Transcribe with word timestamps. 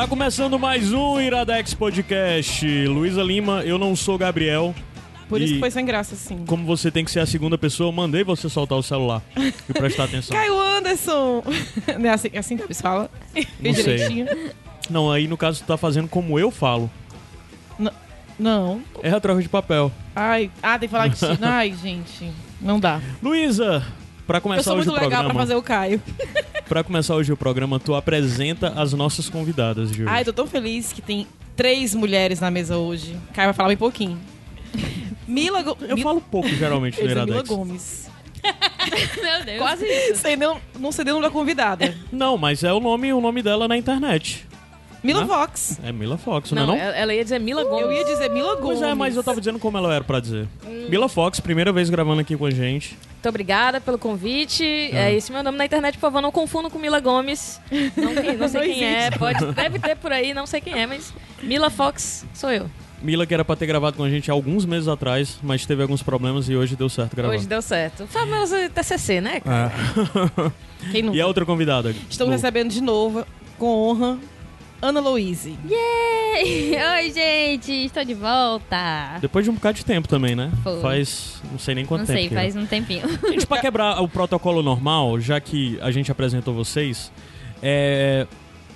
Está 0.00 0.08
começando 0.08 0.58
mais 0.58 0.94
um 0.94 1.20
Iradex 1.20 1.74
Podcast. 1.74 2.66
Luísa 2.86 3.22
Lima, 3.22 3.62
eu 3.64 3.76
não 3.76 3.94
sou 3.94 4.16
Gabriel. 4.16 4.74
Por 5.28 5.42
isso 5.42 5.52
E 5.52 5.54
que 5.56 5.60
foi 5.60 5.70
sem 5.70 5.84
graça, 5.84 6.16
sim. 6.16 6.42
Como 6.46 6.64
você 6.64 6.90
tem 6.90 7.04
que 7.04 7.10
ser 7.10 7.20
a 7.20 7.26
segunda 7.26 7.58
pessoa, 7.58 7.88
eu 7.88 7.92
mandei 7.92 8.24
você 8.24 8.48
soltar 8.48 8.78
o 8.78 8.82
celular 8.82 9.20
e 9.36 9.74
prestar 9.74 10.04
atenção. 10.04 10.32
Caio 10.34 10.58
Anderson! 10.58 11.42
Não 11.98 12.08
é 12.08 12.14
assim, 12.14 12.30
é 12.32 12.38
assim 12.38 12.56
que 12.56 12.62
eles 12.62 12.80
falam? 12.80 13.10
Não 13.60 13.74
sei. 13.74 13.96
direitinho? 13.96 14.26
Não, 14.88 15.12
aí 15.12 15.28
no 15.28 15.36
caso 15.36 15.62
tu 15.62 15.66
tá 15.66 15.76
fazendo 15.76 16.08
como 16.08 16.38
eu 16.38 16.50
falo. 16.50 16.90
Não. 18.38 18.80
É 19.02 19.10
a 19.10 19.20
troca 19.20 19.42
de 19.42 19.50
papel. 19.50 19.92
Ai, 20.16 20.50
ah, 20.62 20.78
tem 20.78 20.88
que 20.88 20.92
falar 20.92 21.10
que 21.10 21.18
sim. 21.18 21.36
Ai, 21.42 21.74
gente, 21.74 22.32
não 22.58 22.80
dá. 22.80 23.02
Luísa, 23.22 23.84
pra 24.26 24.38
Eu 24.38 24.42
começar 24.42 24.62
sou 24.62 24.78
hoje 24.78 24.88
muito 24.88 24.98
o 24.98 25.04
legal 25.04 25.10
pra 25.10 25.34
programa, 25.34 25.40
fazer 25.40 25.56
o 25.56 25.62
Caio. 25.62 26.02
Pra 26.70 26.84
começar 26.84 27.16
hoje 27.16 27.32
o 27.32 27.36
programa, 27.36 27.80
tu 27.80 27.96
apresenta 27.96 28.68
as 28.80 28.92
nossas 28.92 29.28
convidadas 29.28 29.90
de 29.90 30.02
hoje. 30.02 30.08
Ai, 30.08 30.24
tô 30.24 30.32
tão 30.32 30.46
feliz 30.46 30.92
que 30.92 31.02
tem 31.02 31.26
três 31.56 31.96
mulheres 31.96 32.38
na 32.38 32.48
mesa 32.48 32.76
hoje. 32.76 33.18
Caio 33.34 33.48
vai 33.48 33.54
falar 33.54 33.68
bem 33.70 33.76
pouquinho. 33.76 34.16
Mila 35.26 35.64
Gomes. 35.64 35.90
eu 35.90 35.98
falo 35.98 36.20
pouco 36.20 36.48
geralmente 36.48 37.02
no 37.02 37.26
Mila. 37.26 37.42
Gomes. 37.42 38.08
Meu 39.20 39.44
Deus. 39.44 39.58
Quase 39.58 39.84
isso. 39.84 40.20
Sei 40.20 40.36
não, 40.36 40.60
não 40.78 40.92
sei 40.92 41.04
nem 41.06 41.12
o 41.12 41.16
nome 41.16 41.26
da 41.26 41.32
convidada. 41.32 41.92
Não, 42.12 42.38
mas 42.38 42.62
é 42.62 42.72
o 42.72 42.78
nome, 42.78 43.12
o 43.12 43.20
nome 43.20 43.42
dela 43.42 43.66
na 43.66 43.76
internet. 43.76 44.46
Mila 45.02 45.22
Hã? 45.22 45.26
Fox. 45.26 45.80
É 45.82 45.92
Mila 45.92 46.18
Fox, 46.18 46.52
não, 46.52 46.66
Não, 46.66 46.74
é 46.74 46.78
não? 46.78 46.84
ela 46.84 46.96
ela 46.96 47.14
ia 47.14 47.22
dizer 47.24 47.38
Mila 47.40 47.64
Gomes. 47.64 47.82
Eu 47.82 47.92
ia 47.92 48.04
dizer 48.04 48.28
Mila 48.30 48.56
Gomes. 48.56 48.78
Pois 48.78 48.82
é, 48.82 48.94
mas 48.94 49.16
eu 49.16 49.22
tava 49.22 49.40
dizendo 49.40 49.58
como 49.58 49.78
ela 49.78 49.94
era 49.94 50.04
pra 50.04 50.20
dizer. 50.20 50.46
Hum. 50.66 50.86
Mila 50.88 51.08
Fox, 51.08 51.40
primeira 51.40 51.72
vez 51.72 51.88
gravando 51.88 52.20
aqui 52.20 52.36
com 52.36 52.44
a 52.46 52.50
gente. 52.50 52.98
Muito 53.12 53.28
obrigada 53.28 53.80
pelo 53.80 53.98
convite. 53.98 54.62
Ah. 54.92 54.96
É 55.10 55.14
esse 55.14 55.32
meu 55.32 55.42
nome 55.42 55.56
na 55.58 55.64
internet, 55.64 55.94
por 55.94 56.00
favor, 56.02 56.20
não 56.20 56.30
confundam 56.32 56.70
com 56.70 56.78
Mila 56.78 57.00
Gomes. 57.00 57.60
Não, 57.96 58.12
não 58.38 58.48
sei 58.48 58.60
Não 58.60 58.74
quem 58.74 58.84
é. 58.84 59.10
Pode, 59.10 59.44
deve 59.52 59.78
ter 59.78 59.96
por 59.96 60.12
aí, 60.12 60.32
não 60.34 60.46
sei 60.46 60.60
quem 60.60 60.74
é, 60.80 60.86
mas 60.86 61.12
Mila 61.42 61.70
Fox 61.70 62.24
sou 62.34 62.50
eu. 62.50 62.70
Mila 63.02 63.24
que 63.26 63.32
era 63.32 63.42
pra 63.44 63.56
ter 63.56 63.64
gravado 63.64 63.96
com 63.96 64.04
a 64.04 64.10
gente 64.10 64.30
há 64.30 64.34
alguns 64.34 64.66
meses 64.66 64.86
atrás, 64.86 65.38
mas 65.42 65.64
teve 65.64 65.80
alguns 65.80 66.02
problemas 66.02 66.50
e 66.50 66.54
hoje 66.56 66.76
deu 66.76 66.88
certo 66.90 67.16
gravar. 67.16 67.32
Hoje 67.34 67.46
deu 67.46 67.62
certo. 67.62 68.06
Famoso 68.06 68.54
TCC, 68.74 69.22
né? 69.22 69.40
cara? 69.40 69.72
Quem 70.92 71.02
não? 71.02 71.14
E 71.16 71.20
a 71.20 71.26
outra 71.26 71.46
convidada? 71.46 71.94
Estamos 72.10 72.30
Lu. 72.30 72.36
recebendo 72.36 72.70
de 72.70 72.82
novo, 72.82 73.26
com 73.58 73.66
honra, 73.88 74.18
Ana 74.82 75.00
Louise. 75.00 75.58
Yay! 75.68 76.72
Oi, 77.04 77.12
gente, 77.12 77.70
estou 77.70 78.02
de 78.04 78.14
volta. 78.14 79.18
Depois 79.20 79.44
de 79.44 79.50
um 79.50 79.54
bocado 79.54 79.76
de 79.76 79.84
tempo 79.84 80.08
também, 80.08 80.34
né? 80.34 80.50
Foi. 80.62 80.80
Faz 80.80 81.42
não 81.50 81.58
sei 81.58 81.74
nem 81.74 81.84
quanto 81.84 82.00
Não 82.00 82.06
tempo. 82.06 82.18
sei, 82.18 82.28
que 82.28 82.34
faz 82.34 82.56
é. 82.56 82.58
um 82.58 82.66
tempinho. 82.66 83.02
Gente, 83.28 83.46
pra 83.46 83.60
quebrar 83.60 84.00
o 84.02 84.08
protocolo 84.08 84.62
normal, 84.62 85.20
já 85.20 85.38
que 85.38 85.78
a 85.82 85.90
gente 85.90 86.10
apresentou 86.10 86.54
vocês, 86.54 87.12
é... 87.62 88.26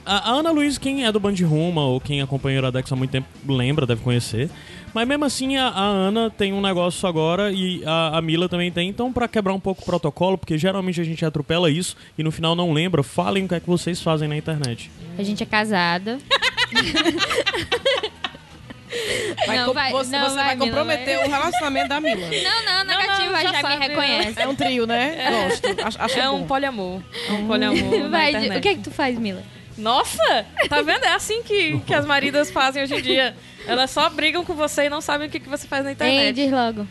A 0.07 0.33
a 0.33 0.35
Ana 0.35 0.51
Luiz, 0.51 0.77
quem 0.77 1.07
é 1.07 1.11
do 1.11 1.19
Band 1.19 1.37
Ruma 1.43 1.83
ou 1.87 1.99
quem 1.99 2.21
acompanha 2.21 2.59
o 2.59 2.61
Iradex 2.61 2.93
há 2.93 2.97
muito 2.97 3.11
tempo, 3.11 3.27
lembra, 3.49 3.87
deve 3.87 4.03
conhecer. 4.03 4.51
Mas 4.95 5.09
mesmo 5.09 5.25
assim, 5.25 5.57
a, 5.57 5.69
a 5.69 5.83
Ana 5.83 6.31
tem 6.31 6.53
um 6.53 6.61
negócio 6.61 7.07
agora 7.09 7.51
e 7.51 7.83
a, 7.85 8.19
a 8.19 8.23
Mila 8.23 8.49
também 8.49 8.71
tem. 8.71 8.89
Então, 8.89 9.13
pra 9.13 9.27
quebrar 9.27 9.53
um 9.53 9.59
pouco 9.61 9.83
o 9.83 9.85
protocolo, 9.85 10.39
porque 10.39 10.57
geralmente 10.57 11.01
a 11.01 11.05
gente 11.05 11.25
atropela 11.25 11.69
isso 11.69 11.97
e 12.17 12.23
no 12.23 12.31
final 12.31 12.55
não 12.55 12.73
lembra, 12.73 13.03
falem 13.03 13.45
o 13.45 13.49
que 13.49 13.55
é 13.57 13.61
que 13.61 13.67
vocês 13.67 14.01
fazem 14.01 14.29
na 14.29 14.37
internet. 14.37 14.91
A 15.19 15.23
gente 15.25 15.43
é 15.43 15.47
casada. 15.47 16.19
Vai 19.47 19.57
Não, 19.59 19.75
vai- 19.75 19.91
você 19.91 20.17
não, 20.17 20.29
você 20.29 20.35
vai, 20.37 20.45
vai, 20.45 20.55
Mila, 20.57 20.67
comprometer 20.69 21.19
o 21.19 21.29
relacionamento 21.29 21.89
da 21.89 22.01
Mila. 22.01 22.29
Não, 22.31 22.65
não, 22.65 22.85
não, 22.85 22.97
negativa, 22.97 23.43
já 23.43 23.53
já, 23.53 23.61
sabe. 23.61 23.77
me 23.77 23.89
reconhece. 23.89 24.41
É 24.41 24.49
um 24.49 24.55
trio, 24.55 24.87
né? 24.87 25.49
Gosto. 25.49 25.87
Acho, 25.87 26.03
acho 26.03 26.19
É 26.21 26.27
bom. 26.29 26.37
um 26.37 26.47
poliamor. 26.47 27.01
É 27.29 27.33
um 27.33 27.47
poliamor 27.47 28.09
Vai, 28.11 28.57
o 28.57 28.61
que 28.61 28.69
é 28.69 28.75
que 28.75 28.81
tu 28.83 28.91
faz, 28.93 29.19
Mila? 29.19 29.43
Nossa! 29.77 30.47
Tá 30.69 30.83
vendo? 30.83 31.05
É 31.05 31.15
assim 31.15 31.43
que, 31.43 31.79
que 31.81 31.95
as 31.95 32.05
maridas 32.07 32.51
fazem 32.51 32.83
hoje 32.83 32.95
em 32.95 33.03
dia. 33.03 33.35
Elas 33.67 33.91
só 33.91 34.09
brigam 34.11 34.45
com 34.45 34.55
você 34.55 34.85
e 34.85 34.91
não 34.91 35.01
sabem 35.01 35.29
o 35.29 35.31
que, 35.31 35.41
que 35.41 35.49
você 35.49 35.67
faz 35.67 35.83
na 35.85 35.91
Ei, 35.91 35.95
internet. 35.95 36.35
diz 36.35 36.51
logo. 36.53 36.87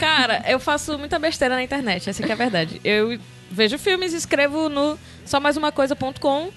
Cara, 0.00 0.42
eu 0.48 0.58
faço 0.58 0.98
muita 0.98 1.18
besteira 1.18 1.54
na 1.54 1.62
internet, 1.62 2.08
essa 2.08 2.22
que 2.22 2.30
é 2.30 2.32
a 2.32 2.36
verdade. 2.36 2.80
Eu 2.82 3.18
vejo 3.50 3.78
filmes, 3.78 4.12
escrevo 4.14 4.68
no 4.70 4.98
só 5.24 5.38
mais 5.38 5.56
uma 5.56 5.70
coisa.com. 5.70 6.50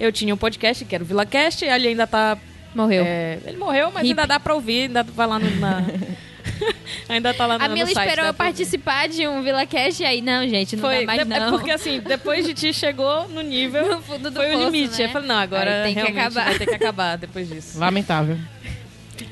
Eu 0.00 0.10
tinha 0.10 0.34
um 0.34 0.36
podcast 0.36 0.84
que 0.84 0.94
era 0.94 1.04
o 1.04 1.06
VilaCast, 1.06 1.64
ele 1.64 1.88
ainda 1.88 2.06
tá. 2.06 2.36
Morreu. 2.74 3.04
é, 3.06 3.38
ele 3.46 3.56
morreu, 3.56 3.92
mas 3.94 4.02
Hip. 4.02 4.10
ainda 4.10 4.26
dá 4.26 4.40
pra 4.40 4.52
ouvir, 4.54 4.82
ainda 4.88 5.04
vai 5.04 5.26
lá 5.28 5.38
no. 5.38 5.48
na- 5.60 5.84
ainda 7.08 7.32
tá 7.34 7.46
lá 7.46 7.58
no, 7.58 7.64
a 7.64 7.68
no 7.68 7.74
Mila 7.74 7.86
site, 7.90 7.98
esperou 8.08 8.24
dá 8.24 8.30
eu 8.30 8.34
participar 8.34 9.08
de 9.08 9.26
um 9.26 9.42
Vila 9.42 9.66
Cash 9.66 10.00
e 10.00 10.04
aí, 10.04 10.20
não, 10.20 10.46
gente, 10.48 10.76
não 10.76 10.82
Foi, 10.82 11.00
dá 11.00 11.06
mais 11.06 11.26
de- 11.26 11.32
é 11.34 11.40
não. 11.40 11.50
porque 11.50 11.70
assim, 11.70 12.00
depois 12.00 12.44
de 12.46 12.54
ti 12.54 12.72
chegou 12.72 13.28
no 13.28 13.40
nível. 13.42 13.84
No 13.94 14.02
fundo 14.02 14.30
do 14.30 14.36
foi 14.36 14.50
o 14.54 14.58
poço, 14.58 14.70
limite. 14.70 14.98
né? 14.98 15.04
Eu 15.06 15.08
falei, 15.10 15.28
não, 15.28 15.36
agora 15.38 15.84
Aí 15.84 15.94
tem 15.94 16.04
que 16.04 16.10
acabar. 16.10 16.44
vai 16.46 16.58
ter 16.58 16.66
que 16.66 16.74
acabar 16.74 17.16
depois 17.18 17.48
disso. 17.48 17.78
Lamentável. 17.78 18.36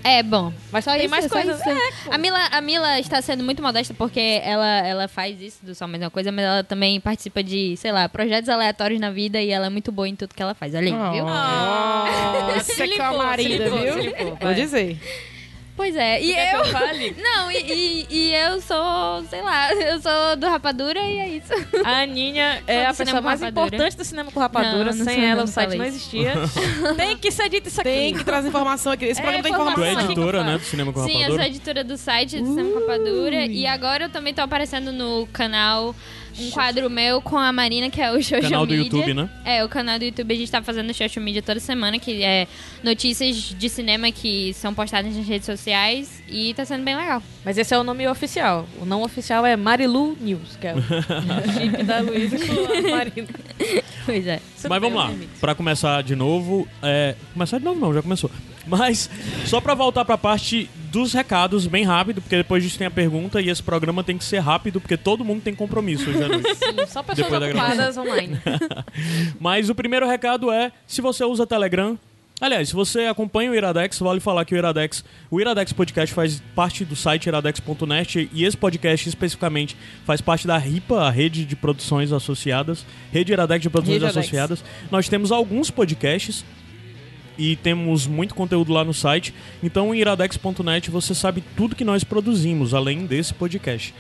É, 0.05 0.23
bom. 0.23 0.53
Mas 0.71 0.85
Só 0.85 0.93
tem 0.93 1.03
isso, 1.03 1.11
mais 1.11 1.27
coisas. 1.27 1.59
isso. 1.59 1.69
É, 1.69 2.15
a, 2.15 2.19
Mila, 2.19 2.39
a 2.53 2.61
Mila 2.61 3.01
está 3.01 3.21
sendo 3.21 3.43
muito 3.43 3.61
modesta 3.63 3.93
porque 3.95 4.41
ela, 4.45 4.79
ela 4.87 5.09
faz 5.09 5.41
isso 5.41 5.59
do 5.65 5.75
Só 5.75 5.87
Mais 5.89 6.03
Uma 6.03 6.11
Coisa, 6.11 6.31
mas 6.31 6.45
ela 6.45 6.63
também 6.65 7.01
participa 7.01 7.43
de, 7.43 7.77
sei 7.77 7.91
lá, 7.91 8.09
projetos 8.09 8.49
aleatórios 8.49 9.01
na 9.01 9.11
vida 9.11 9.41
e 9.41 9.51
ela 9.51 9.67
é 9.67 9.71
muito 9.71 9.91
boa 9.91 10.09
em 10.09 10.15
tudo 10.15 10.35
que 10.35 10.43
ela 10.43 10.55
faz. 10.55 10.75
Olha 10.75 10.87
aí, 10.87 11.13
viu? 11.13 11.25
Se 12.63 12.75
você 12.75 12.89
que 12.89 13.01
é 13.01 13.05
a 13.05 13.37
se 13.37 13.43
limpou, 13.49 13.79
viu? 13.79 13.93
se 13.95 14.01
limpou, 14.01 14.37
Vou 14.41 14.55
dizer. 14.55 14.99
Pois 15.75 15.97
é. 15.97 16.21
E 16.23 16.31
eu... 16.33 16.59
eu 16.59 16.65
fale? 16.67 17.17
Não, 17.23 17.51
e, 17.51 17.57
e, 17.57 18.07
e 18.11 18.35
eu 18.35 18.61
sou, 18.61 19.25
sei 19.31 19.41
lá, 19.41 19.73
eu 19.75 20.01
sou 20.01 20.37
do 20.37 20.47
Rapadura 20.47 21.01
e 21.01 21.19
é 21.19 21.29
isso. 21.29 21.53
A 21.85 22.03
Aninha 22.03 22.63
é 22.67 22.85
a 22.87 22.95
pessoa 22.95 23.21
mais 23.23 23.41
rapadura. 23.41 23.67
importante 23.69 23.97
do 23.97 24.05
cinema 24.05 24.31
com 24.31 24.39
rapadura. 24.39 24.91
Não, 24.91 24.99
não 24.99 25.05
Sem 25.05 25.15
sou, 25.15 25.25
ela, 25.25 25.37
não, 25.37 25.45
o 25.45 25.49
site 25.49 25.77
não 25.77 25.85
existia. 25.85 26.33
tem 26.97 27.17
que 27.17 27.31
ser 27.31 27.49
dito 27.49 27.69
isso 27.69 27.81
aqui. 27.81 27.89
Tem 27.91 28.15
que 28.15 28.23
trazer 28.25 28.49
informação 28.49 28.93
aqui. 28.93 29.07
Esse 29.07 29.21
É, 29.21 29.23
programa 29.23 29.43
tem 29.43 29.53
Tu 29.53 29.57
é 29.57 29.61
informação. 29.61 29.83
informação. 29.85 30.11
editora, 30.13 30.45
né, 30.45 30.59
do 30.59 30.65
Cinema 30.65 30.93
com 30.93 31.01
Sim, 31.05 31.13
eu 31.13 31.19
Rapadura? 31.21 31.43
sou 31.43 31.51
editora 31.51 31.85
do 31.85 31.97
site 31.97 32.39
do 32.41 32.47
Cinema 32.47 32.71
com 32.73 32.81
Rapadura 32.81 33.47
e 33.47 33.67
agora 33.67 34.05
eu 34.05 34.09
também 34.11 34.35
tô 34.35 34.43
aparecendo 34.43 34.93
no 34.93 35.27
canal 35.33 35.95
um 36.39 36.51
quadro 36.51 36.89
meu 36.89 37.21
com 37.21 37.37
a 37.39 37.53
Marina, 37.53 37.91
que 37.91 38.01
é 38.01 38.11
o 38.11 38.15
Social 38.15 38.43
Canal 38.43 38.67
do 38.67 38.75
Media. 38.75 38.85
YouTube, 38.85 39.15
né? 39.15 39.29
É, 39.45 39.65
o 39.65 39.69
canal 39.69 39.99
do 39.99 40.05
YouTube 40.05 40.33
a 40.33 40.37
gente 40.37 40.51
tá 40.51 40.63
fazendo 40.63 40.93
Social 40.95 41.25
Media 41.25 41.43
toda 41.43 41.61
semana, 41.61 41.99
que 41.99 42.23
é 42.23 42.47
notícias 42.83 43.37
de 43.37 43.69
cinema 43.69 44.11
que 44.11 44.53
são 44.55 44.73
postadas 44.75 45.15
nas 45.15 45.27
redes 45.27 45.47
sociais 45.47 46.23
e 46.29 46.55
tá 46.55 46.65
sendo 46.65 46.85
bem 46.85 46.97
legal. 46.97 47.23
Mas 47.45 47.59
esse 47.59 47.75
é 47.75 47.79
o 47.79 47.85
nome 47.85 48.07
oficial. 48.09 48.67
O 48.81 48.85
não 48.85 49.03
oficial 49.03 49.45
é 49.45 49.57
Marilu 49.57 50.17
News, 50.21 50.57
que 50.61 50.67
é 50.67 50.75
o 50.75 50.83
chip 51.53 51.83
da 51.83 52.01
Luísa 52.01 52.37
com 52.39 52.89
a 52.89 52.97
Marina. 52.97 53.29
Pois 54.05 54.27
é. 54.27 54.41
Isso 54.57 54.69
Mas 54.69 54.81
vamos 54.81 54.99
lá, 54.99 55.13
pra 55.41 55.55
começar 55.55 56.03
de 56.03 56.17
novo. 56.17 56.67
É... 56.83 57.15
Começar 57.33 57.59
de 57.59 57.65
novo 57.65 57.79
não, 57.81 57.95
já 57.95 58.03
começou. 58.03 58.29
Mas 58.67 59.09
só 59.47 59.61
pra 59.61 59.75
voltar 59.75 60.05
pra 60.05 60.19
parte 60.19 60.69
dos 60.93 61.15
recados, 61.15 61.67
bem 61.67 61.85
rápido, 61.85 62.21
porque 62.21 62.37
depois 62.37 62.63
disso 62.63 62.77
tem 62.77 62.87
a 62.87 62.91
pergunta 62.91 63.41
e 63.41 63.49
esse 63.49 63.63
programa 63.63 64.05
tem 64.05 64.19
que 64.19 64.25
ser 64.25 64.41
rápido, 64.41 64.79
porque 64.79 64.97
todo 64.97 65.25
mundo 65.25 65.41
tem 65.41 65.55
compromisso 65.55 66.09
hoje 66.11 66.23
à 66.23 66.29
noite. 66.29 66.55
Sim, 66.55 66.87
só 66.87 67.03
pessoas 67.03 67.31
Depois 67.31 67.41
da 67.41 67.47
ocupadas 67.49 67.97
online. 67.97 68.39
Mas 69.41 69.71
o 69.71 69.75
primeiro 69.75 70.07
recado 70.07 70.53
é, 70.53 70.71
se 70.87 71.01
você 71.01 71.25
usa 71.25 71.47
Telegram... 71.47 71.99
Aliás, 72.41 72.71
se 72.71 72.75
você 72.75 73.03
acompanha 73.03 73.53
o 73.53 73.55
Iradex, 73.55 74.01
vale 74.01 74.19
falar 74.19 74.45
que 74.45 74.53
o 74.53 74.59
Iradex, 74.59 75.05
o 75.31 75.41
Iradex 75.41 75.73
Podcast 75.73 76.13
faz 76.13 76.43
parte 76.57 76.85
do 76.85 76.97
site 76.97 77.27
iradex.net 77.27 78.29
e 78.33 78.45
esse 78.45 78.57
podcast 78.57 79.09
especificamente 79.09 79.77
faz 80.05 80.21
parte 80.21 80.45
da 80.45 80.59
RIPA, 80.59 81.03
a 81.03 81.11
rede 81.11 81.45
de 81.45 81.55
produções 81.55 82.11
associadas, 82.11 82.85
rede 83.13 83.31
Iradex 83.31 83.63
de 83.63 83.71
produções 83.71 83.95
Rede 83.95 84.07
Iradex. 84.07 84.27
associadas. 84.27 84.65
Nós 84.91 85.09
temos 85.09 85.31
alguns 85.31 85.71
podcasts 85.71 86.45
e 87.37 87.57
temos 87.57 88.07
muito 88.07 88.35
conteúdo 88.35 88.73
lá 88.73 88.85
no 88.85 88.95
site. 88.95 89.35
Então, 89.63 89.95
em 89.95 89.99
iradex.net 89.99 90.91
você 90.91 91.15
sabe 91.15 91.43
tudo 91.57 91.77
que 91.77 91.85
nós 91.85 92.05
produzimos, 92.05 92.75
além 92.75 93.07
desse 93.07 93.33
podcast. 93.35 93.95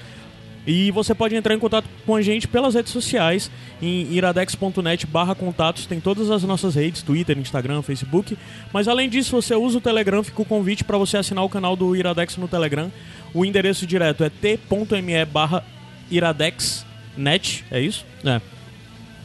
E 0.64 0.92
você 0.92 1.12
pode 1.12 1.34
entrar 1.34 1.54
em 1.54 1.58
contato 1.58 1.88
com 2.06 2.14
a 2.14 2.22
gente 2.22 2.46
pelas 2.46 2.74
redes 2.74 2.92
sociais, 2.92 3.50
em 3.80 4.12
iradex.net 4.12 5.06
barra 5.06 5.34
contatos, 5.34 5.86
tem 5.86 6.00
todas 6.00 6.30
as 6.30 6.44
nossas 6.44 6.76
redes, 6.76 7.02
Twitter, 7.02 7.36
Instagram, 7.36 7.82
Facebook. 7.82 8.38
Mas 8.72 8.86
além 8.86 9.08
disso, 9.08 9.32
você 9.32 9.56
usa 9.56 9.78
o 9.78 9.80
Telegram, 9.80 10.22
fica 10.22 10.40
o 10.40 10.44
convite 10.44 10.84
para 10.84 10.96
você 10.96 11.16
assinar 11.16 11.44
o 11.44 11.48
canal 11.48 11.74
do 11.74 11.96
Iradex 11.96 12.36
no 12.36 12.46
Telegram. 12.46 12.92
O 13.34 13.44
endereço 13.44 13.86
direto 13.86 14.22
é 14.22 14.30
t.me 14.30 15.24
barra 15.24 15.64
iradexnet, 16.08 17.64
é 17.68 17.80
isso? 17.80 18.06
É. 18.24 18.40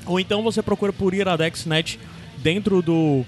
Ou 0.08 0.20
então 0.20 0.42
você 0.42 0.64
procura 0.64 0.92
por 0.92 1.14
iradexnet 1.14 2.00
dentro 2.38 2.82
do 2.82 3.24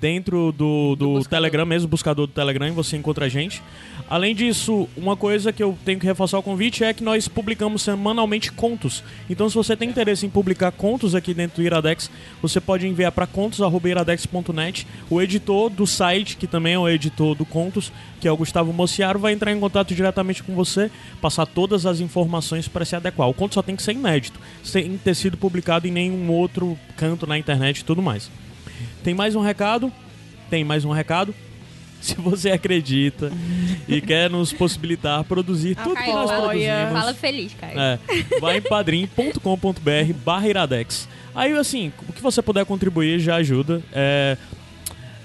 dentro 0.00 0.52
do, 0.52 0.96
do, 0.96 1.14
buscador. 1.14 1.28
Telegram, 1.28 1.66
mesmo 1.66 1.88
buscador 1.88 2.26
do 2.26 2.32
Telegram, 2.32 2.72
você 2.72 2.96
encontra 2.96 3.26
a 3.26 3.28
gente. 3.28 3.62
Além 4.08 4.34
disso, 4.34 4.88
uma 4.96 5.16
coisa 5.16 5.52
que 5.52 5.62
eu 5.62 5.76
tenho 5.84 5.98
que 5.98 6.06
reforçar 6.06 6.38
o 6.38 6.42
convite 6.42 6.84
é 6.84 6.92
que 6.92 7.02
nós 7.02 7.26
publicamos 7.28 7.82
semanalmente 7.82 8.52
contos. 8.52 9.02
Então, 9.28 9.48
se 9.48 9.54
você 9.54 9.76
tem 9.76 9.88
interesse 9.88 10.26
em 10.26 10.30
publicar 10.30 10.72
contos 10.72 11.14
aqui 11.14 11.32
dentro 11.32 11.62
do 11.62 11.66
Iradex, 11.66 12.10
você 12.42 12.60
pode 12.60 12.86
enviar 12.86 13.12
para 13.12 13.26
contos.iradex.net. 13.26 14.86
O 15.08 15.20
editor 15.20 15.70
do 15.70 15.86
site, 15.86 16.36
que 16.36 16.46
também 16.46 16.74
é 16.74 16.78
o 16.78 16.88
editor 16.88 17.34
do 17.34 17.44
Contos, 17.44 17.92
que 18.20 18.28
é 18.28 18.32
o 18.32 18.36
Gustavo 18.36 18.72
Mociaro, 18.72 19.18
vai 19.18 19.32
entrar 19.32 19.52
em 19.52 19.60
contato 19.60 19.94
diretamente 19.94 20.42
com 20.42 20.54
você, 20.54 20.90
passar 21.20 21.46
todas 21.46 21.86
as 21.86 22.00
informações 22.00 22.68
para 22.68 22.84
se 22.84 22.96
adequar. 22.96 23.28
O 23.28 23.34
conto 23.34 23.54
só 23.54 23.62
tem 23.62 23.76
que 23.76 23.82
ser 23.82 23.92
inédito, 23.92 24.38
sem 24.62 24.96
ter 24.98 25.14
sido 25.14 25.36
publicado 25.36 25.86
em 25.86 25.90
nenhum 25.90 26.30
outro 26.30 26.78
canto 26.96 27.26
na 27.26 27.38
internet 27.38 27.78
e 27.78 27.84
tudo 27.84 28.02
mais. 28.02 28.30
Tem 29.04 29.14
mais 29.14 29.36
um 29.36 29.40
recado? 29.40 29.92
Tem 30.50 30.64
mais 30.64 30.84
um 30.84 30.90
recado? 30.90 31.32
Se 32.00 32.14
você 32.16 32.50
acredita 32.50 33.32
e 33.88 34.00
quer 34.00 34.28
nos 34.28 34.52
possibilitar 34.52 35.22
produzir 35.24 35.74
tudo 35.76 35.94
que 35.96 36.12
nós 36.12 36.30
produzimos, 36.30 36.92
Fala 36.92 37.14
feliz, 37.14 37.52
Caio. 37.58 37.78
é, 37.80 37.98
vai 38.40 38.58
em 38.58 38.60
padrim.com.br 38.62 40.12
barra 40.24 40.48
iradex. 40.48 41.08
Aí, 41.34 41.52
assim, 41.56 41.92
o 42.08 42.12
que 42.12 42.20
você 42.20 42.42
puder 42.42 42.66
contribuir 42.66 43.18
já 43.20 43.36
ajuda. 43.36 43.82
É, 43.92 44.36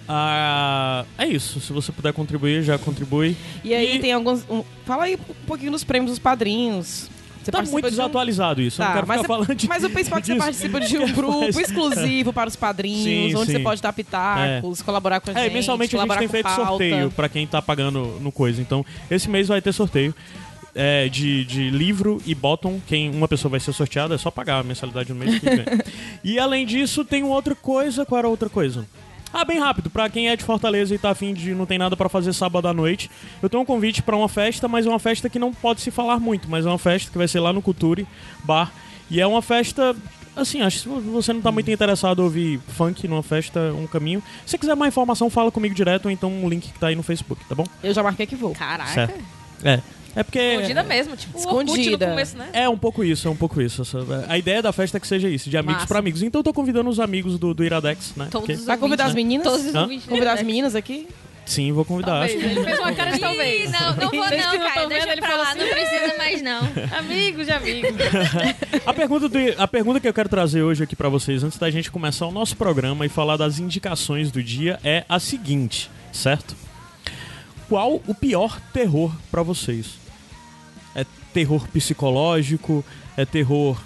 ah, 0.08 1.04
é 1.18 1.28
isso. 1.28 1.60
Se 1.60 1.72
você 1.74 1.92
puder 1.92 2.14
contribuir, 2.14 2.64
já 2.64 2.78
contribui. 2.78 3.36
E 3.64 3.74
aí 3.74 3.98
E- 3.98 4.00
tem 4.00 4.14
alguns. 4.14 4.46
um- 4.50 4.64
fala 4.86 5.04
aí 5.04 5.16
um 5.16 5.46
pouquinho 5.46 5.72
dos 5.74 5.84
prêmios 5.84 6.12
dos 6.12 6.20
padrinhos. 6.20 7.10
Você 7.44 7.51
tá 7.51 7.57
participa 7.59 7.74
muito 7.75 7.86
de 7.86 7.88
um- 7.88 7.97
desatualizado 7.97 8.62
isso. 8.62 8.81
eu 8.81 8.86
Tá, 8.86 8.89
não 8.89 8.95
quero 8.95 9.07
mas, 9.07 9.21
ficar 9.21 9.27
você- 9.27 9.33
falando 9.45 9.56
de 9.57 9.68
mas 9.68 9.83
o 9.83 9.89
principal 9.89 10.19
é 10.19 10.21
que 10.21 10.27
você 10.27 10.36
participa 10.36 10.80
de 10.81 10.97
um 11.00 11.12
grupo 11.13 11.59
exclusivo 11.59 12.33
para 12.33 12.47
os 12.50 12.56
padrinhos, 12.56 13.03
Sim, 13.03 13.36
onde 13.36 13.45
sim. 13.47 13.51
você 13.53 13.59
pode 13.59 13.81
dar 13.81 13.94
pitacos, 13.94 14.81
colaborar 14.81 15.19
com 15.19 15.31
a 15.31 15.33
gente. 15.33 15.45
É, 15.45 15.50
mensalmente 15.50 15.95
a 15.95 16.00
gente 16.01 16.18
tem 16.18 16.27
feito 16.27 16.45
pauta. 16.45 16.65
sorteio 16.65 17.12
pra 17.12 17.30
quem 17.30 17.47
tá 17.47 17.62
pagando 17.62 18.18
no 18.21 18.31
coisa. 18.31 18.62
Então, 18.62 18.86
esse 19.09 19.30
mês 19.30 19.47
vai 19.47 19.62
ter 19.62 19.71
sorteio 19.71 20.13
é, 20.75 21.09
de, 21.09 21.45
de 21.45 21.69
livro 21.69 22.21
e 22.25 22.36
bottom. 22.36 22.80
Quem 22.86 23.09
uma 23.09 23.27
pessoa 23.27 23.50
vai 23.50 23.59
ser 23.59 23.74
sorteada 23.74 24.15
é 24.15 24.18
só 24.18 24.30
pagar 24.30 24.59
a 24.59 24.63
mensalidade 24.63 25.12
no 25.12 25.19
mês 25.19 25.39
que 25.39 25.45
vem. 25.50 25.65
e 26.24 26.38
além 26.39 26.65
disso, 26.65 27.03
tem 27.03 27.24
outra 27.24 27.56
coisa. 27.56 28.06
Qual 28.06 28.19
era 28.19 28.27
a 28.27 28.30
outra 28.31 28.50
coisa? 28.50 28.86
Ah, 29.34 29.46
bem 29.46 29.60
rápido, 29.60 29.90
pra 29.90 30.10
quem 30.10 30.30
é 30.30 30.36
de 30.36 30.44
Fortaleza 30.44 30.94
e 30.94 30.98
tá 30.98 31.12
afim 31.12 31.34
de 31.34 31.54
não 31.54 31.66
tem 31.66 31.78
nada 31.78 31.96
pra 31.96 32.10
fazer 32.10 32.34
sábado 32.34 32.68
à 32.68 32.74
noite, 32.74 33.10
eu 33.42 33.50
tenho 33.50 33.62
um 33.62 33.66
convite 33.66 34.02
pra 34.02 34.16
uma 34.16 34.28
festa, 34.28 34.68
mas 34.68 34.86
é 34.86 34.90
uma 34.90 35.00
festa 35.00 35.30
que 35.30 35.38
não 35.38 35.54
pode 35.54 35.81
se 35.81 35.92
falar 35.92 36.20
muito, 36.20 36.50
mas 36.50 36.66
é 36.66 36.70
uma 36.70 36.80
festa 36.80 37.12
que 37.12 37.18
vai 37.18 37.28
ser 37.28 37.40
lá 37.40 37.54
no 37.54 37.62
Culture 37.62 38.08
Bar. 38.44 38.72
E 39.10 39.20
é 39.20 39.26
uma 39.26 39.42
festa 39.42 39.96
Assim, 40.36 40.62
acho 40.62 40.78
que 40.78 40.84
se 40.84 41.10
você 41.10 41.34
não 41.34 41.42
tá 41.42 41.52
muito 41.52 41.70
interessado 41.70 42.22
em 42.22 42.24
ouvir 42.24 42.60
funk 42.70 43.08
numa 43.08 43.24
festa, 43.24 43.74
um 43.74 43.86
caminho. 43.86 44.24
Se 44.46 44.52
você 44.52 44.58
quiser 44.58 44.76
mais 44.76 44.94
informação, 44.94 45.30
fala 45.30 45.52
comigo 45.52 45.75
direto, 45.75 46.06
ou 46.06 46.12
então 46.12 46.32
um 46.32 46.48
link 46.48 46.72
que 46.72 46.80
tá 46.80 46.88
aí 46.88 46.96
no 46.96 47.04
Facebook, 47.04 47.44
tá 47.46 47.56
bom? 47.56 47.66
Eu 47.84 47.94
já 47.94 48.02
marquei 48.02 48.25
que 48.25 48.36
vou. 48.36 48.54
Caraca. 48.54 48.90
Certo. 48.90 49.20
É. 49.64 49.82
É 50.16 50.24
porque. 50.24 50.40
Escondida 50.40 50.84
mesmo, 50.84 51.16
tipo 51.16 51.38
Escondida. 51.38 52.08
começo, 52.08 52.38
né? 52.38 52.50
É 52.54 52.68
um 52.70 52.78
pouco 52.78 53.04
isso, 53.04 53.28
é 53.28 53.32
um 53.32 53.36
pouco 53.36 53.62
isso. 53.62 53.84
A 54.28 54.38
ideia 54.38 54.62
da 54.62 54.72
festa 54.72 54.98
é 54.98 55.00
que 55.00 55.08
seja 55.08 55.30
isso, 55.30 55.50
de 55.50 55.58
amigos 55.58 55.86
pra 55.86 56.00
amigos. 56.00 56.22
Então 56.24 56.40
eu 56.40 56.44
tô 56.44 56.54
convidando 56.54 56.90
os 56.90 57.00
amigos 57.00 57.38
do, 57.40 57.54
do 57.54 57.64
Iradex, 57.64 58.14
né? 58.16 58.28
Todos 58.32 58.48
Porque- 58.48 58.54
os 58.62 58.66
Vai 58.66 58.78
convidar 58.78 59.06
as 59.06 59.10
ouvintes, 59.12 59.28
meninas? 59.44 59.74
Todos 59.74 59.98
os. 59.98 60.06
Convidar 60.06 60.34
as 60.34 60.44
meninas 60.44 60.76
aqui? 60.76 61.08
Sim, 61.46 61.72
vou 61.72 61.84
convidar. 61.84 62.28
Talvez. 62.28 62.44
Ele 62.44 62.64
fez 62.64 62.80
uma 62.80 62.94
cara 62.94 63.12
de 63.12 63.20
talvez. 63.20 63.70
Ih, 63.70 63.72
não, 63.72 63.96
não 63.96 64.10
vou 64.12 64.12
Vocês 64.28 64.44
não, 64.44 64.52
Caio. 64.60 64.74
tão 64.76 64.88
Deixa 64.90 65.06
vendo, 65.06 65.12
ele 65.14 65.22
pra 65.22 65.36
lá, 65.36 65.50
assim, 65.50 65.60
não 65.60 65.68
precisa 65.68 66.18
mais 66.18 66.42
não. 66.44 66.60
Amigos 67.00 67.46
de 67.48 67.52
amigos. 67.52 67.90
A 68.86 68.94
pergunta, 68.94 69.28
do- 69.28 69.38
a 69.58 69.68
pergunta 69.68 70.00
que 70.00 70.08
eu 70.08 70.14
quero 70.14 70.30
trazer 70.30 70.62
hoje 70.62 70.84
aqui 70.84 70.96
pra 70.96 71.10
vocês, 71.10 71.44
antes 71.44 71.58
da 71.58 71.72
gente 71.72 71.90
começar 71.90 72.28
o 72.28 72.32
nosso 72.32 72.56
programa 72.56 73.04
e 73.04 73.10
falar 73.10 73.36
das 73.36 73.58
indicações 73.58 74.30
do 74.32 74.44
dia, 74.44 74.80
é 74.84 75.04
a 75.10 75.20
seguinte, 75.20 75.90
certo? 76.12 76.56
Qual 77.69 78.01
o 78.07 78.16
pior 78.16 78.60
terror 78.74 79.12
pra 79.31 79.44
vocês? 79.44 79.94
É 80.95 81.06
terror 81.33 81.68
psicológico? 81.69 82.83
É 83.16 83.25
terror 83.25 83.80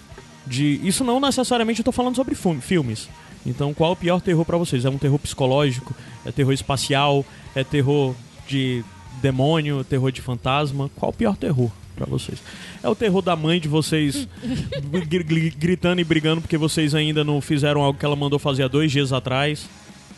de. 0.48 0.80
Isso 0.84 1.04
não 1.04 1.20
necessariamente 1.20 1.82
eu 1.82 1.86
tô 1.86 1.92
falando 1.92 2.16
sobre 2.16 2.34
filmes. 2.62 3.10
Então, 3.46 3.74
qual 3.74 3.92
o 3.92 3.96
pior 3.96 4.22
terror 4.22 4.46
pra 4.46 4.58
vocês? 4.58 4.86
É 4.86 4.90
um 4.90 4.98
terror 4.98 5.20
psicológico? 5.20 5.94
É 6.26 6.32
terror 6.32 6.54
espacial? 6.54 7.26
É 7.54 7.62
terror 7.64 8.16
de 8.48 8.84
demônio? 9.22 9.84
Terror 9.84 10.12
de 10.14 10.22
fantasma? 10.22 10.90
Qual 10.96 11.12
o 11.12 11.14
pior 11.14 11.36
terror 11.36 11.70
pra 11.94 12.06
vocês? 12.06 12.40
É 12.82 12.88
o 12.88 12.96
terror 12.96 13.22
da 13.22 13.36
mãe 13.36 13.60
de 13.60 13.68
vocês 13.68 14.28
gri- 15.10 15.24
gri- 15.24 15.50
gritando 15.50 16.00
e 16.00 16.06
brigando 16.06 16.40
porque 16.40 16.58
vocês 16.58 16.96
ainda 16.96 17.22
não 17.26 17.42
fizeram 17.42 17.82
algo 17.82 18.00
que 18.00 18.06
ela 18.06 18.16
mandou 18.16 18.40
fazer 18.40 18.64
há 18.64 18.68
dois 18.70 18.90
dias 18.94 19.12
atrás? 19.12 19.68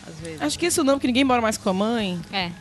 Às 0.06 0.20
vezes. 0.20 0.40
Acho 0.42 0.56
que 0.58 0.66
isso 0.66 0.84
não, 0.84 0.94
porque 0.94 1.08
ninguém 1.08 1.24
mora 1.24 1.42
mais 1.42 1.58
com 1.58 1.68
a 1.68 1.74
mãe. 1.74 2.20
É. 2.32 2.52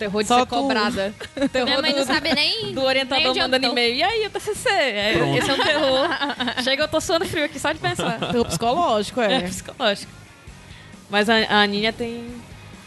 Terror 0.00 0.22
de 0.22 0.28
Só 0.28 0.38
ser 0.40 0.46
tu. 0.46 0.48
cobrada. 0.48 1.14
Terror 1.52 1.68
Minha 1.68 1.82
mãe 1.82 1.92
do, 1.92 1.98
não 1.98 2.06
sabe 2.06 2.34
nem. 2.34 2.72
do 2.72 2.80
nem 2.80 2.84
orientador 2.86 3.26
eu 3.26 3.34
mandando 3.34 3.66
e-mail. 3.66 3.94
E 3.94 4.02
aí, 4.02 4.26
o 4.26 4.30
TCC? 4.30 4.68
É, 4.70 5.36
esse 5.36 5.50
é 5.50 5.52
um 5.52 5.58
terror. 5.58 6.08
Chega, 6.64 6.84
eu 6.84 6.88
tô 6.88 7.02
suando 7.02 7.26
frio 7.26 7.44
aqui 7.44 7.60
só 7.60 7.70
de 7.70 7.78
pensar. 7.78 8.18
Terror 8.18 8.46
psicológico, 8.46 9.20
É, 9.20 9.34
é. 9.34 9.40
psicológico. 9.42 10.10
Mas 11.10 11.28
a, 11.28 11.36
a 11.36 11.62
Aninha 11.62 11.92
tem... 11.92 12.24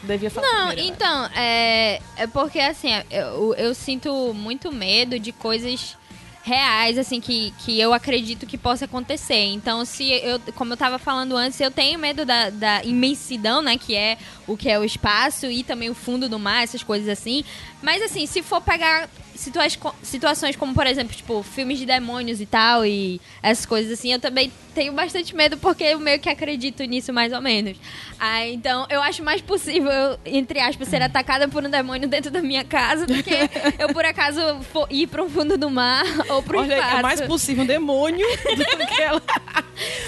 Devia 0.02 0.30
falar 0.32 0.48
Não, 0.48 0.68
primeiro, 0.68 0.94
então, 0.94 1.26
é, 1.36 2.02
é 2.18 2.28
porque 2.28 2.60
assim, 2.60 2.90
eu, 3.10 3.54
eu 3.56 3.74
sinto 3.74 4.34
muito 4.34 4.70
medo 4.70 5.18
de 5.18 5.32
coisas 5.32 5.96
reais, 6.44 6.98
assim, 6.98 7.22
que, 7.22 7.54
que 7.60 7.80
eu 7.80 7.94
acredito 7.94 8.46
que 8.46 8.58
possa 8.58 8.84
acontecer. 8.84 9.46
Então, 9.46 9.86
se 9.86 10.12
eu, 10.12 10.40
como 10.56 10.74
eu 10.74 10.78
tava 10.78 11.00
falando 11.00 11.38
antes, 11.38 11.60
eu 11.62 11.72
tenho 11.72 11.98
medo 11.98 12.26
da, 12.26 12.50
da 12.50 12.84
imensidão, 12.84 13.62
né, 13.62 13.78
que 13.78 13.96
é 13.96 14.18
o 14.46 14.58
que 14.58 14.70
é 14.70 14.78
o 14.78 14.84
espaço 14.84 15.46
e 15.46 15.64
também 15.64 15.90
o 15.90 15.96
fundo 15.96 16.28
do 16.28 16.38
mar, 16.38 16.62
essas 16.62 16.84
coisas 16.84 17.08
assim. 17.08 17.46
Mas 17.84 18.02
assim, 18.02 18.26
se 18.26 18.42
for 18.42 18.62
pegar 18.62 19.08
situa 19.36 19.66
situações 20.04 20.56
como, 20.56 20.74
por 20.74 20.88
exemplo, 20.88 21.14
tipo, 21.14 21.44
filmes 21.44 21.78
de 21.78 21.86
demônios 21.86 22.40
e 22.40 22.46
tal, 22.46 22.86
e 22.86 23.20
essas 23.42 23.66
coisas 23.66 23.92
assim, 23.92 24.14
eu 24.14 24.20
também 24.20 24.50
tenho 24.74 24.94
bastante 24.94 25.36
medo 25.36 25.58
porque 25.58 25.84
eu 25.84 26.00
meio 26.00 26.18
que 26.20 26.30
acredito 26.30 26.82
nisso 26.86 27.12
mais 27.12 27.34
ou 27.34 27.42
menos. 27.42 27.78
Ah, 28.18 28.48
então 28.48 28.86
eu 28.90 29.02
acho 29.02 29.22
mais 29.22 29.42
possível, 29.42 29.92
eu, 29.92 30.20
entre 30.26 30.60
aspas, 30.62 30.88
ser 30.88 31.02
atacada 31.02 31.48
por 31.50 31.62
um 31.66 31.70
demônio 31.70 32.08
dentro 32.08 32.32
da 32.32 32.42
minha 32.42 32.64
casa 32.64 33.06
do 33.06 33.22
que 33.22 33.34
eu, 33.78 33.90
por 33.90 34.06
acaso, 34.06 34.40
for 34.72 34.88
ir 34.90 35.08
para 35.08 35.22
um 35.22 35.30
fundo 35.30 35.58
do 35.58 35.70
mar 35.70 36.06
ou 36.30 36.42
pro 36.42 36.60
Olha, 36.60 36.76
espaço. 36.76 36.98
é 36.98 37.02
mais 37.02 37.22
possível 37.22 37.64
um 37.64 37.68
demônio 37.68 38.26
do 38.56 38.88
que 38.88 39.02
ela. 39.02 39.22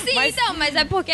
Sim, 0.05 0.15
mas- 0.15 0.33
então, 0.33 0.55
mas 0.55 0.75
é 0.75 0.85
porque 0.85 1.11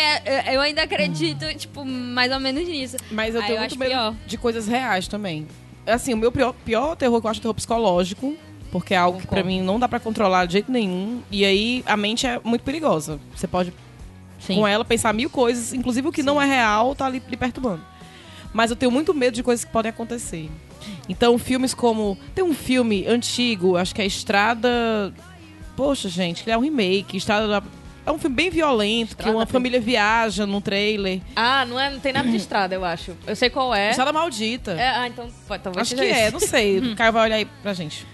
eu- 0.52 0.60
ainda 0.60 0.82
acredito, 0.82 1.44
tipo, 1.56 1.84
mais 1.84 2.30
ou 2.30 2.38
menos 2.38 2.68
nisso. 2.68 2.98
Mas 3.10 3.34
eu 3.34 3.40
Ah, 3.40 3.44
tenho 3.46 3.56
eu 3.56 3.60
muito 3.60 3.78
medo 3.78 3.90
pior. 3.90 4.14
de 4.26 4.38
coisas 4.38 4.68
reais 4.68 5.08
também. 5.08 5.48
Assim, 5.86 6.14
o 6.14 6.16
meu 6.16 6.30
pior, 6.30 6.54
pior 6.64 6.94
terror 6.96 7.20
que 7.20 7.26
eu 7.26 7.30
acho 7.30 7.40
é 7.40 7.42
terror 7.42 7.54
psicológico. 7.54 8.36
Porque 8.70 8.94
é 8.94 8.96
algo 8.96 9.20
que 9.20 9.26
pra 9.26 9.44
mim 9.44 9.60
não 9.60 9.78
dá 9.78 9.86
pra 9.86 10.00
controlar 10.00 10.46
de 10.46 10.54
jeito 10.54 10.72
nenhum. 10.72 11.20
E 11.30 11.44
aí 11.44 11.82
a 11.84 11.96
mente 11.96 12.26
é 12.26 12.40
muito 12.42 12.62
perigosa. 12.62 13.20
Você 13.36 13.46
pode, 13.46 13.70
Sim. 14.38 14.54
com 14.56 14.66
ela, 14.66 14.82
pensar 14.84 15.12
mil 15.12 15.28
coisas, 15.28 15.74
inclusive 15.74 16.08
o 16.08 16.12
que 16.12 16.22
não 16.22 16.40
é 16.40 16.46
real 16.46 16.94
tá 16.94 17.04
ali 17.04 17.22
lhe 17.28 17.36
perturbando. 17.36 17.82
Mas 18.54 18.70
eu 18.70 18.76
tenho 18.76 18.90
muito 18.90 19.12
medo 19.12 19.34
de 19.34 19.42
coisas 19.42 19.62
que 19.64 19.70
podem 19.70 19.90
acontecer. 19.90 20.50
Então, 21.08 21.36
filmes 21.38 21.74
como. 21.74 22.16
Tem 22.34 22.42
um 22.44 22.54
filme 22.54 23.06
antigo, 23.06 23.76
acho 23.76 23.94
que 23.94 24.00
é 24.00 24.06
Estrada. 24.06 25.12
Poxa, 25.76 26.08
gente, 26.08 26.42
que 26.44 26.50
é 26.50 26.56
um 26.56 26.60
remake. 26.60 27.16
Estrada 27.16 27.46
da- 27.48 27.62
É 28.04 28.10
um 28.10 28.18
filme 28.18 28.34
bem 28.34 28.50
violento, 28.50 29.08
que 29.10 29.22
Estrada 29.22 29.36
uma 29.36 29.46
tem- 29.46 29.52
família 29.52 29.80
viaja 29.80 30.44
num 30.44 30.60
trailer. 30.60 31.20
Ah, 31.36 31.64
não, 31.64 31.78
é, 31.78 31.88
não 31.90 32.00
tem 32.00 32.12
nada 32.12 32.28
de 32.28 32.36
estrada, 32.36 32.74
eu 32.74 32.84
acho. 32.84 33.16
Eu 33.26 33.36
sei 33.36 33.48
qual 33.48 33.72
é. 33.74 33.90
Estrada 33.90 34.12
Maldita. 34.12 34.72
É, 34.72 34.88
ah, 34.88 35.06
então 35.08 35.28
pode, 35.46 35.62
talvez 35.62 35.86
Acho 35.86 35.94
que 35.94 36.04
é, 36.04 36.30
não 36.30 36.40
sei. 36.40 36.78
O 36.92 36.96
Caio 36.96 37.12
vai 37.12 37.22
olhar 37.24 37.36
aí 37.36 37.44
pra 37.62 37.72
gente. 37.72 38.04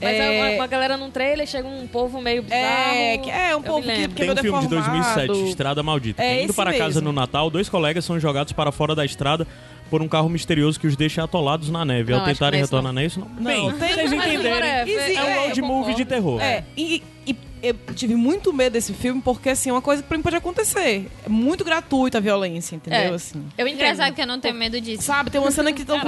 Mas 0.00 0.14
é 0.16 0.30
uma, 0.40 0.50
uma 0.58 0.66
galera 0.68 0.96
num 0.96 1.10
trailer, 1.10 1.44
chega 1.44 1.66
um 1.66 1.88
povo 1.88 2.20
meio 2.20 2.42
bizarro. 2.44 2.62
É, 2.94 3.18
que 3.18 3.28
é 3.30 3.56
um 3.56 3.62
povo 3.62 3.82
que, 3.82 4.08
que 4.08 4.14
Tem 4.14 4.28
é 4.28 4.32
um 4.32 4.36
filme 4.36 4.60
de 4.60 4.68
deformado. 4.68 4.68
2007, 4.68 5.48
Estrada 5.48 5.82
Maldita. 5.82 6.22
É 6.22 6.44
Indo 6.44 6.54
para 6.54 6.70
casa 6.72 7.00
mesmo. 7.00 7.02
no 7.02 7.12
Natal, 7.12 7.50
dois 7.50 7.68
colegas 7.68 8.04
são 8.04 8.20
jogados 8.20 8.52
para 8.52 8.70
fora 8.70 8.94
da 8.94 9.04
estrada 9.04 9.44
por 9.90 10.00
um 10.00 10.06
carro 10.06 10.28
misterioso 10.28 10.78
que 10.78 10.86
os 10.86 10.94
deixa 10.94 11.24
atolados 11.24 11.68
na 11.68 11.84
neve. 11.84 12.12
Não, 12.12 12.20
Ao 12.20 12.24
que 12.24 12.32
tentarem 12.32 12.60
é 12.60 12.62
retornar, 12.62 12.92
não 12.92 13.02
é 13.02 13.06
isso? 13.06 13.18
Não. 13.18 13.26
Não, 13.28 13.42
Bem, 13.42 13.72
tem- 13.72 13.88
vocês 13.94 14.12
entenderem. 14.12 14.70
Easy- 14.88 15.16
É 15.16 15.22
um 15.22 15.26
é, 15.26 15.46
road 15.46 15.62
movie 15.62 15.94
de 15.96 16.04
terror. 16.04 16.40
É, 16.40 16.62
e, 16.76 17.02
e 17.26 17.36
eu 17.62 17.74
tive 17.94 18.14
muito 18.14 18.52
medo 18.52 18.72
desse 18.72 18.92
filme 18.92 19.20
porque, 19.22 19.50
assim, 19.50 19.70
é 19.70 19.72
uma 19.72 19.80
coisa 19.82 20.02
que 20.02 20.08
pra 20.08 20.16
mim 20.16 20.22
pode 20.22 20.36
acontecer. 20.36 21.06
É 21.24 21.28
muito 21.28 21.64
gratuita 21.64 22.18
a 22.18 22.20
violência, 22.20 22.74
entendeu? 22.76 22.98
É. 23.00 23.08
Assim. 23.14 23.44
Eu 23.56 23.66
entendo. 23.66 23.82
Engraçado 23.92 24.14
que 24.14 24.20
eu 24.22 24.26
não 24.26 24.40
tenho 24.40 24.54
medo 24.54 24.80
disso. 24.80 25.02
Sabe, 25.04 25.30
tem 25.30 25.40
uma 25.40 25.50
cena 25.50 25.72
que 25.72 25.82
estão. 25.82 25.98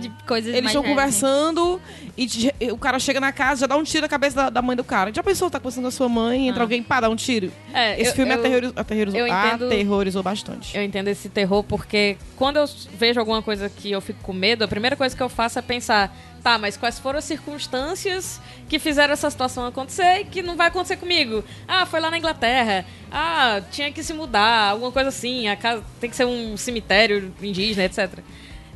De 0.00 0.08
coisas 0.26 0.54
Eles 0.54 0.66
estão 0.70 0.82
conversando 0.82 1.80
e 2.16 2.26
te- 2.26 2.54
o 2.72 2.78
cara 2.78 2.98
chega 2.98 3.20
na 3.20 3.32
casa, 3.32 3.60
já 3.62 3.66
dá 3.66 3.76
um 3.76 3.82
tiro 3.82 4.02
na 4.02 4.08
cabeça 4.08 4.36
da, 4.36 4.50
da 4.50 4.62
mãe 4.62 4.76
do 4.76 4.84
cara. 4.84 5.12
Já 5.14 5.22
pensou, 5.22 5.50
tá 5.50 5.58
conversando 5.60 5.82
com 5.84 5.88
a 5.88 5.92
sua 5.92 6.08
mãe, 6.08 6.48
entra 6.48 6.62
Ah. 6.62 6.64
alguém, 6.64 6.82
pá, 6.82 7.00
dá 7.00 7.08
um 7.08 7.16
tiro? 7.16 7.52
É, 7.72 8.00
Esse 8.00 8.10
eu- 8.10 8.14
filme 8.14 8.32
eu- 8.32 8.38
aterrorizou, 8.38 8.74
aterrorizou, 8.76 9.20
eu 9.20 9.26
entendo- 9.28 9.66
aterrorizou 9.66 10.22
bastante. 10.22 10.76
Eu 10.76 10.82
entendo 10.82 11.08
esse 11.08 11.28
terror 11.28 11.62
porque 11.62 12.16
quando 12.36 12.56
eu 12.56 12.64
vejo 12.98 13.20
alguma 13.20 13.42
coisa 13.42 13.68
que 13.68 13.90
eu 13.90 14.00
fico 14.00 14.18
com 14.22 14.32
medo, 14.32 14.64
a 14.64 14.68
primeira 14.68 14.96
coisa 14.96 15.16
que 15.16 15.22
eu 15.22 15.28
faço 15.28 15.58
é 15.58 15.62
pensar, 15.62 16.14
Tá, 16.46 16.58
mas 16.58 16.76
quais 16.76 16.96
foram 16.96 17.18
as 17.18 17.24
circunstâncias 17.24 18.40
que 18.68 18.78
fizeram 18.78 19.12
essa 19.12 19.28
situação 19.28 19.66
acontecer 19.66 20.20
e 20.20 20.24
que 20.26 20.42
não 20.42 20.54
vai 20.54 20.68
acontecer 20.68 20.96
comigo? 20.96 21.42
Ah, 21.66 21.84
foi 21.84 21.98
lá 21.98 22.08
na 22.08 22.18
Inglaterra. 22.18 22.84
Ah, 23.10 23.60
tinha 23.72 23.90
que 23.90 24.00
se 24.00 24.12
mudar, 24.14 24.70
alguma 24.70 24.92
coisa 24.92 25.08
assim. 25.08 25.48
A 25.48 25.56
casa 25.56 25.82
tem 26.00 26.08
que 26.08 26.14
ser 26.14 26.24
um 26.24 26.56
cemitério 26.56 27.34
indígena, 27.42 27.84
etc. 27.86 28.20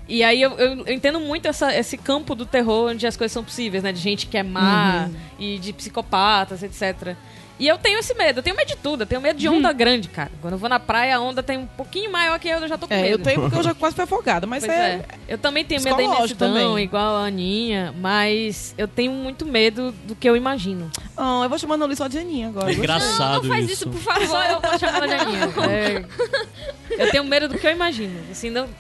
E 0.09 0.25
aí 0.25 0.43
eu, 0.43 0.51
eu- 0.59 0.85
eu 0.85 0.93
entendo 0.93 1.21
muito 1.21 1.47
essa- 1.47 1.73
esse 1.73 1.97
campo 1.97 2.35
do 2.35 2.45
terror 2.45 2.91
onde 2.91 3.07
as 3.07 3.17
coisas 3.17 3.33
são 3.33 3.45
possíveis, 3.45 3.85
né? 3.85 3.93
De 3.93 4.01
gente 4.01 4.27
que 4.27 4.37
é 4.37 4.43
má 4.43 5.09
e 5.39 5.57
de 5.61 5.73
psicopatas, 5.73 6.65
etc. 6.65 7.15
E 7.61 7.69
eu 7.69 7.77
tenho 7.77 7.99
esse 7.99 8.15
medo, 8.15 8.39
eu 8.39 8.43
tenho 8.43 8.57
medo 8.57 8.69
de 8.69 8.77
tudo, 8.77 9.03
eu 9.03 9.07
tenho 9.07 9.21
medo 9.21 9.39
de 9.39 9.47
onda 9.47 9.71
grande, 9.71 10.09
cara. 10.09 10.31
Quando 10.41 10.55
eu 10.55 10.59
vou 10.59 10.69
na 10.69 10.81
praia, 10.81 11.17
a 11.17 11.21
onda 11.21 11.43
tem 11.43 11.59
um 11.59 11.67
pouquinho 11.67 12.11
maior 12.11 12.39
que 12.41 12.49
eu, 12.49 12.59
eu 12.59 12.67
já 12.67 12.79
tô 12.79 12.89
com 12.89 12.95
medo. 12.95 13.07
É, 13.07 13.13
eu 13.13 13.19
tenho 13.19 13.43
porque 13.43 13.59
eu 13.59 13.63
já 13.63 13.75
quase 13.77 13.95
fui 13.95 14.05
afogada, 14.05 14.47
mas 14.47 14.65
é, 14.65 14.71
é. 14.71 15.05
Eu 15.29 15.37
também 15.37 15.63
tenho 15.63 15.83
medo 15.83 15.95
da 15.95 16.03
imensidão, 16.03 16.55
também. 16.55 16.83
igual 16.85 17.17
a 17.17 17.27
Aninha, 17.27 17.95
mas 17.99 18.75
eu 18.79 18.89
tenho 18.89 19.13
muito 19.13 19.45
medo 19.45 19.93
do 20.05 20.17
que 20.17 20.27
eu 20.27 20.35
imagino. 20.37 20.91
Ah, 21.15 21.43
eu 21.43 21.51
vou 21.51 21.59
chamar 21.59 21.75
a 21.75 21.77
Annalise 21.77 21.99
só 21.99 22.09
de 22.09 22.19
Aninha 22.19 22.49
agora. 22.49 22.71
É 22.71 22.75
engraçado 22.75 23.43
não 23.43 23.51
faz 23.51 23.65
isso. 23.67 23.73
isso, 23.75 23.91
por 23.91 24.01
favor. 24.01 24.27
Só 24.27 24.43
eu 24.43 24.61
vou 24.61 24.79
chamar 24.79 25.07
de 25.07 25.15
Aninha. 25.15 25.51
É, 25.71 27.05
eu 27.05 27.11
tenho 27.11 27.25
medo 27.25 27.47
do 27.47 27.59
que 27.59 27.67
eu 27.67 27.71
imagino. 27.71 28.19
Assim, 28.31 28.49
não, 28.49 28.65
É 28.65 28.67
não 28.67 28.73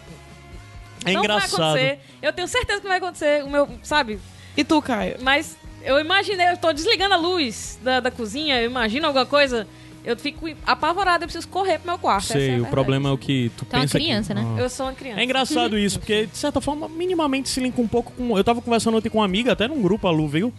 vai 1.04 1.14
engraçado. 1.16 1.62
acontecer. 1.62 2.00
Eu 2.22 2.32
tenho 2.32 2.48
certeza 2.48 2.80
que 2.80 2.88
vai 2.88 2.96
acontecer. 2.96 3.44
O 3.44 3.50
meu, 3.50 3.68
sabe? 3.82 4.18
E 4.56 4.64
tu, 4.64 4.80
Caio? 4.82 5.16
Mas 5.20 5.56
eu 5.82 5.98
imaginei, 6.00 6.50
eu 6.50 6.56
tô 6.56 6.72
desligando 6.72 7.14
a 7.14 7.16
luz 7.16 7.78
da, 7.82 8.00
da 8.00 8.10
cozinha, 8.10 8.60
eu 8.60 8.70
imagino 8.70 9.06
alguma 9.06 9.26
coisa, 9.26 9.66
eu 10.04 10.16
fico 10.16 10.48
apavorada, 10.66 11.24
eu 11.24 11.28
preciso 11.28 11.48
correr 11.48 11.78
pro 11.78 11.88
meu 11.90 11.98
quarto. 11.98 12.24
essa 12.24 12.34
é 12.34 12.40
Sei, 12.40 12.48
o 12.48 12.52
verdade. 12.52 12.70
problema 12.70 13.08
é 13.08 13.12
o 13.12 13.18
que 13.18 13.50
tu 13.56 13.64
Tu 13.64 13.74
é 13.74 13.76
uma 13.76 13.82
pensa 13.82 13.98
que- 13.98 14.04
criança, 14.04 14.34
né? 14.34 14.44
Ah. 14.56 14.60
Eu 14.60 14.68
sou 14.70 14.86
uma 14.86 14.92
criança. 14.94 15.20
É 15.20 15.24
engraçado 15.24 15.78
isso, 15.78 15.98
porque 15.98 16.26
de 16.26 16.36
certa 16.38 16.60
forma, 16.60 16.88
minimamente 16.88 17.48
se 17.48 17.60
linka 17.60 17.80
um 17.80 17.88
pouco 17.88 18.12
com. 18.12 18.36
Eu 18.36 18.42
tava 18.44 18.62
conversando 18.62 18.96
ontem 18.96 19.08
com 19.10 19.18
uma 19.18 19.24
amiga, 19.24 19.52
até 19.52 19.68
num 19.68 19.80
grupo, 19.82 20.06
a 20.08 20.10
Lu, 20.10 20.26
viu? 20.28 20.52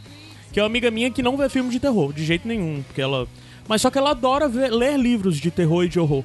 Que 0.53 0.59
é 0.59 0.63
uma 0.63 0.67
amiga 0.69 0.91
minha 0.91 1.09
que 1.09 1.23
não 1.23 1.37
vê 1.37 1.47
filme 1.49 1.69
de 1.69 1.79
terror, 1.79 2.11
de 2.13 2.23
jeito 2.25 2.47
nenhum. 2.47 2.83
Porque 2.85 3.01
ela. 3.01 3.27
Mas 3.67 3.81
só 3.81 3.89
que 3.89 3.97
ela 3.97 4.11
adora 4.11 4.47
ver- 4.49 4.69
ler 4.71 4.97
livros 4.99 5.37
de 5.37 5.49
terror 5.49 5.85
e 5.85 5.89
de 5.89 5.99
horror. 5.99 6.23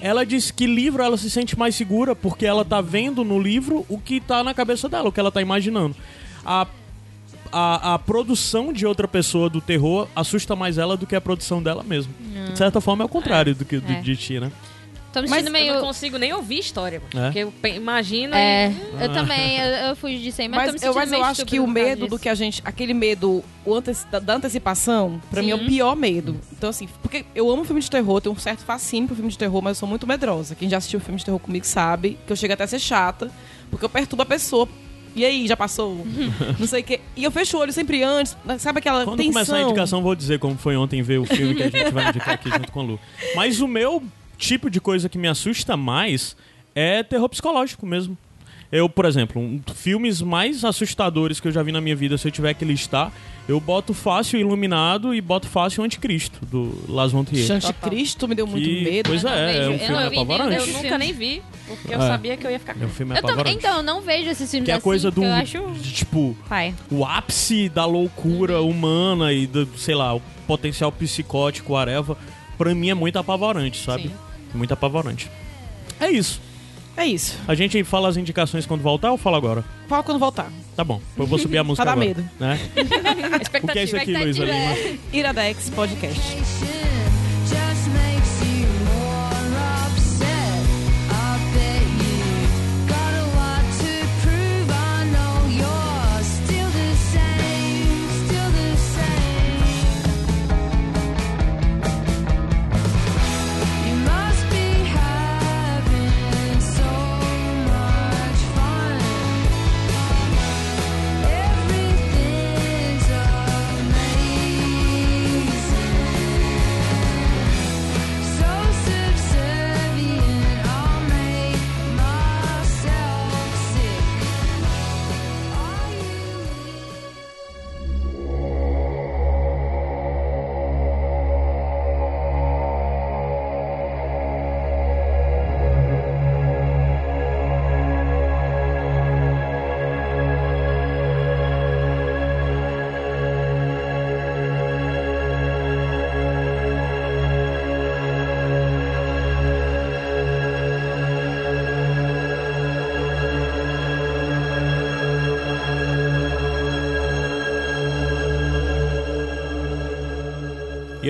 Ela 0.00 0.24
diz 0.26 0.50
que 0.50 0.66
livro 0.66 1.02
ela 1.02 1.16
se 1.16 1.30
sente 1.30 1.58
mais 1.58 1.74
segura 1.74 2.14
porque 2.14 2.44
ela 2.44 2.64
tá 2.64 2.80
vendo 2.82 3.24
no 3.24 3.38
livro 3.40 3.84
o 3.88 3.98
que 3.98 4.20
tá 4.20 4.44
na 4.44 4.52
cabeça 4.52 4.88
dela, 4.88 5.08
o 5.08 5.12
que 5.12 5.18
ela 5.20 5.32
tá 5.32 5.40
imaginando. 5.40 5.96
A, 6.44 6.66
a, 7.56 7.94
a 7.94 7.98
produção 7.98 8.72
de 8.72 8.84
outra 8.86 9.06
pessoa 9.06 9.48
do 9.48 9.60
terror 9.60 10.08
assusta 10.16 10.56
mais 10.56 10.76
ela 10.78 10.96
do 10.96 11.06
que 11.06 11.14
a 11.14 11.20
produção 11.20 11.62
dela 11.62 11.82
mesmo. 11.82 12.12
De 12.50 12.58
certa 12.58 12.80
forma 12.80 13.04
é 13.04 13.06
o 13.06 13.08
contrário 13.08 13.54
do 13.54 13.64
que 13.64 13.78
do- 13.78 13.92
É. 13.92 14.00
de 14.00 14.16
ti, 14.16 14.40
né? 14.40 14.50
Tô 15.12 15.22
me 15.22 15.28
Mas 15.28 15.44
sentindo 15.44 15.56
eu 15.56 15.62
meio. 15.62 15.74
não 15.74 15.80
consigo 15.82 16.18
nem 16.18 16.32
ouvir 16.32 16.58
história, 16.58 17.00
mano, 17.00 17.26
É? 17.26 17.30
porque 17.30 17.68
eu 17.68 17.76
imagino 17.76 18.34
É, 18.34 18.68
e... 18.70 19.02
eu 19.04 19.12
também, 19.12 19.58
eu, 19.60 19.66
eu 19.90 19.94
fugi 19.96 20.18
disso 20.18 20.42
aí, 20.42 20.48
mas, 20.48 20.72
Mas, 20.72 20.82
eu, 20.82 20.92
mas 20.92 21.12
eu 21.12 21.18
meio 21.18 21.30
acho 21.30 21.46
que 21.46 21.60
o 21.60 21.66
medo 21.68 22.00
do 22.00 22.06
disso. 22.06 22.18
que 22.18 22.28
a 22.28 22.34
gente. 22.34 22.60
Aquele 22.64 22.92
medo 22.92 23.44
o 23.64 23.74
anteci- 23.76 24.04
da, 24.10 24.18
da 24.18 24.34
antecipação, 24.34 25.20
pra 25.30 25.40
mim 25.40 25.50
é 25.50 25.54
o 25.54 25.58
Sim. 25.60 25.66
pior 25.66 25.94
medo. 25.94 26.40
Então, 26.50 26.68
assim, 26.68 26.88
porque 27.00 27.24
eu 27.32 27.48
amo 27.48 27.62
filme 27.64 27.80
de 27.80 27.88
terror, 27.88 28.20
tenho 28.20 28.34
um 28.34 28.38
certo 28.38 28.64
fascínio 28.64 29.06
pro 29.06 29.14
filme 29.14 29.30
de 29.30 29.38
terror, 29.38 29.62
mas 29.62 29.76
eu 29.76 29.80
sou 29.80 29.88
muito 29.88 30.04
medrosa. 30.04 30.56
Quem 30.56 30.68
já 30.68 30.78
assistiu 30.78 30.98
filme 30.98 31.16
de 31.20 31.24
terror 31.24 31.38
comigo 31.38 31.64
sabe 31.64 32.18
que 32.26 32.32
eu 32.32 32.36
chego 32.36 32.52
até 32.54 32.64
a 32.64 32.66
ser 32.66 32.80
chata, 32.80 33.30
porque 33.70 33.84
eu 33.84 33.88
perturbo 33.88 34.24
a 34.24 34.26
pessoa. 34.26 34.68
E 35.14 35.24
aí, 35.24 35.46
já 35.46 35.56
passou? 35.56 36.04
Não 36.58 36.66
sei 36.66 36.80
o 36.80 36.84
quê. 36.84 37.00
E 37.16 37.22
eu 37.24 37.30
fecho 37.30 37.56
o 37.56 37.60
olho 37.60 37.72
sempre 37.72 38.02
antes, 38.02 38.36
sabe 38.58 38.78
aquela 38.80 39.04
Quando 39.04 39.16
tensão? 39.18 39.32
começar 39.32 39.56
a 39.56 39.62
indicação, 39.62 40.02
vou 40.02 40.14
dizer 40.14 40.38
como 40.38 40.56
foi 40.56 40.76
ontem 40.76 41.02
ver 41.02 41.18
o 41.20 41.24
filme 41.24 41.54
que 41.54 41.62
a 41.62 41.70
gente 41.70 41.90
vai 41.92 42.08
indicar 42.08 42.34
aqui 42.34 42.50
junto 42.50 42.72
com 42.72 42.80
a 42.80 42.82
Lu. 42.82 43.00
Mas 43.36 43.60
o 43.60 43.68
meu 43.68 44.02
tipo 44.36 44.68
de 44.68 44.80
coisa 44.80 45.08
que 45.08 45.16
me 45.16 45.28
assusta 45.28 45.76
mais 45.76 46.36
é 46.74 47.02
terror 47.02 47.28
psicológico 47.28 47.86
mesmo. 47.86 48.18
Eu, 48.72 48.88
por 48.88 49.04
exemplo, 49.04 49.40
um 49.40 49.60
filmes 49.72 50.20
mais 50.20 50.64
assustadores 50.64 51.38
que 51.38 51.46
eu 51.46 51.52
já 51.52 51.62
vi 51.62 51.70
na 51.70 51.80
minha 51.80 51.94
vida, 51.94 52.18
se 52.18 52.26
eu 52.26 52.32
tiver 52.32 52.52
que 52.54 52.64
listar, 52.64 53.12
eu 53.46 53.60
boto 53.60 53.94
fácil 53.94 54.40
Iluminado 54.40 55.14
e 55.14 55.20
boto 55.20 55.46
fácil 55.46 55.84
Anticristo, 55.84 56.44
do 56.46 56.76
Las 56.88 57.12
von 57.12 57.22
Trier. 57.22 57.46
Chante 57.46 57.72
Cristo 57.74 58.26
me 58.26 58.34
deu 58.34 58.48
muito 58.48 58.66
Que- 58.68 58.82
medo. 58.82 59.08
Pois 59.10 59.22
não 59.22 59.30
é, 59.32 59.46
vejo- 59.46 59.60
é 59.60 59.68
um 59.68 59.72
eu 59.74 59.78
filme 59.78 60.02
apavorante. 60.20 60.68
Eu 60.70 60.82
nunca 60.82 60.98
nem 60.98 61.12
vi, 61.12 61.40
porque 61.66 61.94
eu 61.94 62.02
É. 62.02 62.06
sabia 62.08 62.36
que 62.36 62.46
eu 62.46 62.50
ia 62.50 62.58
ficar 62.58 62.76
É 62.80 62.84
um 62.84 62.88
filme 62.88 63.12
Eu 63.12 63.16
também, 63.20 63.32
apavorante. 63.34 63.56
então, 63.58 63.76
eu 63.78 63.82
não 63.82 64.00
vejo 64.00 64.30
esses 64.30 64.50
filmes 64.50 64.64
que 64.66 64.70
é 64.70 64.74
a 64.74 64.76
assim, 64.76 64.84
coisa 64.84 65.10
do. 65.10 65.24
eu 65.24 65.32
acho... 65.32 65.60
de, 65.72 65.92
tipo, 65.92 66.36
Pai. 66.48 66.74
o 66.90 67.04
ápice 67.04 67.68
da 67.68 67.84
loucura 67.86 68.60
humana 68.62 69.32
e 69.32 69.46
do, 69.46 69.66
sei 69.78 69.94
lá, 69.94 70.14
o 70.14 70.22
potencial 70.46 70.90
psicótico, 70.92 71.74
areva, 71.76 72.16
pra 72.58 72.74
mim 72.74 72.90
é 72.90 72.94
muito 72.94 73.18
apavorante, 73.18 73.82
sabe? 73.82 74.10
Muito 74.52 74.72
apavorante. 74.74 75.30
É 76.00 76.10
isso. 76.10 76.40
É 76.96 77.04
isso. 77.06 77.36
A 77.48 77.56
gente 77.56 77.82
fala 77.82 78.08
as 78.08 78.16
indicações 78.16 78.66
quando 78.66 78.80
voltar 78.82 79.10
ou 79.10 79.18
fala 79.18 79.36
agora? 79.36 79.64
Fala 79.88 80.02
quando 80.04 80.18
voltar. 80.20 80.48
Tá 80.76 80.84
bom, 80.84 81.00
eu 81.16 81.26
vou 81.26 81.38
subir 81.40 81.58
a 81.58 81.64
música 81.64 81.84
dar 81.84 81.92
agora. 81.92 82.06
medo. 82.06 82.24
Né? 82.38 82.58
O 83.64 83.66
que 83.68 83.78
é 83.78 83.84
isso 83.84 83.96
aqui, 83.96 84.12
Luísa 84.16 84.44
Expectativa. 84.44 84.84
Lima? 84.84 84.98
Iradex 85.12 85.70
Podcast. 85.70 86.93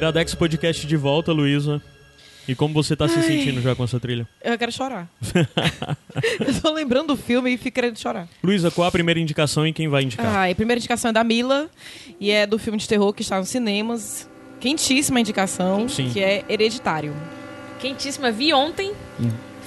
Iradex 0.05 0.35
Podcast 0.35 0.87
de 0.87 0.97
volta, 0.99 1.33
Luísa. 1.33 1.81
E 2.47 2.55
como 2.55 2.75
você 2.75 2.95
tá 2.95 3.09
se 3.09 3.23
sentindo 3.23 3.63
já 3.63 3.75
com 3.75 3.85
essa 3.85 3.99
trilha? 3.99 4.29
Eu 4.43 4.59
quero 4.59 4.71
chorar. 4.71 5.09
eu 6.47 6.61
tô 6.61 6.71
lembrando 6.73 7.07
do 7.07 7.17
filme 7.17 7.55
e 7.55 7.57
fico 7.57 7.75
querendo 7.75 7.99
chorar. 7.99 8.29
Luísa, 8.43 8.71
qual 8.71 8.87
a 8.87 8.93
primeira 8.93 9.19
indicação 9.19 9.67
e 9.67 9.73
quem 9.73 9.89
vai 9.89 10.03
indicar? 10.03 10.27
Ah, 10.27 10.51
a 10.51 10.55
primeira 10.55 10.79
indicação 10.79 11.09
é 11.09 11.13
da 11.13 11.25
Mila 11.25 11.71
e 12.21 12.31
é 12.31 12.47
do 12.47 12.59
filme 12.59 12.79
de 12.79 12.87
terror 12.87 13.15
que 13.15 13.23
está 13.23 13.39
nos 13.39 13.49
cinemas. 13.49 14.29
Quentíssima 14.61 15.21
indicação, 15.21 15.89
Sim. 15.89 16.11
que 16.11 16.23
é 16.23 16.45
Hereditário. 16.51 17.17
Quentíssima, 17.81 18.31
vi 18.31 18.53
ontem. 18.53 18.93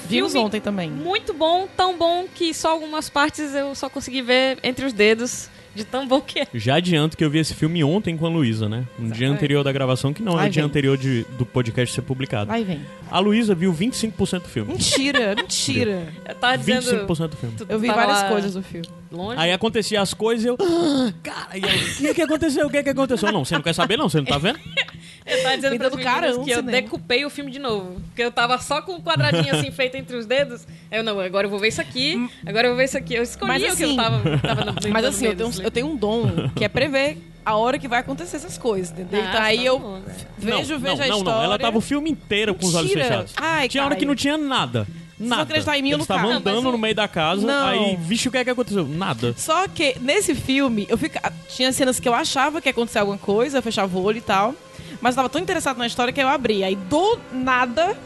Vimos 0.07 0.33
Filme 0.33 0.45
ontem 0.45 0.61
também. 0.61 0.91
Muito 0.91 1.33
bom, 1.33 1.67
tão 1.75 1.97
bom 1.97 2.27
que 2.33 2.53
só 2.53 2.69
algumas 2.69 3.09
partes 3.09 3.55
eu 3.55 3.73
só 3.73 3.89
consegui 3.89 4.21
ver 4.21 4.59
entre 4.61 4.85
os 4.85 4.93
dedos, 4.93 5.49
de 5.77 5.85
tão 5.85 6.07
bom 6.07 6.19
que 6.19 6.39
é. 6.39 6.47
Já 6.53 6.75
adianto 6.75 7.15
que 7.15 7.23
eu 7.23 7.29
vi 7.29 7.39
esse 7.39 7.53
filme 7.53 7.83
ontem 7.83 8.17
com 8.17 8.25
a 8.25 8.29
Luísa, 8.29 8.67
né? 8.67 8.83
No 8.99 9.11
dia 9.11 9.29
anterior 9.29 9.63
da 9.63 9.71
gravação, 9.71 10.11
que 10.13 10.21
não 10.21 10.33
é 10.39 10.47
o 10.47 10.49
dia 10.49 10.61
vem. 10.63 10.69
anterior 10.69 10.97
de- 10.97 11.23
do 11.37 11.45
podcast 11.45 11.93
ser 11.95 12.01
publicado. 12.01 12.47
Vai, 12.47 12.63
vem. 12.63 12.81
A 13.09 13.19
Luísa 13.19 13.53
viu 13.55 13.71
25% 13.73 14.41
do 14.43 14.49
filme. 14.49 14.73
Mentira, 14.73 15.35
mentira. 15.37 16.07
Eu 16.27 16.35
tava 16.35 16.57
dizendo. 16.57 16.81
25% 17.07 17.27
do 17.29 17.37
filme. 17.37 17.55
Eu 17.69 17.79
vi 17.79 17.87
várias 17.87 18.23
coisas 18.23 18.53
do 18.53 18.61
filme. 18.63 18.87
Longe. 19.09 19.39
Aí 19.39 19.53
acontecia 19.53 20.01
as 20.01 20.13
coisas 20.13 20.43
e 20.43 20.47
eu. 20.49 20.57
"Ah, 20.59 21.13
Cara, 21.23 21.57
e 21.57 21.61
eu, 21.61 21.69
o 21.69 21.95
que, 21.97 22.13
que 22.15 22.21
aconteceu? 22.21 22.67
O 22.67 22.69
que, 22.69 22.83
que 22.83 22.89
aconteceu? 22.89 23.31
Não, 23.31 23.45
você 23.45 23.55
não 23.55 23.61
quer 23.61 23.73
saber, 23.73 23.95
não? 23.97 24.09
Você 24.09 24.17
não 24.17 24.25
tá 24.25 24.37
vendo? 24.37 24.59
Eu 25.27 25.43
tava 25.43 25.55
dizendo 25.55 25.71
meninas 25.73 26.03
carão 26.03 26.43
que 26.43 26.51
eu 26.51 26.55
cinema. 26.57 26.71
decupei 26.71 27.25
o 27.25 27.29
filme 27.29 27.51
de 27.51 27.59
novo. 27.59 27.99
Porque 28.07 28.23
eu 28.23 28.31
tava 28.31 28.57
só 28.59 28.81
com 28.81 28.93
um 28.93 29.01
quadradinho 29.01 29.53
assim 29.55 29.71
feito 29.71 29.95
entre 29.95 30.15
os 30.15 30.25
dedos. 30.25 30.65
Eu, 30.89 31.03
não, 31.03 31.19
agora 31.19 31.45
eu 31.47 31.49
vou 31.51 31.59
ver 31.59 31.67
isso 31.67 31.81
aqui, 31.81 32.29
agora 32.45 32.67
eu 32.67 32.71
vou 32.71 32.77
ver 32.77 32.85
isso 32.85 32.97
aqui. 32.97 33.13
Eu 33.15 33.23
escolhi 33.23 33.51
Mas 33.51 33.61
o 33.73 33.75
que 33.75 33.83
eu 33.83 33.87
assim- 33.89 33.95
tava, 33.97 34.39
tava 34.39 34.65
no 34.65 34.73
Mas 34.89 35.05
assim, 35.05 35.25
eu 35.25 35.35
tenho, 35.35 35.49
assim. 35.49 35.63
eu 35.63 35.71
tenho 35.71 35.87
um 35.87 35.95
dom 35.95 36.49
que 36.55 36.63
é 36.63 36.69
prever 36.69 37.17
a 37.45 37.55
hora 37.55 37.77
que 37.79 37.87
vai 37.87 37.99
acontecer 37.99 38.35
essas 38.37 38.57
coisas, 38.57 38.91
entendeu? 38.91 39.21
Ah, 39.21 39.29
então 39.29 39.41
aí 39.41 39.57
tá 39.57 39.63
eu 39.63 39.79
bom, 39.79 40.01
velho. 40.01 40.17
vejo, 40.37 40.73
não, 40.73 40.79
vejo 40.79 40.95
não, 40.97 41.03
a 41.03 41.07
não, 41.07 41.17
história. 41.17 41.37
não. 41.39 41.43
Ela 41.43 41.59
tava 41.59 41.77
o 41.77 41.81
filme 41.81 42.09
inteiro 42.09 42.53
com 42.55 42.65
os 42.65 42.75
olhos 42.75 42.91
fechados. 42.91 43.33
Ai, 43.37 43.67
tinha 43.69 43.83
hora 43.83 43.91
Caio. 43.95 43.99
que 43.99 44.05
não 44.05 44.15
tinha 44.15 44.37
nada. 44.37 44.87
Nada. 45.19 45.41
acreditar 45.41 45.75
em 45.77 45.81
mim 45.81 45.87
Eles 45.89 45.97
no 45.97 46.03
estavam 46.03 46.25
cara. 46.27 46.35
andando 46.37 46.61
Não, 46.61 46.69
o- 46.69 46.71
no 46.73 46.77
meio 46.77 46.93
da 46.93 47.07
casa, 47.07 47.41
Não. 47.45 47.67
aí, 47.67 47.95
vixe, 47.95 48.27
o 48.27 48.31
que 48.31 48.37
é 48.37 48.43
que 48.43 48.51
aconteceu? 48.51 48.85
Nada. 48.87 49.33
Só 49.35 49.67
que 49.67 49.95
nesse 49.99 50.35
filme, 50.35 50.85
eu 50.89 50.95
fica... 50.97 51.33
tinha 51.49 51.71
cenas 51.73 51.99
que 51.99 52.07
eu 52.07 52.13
achava 52.13 52.61
que 52.61 52.67
ia 52.67 52.71
acontecer 52.71 52.99
alguma 52.99 53.17
coisa, 53.17 53.57
eu 53.57 53.63
fechava 53.63 53.97
o 53.97 54.03
olho 54.03 54.19
e 54.19 54.21
tal. 54.21 54.53
Mas 55.01 55.13
eu 55.15 55.17
tava 55.17 55.29
tão 55.29 55.41
interessado 55.41 55.77
na 55.77 55.87
história 55.87 56.11
que 56.11 56.21
eu 56.21 56.27
abri. 56.27 56.63
Aí 56.63 56.75
do 56.75 57.19
nada 57.31 57.97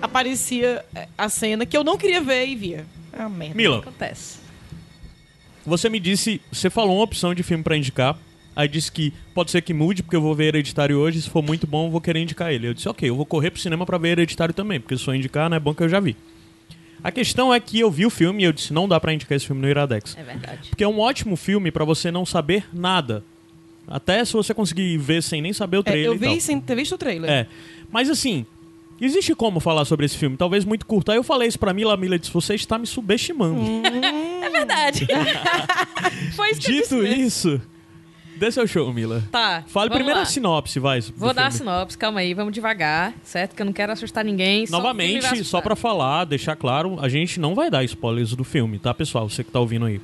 aparecia 0.00 0.84
é, 0.94 1.06
a 1.16 1.28
cena 1.28 1.64
que 1.64 1.76
eu 1.76 1.84
não 1.84 1.96
queria 1.96 2.20
ver 2.20 2.46
e 2.46 2.56
via. 2.56 2.86
É 3.12 3.20
uma 3.20 3.28
merda. 3.30 3.54
Mila, 3.54 3.78
Acontece. 3.78 4.38
você 5.64 5.88
me 5.88 6.00
disse, 6.00 6.40
você 6.50 6.68
falou 6.68 6.96
uma 6.96 7.04
opção 7.04 7.34
de 7.34 7.42
filme 7.42 7.62
pra 7.62 7.76
indicar, 7.76 8.18
aí 8.56 8.66
disse 8.66 8.90
que 8.90 9.12
pode 9.34 9.50
ser 9.50 9.62
que 9.62 9.72
mude, 9.72 10.02
porque 10.02 10.16
eu 10.16 10.20
vou 10.22 10.34
ver 10.34 10.46
Hereditário 10.46 10.98
hoje, 10.98 11.22
se 11.22 11.30
for 11.30 11.42
muito 11.42 11.66
bom, 11.66 11.86
eu 11.86 11.90
vou 11.90 12.00
querer 12.00 12.20
indicar 12.20 12.52
ele. 12.52 12.66
Eu 12.68 12.74
disse, 12.74 12.88
ok, 12.88 13.08
eu 13.08 13.14
vou 13.14 13.26
correr 13.26 13.50
pro 13.50 13.60
cinema 13.60 13.86
pra 13.86 13.98
ver 13.98 14.10
Hereditário 14.10 14.52
também, 14.54 14.80
porque 14.80 14.96
se 14.96 15.04
for 15.04 15.14
indicar, 15.14 15.48
não 15.48 15.56
é 15.56 15.60
bom 15.60 15.72
que 15.74 15.82
eu 15.82 15.88
já 15.88 16.00
vi. 16.00 16.16
A 17.04 17.10
questão 17.10 17.52
é 17.52 17.58
que 17.60 17.80
eu 17.80 17.90
vi 17.90 18.06
o 18.06 18.10
filme 18.10 18.42
e 18.42 18.46
eu 18.46 18.52
disse, 18.52 18.72
não 18.72 18.88
dá 18.88 18.98
pra 18.98 19.12
indicar 19.12 19.36
esse 19.36 19.46
filme 19.46 19.60
no 19.60 19.68
Iradex. 19.68 20.16
É 20.16 20.22
verdade. 20.22 20.68
Porque 20.70 20.84
é 20.84 20.88
um 20.88 21.00
ótimo 21.00 21.36
filme 21.36 21.70
pra 21.70 21.84
você 21.84 22.10
não 22.10 22.24
saber 22.24 22.64
nada. 22.72 23.24
Até 23.86 24.24
se 24.24 24.32
você 24.32 24.54
conseguir 24.54 24.96
ver 24.98 25.22
sem 25.22 25.42
nem 25.42 25.52
saber 25.52 25.76
o 25.78 25.80
É, 25.80 25.82
trailer 25.82 26.06
eu 26.06 26.14
e 26.14 26.18
tal. 26.18 26.34
vi 26.34 26.40
sem 26.40 26.60
ter 26.60 26.74
visto 26.76 26.92
o 26.94 26.98
trailer. 26.98 27.30
É. 27.30 27.46
Mas 27.90 28.08
assim, 28.08 28.46
existe 29.00 29.34
como 29.34 29.60
falar 29.60 29.84
sobre 29.84 30.06
esse 30.06 30.16
filme, 30.16 30.36
talvez 30.36 30.64
muito 30.64 30.86
curto. 30.86 31.10
Aí 31.10 31.18
eu 31.18 31.22
falei 31.24 31.48
isso 31.48 31.58
pra 31.58 31.74
Mila, 31.74 31.94
a 31.94 31.96
Mila 31.96 32.18
disse, 32.18 32.32
você 32.32 32.54
está 32.54 32.78
me 32.78 32.86
subestimando. 32.86 33.60
É 34.42 34.50
verdade. 34.50 35.06
Foi 36.36 36.50
isso 36.50 36.60
que 36.60 36.66
eu 36.72 36.74
disse 36.80 36.94
Dito 36.94 37.06
isso, 37.06 37.60
dê 38.36 38.50
seu 38.50 38.66
show, 38.66 38.92
Mila. 38.92 39.22
Tá. 39.30 39.62
Fale 39.68 39.88
primeiro 39.88 40.16
lá. 40.16 40.22
a 40.22 40.26
sinopse, 40.26 40.78
vai. 40.80 41.00
Vou 41.16 41.32
dar 41.32 41.46
a 41.46 41.50
sinopse, 41.50 41.96
calma 41.96 42.20
aí, 42.20 42.34
vamos 42.34 42.52
devagar, 42.52 43.14
certo? 43.22 43.54
Que 43.54 43.62
eu 43.62 43.66
não 43.66 43.72
quero 43.72 43.92
assustar 43.92 44.24
ninguém. 44.24 44.66
só 44.66 44.76
Novamente, 44.76 45.18
assustar. 45.24 45.44
só 45.44 45.60
pra 45.60 45.76
falar, 45.76 46.24
deixar 46.24 46.56
claro, 46.56 46.98
a 47.00 47.08
gente 47.08 47.38
não 47.40 47.54
vai 47.54 47.70
dar 47.70 47.82
spoilers 47.84 48.34
do 48.34 48.42
filme, 48.44 48.78
tá, 48.78 48.92
pessoal? 48.92 49.28
Você 49.28 49.42
que 49.44 49.50
tá 49.50 49.60
ouvindo 49.60 49.86
aí. 49.86 50.00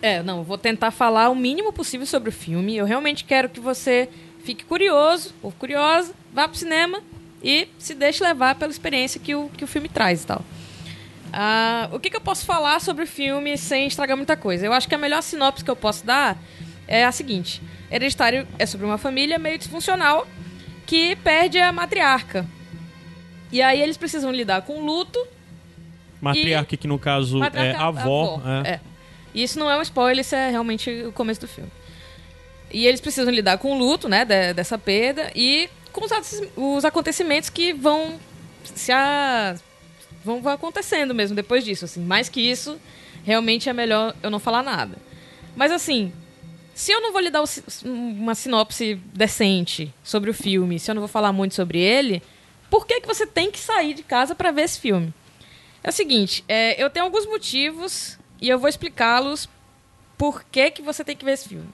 É, 0.00 0.22
não, 0.22 0.42
vou 0.44 0.56
tentar 0.58 0.90
falar 0.90 1.28
o 1.28 1.34
mínimo 1.34 1.72
possível 1.72 2.06
sobre 2.06 2.28
o 2.28 2.32
filme. 2.32 2.76
Eu 2.76 2.86
realmente 2.86 3.24
quero 3.24 3.48
que 3.48 3.60
você 3.60 4.08
fique 4.44 4.64
curioso 4.64 5.34
ou 5.42 5.52
curiosa, 5.52 6.12
vá 6.32 6.46
pro 6.48 6.56
cinema 6.56 7.02
e 7.42 7.68
se 7.78 7.94
deixe 7.94 8.22
levar 8.22 8.54
pela 8.54 8.70
experiência 8.70 9.20
que 9.20 9.34
o, 9.34 9.48
que 9.50 9.64
o 9.64 9.66
filme 9.66 9.88
traz 9.88 10.22
e 10.22 10.26
tal. 10.26 10.42
Ah, 11.32 11.88
o 11.92 12.00
que, 12.00 12.08
que 12.10 12.16
eu 12.16 12.20
posso 12.20 12.46
falar 12.46 12.80
sobre 12.80 13.04
o 13.04 13.06
filme 13.06 13.58
sem 13.58 13.86
estragar 13.86 14.16
muita 14.16 14.36
coisa? 14.36 14.64
Eu 14.64 14.72
acho 14.72 14.88
que 14.88 14.94
a 14.94 14.98
melhor 14.98 15.22
sinopse 15.22 15.64
que 15.64 15.70
eu 15.70 15.76
posso 15.76 16.06
dar 16.06 16.38
é 16.86 17.04
a 17.04 17.12
seguinte: 17.12 17.60
Hereditário 17.90 18.46
é 18.58 18.64
sobre 18.64 18.86
uma 18.86 18.96
família 18.98 19.38
meio 19.38 19.58
disfuncional 19.58 20.26
que 20.86 21.16
perde 21.16 21.58
a 21.58 21.70
matriarca. 21.70 22.46
E 23.52 23.60
aí 23.60 23.80
eles 23.80 23.96
precisam 23.96 24.30
lidar 24.30 24.62
com 24.62 24.80
o 24.80 24.84
luto 24.84 25.18
Matriarca, 26.20 26.76
que 26.76 26.88
no 26.88 26.98
caso 26.98 27.36
é 27.36 27.40
Matriarca- 27.40 27.82
avó. 27.84 28.40
é. 28.64 28.70
é. 28.70 28.80
E 29.34 29.42
isso 29.42 29.58
não 29.58 29.70
é 29.70 29.76
um 29.78 29.82
spoiler, 29.82 30.20
isso 30.24 30.34
é 30.34 30.50
realmente 30.50 30.90
o 31.04 31.12
começo 31.12 31.40
do 31.40 31.48
filme. 31.48 31.70
E 32.70 32.86
eles 32.86 33.00
precisam 33.00 33.32
lidar 33.32 33.58
com 33.58 33.72
o 33.72 33.78
luto, 33.78 34.08
né, 34.08 34.24
de- 34.24 34.52
dessa 34.52 34.78
perda 34.78 35.30
e 35.34 35.68
com 35.92 36.04
os, 36.76 36.84
acontecimentos 36.84 37.48
que 37.48 37.72
vão 37.72 38.18
se 38.64 38.92
a, 38.92 39.56
vão, 40.24 40.46
acontecendo 40.48 41.14
mesmo 41.14 41.34
depois 41.34 41.64
disso, 41.64 41.84
assim. 41.84 42.00
Mais 42.00 42.28
que 42.28 42.40
isso, 42.40 42.78
realmente 43.24 43.68
é 43.68 43.72
melhor 43.72 44.14
eu 44.22 44.30
não 44.30 44.38
falar 44.38 44.62
nada. 44.62 44.96
Mas 45.56 45.72
assim, 45.72 46.12
se 46.74 46.92
eu 46.92 47.00
não 47.00 47.12
vou 47.12 47.20
lhe 47.20 47.30
dar 47.30 47.42
uma 47.84 48.34
sinopse 48.34 48.94
decente 49.12 49.92
sobre 50.04 50.30
o 50.30 50.34
filme, 50.34 50.78
se 50.78 50.90
eu 50.90 50.94
não 50.94 51.00
vou 51.00 51.08
falar 51.08 51.32
muito 51.32 51.54
sobre 51.54 51.80
ele, 51.80 52.22
por 52.70 52.86
que, 52.86 53.00
que 53.00 53.08
você 53.08 53.26
tem 53.26 53.50
que 53.50 53.58
sair 53.58 53.94
de 53.94 54.02
casa 54.02 54.34
para 54.34 54.50
ver 54.50 54.62
esse 54.62 54.78
filme? 54.78 55.12
É 55.82 55.88
o 55.88 55.92
seguinte, 55.92 56.44
é, 56.46 56.82
eu 56.82 56.90
tenho 56.90 57.06
alguns 57.06 57.24
motivos 57.26 58.17
e 58.40 58.48
eu 58.48 58.58
vou 58.58 58.68
explicá-los 58.68 59.48
por 60.16 60.42
que, 60.44 60.70
que 60.70 60.82
você 60.82 61.04
tem 61.04 61.16
que 61.16 61.24
ver 61.24 61.32
esse 61.32 61.48
filme. 61.48 61.68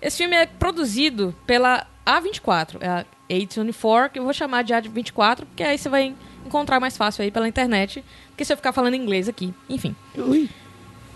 Esse 0.00 0.18
filme 0.18 0.34
é 0.36 0.46
produzido 0.46 1.34
pela 1.46 1.86
A24, 2.06 2.76
é 2.80 2.88
a 2.88 3.04
A24, 3.28 4.10
que 4.10 4.18
eu 4.18 4.24
vou 4.24 4.32
chamar 4.32 4.62
de 4.62 4.72
A24, 4.74 5.36
porque 5.46 5.62
aí 5.62 5.76
você 5.78 5.88
vai 5.88 6.14
encontrar 6.44 6.80
mais 6.80 6.96
fácil 6.96 7.22
aí 7.22 7.30
pela 7.30 7.46
internet, 7.48 8.02
porque 8.28 8.44
se 8.44 8.52
eu 8.52 8.56
ficar 8.56 8.72
falando 8.72 8.94
inglês 8.94 9.28
aqui, 9.28 9.52
enfim. 9.68 9.94
Ui. 10.16 10.48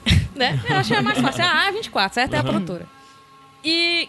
Né? 0.35 0.61
Eu 0.69 0.76
achei 0.79 1.00
mais 1.00 1.19
fácil. 1.21 1.43
É 1.43 1.47
a 1.47 1.73
A24, 1.73 2.12
certo? 2.12 2.35
É 2.35 2.38
a 2.38 2.43
produtora. 2.43 2.87
E 3.64 4.09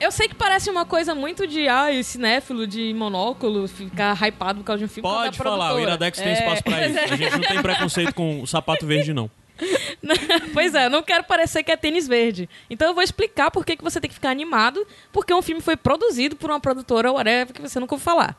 eu 0.00 0.10
sei 0.10 0.26
que 0.28 0.34
parece 0.34 0.68
uma 0.68 0.84
coisa 0.84 1.14
muito 1.14 1.46
de, 1.46 1.68
ai, 1.68 2.02
cinéfilo, 2.02 2.66
de 2.66 2.92
monóculo, 2.92 3.68
ficar 3.68 4.20
hypado 4.20 4.58
por 4.58 4.64
causa 4.66 4.80
de 4.80 4.84
um 4.84 4.88
filme. 4.88 5.08
causa 5.08 5.24
Pode 5.26 5.38
falar, 5.38 5.54
o 5.54 5.58
produtora. 5.76 5.90
Iradex 5.92 6.18
tem 6.18 6.26
É, 6.28 6.32
espaço 6.32 6.64
pra 6.64 6.88
isso. 6.88 6.98
A 6.98 7.16
gente 7.16 7.30
não 7.30 7.40
tem 7.40 7.62
preconceito 7.62 8.12
com 8.14 8.42
o 8.42 8.46
sapato 8.48 8.84
verde, 8.84 9.14
não. 9.14 9.30
pois 10.52 10.74
é, 10.74 10.88
não 10.88 11.02
quero 11.02 11.24
parecer 11.24 11.62
que 11.62 11.70
é 11.70 11.76
tênis 11.76 12.08
verde. 12.08 12.48
Então 12.68 12.88
eu 12.88 12.94
vou 12.94 13.02
explicar 13.02 13.50
por 13.50 13.64
que, 13.64 13.76
que 13.76 13.84
você 13.84 14.00
tem 14.00 14.08
que 14.08 14.14
ficar 14.14 14.30
animado, 14.30 14.86
porque 15.12 15.32
um 15.32 15.42
filme 15.42 15.60
foi 15.60 15.76
produzido 15.76 16.36
por 16.36 16.50
uma 16.50 16.60
produtora 16.60 17.12
whatever 17.12 17.54
que 17.54 17.62
você 17.62 17.78
nunca 17.78 17.94
ouviu 17.94 18.04
falar. 18.04 18.36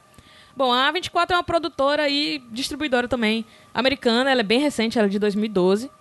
Bom, 0.55 0.71
a 0.71 0.91
A24 0.91 1.31
é 1.31 1.35
uma 1.35 1.43
produtora 1.43 2.07
e 2.07 2.39
distribuidora 2.51 3.07
também 3.07 3.45
americana, 3.73 4.31
ela 4.31 4.39
é 4.39 4.43
bem 4.43 4.59
recente, 4.59 4.97
ela 4.97 5.07
é 5.07 5.11
de 5.11 5.19
2012. 5.19 5.91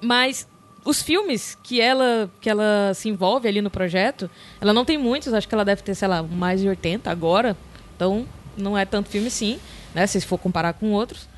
Mas 0.00 0.48
os 0.84 1.02
filmes 1.02 1.56
que 1.62 1.80
ela, 1.80 2.30
que 2.40 2.48
ela 2.48 2.92
se 2.94 3.08
envolve 3.08 3.46
ali 3.46 3.60
no 3.60 3.70
projeto, 3.70 4.30
ela 4.60 4.72
não 4.72 4.84
tem 4.84 4.98
muitos, 4.98 5.32
acho 5.32 5.46
que 5.46 5.54
ela 5.54 5.64
deve 5.64 5.82
ter, 5.82 5.94
sei 5.94 6.08
lá, 6.08 6.22
mais 6.22 6.60
de 6.60 6.68
80 6.68 7.10
agora. 7.10 7.56
Então 7.94 8.26
não 8.56 8.76
é 8.76 8.84
tanto 8.84 9.08
filme 9.08 9.30
sim, 9.30 9.60
né, 9.94 10.06
se 10.06 10.20
for 10.22 10.38
comparar 10.38 10.72
com 10.72 10.92
outros. 10.92 11.28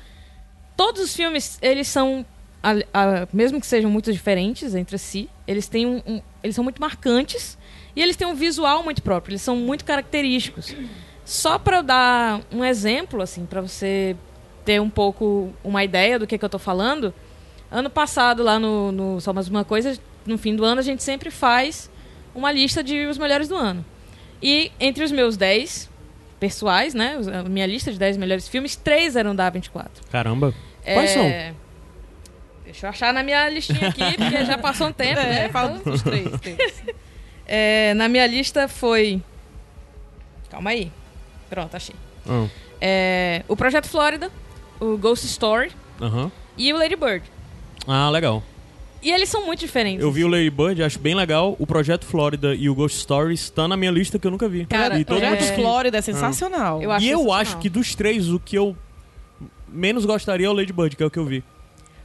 Todos 0.75 1.03
os 1.03 1.15
filmes, 1.15 1.59
eles 1.61 1.87
são 1.87 2.25
a- 2.63 2.71
a- 2.93 3.27
mesmo 3.33 3.59
que 3.59 3.67
sejam 3.67 3.91
muito 3.91 4.11
diferentes 4.13 4.73
entre 4.73 4.97
si, 4.97 5.29
eles 5.45 5.67
têm 5.67 5.85
um, 5.85 6.01
um- 6.07 6.21
eles 6.41 6.55
são 6.55 6.63
muito 6.63 6.79
marcantes 6.81 7.57
e 7.95 8.01
eles 8.01 8.15
têm 8.15 8.25
um 8.27 8.33
visual 8.33 8.81
muito 8.83 9.01
próprio, 9.03 9.33
eles 9.33 9.41
são 9.41 9.55
muito 9.57 9.83
característicos. 9.85 10.73
Só 11.25 11.59
para 11.59 11.77
eu 11.77 11.83
dar 11.83 12.41
um 12.51 12.63
exemplo 12.63 13.21
assim, 13.21 13.45
para 13.45 13.61
você 13.61 14.15
ter 14.65 14.79
um 14.81 14.89
pouco 14.89 15.53
uma 15.63 15.83
ideia 15.83 16.17
do 16.17 16.25
que, 16.25 16.37
que 16.37 16.45
eu 16.45 16.49
tô 16.49 16.57
falando, 16.59 17.13
ano 17.69 17.89
passado 17.89 18.41
lá 18.43 18.57
no, 18.59 18.91
no 18.91 19.19
Só 19.21 19.33
Mais 19.33 19.47
Uma 19.49 19.63
Coisa, 19.65 19.97
no 20.25 20.37
fim 20.37 20.55
do 20.55 20.63
ano 20.63 20.79
a 20.79 20.83
gente 20.83 21.03
sempre 21.03 21.29
faz 21.29 21.89
uma 22.33 22.51
lista 22.51 22.81
de 22.83 23.05
os 23.05 23.17
melhores 23.17 23.47
do 23.49 23.55
ano. 23.55 23.85
E 24.41 24.71
entre 24.79 25.03
os 25.03 25.11
meus 25.11 25.35
10 25.37 25.89
pessoais, 26.39 26.93
né, 26.93 27.17
a 27.45 27.47
minha 27.47 27.65
lista 27.65 27.91
de 27.91 27.97
10 27.99 28.17
melhores 28.17 28.47
filmes, 28.47 28.75
três 28.75 29.15
eram 29.15 29.35
da 29.35 29.49
A24. 29.51 29.87
Caramba. 30.11 30.53
Quais 30.83 31.09
são? 31.11 31.23
É, 32.73 32.75
Deixa 32.75 32.85
eu 32.87 32.89
achar 32.89 33.13
na 33.13 33.21
minha 33.23 33.47
listinha 33.49 33.87
aqui, 33.89 34.17
porque 34.17 34.45
já 34.45 34.57
passou 34.57 34.87
um 34.87 34.91
tempo, 34.91 35.19
É, 35.21 35.25
né? 35.43 35.49
fala 35.49 35.77
Então- 35.77 35.93
dos 35.93 36.01
três. 36.01 36.27
É, 37.45 37.93
na 37.95 38.07
minha 38.07 38.25
lista 38.25 38.67
foi. 38.69 39.21
Calma 40.49 40.69
aí. 40.69 40.89
Pronto, 41.49 41.75
achei. 41.75 41.93
Ah, 42.27 42.47
É, 42.79 43.43
o 43.49 43.55
Projeto 43.55 43.87
Flórida, 43.89 44.31
o 44.79 44.97
Ghost 44.97 45.25
Story 45.25 45.71
e 46.57 46.71
o 46.71 46.77
Lady 46.77 46.95
Bird. 46.95 47.21
Ah, 47.85 48.09
legal. 48.09 48.41
E 49.01 49.11
eles 49.11 49.27
são 49.27 49.45
muito 49.45 49.59
diferentes. 49.59 50.01
Eu 50.01 50.09
vi 50.09 50.23
o 50.23 50.29
Lady 50.29 50.49
Bird, 50.49 50.81
acho 50.81 50.97
bem 50.99 51.13
legal. 51.13 51.57
O 51.59 51.67
Projeto 51.67 52.05
Flórida 52.05 52.55
e 52.55 52.69
o 52.69 52.73
Ghost 52.75 52.97
Story 52.99 53.33
estão 53.33 53.67
na 53.67 53.75
minha 53.75 53.91
lista 53.91 54.17
que 54.17 54.25
eu 54.25 54.31
nunca 54.31 54.47
vi. 54.47 54.65
Cara, 54.65 54.97
e 54.97 55.03
todo 55.03 55.17
é- 55.21 55.25
mundo 55.25 55.37
Projeto 55.37 55.55
que- 55.55 55.61
Flórida 55.61 55.97
é 55.97 56.01
sensacional. 56.01 56.81
Eu 56.81 56.91
acho 56.91 57.05
E 57.05 57.09
eu 57.09 57.17
sensacional. 57.19 57.41
acho 57.41 57.57
que 57.59 57.67
dos 57.69 57.93
três, 57.93 58.29
o 58.29 58.39
que 58.39 58.57
eu 58.57 58.75
menos 59.67 60.05
gostaria 60.05 60.47
é 60.47 60.49
o 60.49 60.53
Lady 60.53 60.71
Bird, 60.71 60.95
que 60.95 61.03
é 61.03 61.05
o 61.05 61.11
que 61.11 61.19
eu 61.19 61.25
vi. 61.25 61.43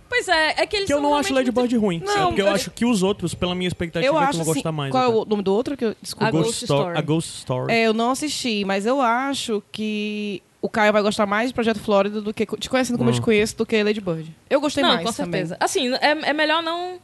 Pois 0.09 0.27
é, 0.29 0.55
é 0.63 0.67
que 0.67 0.77
eles 0.77 0.87
Que 0.87 0.93
eu 0.95 1.01
não 1.01 1.15
acho 1.15 1.33
Lady 1.35 1.51
Bird 1.51 1.77
ruim. 1.77 2.01
Não, 2.05 2.23
é 2.23 2.27
porque 2.27 2.41
eu 2.43 2.47
eu- 2.47 2.53
acho 2.55 2.71
que 2.71 2.85
os 2.87 3.03
outros, 3.03 3.35
pela 3.35 3.55
minha 3.55 3.69
expectativa, 3.69 4.11
eu 4.13 4.17
é 4.17 4.23
que 4.23 4.25
acho 4.31 4.39
eu 4.41 4.45
vou 4.45 4.53
assim, 4.53 4.61
gostar 4.61 4.73
mais. 4.73 4.91
Qual 4.91 5.03
é 5.03 5.07
até. 5.07 5.17
o 5.17 5.25
nome 5.25 5.43
do 5.43 5.53
outro? 5.55 5.77
Que 5.77 5.85
eu, 5.85 5.97
desculpa. 6.01 6.27
A 6.27 6.31
Ghost 6.31 6.45
Ghost 6.47 6.65
Story. 6.65 6.81
Story. 6.83 6.99
A 6.99 7.03
Ghost 7.03 7.37
Story. 7.39 7.73
É, 7.73 7.87
eu 7.87 7.93
não 7.93 8.11
assisti, 8.11 8.65
mas 8.65 8.87
eu 8.87 9.01
acho 9.01 9.63
que 9.71 10.43
o 10.63 10.69
Caio 10.69 10.93
vai 10.93 11.03
gostar 11.03 11.27
mais 11.27 11.51
de 11.51 11.55
Projeto 11.55 11.79
Flórida 11.79 12.21
do 12.21 12.33
que 12.35 12.47
te 12.59 12.69
conhecendo 12.71 12.97
como 12.99 13.11
eu 13.11 13.15
te 13.15 13.21
Hum. 13.21 13.25
conheço 13.25 13.57
do 13.57 13.67
que 13.67 13.83
Lady 13.83 14.01
Bird. 14.01 14.35
Eu 14.49 14.61
gostei 14.61 14.83
Não, 14.83 14.95
mais 14.95 15.07
com 15.07 15.13
também. 15.13 15.41
certeza. 15.47 15.57
Assim, 15.61 15.93
é, 15.97 16.31
é 16.31 16.33
melhor 16.33 16.63
não 16.63 16.99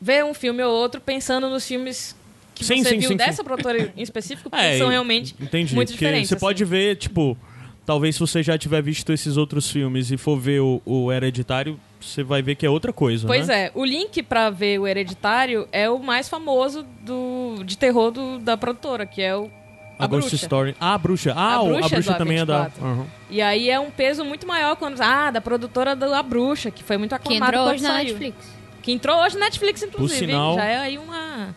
ver 0.00 0.24
um 0.24 0.32
filme 0.32 0.62
ou 0.62 0.72
outro 0.72 1.00
pensando 1.00 1.50
nos 1.50 1.66
filmes 1.66 2.16
que 2.54 2.64
Sim, 2.64 2.82
você 2.82 2.90
sim, 2.90 2.98
viu 2.98 3.08
sim, 3.10 3.16
dessa 3.16 3.38
sim. 3.38 3.44
produtora 3.44 3.92
em 3.96 4.00
específico, 4.02 4.48
porque 4.50 4.64
É, 4.64 4.78
são 4.78 4.88
realmente 4.88 5.34
Entendi. 5.40 5.74
muito 5.74 5.88
porque 5.88 5.98
diferentes. 6.04 6.28
Você 6.28 6.34
assim. 6.36 6.40
pode 6.40 6.64
ver, 6.64 6.96
tipo, 6.96 7.36
talvez 7.84 8.14
se 8.14 8.20
você 8.20 8.42
já 8.42 8.56
tiver 8.56 8.82
visto 8.82 9.12
esses 9.12 9.36
outros 9.36 9.70
filmes 9.70 10.10
e 10.10 10.16
for 10.16 10.38
ver 10.38 10.60
o, 10.60 10.80
o 10.86 11.12
Hereditário, 11.12 11.78
você 12.00 12.22
vai 12.22 12.40
ver 12.42 12.54
que 12.54 12.64
é 12.66 12.70
outra 12.70 12.92
coisa. 12.92 13.26
Pois 13.26 13.46
né? 13.48 13.66
é, 13.66 13.72
o 13.74 13.84
link 13.84 14.22
pra 14.22 14.50
ver 14.50 14.78
o 14.80 14.86
Hereditário 14.86 15.68
é 15.72 15.88
o 15.90 15.98
mais 15.98 16.28
famoso 16.28 16.84
do, 17.02 17.62
de 17.64 17.76
terror 17.76 18.10
do- 18.10 18.38
da 18.38 18.56
produtora, 18.56 19.04
que 19.06 19.20
é 19.22 19.36
o 19.36 19.50
A, 19.98 20.04
A 20.04 20.06
Ghost 20.06 20.30
Bruxa. 20.30 20.36
Story. 20.46 20.76
Ah, 20.80 20.94
a 20.94 20.98
bruxa. 20.98 21.32
Ah, 21.36 21.56
A 21.56 21.62
Bruxa 21.64 21.86
a 21.86 21.88
bruxa 21.90 22.14
também 22.14 22.38
é 22.38 22.44
da. 22.46 22.66
A24. 22.70 22.72
Aham. 22.82 23.06
E 23.28 23.42
aí 23.42 23.68
é 23.68 23.78
um 23.78 23.90
peso 23.90 24.24
muito 24.24 24.46
maior 24.46 24.74
quando. 24.76 24.98
Ah, 25.00 25.30
da 25.30 25.40
produtora 25.42 25.94
da 25.94 26.18
A 26.18 26.22
Bruxa, 26.22 26.70
que 26.70 26.82
foi 26.82 26.96
muito 26.96 27.10
Que 27.10 27.14
aclamada 27.16 27.52
entrou 27.56 27.68
hoje 27.74 27.82
na 27.82 27.88
saiu. 27.90 28.04
Netflix. 28.06 28.36
Que 28.82 28.92
entrou 28.92 29.16
hoje 29.22 29.36
na 29.38 29.44
Netflix, 29.44 29.82
inclusive. 29.82 30.26
sinal- 30.26 30.54
Já 30.54 30.64
é 30.64 30.76
aí 30.78 30.96
uma, 30.96 31.54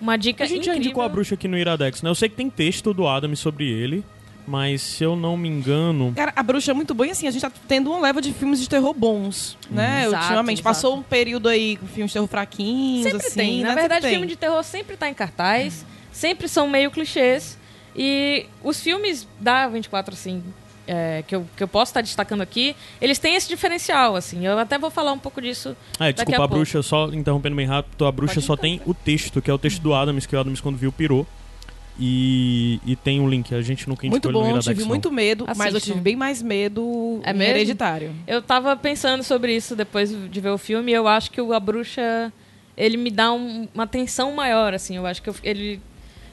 uma 0.00 0.16
dica 0.16 0.42
A 0.42 0.46
gente 0.46 0.64
já 0.66 0.72
incrível. 0.72 0.86
indicou 0.88 1.04
a 1.04 1.08
bruxa 1.08 1.36
aqui 1.36 1.46
no 1.46 1.56
Iradex, 1.56 2.02
né? 2.02 2.10
Eu 2.10 2.14
sei 2.16 2.28
que 2.28 2.34
tem 2.34 2.50
texto 2.50 2.92
do 2.92 3.06
Adams 3.06 3.38
sobre 3.38 3.70
ele, 3.70 4.04
mas 4.46 4.82
se 4.82 5.02
eu 5.04 5.16
não 5.16 5.36
me 5.36 5.48
engano. 5.48 6.12
Cara, 6.14 6.32
a 6.36 6.42
bruxa 6.42 6.70
é 6.70 6.74
muito 6.74 6.94
boa 6.94 7.06
e 7.06 7.10
assim, 7.10 7.26
a 7.26 7.30
gente 7.30 7.42
tá 7.42 7.50
tendo 7.68 7.90
uma 7.90 8.00
leva 8.00 8.20
de 8.20 8.32
filmes 8.32 8.60
de 8.60 8.68
terror 8.68 8.92
bons, 8.94 9.56
né? 9.70 10.04
Exato, 10.06 10.22
Ultimamente. 10.24 10.60
exato. 10.60 10.74
Passou 10.74 10.96
um 10.96 11.02
período 11.02 11.48
aí 11.48 11.76
com 11.76 11.86
filmes 11.86 12.10
de 12.10 12.14
terror 12.14 12.28
fraquinhos, 12.28 13.04
Sempre 13.10 13.26
assim. 13.26 13.34
tem. 13.36 13.56
né? 13.58 13.62
Na 13.62 13.68
Sempre 13.68 13.80
verdade, 13.82 14.02
tem. 14.02 14.10
filme 14.12 14.26
de 14.26 14.36
terror 14.36 14.62
sempre 14.62 14.96
tá 14.96 15.08
em 15.08 15.14
cartaz, 15.14 15.84
sempre 16.12 16.48
são 16.48 16.68
meio 16.68 16.90
clichês. 16.90 17.58
E 17.96 18.46
os 18.62 18.80
filmes 18.80 19.26
da 19.38 19.68
24, 19.68 20.14
assim, 20.14 20.42
é, 20.86 21.22
que, 21.26 21.34
eu, 21.34 21.46
que 21.56 21.62
eu 21.62 21.68
posso 21.68 21.90
estar 21.90 22.00
destacando 22.00 22.40
aqui, 22.40 22.74
eles 23.00 23.18
têm 23.18 23.36
esse 23.36 23.48
diferencial, 23.48 24.16
assim. 24.16 24.44
Eu 24.44 24.58
até 24.58 24.76
vou 24.78 24.90
falar 24.90 25.12
um 25.12 25.18
pouco 25.18 25.40
disso. 25.40 25.76
É, 25.98 26.06
daqui 26.12 26.14
desculpa, 26.24 26.32
a 26.32 26.44
a, 26.44 26.48
pouco. 26.48 26.54
bruxa, 26.56 26.82
só 26.82 27.06
interrompendo 27.08 27.56
bem 27.56 27.66
rápido, 27.66 28.04
a 28.04 28.12
bruxa 28.12 28.34
Pode 28.34 28.46
só 28.46 28.56
tem 28.56 28.80
o 28.84 28.92
texto, 28.92 29.40
que 29.40 29.50
é 29.50 29.54
o 29.54 29.58
texto 29.58 29.80
do 29.80 29.94
Adams, 29.94 30.26
que 30.26 30.34
o 30.34 30.40
Adams 30.40 30.60
quando 30.60 30.76
viu 30.76 30.90
pirou. 30.92 31.26
E, 31.98 32.80
e 32.84 32.96
tem 32.96 33.20
o 33.20 33.28
link, 33.28 33.54
a 33.54 33.62
gente 33.62 33.88
nunca 33.88 34.04
Muito 34.08 34.26
indicou 34.28 34.30
ele 34.32 34.38
no 34.38 34.44
bom, 34.44 34.50
Iradex, 34.60 34.76
tive 34.78 34.88
muito 34.88 35.12
medo, 35.12 35.44
mas 35.46 35.58
eu 35.72 35.76
Assistam. 35.76 35.92
tive 35.92 36.00
bem 36.00 36.16
mais 36.16 36.42
medo 36.42 37.20
É 37.22 37.30
em 37.30 37.34
mesmo? 37.34 37.54
hereditário. 37.54 38.12
Eu 38.26 38.42
tava 38.42 38.76
pensando 38.76 39.22
sobre 39.22 39.54
isso 39.54 39.76
depois 39.76 40.10
de 40.10 40.40
ver 40.40 40.50
o 40.50 40.58
filme 40.58 40.90
e 40.90 40.94
eu 40.94 41.06
acho 41.06 41.30
que 41.30 41.40
o 41.40 41.52
A 41.52 41.60
Bruxa, 41.60 42.32
ele 42.76 42.96
me 42.96 43.10
dá 43.10 43.32
um- 43.32 43.68
uma 43.72 43.86
tensão 43.86 44.32
maior, 44.32 44.74
assim. 44.74 44.96
Eu 44.96 45.06
acho 45.06 45.22
que 45.22 45.28
eu- 45.30 45.36
ele... 45.44 45.80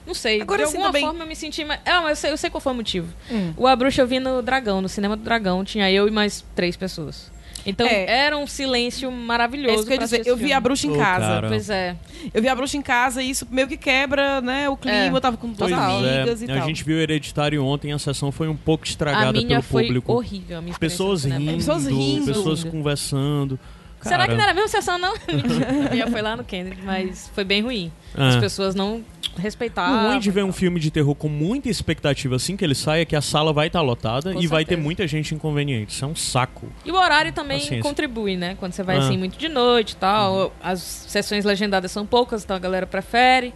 Não 0.08 0.16
sei, 0.16 0.42
Agora, 0.42 0.64
de 0.64 0.64
assim, 0.64 0.78
alguma 0.78 0.88
também- 0.92 1.04
forma 1.06 1.24
eu 1.24 1.28
me 1.28 1.36
senti... 1.36 1.64
Mais... 1.64 1.80
Ah, 1.86 2.02
mas 2.02 2.10
eu 2.10 2.16
sei, 2.16 2.32
eu 2.32 2.38
sei 2.38 2.50
qual 2.50 2.60
foi 2.60 2.72
o 2.74 2.76
motivo. 2.76 3.14
Hum. 3.30 3.54
O 3.56 3.68
A 3.68 3.76
Bruxa 3.76 4.02
eu 4.02 4.08
vi 4.08 4.20
no 4.20 4.42
Dragão, 4.42 4.82
no 4.82 4.90
cinema 4.90 5.16
do 5.16 5.22
Dragão. 5.24 5.64
Tinha 5.64 5.92
eu 5.92 6.08
e 6.08 6.12
mais 6.12 6.44
três 6.56 6.76
pessoas. 6.76 7.32
Então 7.66 7.86
É. 7.86 8.06
era 8.26 8.38
um 8.38 8.48
silêncio 8.48 9.12
maravilhoso. 9.12 9.70
É 9.72 9.76
isso 9.76 9.86
que 9.86 9.92
eu 9.92 9.96
ia 9.96 10.00
dizer. 10.00 10.18
Eu 10.26 10.36
esse 10.36 10.44
vi 10.44 10.46
a 10.46 10.56
filme. 10.56 10.62
bruxa 10.62 10.88
em 10.88 10.96
casa. 10.98 11.26
cara. 11.26 11.48
Pois 11.48 11.70
é. 11.70 11.96
Eu 12.34 12.42
vi 12.42 12.48
a 12.48 12.56
bruxa 12.56 12.78
em 12.78 12.82
casa 12.82 13.22
e 13.22 13.30
isso 13.30 13.48
meio 13.52 13.68
que 13.68 13.78
quebra, 13.78 14.42
né, 14.42 14.68
o 14.70 14.76
clima. 14.76 14.98
É. 14.98 15.10
Eu 15.10 15.22
tava 15.22 15.38
com 15.38 15.48
duas 15.48 15.58
Pois 15.58 15.74
amigas 15.74 16.42
é, 16.42 16.46
e 16.48 16.52
a 16.52 16.58
tal. 16.58 16.68
gente 16.68 16.84
viu 16.84 16.98
Hereditário 17.00 17.64
ontem, 17.64 17.92
a 17.94 18.00
sessão 18.00 18.32
foi 18.32 18.48
um 18.48 18.56
pouco 18.56 18.84
A 18.86 18.88
estragada 18.88 19.32
minha 19.34 19.48
pelo 19.48 19.62
foi 19.62 19.84
público. 19.86 20.14
horrível. 20.14 20.58
A 20.58 20.62
minha 20.62 20.76
Pessoas 20.78 21.24
rindo, 21.26 21.58
Pessoas 21.58 21.86
rindo. 21.86 22.26
pessoas 22.26 22.64
conversando. 22.64 23.60
Será 24.02 24.18
Cara, 24.18 24.28
que 24.30 24.36
não 24.36 24.42
era 24.44 24.52
a 24.52 24.56
mesma 24.56 24.68
sessão, 24.70 24.98
não? 24.98 25.14
Minha 25.92 26.08
foi 26.08 26.22
lá 26.22 26.36
no 26.36 26.44
Kennedy, 26.44 26.82
mas 26.84 27.30
foi 27.34 27.44
bem 27.44 27.62
ruim. 27.62 27.92
As 28.16 28.36
É. 28.36 28.40
pessoas 28.40 28.74
não 28.76 29.04
O 29.38 29.40
respeitavam. 29.40 30.08
ruim 30.10 30.20
de 30.20 30.32
ver 30.32 30.44
um 30.44 30.52
filme 30.52 30.80
de 30.80 30.90
terror 30.92 31.14
com 31.16 31.30
muita 31.30 31.70
expectativa 31.70 32.36
assim 32.36 32.58
que 32.58 32.64
ele 32.66 32.74
sai 32.76 33.02
é 33.02 33.06
que 33.06 33.16
a 33.16 33.22
sala 33.22 33.54
vai 33.54 33.68
estar 33.68 33.82
lotada 33.82 34.34
Com 34.34 34.42
e 34.42 34.48
vai 34.48 34.64
ter 34.66 34.70
certeza. 34.72 34.84
muita 34.86 35.08
gente 35.08 35.36
inconveniente. 35.36 35.94
Isso 35.94 36.04
é 36.04 36.08
um 36.08 36.16
saco. 36.16 36.68
E 36.84 36.92
o 36.92 36.96
horário 36.96 37.32
também 37.32 37.60
Paciência. 37.60 37.82
contribui, 37.84 38.36
né? 38.36 38.56
Quando 38.60 38.74
você 38.74 38.84
vai 38.84 38.98
Ah. 38.98 39.00
assim 39.00 39.18
muito 39.18 39.38
de 39.38 39.48
noite 39.48 39.92
e 39.92 39.96
tal. 39.98 40.52
As 40.62 40.80
sessões 40.82 41.46
legendadas 41.46 41.92
são 41.92 42.06
poucas, 42.06 42.44
então 42.44 42.56
a 42.56 42.60
galera 42.60 42.88
prefere. 42.88 43.54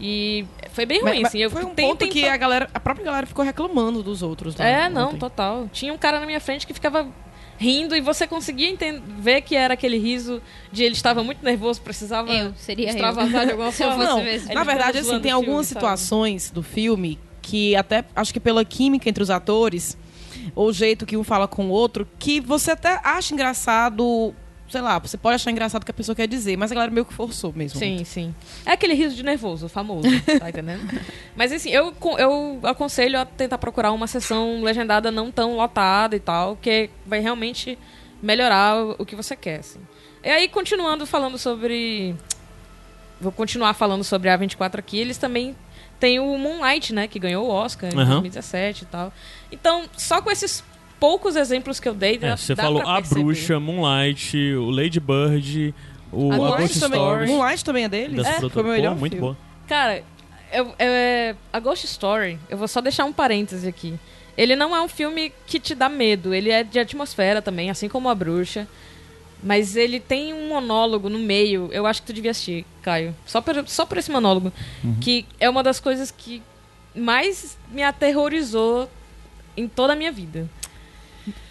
E 0.00 0.46
foi 0.70 0.86
bem 0.86 1.00
ruim, 1.00 1.18
Mas- 1.22 1.28
assim. 1.28 1.38
Eu 1.38 1.50
foi 1.50 1.64
um 1.64 1.74
ponto 1.74 2.06
que 2.08 2.24
a 2.28 2.36
galera, 2.36 2.68
a 2.72 2.78
própria 2.78 3.04
galera 3.04 3.26
ficou 3.26 3.44
reclamando 3.44 4.00
dos 4.02 4.22
outros. 4.22 4.54
né, 4.54 4.84
É, 4.84 4.88
não, 4.88 5.08
ontem. 5.08 5.18
total. 5.18 5.68
Tinha 5.72 5.92
um 5.92 5.98
cara 5.98 6.20
na 6.20 6.26
minha 6.26 6.40
frente 6.40 6.64
que 6.66 6.72
ficava 6.72 7.08
rindo 7.58 7.94
e 7.96 8.00
você 8.00 8.26
conseguia 8.26 8.70
enten- 8.70 9.02
ver 9.18 9.42
que 9.42 9.54
era 9.56 9.74
aquele 9.74 9.98
riso 9.98 10.40
de 10.72 10.84
ele 10.84 10.94
estava 10.94 11.22
muito 11.24 11.44
nervoso, 11.44 11.80
precisava 11.82 12.32
Eu, 12.32 12.54
seria 12.56 12.86
eu. 12.86 12.90
extravasar 12.90 13.44
de 13.46 13.50
alguma 13.52 13.68
eu 13.68 13.72
forma. 13.72 14.04
Não, 14.04 14.22
mesmo. 14.22 14.54
Na 14.54 14.64
verdade, 14.64 14.98
assim, 14.98 15.08
tem 15.10 15.16
o 15.18 15.20
filme, 15.20 15.30
algumas 15.32 15.66
sabe? 15.66 15.80
situações 15.80 16.50
do 16.50 16.62
filme 16.62 17.18
que 17.42 17.74
até 17.74 18.04
acho 18.14 18.32
que 18.32 18.38
pela 18.40 18.64
química 18.64 19.08
entre 19.08 19.22
os 19.22 19.28
atores, 19.30 19.96
ou 20.54 20.68
o 20.68 20.72
jeito 20.72 21.04
que 21.04 21.16
um 21.16 21.24
fala 21.24 21.48
com 21.48 21.66
o 21.66 21.70
outro, 21.70 22.06
que 22.18 22.40
você 22.40 22.70
até 22.70 23.00
acha 23.02 23.34
engraçado, 23.34 24.32
sei 24.68 24.80
lá, 24.80 24.98
você 24.98 25.16
pode 25.16 25.36
achar 25.36 25.50
engraçado 25.50 25.82
o 25.82 25.84
que 25.84 25.90
a 25.90 25.94
pessoa 25.94 26.14
quer 26.14 26.28
dizer, 26.28 26.56
mas 26.56 26.70
a 26.70 26.74
galera 26.74 26.92
meio 26.92 27.04
que 27.04 27.14
forçou 27.14 27.52
mesmo. 27.54 27.78
Sim, 27.78 28.04
sim. 28.04 28.34
É 28.66 28.72
aquele 28.72 28.94
riso 28.94 29.16
de 29.16 29.22
nervoso, 29.22 29.66
o 29.66 29.68
famoso, 29.68 30.08
tá 30.38 30.48
entendendo? 30.50 30.88
Mas 31.34 31.52
assim, 31.52 31.70
eu, 31.70 31.94
eu 32.18 32.60
aconselho 32.62 33.18
a 33.18 33.24
tentar 33.24 33.58
procurar 33.58 33.92
uma 33.92 34.06
sessão 34.06 34.62
legendada 34.62 35.10
não 35.10 35.30
tão 35.30 35.56
lotada 35.56 36.14
e 36.14 36.20
tal, 36.20 36.56
que 36.56 36.90
vai 37.06 37.20
realmente 37.20 37.78
melhorar 38.22 38.76
o, 38.98 39.06
que 39.06 39.16
você 39.16 39.34
quer, 39.34 39.60
assim. 39.60 39.80
E 40.22 40.28
aí, 40.28 40.48
continuando 40.48 41.06
falando 41.06 41.38
sobre... 41.38 42.14
Vou 43.20 43.32
continuar 43.32 43.74
falando 43.74 44.04
sobre 44.04 44.28
a 44.28 44.36
24 44.36 44.78
aqui, 44.78 44.98
eles 44.98 45.18
também 45.18 45.56
têm 45.98 46.20
o 46.20 46.38
Moonlight, 46.38 46.92
né, 46.92 47.08
que 47.08 47.18
ganhou 47.18 47.46
o 47.46 47.50
Oscar 47.50 47.90
em 47.92 47.96
Aham. 47.96 48.20
2017 48.20 48.82
e 48.82 48.86
tal. 48.86 49.12
Então, 49.50 49.84
só 49.96 50.22
com 50.22 50.30
esses 50.30 50.62
poucos 51.00 51.36
exemplos 51.36 51.78
que 51.80 51.88
eu 51.88 51.94
dei, 51.94 52.18
É, 52.20 52.36
você 52.36 52.54
falou 52.56 52.82
pra 52.82 52.92
A 52.92 52.96
perceber. 52.96 53.22
Bruxa, 53.24 53.60
Moonlight, 53.60 54.36
o 54.54 54.70
Lady 54.70 55.00
Bird, 55.00 55.74
o 56.12 56.30
A 56.30 56.34
A 56.34 56.36
Moonlight 56.38 56.62
Ghost 56.62 56.80
também, 56.80 57.00
Story. 57.00 57.26
Moonlight 57.26 57.64
também 57.64 57.84
é 57.84 57.88
deles? 57.88 58.16
dessa 58.22 58.46
É, 58.46 58.48
foi 58.50 58.62
o 58.62 58.66
melhor 58.66 58.94
Pô, 58.94 59.00
muito 59.00 59.16
boa. 59.16 59.36
Cara, 59.66 60.02
eu, 60.52 60.64
eu- 60.78 61.36
a 61.52 61.60
Ghost 61.60 61.84
Story, 61.86 62.38
eu 62.48 62.56
vou 62.58 62.66
só 62.68 62.80
deixar 62.80 63.04
um 63.04 63.12
parêntese 63.12 63.66
aqui. 63.68 63.94
Ele 64.36 64.54
não 64.54 64.74
é 64.74 64.80
um 64.80 64.88
filme 64.88 65.32
que 65.46 65.58
te 65.58 65.74
dá 65.74 65.88
medo, 65.88 66.32
ele 66.32 66.50
é 66.50 66.62
de 66.62 66.78
atmosfera 66.78 67.42
também, 67.42 67.70
assim 67.70 67.88
como 67.88 68.08
a 68.08 68.14
bruxa. 68.14 68.66
Mas 69.42 69.76
ele 69.76 70.00
tem 70.00 70.34
um 70.34 70.48
monólogo 70.48 71.08
no 71.08 71.18
meio, 71.18 71.68
eu 71.72 71.86
acho 71.86 72.00
que 72.02 72.06
tu 72.08 72.12
devia 72.12 72.32
assistir, 72.32 72.64
Caio. 72.82 73.14
Só 73.24 73.40
por, 73.40 73.68
só 73.68 73.86
por 73.86 73.96
esse 73.98 74.10
monólogo. 74.10 74.52
Uhum. 74.82 74.96
Que 75.00 75.24
é 75.38 75.48
uma 75.48 75.62
das 75.62 75.78
coisas 75.78 76.10
que 76.10 76.42
mais 76.94 77.56
me 77.70 77.82
aterrorizou 77.84 78.90
em 79.56 79.68
toda 79.68 79.92
a 79.92 79.96
minha 79.96 80.10
vida. 80.10 80.48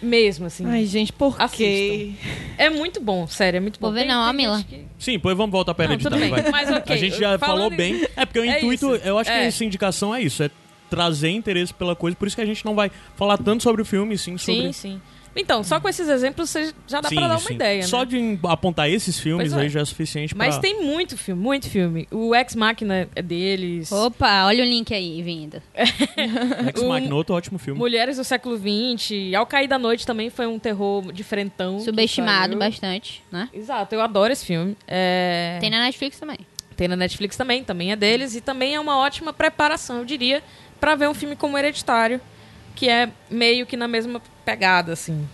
Mesmo, 0.02 0.46
assim. 0.46 0.64
Ai, 0.66 0.84
gente, 0.86 1.12
por 1.12 1.36
quê? 1.50 2.12
É 2.56 2.68
muito 2.70 3.00
bom, 3.00 3.26
sério, 3.26 3.58
é 3.58 3.60
muito 3.60 3.78
bom. 3.80 3.88
Vou 3.88 3.94
ver 3.94 4.00
Tem- 4.00 4.08
não, 4.08 4.20
tem 4.22 4.30
ó, 4.30 4.32
Mila. 4.32 4.64
que- 4.68 4.84
Sim, 4.98 5.18
pois 5.18 5.36
vamos 5.36 5.52
voltar 5.52 5.74
para 5.74 5.88
Não, 5.96 5.98
vai. 6.28 6.50
mas 6.50 6.70
ok. 6.70 6.94
A 6.94 6.98
gente 6.98 7.18
já 7.18 7.38
Falando 7.38 7.56
falou 7.58 7.72
em- 7.72 7.76
bem. 7.76 8.06
É 8.16 8.24
porque 8.26 8.38
o 8.40 8.44
É 8.48 8.58
intuito, 8.58 8.94
isso. 8.94 9.04
eu 9.06 9.18
acho 9.18 9.30
que 9.30 9.36
É. 9.36 9.46
essa 9.46 9.64
indicação 9.64 10.14
é 10.14 10.22
isso, 10.22 10.42
é 10.42 10.50
trazer 10.90 11.30
interesse 11.30 11.72
pela 11.74 11.94
coisa, 11.94 12.16
por 12.16 12.26
isso 12.26 12.34
que 12.36 12.42
a 12.42 12.46
gente 12.46 12.64
não 12.64 12.74
vai 12.74 12.90
falar 13.16 13.36
tanto 13.38 13.62
sobre 13.62 13.82
o 13.82 13.84
filme, 13.84 14.16
sim 14.16 14.38
sobre 14.38 14.62
Sim, 14.68 14.72
sim. 14.72 15.00
Então, 15.40 15.62
só 15.62 15.78
com 15.80 15.88
esses 15.88 16.08
exemplos 16.08 16.50
você 16.50 16.74
já 16.86 17.00
dá 17.00 17.08
Sim, 17.08 17.14
pra 17.16 17.28
dar 17.28 17.34
uma 17.34 17.40
sim. 17.40 17.54
ideia, 17.54 17.82
Só 17.84 18.00
né? 18.00 18.06
de 18.06 18.38
apontar 18.44 18.90
esses 18.90 19.18
filmes 19.18 19.48
Pois 19.50 19.60
é. 19.60 19.64
aí 19.64 19.68
já 19.68 19.80
é 19.80 19.84
suficiente 19.84 20.36
Mas 20.36 20.54
pra... 20.56 20.62
tem 20.62 20.82
muito 20.84 21.16
filme, 21.16 21.40
muito 21.42 21.68
filme. 21.70 22.08
O 22.10 22.34
Ex 22.34 22.54
Machina 22.56 23.08
é 23.14 23.22
deles. 23.22 23.90
Opa, 23.92 24.44
olha 24.46 24.64
o 24.64 24.66
link 24.66 24.92
aí 24.92 25.22
vindo. 25.22 25.62
Ex 25.76 26.82
o- 26.82 26.88
Machina, 26.88 27.14
outro 27.14 27.34
ótimo 27.34 27.58
filme. 27.58 27.78
Mulheres 27.78 28.16
do 28.16 28.24
século 28.24 28.56
XX. 28.56 29.34
Ao 29.36 29.46
Cair 29.46 29.68
da 29.68 29.78
Noite 29.78 30.04
também 30.06 30.30
foi 30.30 30.46
um 30.46 30.58
terror 30.58 31.12
diferentão. 31.12 31.78
Subestimado 31.80 32.56
bastante, 32.56 33.22
né? 33.30 33.48
Exato, 33.52 33.94
eu 33.94 34.00
adoro 34.00 34.32
esse 34.32 34.44
filme. 34.44 34.76
É... 34.86 35.58
Tem 35.60 35.70
na 35.70 35.80
Netflix 35.80 36.18
também. 36.18 36.38
Tem 36.76 36.88
na 36.88 36.96
Netflix 36.96 37.36
também, 37.36 37.64
também 37.64 37.92
é 37.92 37.96
deles. 37.96 38.34
E 38.36 38.40
também 38.40 38.74
é 38.74 38.80
uma 38.80 38.98
ótima 38.98 39.32
preparação, 39.32 39.98
eu 39.98 40.04
diria, 40.04 40.42
pra 40.80 40.94
ver 40.94 41.08
um 41.08 41.14
filme 41.14 41.34
como 41.36 41.58
Hereditário, 41.58 42.20
que 42.78 42.88
é 42.88 43.10
meio 43.28 43.66
que 43.66 43.76
na 43.76 43.88
mesma 43.88 44.22
pegada, 44.44 44.92
assim. 44.92 45.26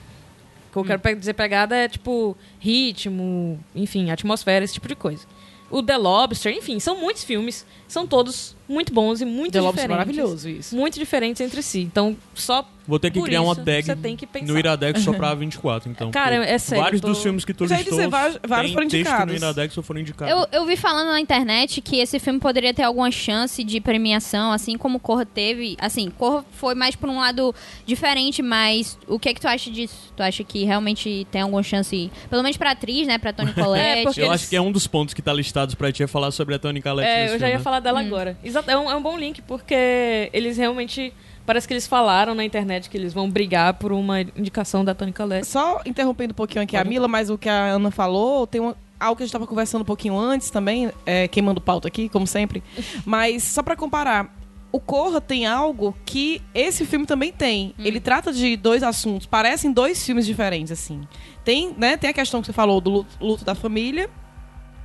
O 0.71 0.73
que 0.73 0.79
eu 0.79 0.85
quero 0.85 0.99
pe- 1.01 1.15
dizer 1.15 1.35
pegada 1.35 1.77
é 1.77 1.87
tipo 1.87 2.35
ritmo, 2.59 3.63
enfim, 3.75 4.11
atmosfera, 4.11 4.65
esse 4.65 4.73
tipo 4.73 4.89
de 4.89 4.95
coisa. 4.97 5.27
O 5.71 5.83
The 5.83 5.97
Lobster, 5.99 6.57
enfim, 6.57 6.81
são 6.81 6.99
muitos 6.99 7.23
filmes, 7.23 7.67
são 7.95 8.07
todos 8.07 8.55
muito 8.69 8.93
bons 8.93 9.21
e 9.21 9.25
muito 9.25 9.53
The 9.53 9.59
é 9.59 9.63
diferentes. 9.63 9.91
maravilhoso 9.91 10.49
isso. 10.49 10.75
Muito 10.77 10.99
diferentes 10.99 11.41
entre 11.41 11.63
si. 11.63 11.81
Então, 11.81 12.17
só 12.35 12.67
Vou 12.87 12.99
ter 12.99 13.11
que 13.11 13.19
por 13.19 13.25
criar 13.27 13.41
uma 13.41 13.53
isso, 13.53 13.63
tag 13.65 13.83
você 13.83 13.97
tem 13.97 14.15
que 14.15 14.27
pensar. 14.27 14.47
no 14.53 14.59
Iradex 14.59 15.01
só 15.03 15.13
pra 15.15 15.33
24, 15.35 15.91
então. 15.91 16.11
Cara, 16.11 16.45
é 16.45 16.59
sério, 16.59 16.83
Vários 16.85 17.01
eu 17.01 17.07
tô- 17.09 17.13
dos 17.15 17.23
filmes 17.23 17.43
que 17.45 17.55
tu 17.55 17.65
listou 17.65 17.79
dizer, 17.83 18.09
vários- 18.09 18.39
vários 18.47 18.73
foram 18.75 18.89
texto 18.89 19.05
no 19.11 19.11
indicados. 19.13 19.37
Iradex 19.37 19.77
ou 19.79 19.83
foram 19.83 20.01
indicados. 20.01 20.31
Eu, 20.35 20.61
eu 20.61 20.67
vi 20.67 20.77
falando 20.77 21.09
na 21.09 21.19
internet 21.21 21.81
que 21.81 21.97
esse 21.99 22.19
filme 22.19 22.39
poderia 22.39 22.75
ter 22.75 22.83
alguma 22.83 23.11
chance 23.11 23.63
de 23.65 23.81
premiação, 23.81 24.53
assim 24.53 24.77
como 24.77 24.99
Corra 25.01 25.25
teve. 25.25 25.77
Assim, 25.79 26.11
Corra 26.11 26.45
foi 26.53 26.75
mais 26.75 26.95
por 26.95 27.09
um 27.09 27.17
lado 27.19 27.55
diferente, 27.87 28.43
mas 28.43 28.99
o 29.07 29.19
que 29.19 29.29
é 29.31 29.35
que 29.35 29.41
tu 29.41 29.49
acha 29.49 29.71
disso? 29.71 30.13
Tu 30.15 30.23
acha 30.23 30.45
que 30.45 30.65
realmente 30.65 31.27
tem 31.31 31.41
alguma 31.43 31.63
chance, 31.63 32.11
pelo 32.29 32.43
menos 32.43 32.57
pra 32.59 32.73
atriz, 32.73 33.07
né? 33.07 33.17
Pra 33.19 33.33
Toni 33.33 33.53
Collette? 33.55 34.03
porque 34.05 34.21
Eu 34.21 34.27
eles- 34.27 34.35
acho 34.43 34.49
que 34.51 34.57
é 34.57 34.61
um 34.61 34.71
dos 34.73 34.87
pontos 34.87 35.15
que 35.15 35.23
tá 35.23 35.33
listados 35.33 35.75
pra 35.75 35.91
ti 35.91 36.03
é 36.03 36.07
falar 36.07 36.31
sobre 36.33 36.55
a 36.55 36.59
Tony 36.59 36.83
Collette 36.83 37.09
É, 37.11 37.23
nesse 37.23 37.35
eu 37.35 37.39
já 37.39 37.47
filme, 37.47 37.53
ia 37.53 37.59
né? 37.59 37.65
falar 37.65 37.81
dela 37.85 38.01
agora. 38.01 38.37
Exato, 38.43 38.69
é 38.71 38.77
um, 38.77 38.91
é 38.91 38.97
um 38.97 39.03
bom 39.03 39.17
link, 39.17 39.41
porque 39.43 40.29
eles 40.33 40.57
realmente. 40.57 41.13
Parece 41.47 41.69
que 41.69 41.75
eles 41.75 41.87
falaram 41.87 42.35
na 42.35 42.43
internet 42.43 42.89
que 42.89 42.97
eles 42.97 43.13
vão 43.13 43.31
brigar 43.31 43.75
por 43.75 43.93
uma 43.93 44.23
indicação 44.23 44.83
da 44.83 44.95
Tony 44.95 45.13
Collette. 45.13 45.47
Só 45.47 45.83
interrompendo 45.85 46.33
um 46.33 46.35
pouquinho 46.35 46.63
aqui 46.65 46.75
a. 46.77 46.83
Mila, 46.83 47.07
mas 47.07 47.29
o 47.29 47.37
que 47.37 47.49
a 47.51 47.67
Ana 47.67 47.91
falou, 47.91 48.47
tem 48.47 48.63
uma- 48.63 48.75
algo 48.99 49.17
que 49.17 49.23
a 49.23 49.27
gente 49.27 49.29
estava 49.31 49.47
conversando 49.47 49.83
um 49.83 49.85
pouquinho 49.85 50.19
antes 50.19 50.49
também, 50.49 50.91
é, 51.05 51.29
queimando 51.29 51.61
pauta 51.61 51.87
aqui, 51.87 52.09
como 52.09 52.27
sempre. 52.27 52.63
Mas 53.05 53.43
só 53.43 53.63
para 53.63 53.77
comparar, 53.77 54.35
o 54.73 54.81
Corra 54.81 55.21
tem 55.21 55.45
algo 55.45 55.95
que 56.07 56.41
esse 56.55 56.87
filme 56.87 57.05
também 57.05 57.31
tem. 57.31 57.75
Ele 57.79 58.01
trata 58.01 58.33
de 58.33 58.57
dois 58.57 58.83
assuntos, 58.83 59.27
parecem 59.27 59.71
dois 59.71 60.03
filmes 60.03 60.25
diferentes, 60.25 60.73
assim. 60.73 61.03
Tem, 61.45 61.75
né, 61.77 61.99
tem 61.99 62.09
a 62.09 62.15
questão 62.15 62.41
que 62.41 62.47
você 62.47 62.53
falou 62.55 62.81
do 62.81 62.89
luto, 62.91 63.17
luto 63.21 63.45
da 63.45 63.55
família, 63.55 64.09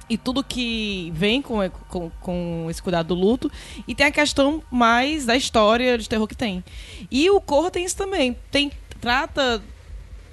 e 0.09 0.17
tudo 0.17 0.43
que 0.43 1.11
vem 1.15 1.41
com, 1.41 1.57
com, 1.87 2.09
com 2.21 2.67
esse 2.69 2.81
cuidado 2.81 3.07
do 3.07 3.15
luto. 3.15 3.51
E 3.87 3.93
tem 3.93 4.05
a 4.07 4.11
questão 4.11 4.63
mais 4.71 5.25
da 5.25 5.35
história 5.35 5.97
de 5.97 6.09
terror 6.09 6.27
que 6.27 6.35
tem. 6.35 6.63
E 7.11 7.29
o 7.29 7.39
Corra 7.39 7.69
tem 7.71 7.85
isso 7.85 7.95
também. 7.97 8.35
Tem, 8.51 8.71
trata 8.99 9.61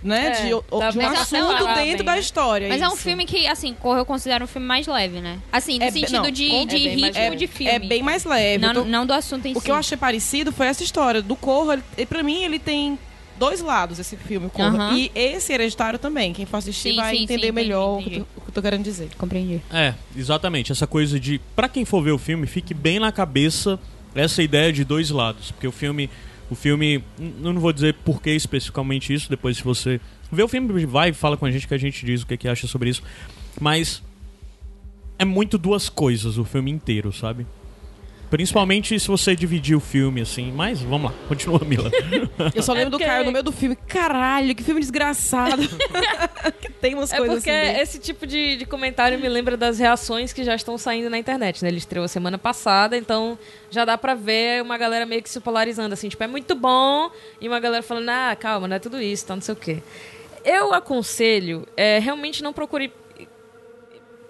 né? 0.03 0.27
É, 0.27 0.31
de, 0.47 0.55
o- 0.55 0.61
de 0.93 0.99
um 0.99 1.07
assunto 1.09 1.75
dentro 1.75 1.75
bem, 1.75 2.05
da 2.05 2.19
história. 2.19 2.69
Mas 2.69 2.81
é 2.81 2.89
um 2.89 2.93
isso. 2.93 3.03
filme 3.03 3.25
que, 3.27 3.47
assim, 3.49 3.75
Corra 3.75 3.99
eu 4.01 4.07
considero 4.07 4.45
um 4.45 4.47
filme 4.47 4.67
mais 4.67 4.87
leve, 4.87 5.21
né? 5.21 5.39
Assim, 5.51 5.79
no 5.79 5.85
É 5.85 5.91
sentido 5.91 6.13
não, 6.13 6.31
de, 6.31 6.33
de 6.67 6.87
é 6.87 6.95
ritmo 6.95 7.21
leve. 7.23 7.37
de 7.37 7.47
filme. 7.49 7.73
É 7.73 7.79
bem 7.79 8.03
mais 8.03 8.25
leve. 8.25 8.59
Não, 8.65 8.75
tô- 8.75 8.85
não 8.85 9.05
do 9.07 9.13
assunto 9.13 9.47
em 9.47 9.53
O 9.53 9.59
si. 9.59 9.65
que 9.65 9.71
eu 9.71 9.75
achei 9.75 9.97
parecido 9.97 10.53
foi 10.53 10.67
essa 10.67 10.85
história 10.85 11.21
do 11.23 11.35
Corra. 11.35 11.73
Ele, 11.75 11.83
e 11.99 12.07
pra 12.07 12.23
mim, 12.23 12.45
ele 12.45 12.59
tem 12.59 12.97
dois 13.39 13.61
lados, 13.61 13.99
esse 13.99 14.17
filme, 14.17 14.49
Corra. 14.51 14.69
Aham. 14.69 14.97
E 14.97 15.11
esse 15.15 15.53
Hereditário 15.53 15.99
também. 15.99 16.33
Quem 16.33 16.47
for 16.47 16.59
assistir 16.59 16.91
Sim, 16.91 16.97
vai 16.97 17.17
sim, 17.17 17.23
entender 17.25 17.47
sim, 17.47 17.53
melhor 17.53 18.01
entendi, 18.01 18.09
O, 18.09 18.11
que 18.11 18.21
eu 18.21 18.25
tô, 18.25 18.41
o 18.41 18.45
que 18.45 18.49
eu 18.49 18.55
tô 18.55 18.63
querendo 18.63 18.83
dizer. 18.83 19.09
Compreendi. 19.17 19.63
É, 19.71 19.95
exatamente. 20.17 20.73
Essa 20.73 20.87
coisa 20.87 21.19
de. 21.19 21.41
Pra 21.55 21.69
quem 21.69 21.85
for 21.85 22.03
ver 22.03 22.13
o 22.13 22.19
filme, 22.19 22.47
fique 22.47 22.75
bem 22.75 22.99
na 22.99 23.13
cabeça 23.13 23.79
essa 24.15 24.43
ideia 24.43 24.73
de 24.73 24.85
dois 24.85 25.11
lados. 25.11 25.51
Porque 25.51 25.67
o 25.67 25.73
filme. 25.73 26.11
O 26.51 26.55
filme. 26.55 27.03
não 27.19 27.59
vou 27.59 27.73
dizer 27.73 27.95
por 28.05 28.23
que 28.23 28.31
especificamente 28.31 29.13
isso, 29.13 29.29
depois 29.29 29.57
se 29.57 29.65
você. 29.65 30.01
Vê 30.31 30.43
o 30.43 30.49
filme, 30.49 30.87
vai 30.87 31.11
e 31.11 31.13
fala 31.13 31.37
com 31.37 31.47
a 31.47 31.51
gente 31.51 31.69
que 31.69 31.75
a 31.75 31.79
gente 31.79 32.05
diz 32.05 32.23
o 32.23 32.27
que, 32.27 32.37
que 32.37 32.49
acha 32.49 32.67
sobre 32.67 32.91
isso. 32.91 33.03
Mas. 33.61 34.03
É 35.19 35.25
muito 35.25 35.57
duas 35.57 35.89
coisas 35.89 36.37
o 36.37 36.45
filme 36.45 36.71
inteiro, 36.71 37.11
sabe? 37.11 37.47
Principalmente 38.31 38.99
se 38.99 39.07
você 39.07 39.37
dividir 39.37 39.77
o 39.77 39.81
filme 39.81 40.21
assim. 40.21 40.51
Mas 40.53 40.81
vamos 40.83 41.11
lá, 41.13 41.17
continua, 41.29 41.61
Mila. 41.65 41.91
Eu 42.55 42.63
só 42.63 42.73
É 42.75 42.79
lembro 42.79 42.93
porque- 42.93 43.05
do 43.05 43.09
Caio 43.09 43.25
no 43.25 43.33
meio 43.33 43.45
do 43.45 43.53
filme. 43.53 43.77
Caralho, 43.77 44.55
que 44.55 44.65
filme 44.65 44.81
desgraçado. 44.81 45.63
que 46.61 46.73
tem 46.73 46.95
umas 46.95 47.13
É 47.13 47.19
coisas 47.19 47.37
porque 47.37 47.51
assim. 47.51 47.81
esse 47.81 47.99
tipo 48.01 48.27
de, 48.27 48.57
de 48.57 48.67
comentário 48.67 49.19
me 49.19 49.29
lembra 49.29 49.57
das 49.57 49.79
reações 49.79 50.33
que 50.33 50.43
já 50.43 50.55
estão 50.55 50.77
saindo 50.77 51.09
na 51.09 51.19
internet, 51.19 51.63
né? 51.63 51.69
Ele 51.69 51.79
estreou 51.79 52.09
semana 52.09 52.37
passada, 52.37 52.97
então 52.97 53.39
já 53.71 53.85
dá 53.85 53.97
pra 53.97 54.15
ver 54.15 54.61
uma 54.63 54.77
galera 54.77 55.07
meio 55.07 55.23
que 55.23 55.31
se 55.31 55.39
polarizando, 55.41 55.95
assim, 55.95 56.09
tipo, 56.09 56.23
é 56.23 56.27
muito 56.27 56.55
bom, 56.55 57.11
e 57.41 57.47
uma 57.49 57.61
galera 57.61 57.83
falando, 57.83 58.09
ah, 58.09 58.37
calma, 58.39 58.67
não 58.67 58.77
é 58.77 58.79
tudo 58.79 59.01
isso, 59.01 59.27
tá, 59.27 59.35
não 59.35 59.43
sei 59.43 59.53
o 59.55 59.57
quê. 59.57 59.83
Eu 60.45 60.73
aconselho, 60.75 61.67
é, 61.77 61.99
realmente 61.99 62.43
não 62.43 62.53
procure 62.53 62.93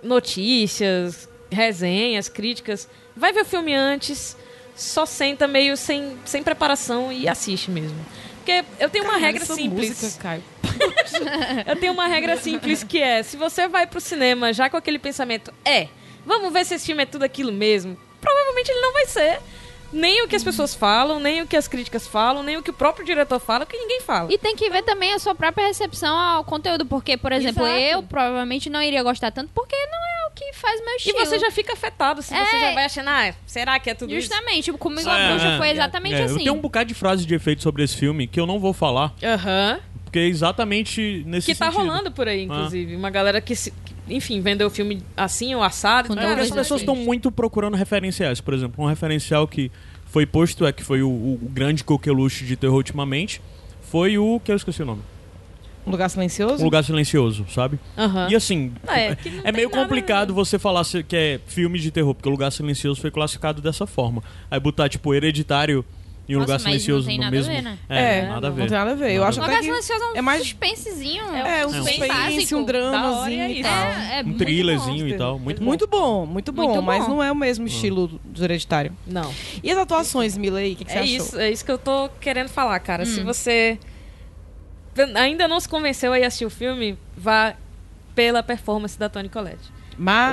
notícias, 0.03 1.29
resenhas, 1.51 2.29
críticas. 2.29 2.89
Vai 3.17 3.33
ver 3.33 3.43
o 3.43 3.45
filme 3.45 3.75
antes, 3.75 4.37
só 4.75 5.07
senta 5.07 5.47
meio 5.47 5.77
sem, 5.77 6.17
sem 6.25 6.43
preparação 6.43 7.13
e 7.13 7.29
assiste 7.29 7.71
mesmo. 7.71 7.99
Porque 8.37 8.65
eu 8.79 8.89
tenho 8.89 9.05
uma 9.05 9.17
regra 9.17 9.45
simples. 9.45 10.01
Música, 10.01 10.23
Caio. 10.23 10.43
Eu 11.67 11.77
tenho 11.77 11.93
uma 11.93 12.07
regra 12.07 12.37
simples 12.37 12.85
que 12.85 13.01
é: 13.01 13.23
se 13.23 13.37
você 13.37 13.67
vai 13.67 13.87
pro 13.87 14.01
cinema 14.01 14.53
já 14.53 14.69
com 14.69 14.77
aquele 14.77 14.99
pensamento, 14.99 15.53
é, 15.65 15.89
vamos 16.25 16.53
ver 16.53 16.65
se 16.65 16.75
esse 16.75 16.87
filme 16.87 17.03
é 17.03 17.07
tudo 17.07 17.25
aquilo 17.25 17.51
mesmo, 17.51 17.97
provavelmente 18.21 18.71
ele 18.71 18.81
não 18.81 18.93
vai 18.93 19.07
ser. 19.07 19.41
Nem 19.93 20.23
o 20.23 20.29
que 20.29 20.35
as 20.35 20.43
pessoas 20.43 20.75
falam, 20.75 21.21
nem 21.21 21.41
o 21.43 21.47
que 21.47 21.57
as 21.57 21.69
críticas 21.69 22.07
falam, 22.07 22.43
nem 22.43 22.57
o 22.57 22.63
que 22.63 22.71
o 22.71 22.75
próprio 22.75 23.07
diretor 23.07 23.39
fala, 23.39 23.65
que 23.65 23.79
ninguém 23.79 24.01
fala. 24.01 24.33
E 24.33 24.37
tem 24.37 24.57
que 24.57 24.69
ver 24.69 24.83
também 24.83 25.15
a 25.15 25.19
sua 25.19 25.35
própria 25.35 25.69
recepção 25.69 26.17
ao 26.19 26.45
conteúdo, 26.45 26.85
porque, 26.85 27.17
por 27.17 27.33
exemplo, 27.33 27.65
Exato. 27.65 27.81
eu 27.81 28.03
provavelmente 28.03 28.69
não 28.69 28.83
iria 28.83 29.03
gostar 29.03 29.31
tanto, 29.31 29.51
porque 29.55 29.77
não 29.77 29.99
é 29.99 30.26
que 30.37 30.53
faz 30.53 30.79
meu 30.81 30.93
E 30.93 30.97
estilo. 30.99 31.19
você 31.19 31.39
já 31.39 31.51
fica 31.51 31.73
afetado, 31.73 32.23
se 32.23 32.29
você 32.29 32.57
É. 32.57 32.61
já 32.61 32.75
vai 32.75 32.85
achando, 32.85 33.09
ah, 33.09 33.35
será 33.47 33.81
que 33.81 33.91
é 33.91 33.95
tudo 33.95 34.13
isso? 34.13 34.21
Justamente, 34.29 34.65
tipo, 34.65 34.79
comigo 34.79 35.09
É, 35.09 35.13
a 35.13 35.31
bruxa 35.31 35.47
é, 35.49 35.57
foi 35.59 35.69
é. 35.69 35.73
exatamente 35.73 36.15
É, 36.15 36.23
assim. 36.25 36.35
Eu 36.35 36.39
tenho 36.41 36.55
um 36.55 36.61
bocado 36.61 36.87
de 36.89 36.95
frases 36.95 37.25
de 37.27 37.35
efeito 37.35 37.63
sobre 37.63 37.83
esse 37.83 37.97
filme 37.97 38.27
que 38.27 38.39
eu 38.39 38.47
não 38.47 38.61
vou 38.61 38.73
falar, 38.73 39.15
Aham. 39.25 39.81
porque 40.05 40.19
é 40.19 40.27
exatamente 40.27 41.25
nesse 41.27 41.47
Que 41.53 41.59
tá 41.59 41.73
sentido. 41.73 41.81
rolando 41.87 42.13
por 42.13 42.29
aí, 42.29 42.43
inclusive. 42.45 42.95
Uma 42.95 43.09
galera 43.11 43.41
que, 43.41 43.57
se, 43.57 43.71
que, 43.71 43.95
enfim, 44.15 44.41
vendeu 44.43 44.67
o 44.67 44.71
filme 44.71 45.03
assim 45.17 45.55
ou 45.55 45.63
assado. 45.63 46.13
Então 46.13 46.23
É, 46.23 46.41
as 46.41 46.51
pessoas 46.51 46.83
estão 46.83 46.95
muito 46.95 47.33
procurando 47.33 47.75
referenciais. 47.77 48.41
Por 48.41 48.53
exemplo, 48.55 48.85
um 48.85 48.89
referencial 48.89 49.49
que 49.49 49.73
foi 50.05 50.27
posto 50.27 50.67
é 50.67 50.73
que 50.73 50.85
foi 50.85 51.03
o, 51.03 51.09
o 51.09 51.49
grande 51.51 51.83
coqueluche 51.83 52.45
de 52.45 52.57
terror 52.57 52.77
ultimamente. 52.77 53.41
Foi 53.91 54.19
o 54.19 54.39
que 54.41 54.53
eu 54.53 54.57
esqueci 54.57 54.83
o 54.83 54.87
nome. 54.87 55.03
Um 55.87 55.91
lugar 55.91 56.09
silencioso? 56.11 56.61
Um 56.63 56.65
lugar 56.65 56.83
silencioso, 56.83 57.47
sabe? 57.49 57.79
Aham. 57.97 58.29
E 58.31 58.35
assim, 58.35 58.73
É, 58.89 58.93
é, 58.93 59.07
não 59.07 59.13
é 59.13 59.15
tem 59.43 59.53
meio 59.53 59.71
nada- 59.71 59.83
complicado 59.83 60.35
você 60.35 60.59
falar 60.59 60.85
que 61.09 61.15
é 61.17 61.41
filme 61.47 61.79
de 61.79 61.91
terror, 61.91 62.15
porque 62.15 62.29
o 62.29 62.33
lugar 62.33 62.51
silencioso 62.51 63.01
foi 63.01 63.11
classificado 63.11 63.63
dessa 63.63 63.87
forma. 63.87 64.23
Aí 64.51 64.59
botar, 64.59 64.89
tipo, 64.89 65.15
hereditário 65.15 65.85
e 66.29 66.35
um 66.35 66.41
Nossa, 66.41 66.55
lugar 66.55 66.55
mas 66.55 66.63
não 66.65 66.71
silencioso 66.73 67.07
tem 67.07 67.19
no 67.19 67.23
nada 67.23 67.37
a 67.37 67.39
mesmo. 67.39 67.55
ver, 67.55 67.63
né? 67.63 67.79
É, 67.89 68.19
É, 68.19 68.27
nada 68.27 68.49
a 68.49 68.51
ver. 68.51 68.61
Não 68.63 68.67
tem 68.69 68.79
nada 68.79 68.91
a 68.91 68.95
ver. 68.97 69.11
Eu 69.13 69.21
Nada 69.21 69.29
acho 69.29 69.41
Lugar 69.41 69.59
que 69.59 69.65
Silencioso 69.65 70.03
é 70.03 70.07
um 70.13 70.17
é 70.17 70.23
mais- 70.23 70.43
suspensezinho. 70.43 71.23
É, 71.25 71.29
um 71.29 71.47
É 71.47 71.67
um 71.67 71.73
suspense, 71.73 72.09
básico. 72.09 72.57
um 72.57 72.65
dramazinho 72.65 73.43
é 73.43 73.53
e 73.53 73.63
tal. 73.63 73.73
É, 73.87 74.19
é 74.19 74.23
Um 74.27 74.33
thrillerzinho 74.37 75.09
e 75.09 75.15
tal. 75.17 75.39
Muito, 75.39 75.63
Muito 75.63 75.87
bom, 75.87 76.27
muito 76.27 76.51
bom, 76.53 76.67
Muito 76.67 76.83
mas 76.83 77.05
bom. 77.05 77.11
não 77.11 77.23
é 77.23 77.31
o 77.31 77.37
mesmo 77.37 77.65
estilo 77.69 78.09
do 78.25 78.43
hereditário. 78.45 78.93
Não. 79.07 79.33
E 79.63 79.71
as 79.71 79.79
atuações, 79.79 80.37
Milei, 80.37 80.73
o 80.73 80.77
que, 80.77 80.85
que 80.85 80.91
você 80.91 80.99
É 80.99 81.03
achou? 81.03 81.17
isso, 81.17 81.39
é 81.39 81.49
isso 81.53 81.65
que 81.65 81.71
eu 81.71 81.79
tô 81.79 82.09
querendo 82.21 82.49
falar, 82.49 82.81
cara. 82.81 83.05
Hum. 83.05 83.07
Se 83.07 83.21
você 83.23 83.79
ainda 85.15 85.47
não 85.49 85.59
se 85.61 85.69
convenceu 85.69 86.13
a 86.13 86.19
ir 86.19 86.25
assistir 86.25 86.45
o 86.45 86.51
filme, 86.51 86.99
vá 87.17 87.55
pela 88.15 88.43
performance 88.43 88.99
da 88.99 89.09
Toni 89.09 89.29
Collette. 89.29 89.71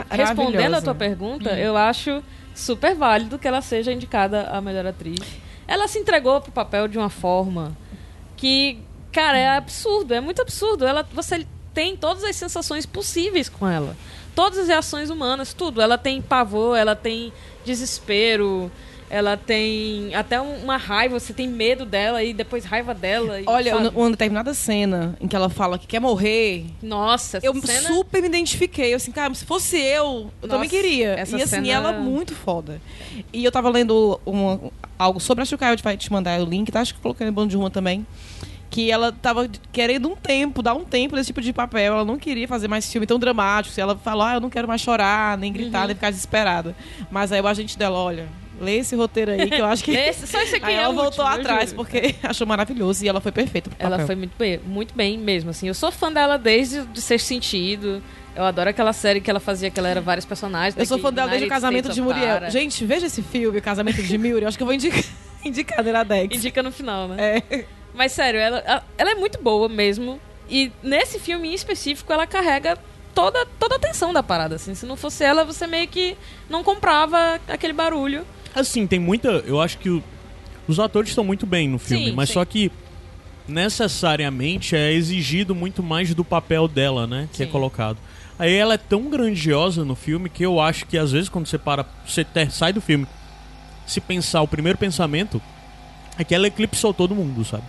Respondendo 0.09 0.75
a 0.75 0.81
tua 0.81 0.95
pergunta, 0.95 1.51
Hum. 1.51 1.57
eu 1.57 1.77
acho 1.77 2.23
super 2.55 2.95
válido 2.95 3.39
que 3.39 3.47
ela 3.47 3.61
seja 3.61 3.91
indicada 3.91 4.43
a 4.49 4.61
melhor 4.61 4.85
atriz. 4.85 5.19
Ela 5.67 5.87
se 5.87 5.97
entregou 5.99 6.39
pro 6.41 6.51
papel 6.51 6.87
de 6.87 6.97
uma 6.97 7.09
forma 7.09 7.75
que, 8.37 8.79
cara, 9.11 9.37
é 9.37 9.55
absurdo, 9.57 10.13
é 10.13 10.19
muito 10.21 10.41
absurdo. 10.41 10.85
Ela, 10.85 11.03
você 11.13 11.45
tem 11.73 11.95
todas 11.95 12.23
as 12.23 12.35
sensações 12.35 12.85
possíveis 12.85 13.49
com 13.49 13.67
ela. 13.67 13.95
Todas 14.35 14.59
as 14.59 14.67
reações 14.67 15.09
humanas, 15.09 15.53
tudo. 15.53 15.81
Ela 15.81 15.97
tem 15.97 16.21
pavor, 16.21 16.77
ela 16.77 16.95
tem 16.95 17.31
desespero, 17.65 18.69
ela 19.13 19.37
tem 19.37 20.15
até 20.15 20.41
um- 20.41 20.63
uma 20.63 20.75
raiva, 20.75 21.19
você 21.19 21.31
tem 21.33 21.47
medo 21.47 21.85
dela 21.85 22.23
e 22.23 22.33
depois 22.33 22.65
raiva 22.65 22.95
dela. 22.95 23.39
e, 23.39 23.43
Olha, 23.45 23.71
sabe? 23.75 23.91
uma 23.95 24.09
determinada 24.09 24.53
cena 24.55 25.15
em 25.21 25.27
que 25.27 25.35
ela 25.35 25.49
fala 25.49 25.77
que 25.77 25.85
quer 25.85 25.99
morrer, 25.99 26.65
Nossa, 26.81 27.37
essa 27.37 27.45
eu 27.45 27.53
cena... 27.61 27.87
super 27.89 28.21
me 28.21 28.27
identifiquei. 28.27 28.91
Eu 28.91 28.97
assim, 28.97 29.11
cara, 29.11 29.31
se 29.35 29.45
fosse 29.45 29.77
eu, 29.77 30.31
eu 30.41 30.49
também 30.49 30.67
Nossa, 30.67 30.69
queria. 30.81 31.09
essa 31.11 31.37
E 31.37 31.41
assim, 31.43 31.57
cena- 31.57 31.67
ela 31.67 31.89
é 31.93 31.99
muito 31.99 32.33
foda. 32.33 32.81
E 33.31 33.45
eu 33.45 33.51
tava 33.51 33.69
lendo 33.69 34.19
uma- 34.25 34.59
algo 34.97 35.19
sobre, 35.19 35.43
acho 35.43 35.49
que 35.49 35.55
o 35.55 35.57
Caio 35.59 35.77
vai 35.83 35.95
te 35.95 36.11
mandar 36.11 36.41
o 36.41 36.45
link, 36.45 36.71
tá? 36.71 36.81
Acho 36.81 36.95
que 36.95 36.99
coloquei 36.99 37.27
no 37.27 37.31
bando 37.33 37.49
de 37.49 37.57
uma 37.57 37.69
também. 37.69 38.07
Que 38.71 38.89
ela 38.89 39.11
tava 39.11 39.47
querendo 39.71 40.09
um 40.09 40.15
tempo, 40.15 40.63
dar 40.63 40.73
um 40.73 40.83
tempo 40.83 41.15
desse 41.15 41.27
tipo 41.27 41.39
de 41.41 41.53
papel. 41.53 41.93
Ela 41.93 42.05
não 42.05 42.17
queria 42.17 42.47
fazer 42.47 42.67
mais 42.67 42.91
filme 42.91 43.05
tão 43.05 43.19
dramático. 43.19 43.79
Ela 43.79 43.95
falou, 43.95 44.23
ah, 44.23 44.33
eu 44.33 44.39
não 44.41 44.49
quero 44.49 44.67
mais 44.67 44.81
chorar, 44.81 45.37
nem 45.37 45.53
gritar, 45.53 45.81
Uhum. 45.81 45.85
nem 45.87 45.95
ficar 45.95 46.09
desesperada. 46.09 46.75
Mas 47.11 47.31
aí 47.31 47.39
o 47.39 47.45
agente 47.47 47.77
dela, 47.77 47.99
olha, 47.99 48.27
lê 48.63 48.77
esse 48.77 48.95
roteiro 48.95 49.31
aí 49.31 49.49
que 49.49 49.61
eu 49.61 49.65
acho 49.65 49.83
que. 49.83 49.91
Esse- 49.91 50.25
só 50.25 50.41
isso 50.41 50.55
aqui 50.55 50.65
aí 50.65 50.75
é 50.75 50.77
ela 50.79 50.89
o 50.89 50.95
voltou 50.95 51.25
último, 51.25 51.41
atrás, 51.41 51.73
porque 51.73 52.15
achou 52.23 52.47
maravilhoso 52.47 53.03
e 53.05 53.07
ela 53.07 53.21
foi 53.21 53.31
perfeita 53.31 53.69
Ela 53.77 53.99
foi 54.05 54.15
muito 54.15 54.33
bem, 54.37 54.59
muito 54.65 54.93
bem 54.95 55.17
mesmo, 55.17 55.49
assim. 55.49 55.67
Eu 55.67 55.73
sou 55.73 55.91
fã 55.91 56.11
dela 56.11 56.37
desde 56.37 56.85
de 56.87 57.01
Sexto 57.01 57.25
Sentido. 57.27 58.01
Eu 58.35 58.43
adoro 58.43 58.69
aquela 58.69 58.93
série 58.93 59.21
que 59.21 59.29
ela 59.29 59.39
fazia, 59.39 59.69
que 59.69 59.79
ela 59.79 59.87
era 59.89 60.01
vários 60.01 60.25
personagens. 60.25 60.75
Eu 60.75 60.85
sou 60.87 60.97
fã 60.97 61.13
dela 61.13 61.29
desde 61.29 61.45
o 61.45 61.49
Casamento 61.49 61.89
de 61.89 62.01
Muriel. 62.01 62.49
Gente, 62.49 62.83
veja 62.83 63.05
esse 63.05 63.21
filme, 63.21 63.57
o 63.59 63.61
Casamento 63.61 64.01
de 64.01 64.17
Muriel. 64.17 64.39
Eu 64.41 64.47
acho 64.47 64.57
que 64.57 64.63
eu 64.63 64.67
vou 64.67 64.73
indicar, 64.73 65.03
indicar 65.45 65.83
na 65.83 66.03
Dex. 66.03 66.35
Indica 66.35 66.63
no 66.63 66.71
final, 66.71 67.07
né? 67.07 67.43
É. 67.51 67.65
Mas 67.93 68.11
sério, 68.11 68.39
ela, 68.39 68.83
ela 68.97 69.11
é 69.11 69.15
muito 69.15 69.39
boa 69.41 69.69
mesmo. 69.69 70.19
E 70.49 70.71
nesse 70.81 71.19
filme 71.19 71.49
em 71.49 71.53
específico, 71.53 72.11
ela 72.11 72.25
carrega 72.25 72.75
toda, 73.13 73.45
toda 73.59 73.75
a 73.75 73.77
atenção 73.77 74.11
da 74.11 74.23
parada. 74.23 74.55
Assim. 74.55 74.73
Se 74.73 74.85
não 74.85 74.95
fosse 74.95 75.23
ela, 75.23 75.43
você 75.45 75.67
meio 75.67 75.87
que 75.87 76.17
não 76.49 76.63
comprava 76.63 77.39
aquele 77.47 77.73
barulho. 77.73 78.25
Assim, 78.55 78.85
tem 78.87 78.99
muita. 78.99 79.29
Eu 79.45 79.59
acho 79.61 79.77
que 79.77 79.89
o- 79.89 80.03
os 80.67 80.79
atores 80.79 81.09
estão 81.09 81.23
muito 81.23 81.45
bem 81.45 81.67
no 81.67 81.79
filme, 81.79 82.05
Sim, 82.07 82.11
mas 82.13 82.29
sim. 82.29 82.33
só 82.33 82.45
que 82.45 82.71
necessariamente 83.47 84.75
é 84.75 84.91
exigido 84.93 85.53
muito 85.53 85.83
mais 85.83 86.13
do 86.13 86.23
papel 86.23 86.67
dela, 86.67 87.05
né? 87.05 87.27
Que 87.33 87.43
é 87.43 87.45
Sim. 87.45 87.51
colocado. 87.51 87.97
Aí 88.39 88.53
ela 88.53 88.73
é 88.73 88.77
tão 88.77 89.09
grandiosa 89.09 89.85
no 89.85 89.95
filme 89.95 90.29
que 90.29 90.43
eu 90.45 90.59
acho 90.59 90.85
que 90.85 90.97
às 90.97 91.11
vezes 91.11 91.29
quando 91.29 91.45
você 91.45 91.57
para, 91.57 91.85
você 92.05 92.23
ter- 92.23 92.51
sai 92.51 92.73
do 92.73 92.81
filme, 92.81 93.05
se 93.85 94.01
pensar 94.01 94.41
o 94.41 94.47
primeiro 94.47 94.77
pensamento 94.77 95.41
é 96.17 96.23
que 96.23 96.33
ela 96.33 96.47
eclipsou 96.47 96.93
todo 96.93 97.13
mundo, 97.13 97.43
sabe? 97.45 97.63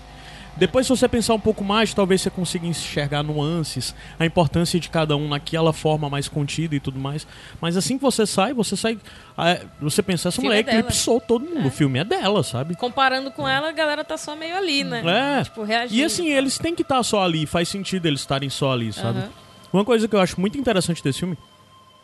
Depois, 0.56 0.86
se 0.86 0.90
você 0.90 1.08
pensar 1.08 1.34
um 1.34 1.40
pouco 1.40 1.64
mais, 1.64 1.92
talvez 1.92 2.22
você 2.22 2.30
consiga 2.30 2.64
enxergar 2.66 3.22
nuances, 3.24 3.94
a 4.18 4.24
importância 4.24 4.78
de 4.78 4.88
cada 4.88 5.16
um 5.16 5.28
naquela 5.28 5.72
forma 5.72 6.08
mais 6.08 6.28
contida 6.28 6.76
e 6.76 6.80
tudo 6.80 6.98
mais. 6.98 7.26
Mas 7.60 7.76
assim 7.76 7.96
que 7.96 8.02
você 8.02 8.24
sai, 8.24 8.54
você 8.54 8.76
sai. 8.76 8.98
ah, 9.36 9.58
Você 9.80 10.02
pensa, 10.02 10.28
essa 10.28 10.40
mulher 10.40 10.58
é 10.58 10.60
eclipsou 10.60 11.20
todo 11.20 11.44
mundo. 11.44 11.66
O 11.66 11.70
filme 11.70 11.98
é 11.98 12.04
dela, 12.04 12.42
sabe? 12.44 12.76
Comparando 12.76 13.32
com 13.32 13.48
ela, 13.48 13.68
a 13.68 13.72
galera 13.72 14.04
tá 14.04 14.16
só 14.16 14.36
meio 14.36 14.56
ali, 14.56 14.84
né? 14.84 15.02
É. 15.40 15.42
Tipo, 15.44 15.64
reagindo. 15.64 16.00
E 16.00 16.04
assim, 16.04 16.28
eles 16.28 16.56
têm 16.56 16.74
que 16.74 16.82
estar 16.82 17.02
só 17.02 17.24
ali, 17.24 17.46
faz 17.46 17.68
sentido 17.68 18.06
eles 18.06 18.20
estarem 18.20 18.48
só 18.48 18.72
ali, 18.72 18.92
sabe? 18.92 19.18
Aham. 19.18 19.28
Uma 19.72 19.84
coisa 19.84 20.06
que 20.06 20.14
eu 20.14 20.20
acho 20.20 20.40
muito 20.40 20.56
interessante 20.56 21.02
desse 21.02 21.18
filme, 21.18 21.36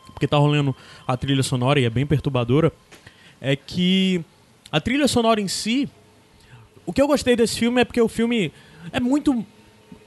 porque 0.07 0.27
tá 0.27 0.35
rolando 0.35 0.75
a 1.07 1.15
trilha 1.15 1.41
sonora 1.41 1.79
e 1.79 1.85
é 1.85 1.89
bem 1.89 2.05
perturbadora, 2.05 2.69
é 3.39 3.55
que 3.55 4.21
a 4.69 4.81
trilha 4.81 5.07
sonora 5.07 5.39
em 5.39 5.47
si. 5.47 5.89
O 6.85 6.93
que 6.93 7.01
eu 7.01 7.07
gostei 7.07 7.35
desse 7.35 7.57
filme 7.57 7.81
é 7.81 7.85
porque 7.85 8.01
o 8.01 8.07
filme 8.07 8.51
é 8.91 8.99
muito 8.99 9.45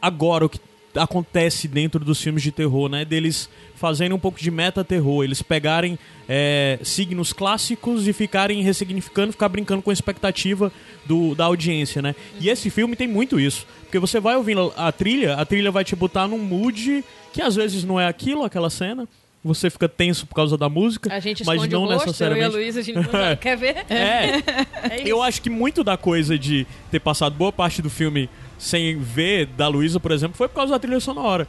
agora 0.00 0.44
o 0.44 0.48
que 0.48 0.60
acontece 0.94 1.66
dentro 1.66 2.04
dos 2.04 2.20
filmes 2.20 2.42
de 2.42 2.52
terror, 2.52 2.88
né? 2.88 3.04
Deles 3.04 3.48
fazerem 3.74 4.14
um 4.14 4.18
pouco 4.18 4.38
de 4.38 4.50
meta-terror, 4.50 5.24
eles 5.24 5.42
pegarem 5.42 5.98
é, 6.28 6.78
signos 6.82 7.32
clássicos 7.32 8.06
e 8.06 8.12
ficarem 8.12 8.62
ressignificando, 8.62 9.32
ficar 9.32 9.48
brincando 9.48 9.82
com 9.82 9.90
a 9.90 9.92
expectativa 9.92 10.72
do, 11.04 11.34
da 11.34 11.46
audiência, 11.46 12.00
né? 12.00 12.14
E 12.40 12.48
esse 12.48 12.70
filme 12.70 12.96
tem 12.96 13.08
muito 13.08 13.40
isso. 13.40 13.66
Porque 13.82 13.98
você 13.98 14.20
vai 14.20 14.37
ouvindo 14.37 14.72
a 14.76 14.90
trilha, 14.92 15.34
a 15.34 15.44
trilha 15.44 15.70
vai 15.70 15.84
te 15.84 15.96
botar 15.96 16.28
num 16.28 16.38
mood 16.38 17.04
que 17.32 17.42
às 17.42 17.56
vezes 17.56 17.84
não 17.84 18.00
é 18.00 18.06
aquilo, 18.06 18.44
aquela 18.44 18.70
cena. 18.70 19.08
Você 19.44 19.68
fica 19.68 19.87
tenso 19.87 20.26
por 20.26 20.35
causa 20.35 20.57
da 20.57 20.70
música, 20.70 21.12
A 21.12 21.20
gente 21.20 21.44
mas 21.44 21.68
não 21.68 21.83
o 21.85 21.87
rosto, 21.87 21.92
eu 21.92 21.98
e 21.98 22.02
a 22.02 22.07
necessariamente. 22.07 22.57
Luísa, 22.57 22.80
a 22.80 22.83
gente 22.83 22.96
não 22.96 23.04
quer 23.38 23.57
ver. 23.59 23.85
É, 23.90 24.42
É 24.90 24.96
isso. 25.00 25.07
eu 25.09 25.22
acho 25.22 25.42
que 25.42 25.50
muito 25.50 25.85
da 25.85 25.98
coisa 25.98 26.38
de 26.38 26.66
ter 26.90 26.98
passado 26.98 27.35
boa 27.35 27.52
parte 27.52 27.83
do 27.83 27.90
filme 27.90 28.30
sem 28.59 28.98
ver 28.98 29.46
da 29.46 29.68
Luísa, 29.68 30.00
por 30.00 30.12
exemplo, 30.12 30.35
foi 30.37 30.48
por 30.48 30.54
causa 30.54 30.72
da 30.72 30.78
trilha 30.78 30.98
sonora. 30.98 31.46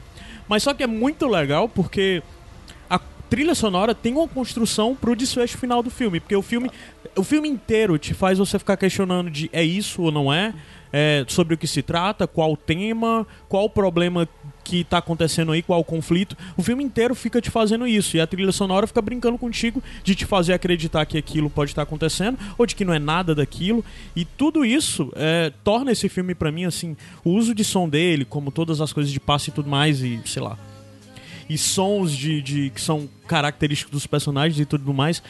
Mas 0.48 0.64
só 0.64 0.74
que 0.74 0.84
é 0.84 0.88
muito 0.88 1.26
legal 1.28 1.70
porque 1.70 2.22
a 2.90 3.00
trilha 3.30 3.56
sonora 3.56 3.96
tem 3.96 4.14
uma 4.14 4.28
construção 4.28 4.94
pro 4.94 5.16
desfecho 5.16 5.58
final 5.58 5.82
do 5.82 5.90
filme, 5.90 6.20
porque 6.20 6.36
o 6.36 6.42
filme 6.42 6.70
o 7.16 7.24
filme 7.24 7.48
inteiro 7.48 7.98
te 7.98 8.14
faz 8.14 8.38
você 8.38 8.60
ficar 8.60 8.76
questionando 8.76 9.30
de 9.32 9.50
é 9.54 9.64
isso 9.64 10.02
ou 10.02 10.12
não 10.12 10.34
é, 10.34 10.54
é, 10.92 11.24
sobre 11.28 11.54
o 11.54 11.58
que 11.58 11.66
se 11.68 11.82
trata, 11.82 12.28
qual 12.28 12.52
o 12.52 12.58
tema, 12.58 13.26
qual 13.48 13.64
o 13.66 13.70
problema 13.70 14.28
que 14.66 14.84
tá 14.84 14.98
acontecendo 14.98 15.52
aí, 15.52 15.62
qual 15.62 15.80
o 15.80 15.84
conflito. 15.84 16.36
O 16.58 16.64
filme 16.64 16.84
inteiro 16.84 17.14
fica 17.14 17.40
te 17.40 17.52
fazendo 17.52 17.86
isso. 17.88 18.18
E 18.18 18.20
a 18.20 18.26
trilha 18.26 18.52
sonora 18.52 18.88
fica 18.88 19.02
brincando 19.02 19.38
contigo 19.38 19.82
de 20.04 20.16
te 20.16 20.26
fazer 20.26 20.54
acreditar 20.54 21.06
que 21.06 21.18
aquilo 21.18 21.52
pode 21.52 21.72
estar 21.72 21.84
acontecendo, 21.84 22.38
ou 22.58 22.66
de 22.66 22.76
que 22.76 22.84
não 22.84 22.94
é 22.94 22.98
nada 22.98 23.36
daquilo. 23.36 23.86
E 24.16 24.26
tudo 24.26 24.66
isso 24.66 25.14
é, 25.16 25.54
torna 25.64 25.92
esse 25.92 26.10
filme 26.10 26.34
pra 26.34 26.52
mim, 26.52 26.66
assim, 26.66 26.98
o 27.24 27.30
uso 27.30 27.54
de 27.54 27.64
som 27.64 27.88
dele, 27.88 28.26
como 28.26 28.52
todas 28.52 28.82
as 28.82 28.92
coisas 28.92 29.14
de 29.14 29.20
passe 29.20 29.52
e 29.52 29.54
tudo 29.54 29.70
mais, 29.70 30.02
e 30.02 30.20
sei 30.26 30.42
lá. 30.42 30.58
E 31.48 31.60
sons 31.60 32.12
de, 32.12 32.42
de 32.42 32.70
que 32.72 32.82
são 32.82 33.08
característicos 33.28 33.92
dos 33.92 34.08
personagens 34.08 34.60
e 34.60 34.66
tudo 34.66 34.92
mais. 34.92 35.22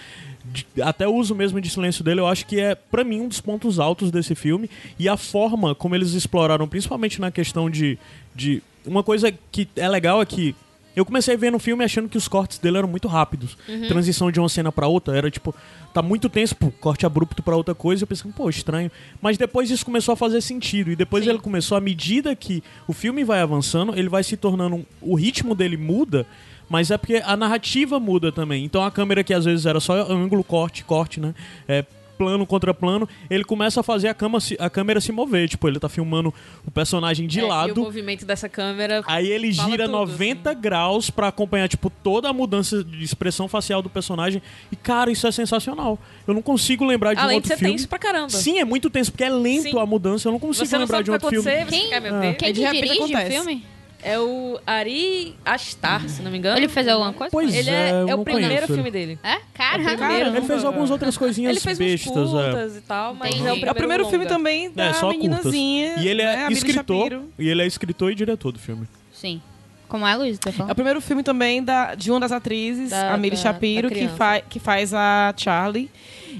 até 0.82 1.06
o 1.06 1.14
uso 1.14 1.36
mesmo 1.36 1.60
de 1.60 1.70
silêncio 1.70 2.06
dele, 2.06 2.22
eu 2.22 2.28
acho 2.28 2.46
que 2.46 2.58
é, 2.58 2.74
pra 2.74 3.04
mim, 3.04 3.20
um 3.20 3.28
dos 3.28 3.42
pontos 3.42 3.80
altos 3.80 4.12
desse 4.12 4.34
filme. 4.34 4.70
E 4.98 5.10
a 5.10 5.18
forma 5.18 5.76
como 5.76 5.94
eles 5.94 6.14
exploraram, 6.14 6.70
principalmente 6.70 7.20
na 7.20 7.32
questão 7.32 7.70
de. 7.70 8.00
de 8.34 8.64
uma 8.86 9.04
coisa 9.04 9.32
que 9.52 9.68
é 9.76 9.88
legal 9.88 10.22
é 10.22 10.26
que. 10.26 10.56
Eu 10.96 11.04
comecei 11.04 11.36
vendo 11.36 11.56
o 11.56 11.60
filme 11.60 11.84
achando 11.84 12.08
que 12.08 12.18
os 12.18 12.26
cortes 12.26 12.58
dele 12.58 12.78
eram 12.78 12.88
muito 12.88 13.10
rápidos. 13.10 13.58
Transição 13.90 14.32
de 14.32 14.40
uma 14.40 14.48
cena 14.48 14.72
pra 14.72 14.88
outra 14.88 15.18
era 15.18 15.30
tipo, 15.30 15.54
tá 15.94 16.02
muito 16.02 16.30
tenso, 16.30 16.56
pô, 16.56 16.72
corte 16.72 17.06
abrupto 17.06 17.44
pra 17.44 17.54
outra 17.54 17.76
coisa. 17.76 18.04
Eu 18.04 18.08
pensei, 18.08 18.32
pô, 18.32 18.50
estranho. 18.50 18.90
Mas 19.22 19.38
depois 19.38 19.70
isso 19.70 19.86
começou 19.86 20.14
a 20.14 20.16
fazer 20.16 20.40
sentido. 20.40 20.90
E 20.92 20.96
depois 20.96 21.26
Sim. 21.26 21.32
ele 21.32 21.40
começou, 21.40 21.78
à 21.78 21.82
medida 21.82 22.34
que 22.34 22.64
o 22.88 22.94
filme 22.94 23.26
vai 23.26 23.42
avançando, 23.42 23.94
ele 23.94 24.08
vai 24.08 24.24
se 24.24 24.38
tornando. 24.38 24.86
o 25.02 25.16
ritmo 25.16 25.54
dele 25.54 25.76
muda, 25.76 26.26
mas 26.70 26.90
é 26.92 26.98
porque 26.98 27.22
a 27.26 27.36
narrativa 27.36 28.00
muda 28.00 28.32
também. 28.32 28.64
Então 28.64 28.82
a 28.82 28.90
câmera 28.90 29.22
que 29.22 29.34
às 29.34 29.44
vezes 29.44 29.66
era 29.66 29.82
só 29.82 30.10
ângulo, 30.10 30.46
corte, 30.46 30.86
corte, 30.86 31.20
né? 31.20 31.36
É, 31.68 31.84
plano 32.18 32.46
contra 32.46 32.74
plano, 32.74 33.08
ele 33.30 33.44
começa 33.44 33.80
a 33.80 33.84
fazer 33.84 34.08
a, 34.08 34.14
cama 34.14 34.40
se- 34.40 34.58
a 34.60 34.70
câmera 34.70 35.00
se 35.02 35.12
mover. 35.12 35.48
Tipo, 35.50 35.68
ele 35.68 35.80
tá 35.80 35.90
filmando 35.90 36.34
o 36.66 36.72
personagem 36.72 37.28
de 37.28 37.40
É, 37.40 37.42
E 37.42 37.46
o 37.46 37.48
lado. 37.48 37.82
movimento 37.82 38.26
dessa 38.26 38.48
câmera. 38.50 39.04
Aí 39.06 39.28
ele 39.28 39.54
Fala 39.54 39.70
gira 39.70 39.86
tudo, 39.86 39.92
90 39.98 40.54
graus 40.54 41.10
pra 41.10 41.28
acompanhar, 41.28 41.68
tipo, 41.68 41.90
toda 41.90 42.30
a 42.30 42.34
mudança 42.34 42.84
de 42.84 43.04
expressão 43.04 43.48
facial 43.48 43.82
do 43.82 43.90
personagem. 43.90 44.42
E, 44.72 44.76
cara, 44.76 45.12
isso 45.12 45.28
é 45.28 45.32
sensacional. 45.32 46.00
Eu 46.28 46.34
não 46.34 46.42
consigo 46.42 46.86
lembrar 46.86 47.14
de 47.14 47.20
um 47.20 47.24
Além 47.24 47.36
de 47.40 47.44
outro 47.44 47.48
ser 47.50 47.58
filme. 47.58 47.74
tenso 47.76 47.88
pra 47.90 48.00
caramba. 48.00 48.30
Sim, 48.30 48.60
é 48.60 48.66
muito 48.66 48.90
tenso, 48.90 49.12
porque 49.12 49.24
é 49.24 49.30
lento 49.30 49.64
Sim. 49.64 49.80
a 49.80 49.86
mudança. 49.86 50.28
Eu 50.28 50.32
não 50.32 50.40
consigo 50.40 50.66
Você 50.66 50.76
não 50.76 50.82
lembrar 50.82 50.98
sabe 50.98 51.04
de 51.06 51.12
um 51.12 51.14
outro 51.14 51.30
filme. 51.30 51.66
Quem- 51.70 51.94
Ah. 51.94 52.00
Deus. 52.00 52.36
Quem 52.38 52.54
de 52.54 52.62
que 52.62 52.72
dirige 52.72 52.94
acontece. 52.94 53.28
o 53.28 53.32
filme? 53.44 53.66
É 54.08 54.20
o 54.20 54.60
Ari 54.68 55.36
Astar, 55.44 56.08
se 56.08 56.22
não 56.22 56.30
me 56.30 56.38
engano. 56.38 56.58
Ele 56.58 56.68
fez 56.70 56.88
alguma 56.88 57.12
coisa? 57.12 57.32
Pois 57.32 57.54
Ele 57.54 57.70
é, 57.72 57.74
é, 57.74 57.90
é 58.10 58.16
o 58.16 58.24
primeiro 58.24 58.50
conheço 58.50 58.74
filme 58.74 58.92
dele. 58.92 59.18
É? 59.24 59.38
Caraca. 59.54 59.98
primeiro. 59.98 60.30
Ele 60.30 60.42
fez 60.44 60.64
algumas 60.64 60.92
outras 60.92 61.18
coisinhas 61.18 61.50
Ele 61.52 61.60
fez 61.60 61.78
bestas, 61.78 62.12
é. 62.12 62.14
curtas 62.14 62.76
e 62.78 62.82
tal, 62.82 63.16
mas 63.16 63.30
Entendi. 63.34 63.48
é 63.48 63.52
o 63.52 63.56
É 63.56 63.56
o 63.56 63.56
primeiro, 63.56 63.68
É 63.68 63.72
o 63.72 63.76
primeiro 63.76 64.06
filme 64.06 64.26
longa. 64.26 64.36
também 64.36 64.70
da 64.72 64.84
É, 64.86 64.94
só 64.94 65.12
curtas. 65.12 65.18
meninazinha. 65.22 65.96
E 65.98 66.08
ele 66.08 66.24
né, 66.24 66.34
é 66.34 66.38
Millie 66.44 66.54
escritor. 66.58 67.22
E 67.40 67.50
ele 67.50 67.62
é 67.62 67.66
escritor 67.66 68.12
e 68.12 68.16
diretor 68.16 68.52
do 68.52 68.60
filme. 68.60 68.88
Sim. 69.12 69.42
Como 69.88 70.06
é, 70.06 70.16
Luiz? 70.16 70.38
Tá 70.38 70.52
É 70.68 70.72
o 70.72 70.76
primeiro 70.76 71.02
filme 71.02 71.24
também 71.24 71.64
da, 71.64 71.96
de 71.96 72.12
uma 72.12 72.20
das 72.20 72.32
atrizes, 72.32 72.90
Da- 72.92 73.14
a 73.14 73.18
da- 73.18 73.36
Shapiro, 73.36 73.90
que, 73.90 74.08
fa, 74.10 74.40
que 74.42 74.60
faz 74.60 74.94
a 74.94 75.34
Charlie. 75.38 75.90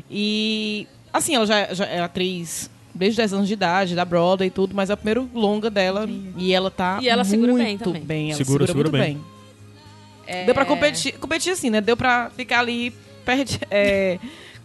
E, 0.10 0.88
assim, 1.14 1.36
ela 1.36 1.46
já, 1.46 1.74
já 1.74 1.86
é 1.86 2.00
atriz 2.00 2.70
desde 2.96 3.18
10 3.18 3.34
anos 3.34 3.48
de 3.48 3.54
idade, 3.54 3.94
da 3.94 4.06
Broadway 4.06 4.48
e 4.48 4.52
tudo, 4.52 4.74
mas 4.74 4.90
é 4.90 4.94
o 4.94 4.98
primeiro 4.98 5.30
longa 5.34 5.70
dela. 5.70 6.08
E 6.38 6.54
ela 6.54 6.72
tá 6.72 6.98
E 7.02 7.10
ela 7.10 7.24
segura 7.24 7.54
bem 7.54 7.68
muito 7.78 7.92
também. 7.92 8.30
Ela 8.30 8.38
Segura, 8.38 8.66
segura, 8.66 8.90
segura 8.90 8.90
muito 8.90 9.04
bem. 9.04 9.14
bem. 9.16 9.24
É... 10.28 10.46
Deu 10.46 10.56
pra 10.56 10.66
competir, 10.66 11.14
competir 11.20 11.52
assim, 11.52 11.70
né? 11.70 11.82
Deu 11.82 11.96
pra 11.98 12.32
ficar 12.36 12.60
ali 12.62 12.92
perto... 13.24 13.60
É, 13.70 14.18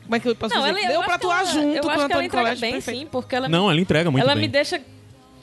como 0.04 0.16
é 0.16 0.20
que 0.20 0.28
eu 0.28 0.34
posso 0.34 0.54
Não, 0.54 0.62
dizer? 0.62 0.70
ela, 0.70 0.80
eu 0.80 0.88
Deu 0.88 0.98
acho 1.00 1.06
pra 1.06 1.14
atuar 1.16 1.40
ela- 1.42 1.52
junto 1.52 1.76
eu 1.76 1.82
com 1.82 1.88
o 1.88 1.90
acho 1.92 2.06
que 2.06 2.12
ela 2.12 2.24
entrega 2.24 2.54
bem, 2.56 2.72
perfeito. 2.72 2.98
sim, 3.00 3.06
porque 3.10 3.34
ela, 3.36 3.48
Não, 3.48 3.70
ela 3.70 3.80
entrega 3.80 4.10
muito 4.10 4.24
ela 4.24 4.34
bem. 4.34 4.42
me 4.42 4.48
deixa 4.48 4.80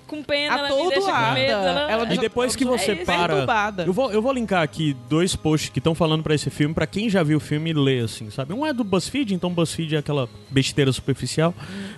com 0.08 0.24
pena, 0.24 0.58
ela 0.58 0.70
me 0.70 0.89
deixa 0.89 1.12
com 1.12 1.34
medo. 1.34 1.52
Ela, 1.52 1.91
Ela 1.91 2.13
E 2.13 2.17
depois 2.17 2.56
que 2.56 2.63
é 2.63 2.67
você 2.67 2.93
isso. 2.93 3.06
para. 3.06 3.28
Perturbada. 3.28 3.84
Eu 3.84 3.93
vou, 3.93 4.12
eu 4.12 4.22
vou 4.22 4.32
linkar 4.32 4.63
aqui 4.63 4.96
dois 5.10 5.36
posts 5.36 5.70
que 5.70 5.80
estão 5.80 5.93
falando 5.93 6.24
pra 6.24 6.34
esse 6.34 6.50
filme, 6.50 6.74
pra 6.74 6.88
quem 6.88 7.10
já 7.10 7.22
viu 7.22 7.38
o 7.38 7.41
filme 7.41 7.74
ler, 7.74 8.06
assim, 8.06 8.30
sabe? 8.30 8.54
Um 8.54 8.65
é 8.65 8.74
do 8.74 8.84
BuzzFeed, 8.84 9.34
então 9.34 9.52
BuzzFeed 9.52 9.96
é 9.96 10.00
aquela 10.00 10.28
besteira 10.50 10.91
superficial. 10.91 11.54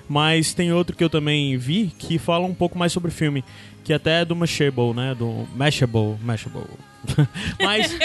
Mas 0.07 0.53
tem 0.53 0.73
outro 0.73 0.95
que 0.95 1.03
eu 1.03 1.09
também 1.09 1.55
vi 1.57 1.93
que 1.97 2.17
fala 2.17 2.45
um 2.45 2.53
pouco 2.53 2.77
mais 2.77 2.91
sobre 2.91 3.09
o 3.09 3.13
filme, 3.13 3.43
que 3.83 3.93
até 3.93 4.21
é 4.21 4.25
do 4.25 4.35
Mashable, 4.35 4.93
né? 4.93 5.15
Do 5.15 5.47
Mashable. 5.55 6.17
Mashable. 6.23 6.88
mas. 7.63 7.95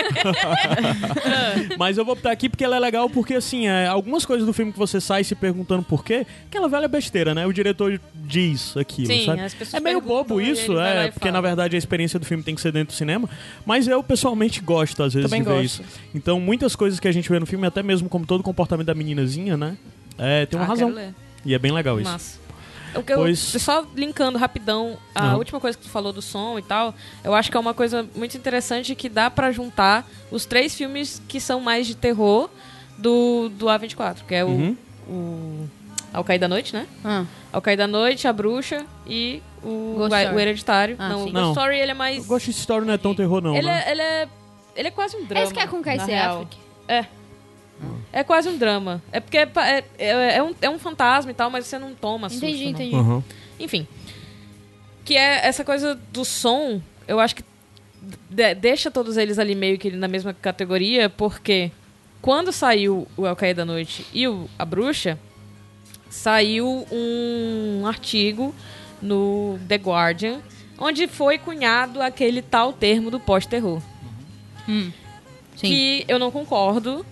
mas 1.78 1.98
eu 1.98 2.04
vou 2.04 2.14
botar 2.14 2.30
aqui 2.32 2.48
porque 2.48 2.64
ela 2.64 2.76
é 2.76 2.78
legal, 2.78 3.08
porque 3.10 3.34
assim, 3.34 3.66
é, 3.66 3.86
algumas 3.86 4.24
coisas 4.24 4.46
do 4.46 4.52
filme 4.52 4.72
que 4.72 4.78
você 4.78 5.00
sai 5.00 5.24
se 5.24 5.34
perguntando 5.34 5.82
por 5.82 6.04
quê, 6.04 6.26
aquela 6.46 6.68
velha 6.68 6.88
besteira, 6.88 7.34
né? 7.34 7.46
O 7.46 7.52
diretor 7.52 8.00
diz 8.14 8.76
aquilo, 8.76 9.06
Sim, 9.08 9.26
sabe? 9.26 9.40
É 9.72 9.80
meio 9.80 10.00
bobo 10.00 10.40
isso, 10.40 10.78
é, 10.78 11.08
porque 11.08 11.28
fala. 11.28 11.32
na 11.32 11.40
verdade 11.40 11.76
a 11.76 11.78
experiência 11.78 12.18
do 12.18 12.26
filme 12.26 12.42
tem 12.42 12.54
que 12.54 12.60
ser 12.60 12.72
dentro 12.72 12.94
do 12.94 12.96
cinema, 12.96 13.28
mas 13.66 13.86
eu 13.88 14.02
pessoalmente 14.02 14.60
gosto 14.60 15.02
às 15.02 15.14
vezes 15.14 15.28
Também 15.28 15.42
de 15.42 15.48
ver 15.48 15.62
gosto. 15.62 15.64
isso. 15.64 15.82
Então 16.14 16.40
muitas 16.40 16.74
coisas 16.76 17.00
que 17.00 17.08
a 17.08 17.12
gente 17.12 17.28
vê 17.28 17.38
no 17.38 17.46
filme, 17.46 17.66
até 17.66 17.82
mesmo 17.82 18.08
como 18.08 18.26
todo 18.26 18.40
o 18.40 18.44
comportamento 18.44 18.86
da 18.86 18.94
meninazinha, 18.94 19.56
né? 19.56 19.76
É, 20.18 20.46
tem 20.46 20.58
uma 20.58 20.64
Ah, 20.66 20.68
razão. 20.68 20.94
E 21.44 21.54
é 21.54 21.58
bem 21.58 21.72
legal 21.72 22.00
isso. 22.00 22.40
O 22.96 23.02
que 23.02 23.12
eu, 23.12 23.18
Pois- 23.18 23.38
Só 23.38 23.84
linkando 23.94 24.38
rapidão 24.38 24.96
a 25.14 25.36
última 25.36 25.58
coisa 25.60 25.76
que 25.76 25.84
tu 25.84 25.90
falou 25.90 26.12
do 26.12 26.22
som 26.22 26.58
e 26.58 26.62
tal, 26.62 26.94
eu 27.22 27.34
acho 27.34 27.50
que 27.50 27.56
é 27.56 27.60
uma 27.60 27.74
coisa 27.74 28.06
muito 28.14 28.36
interessante 28.36 28.94
que 28.94 29.08
dá 29.08 29.30
pra 29.30 29.50
juntar 29.52 30.06
os 30.30 30.44
três 30.46 30.74
filmes 30.74 31.20
que 31.28 31.40
são 31.40 31.60
mais 31.60 31.86
de 31.86 31.94
terror 31.96 32.48
do, 32.98 33.48
do 33.50 33.66
A24, 33.66 34.18
que 34.26 34.34
é 34.34 34.44
o, 34.44 34.48
Uhum. 34.48 34.76
o 35.08 35.68
Ao 36.12 36.22
Cair 36.22 36.38
da 36.38 36.46
Noite, 36.48 36.72
né? 36.74 36.86
Ah, 37.04 37.24
Ao 37.52 37.60
Cair 37.60 37.76
da 37.76 37.86
Noite, 37.88 38.28
A 38.28 38.32
Bruxa 38.32 38.86
e 39.06 39.42
o, 39.62 39.94
Ghost 39.98 40.14
o 40.14 40.18
Story. 40.20 40.42
Hereditário. 40.42 40.96
Ah, 40.98 41.08
não, 41.08 41.24
sim. 41.24 41.30
o 41.30 41.32
Não. 41.32 41.42
Ghost 41.48 41.58
Story 41.58 41.78
ele 41.80 41.90
é 41.90 41.94
mais... 41.94 42.18
Eu 42.18 42.24
gosto 42.24 42.44
de 42.46 42.50
história, 42.52 42.86
não 42.86 42.94
é 42.94 42.98
tão 42.98 43.14
terror 43.14 43.40
não, 43.42 43.56
ele, 43.56 43.66
né? 43.66 43.82
é, 43.86 43.90
ele, 43.90 44.02
é, 44.02 44.28
ele 44.76 44.88
é 44.88 44.90
quase 44.90 45.16
um 45.16 45.24
drama. 45.24 45.42
Esse 45.44 45.52
que 45.52 45.60
é 45.60 45.66
com 45.66 45.78
na 45.78 45.82
Casey 45.82 46.14
real. 46.14 46.34
Affleck. 46.42 46.56
É. 46.86 47.04
É 48.16 48.22
quase 48.22 48.48
um 48.48 48.56
drama. 48.56 49.02
É 49.10 49.18
porque 49.18 49.36
é, 49.38 49.48
é, 49.56 49.84
é, 49.98 50.36
é 50.36 50.42
um, 50.42 50.54
é 50.62 50.70
um 50.70 50.78
fantasma 50.78 51.30
e 51.30 51.34
tal, 51.34 51.50
mas 51.50 51.66
você 51.66 51.78
não 51.78 51.94
toma 51.94 52.28
susto. 52.30 52.44
Entendi, 52.46 52.64
não. 52.64 52.70
entendi. 52.70 52.94
Aham. 52.96 53.24
Enfim. 53.58 53.86
Que 55.04 55.16
é 55.16 55.46
essa 55.46 55.64
coisa 55.64 55.98
do 56.12 56.24
som, 56.24 56.80
eu 57.08 57.18
acho 57.18 57.34
que 57.34 57.42
de- 58.30 58.54
deixa 58.54 58.90
todos 58.90 59.16
eles 59.16 59.38
ali 59.38 59.54
meio 59.54 59.76
que 59.78 59.90
na 59.90 60.06
mesma 60.06 60.32
categoria, 60.32 61.10
porque 61.10 61.70
quando 62.22 62.52
saiu 62.52 63.06
o 63.16 63.26
El 63.26 63.34
Cair 63.36 63.54
da 63.56 63.64
Noite 63.64 64.06
e 64.14 64.28
o 64.28 64.48
A 64.58 64.64
Bruxa, 64.64 65.18
saiu 66.08 66.86
um 66.92 67.84
artigo 67.86 68.54
no 69.02 69.58
The 69.68 69.76
Guardian, 69.76 70.40
onde 70.78 71.06
foi 71.08 71.36
cunhado 71.38 72.00
aquele 72.00 72.40
tal 72.40 72.72
termo 72.72 73.10
do 73.10 73.18
pós-terror. 73.20 73.82
Sim. 74.66 74.92
Que 75.56 76.04
eu 76.08 76.18
não 76.18 76.30
concordo, 76.30 77.04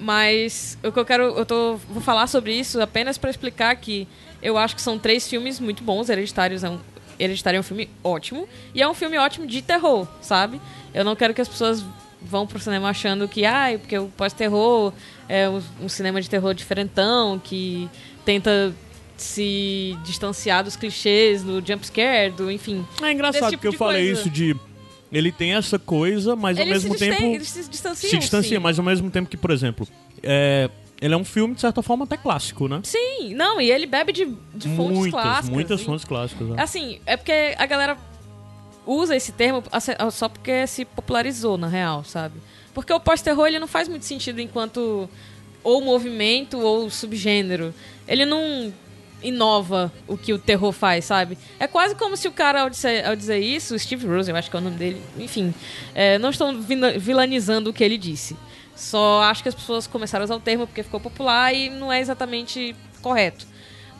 mas 0.00 0.78
o 0.82 0.90
que 0.90 0.98
eu 0.98 1.04
quero. 1.04 1.24
Eu 1.24 1.46
tô, 1.46 1.76
vou 1.88 2.02
falar 2.02 2.26
sobre 2.26 2.54
isso 2.54 2.80
apenas 2.80 3.18
para 3.18 3.30
explicar 3.30 3.76
que 3.76 4.08
eu 4.42 4.56
acho 4.56 4.74
que 4.74 4.82
são 4.82 4.98
três 4.98 5.28
filmes 5.28 5.60
muito 5.60 5.84
bons. 5.84 6.08
Hereditários 6.08 6.64
é 6.64 6.70
um, 6.70 6.80
Hereditário 7.18 7.58
é 7.58 7.60
um 7.60 7.64
filme 7.64 7.88
ótimo. 8.02 8.48
E 8.74 8.80
é 8.80 8.88
um 8.88 8.94
filme 8.94 9.18
ótimo 9.18 9.46
de 9.46 9.60
terror, 9.60 10.08
sabe? 10.22 10.60
Eu 10.94 11.04
não 11.04 11.14
quero 11.14 11.34
que 11.34 11.40
as 11.40 11.48
pessoas 11.48 11.84
vão 12.22 12.46
pro 12.46 12.58
cinema 12.58 12.88
achando 12.88 13.28
que, 13.28 13.44
ai, 13.44 13.78
porque 13.78 13.96
o 13.98 14.08
pós-terror 14.08 14.92
é 15.28 15.48
um, 15.48 15.88
cinema 15.88 16.20
de 16.20 16.28
terror 16.28 16.54
diferentão, 16.54 17.38
que 17.38 17.88
tenta 18.24 18.74
se 19.16 19.96
distanciar 20.02 20.64
dos 20.64 20.76
clichês, 20.76 21.42
do 21.42 21.62
jumpscare, 21.64 22.30
do, 22.30 22.50
enfim. 22.50 22.86
É 23.02 23.12
engraçado 23.12 23.50
tipo 23.50 23.62
porque 23.62 23.68
eu 23.68 23.78
falei 23.78 24.06
coisa. 24.06 24.20
isso 24.20 24.30
de... 24.30 24.56
Ele 25.12 25.32
tem 25.32 25.54
essa 25.54 25.78
coisa, 25.78 26.36
mas 26.36 26.56
ao 26.56 26.62
Ele 26.62 26.72
mesmo 26.72 26.92
se, 26.96 26.98
tempo... 26.98 27.22
ele 27.22 27.44
se 27.44 27.68
distancia. 27.68 28.08
se 28.08 28.18
distancia, 28.18 28.56
sim. 28.58 28.62
mas 28.62 28.78
ao 28.78 28.84
mesmo 28.84 29.10
tempo 29.10 29.28
que, 29.28 29.36
por 29.36 29.50
exemplo, 29.50 29.86
é, 30.22 30.70
ele 31.00 31.14
é 31.14 31.16
um 31.16 31.24
filme, 31.24 31.54
de 31.54 31.60
certa 31.60 31.82
forma, 31.82 32.04
até 32.04 32.16
clássico, 32.16 32.68
né? 32.68 32.80
Sim, 32.84 33.34
não, 33.34 33.60
e 33.60 33.70
ele 33.70 33.86
bebe 33.86 34.12
de, 34.12 34.26
de 34.54 34.68
fontes 34.76 34.96
muitas, 34.98 35.22
clássicas. 35.22 35.50
muitas 35.50 35.80
e- 35.80 35.84
fontes 35.84 36.04
clássicas. 36.04 36.48
é. 36.56 36.62
Assim, 36.62 37.00
é 37.06 37.16
porque 37.16 37.54
a 37.58 37.66
galera 37.66 37.96
usa 38.86 39.16
esse 39.16 39.32
termo 39.32 39.62
só 40.12 40.28
porque 40.28 40.66
se 40.66 40.84
popularizou, 40.84 41.58
na 41.58 41.66
real, 41.66 42.04
sabe? 42.04 42.34
Porque 42.72 42.92
o 42.92 43.00
pós-terror, 43.00 43.46
ele 43.48 43.58
não 43.58 43.66
faz 43.66 43.88
muito 43.88 44.04
sentido 44.04 44.40
enquanto 44.40 45.08
ou 45.62 45.80
movimento 45.82 46.58
ou 46.58 46.88
subgênero. 46.88 47.74
Ele 48.06 48.24
não 48.24 48.72
inova 49.22 49.92
o 50.06 50.16
que 50.16 50.32
o 50.32 50.38
terror 50.38 50.72
faz, 50.72 51.04
sabe? 51.04 51.36
É 51.58 51.66
quase 51.66 51.94
como 51.94 52.16
se 52.16 52.28
o 52.28 52.32
cara, 52.32 52.62
ao 52.62 52.70
dizer, 52.70 53.06
ao 53.06 53.14
dizer 53.14 53.38
isso, 53.38 53.78
Steve 53.78 54.06
Rose, 54.06 54.30
eu 54.30 54.36
acho 54.36 54.50
que 54.50 54.56
é 54.56 54.58
o 54.58 54.62
nome 54.62 54.76
dele, 54.76 55.02
enfim, 55.18 55.54
é, 55.94 56.18
não 56.18 56.30
estão 56.30 56.60
vilanizando 56.98 57.70
o 57.70 57.72
que 57.72 57.84
ele 57.84 57.98
disse. 57.98 58.36
Só 58.74 59.22
acho 59.24 59.42
que 59.42 59.48
as 59.48 59.54
pessoas 59.54 59.86
começaram 59.86 60.22
a 60.22 60.24
usar 60.24 60.36
o 60.36 60.40
termo 60.40 60.66
porque 60.66 60.82
ficou 60.82 61.00
popular 61.00 61.54
e 61.54 61.68
não 61.68 61.92
é 61.92 62.00
exatamente 62.00 62.74
correto. 63.02 63.46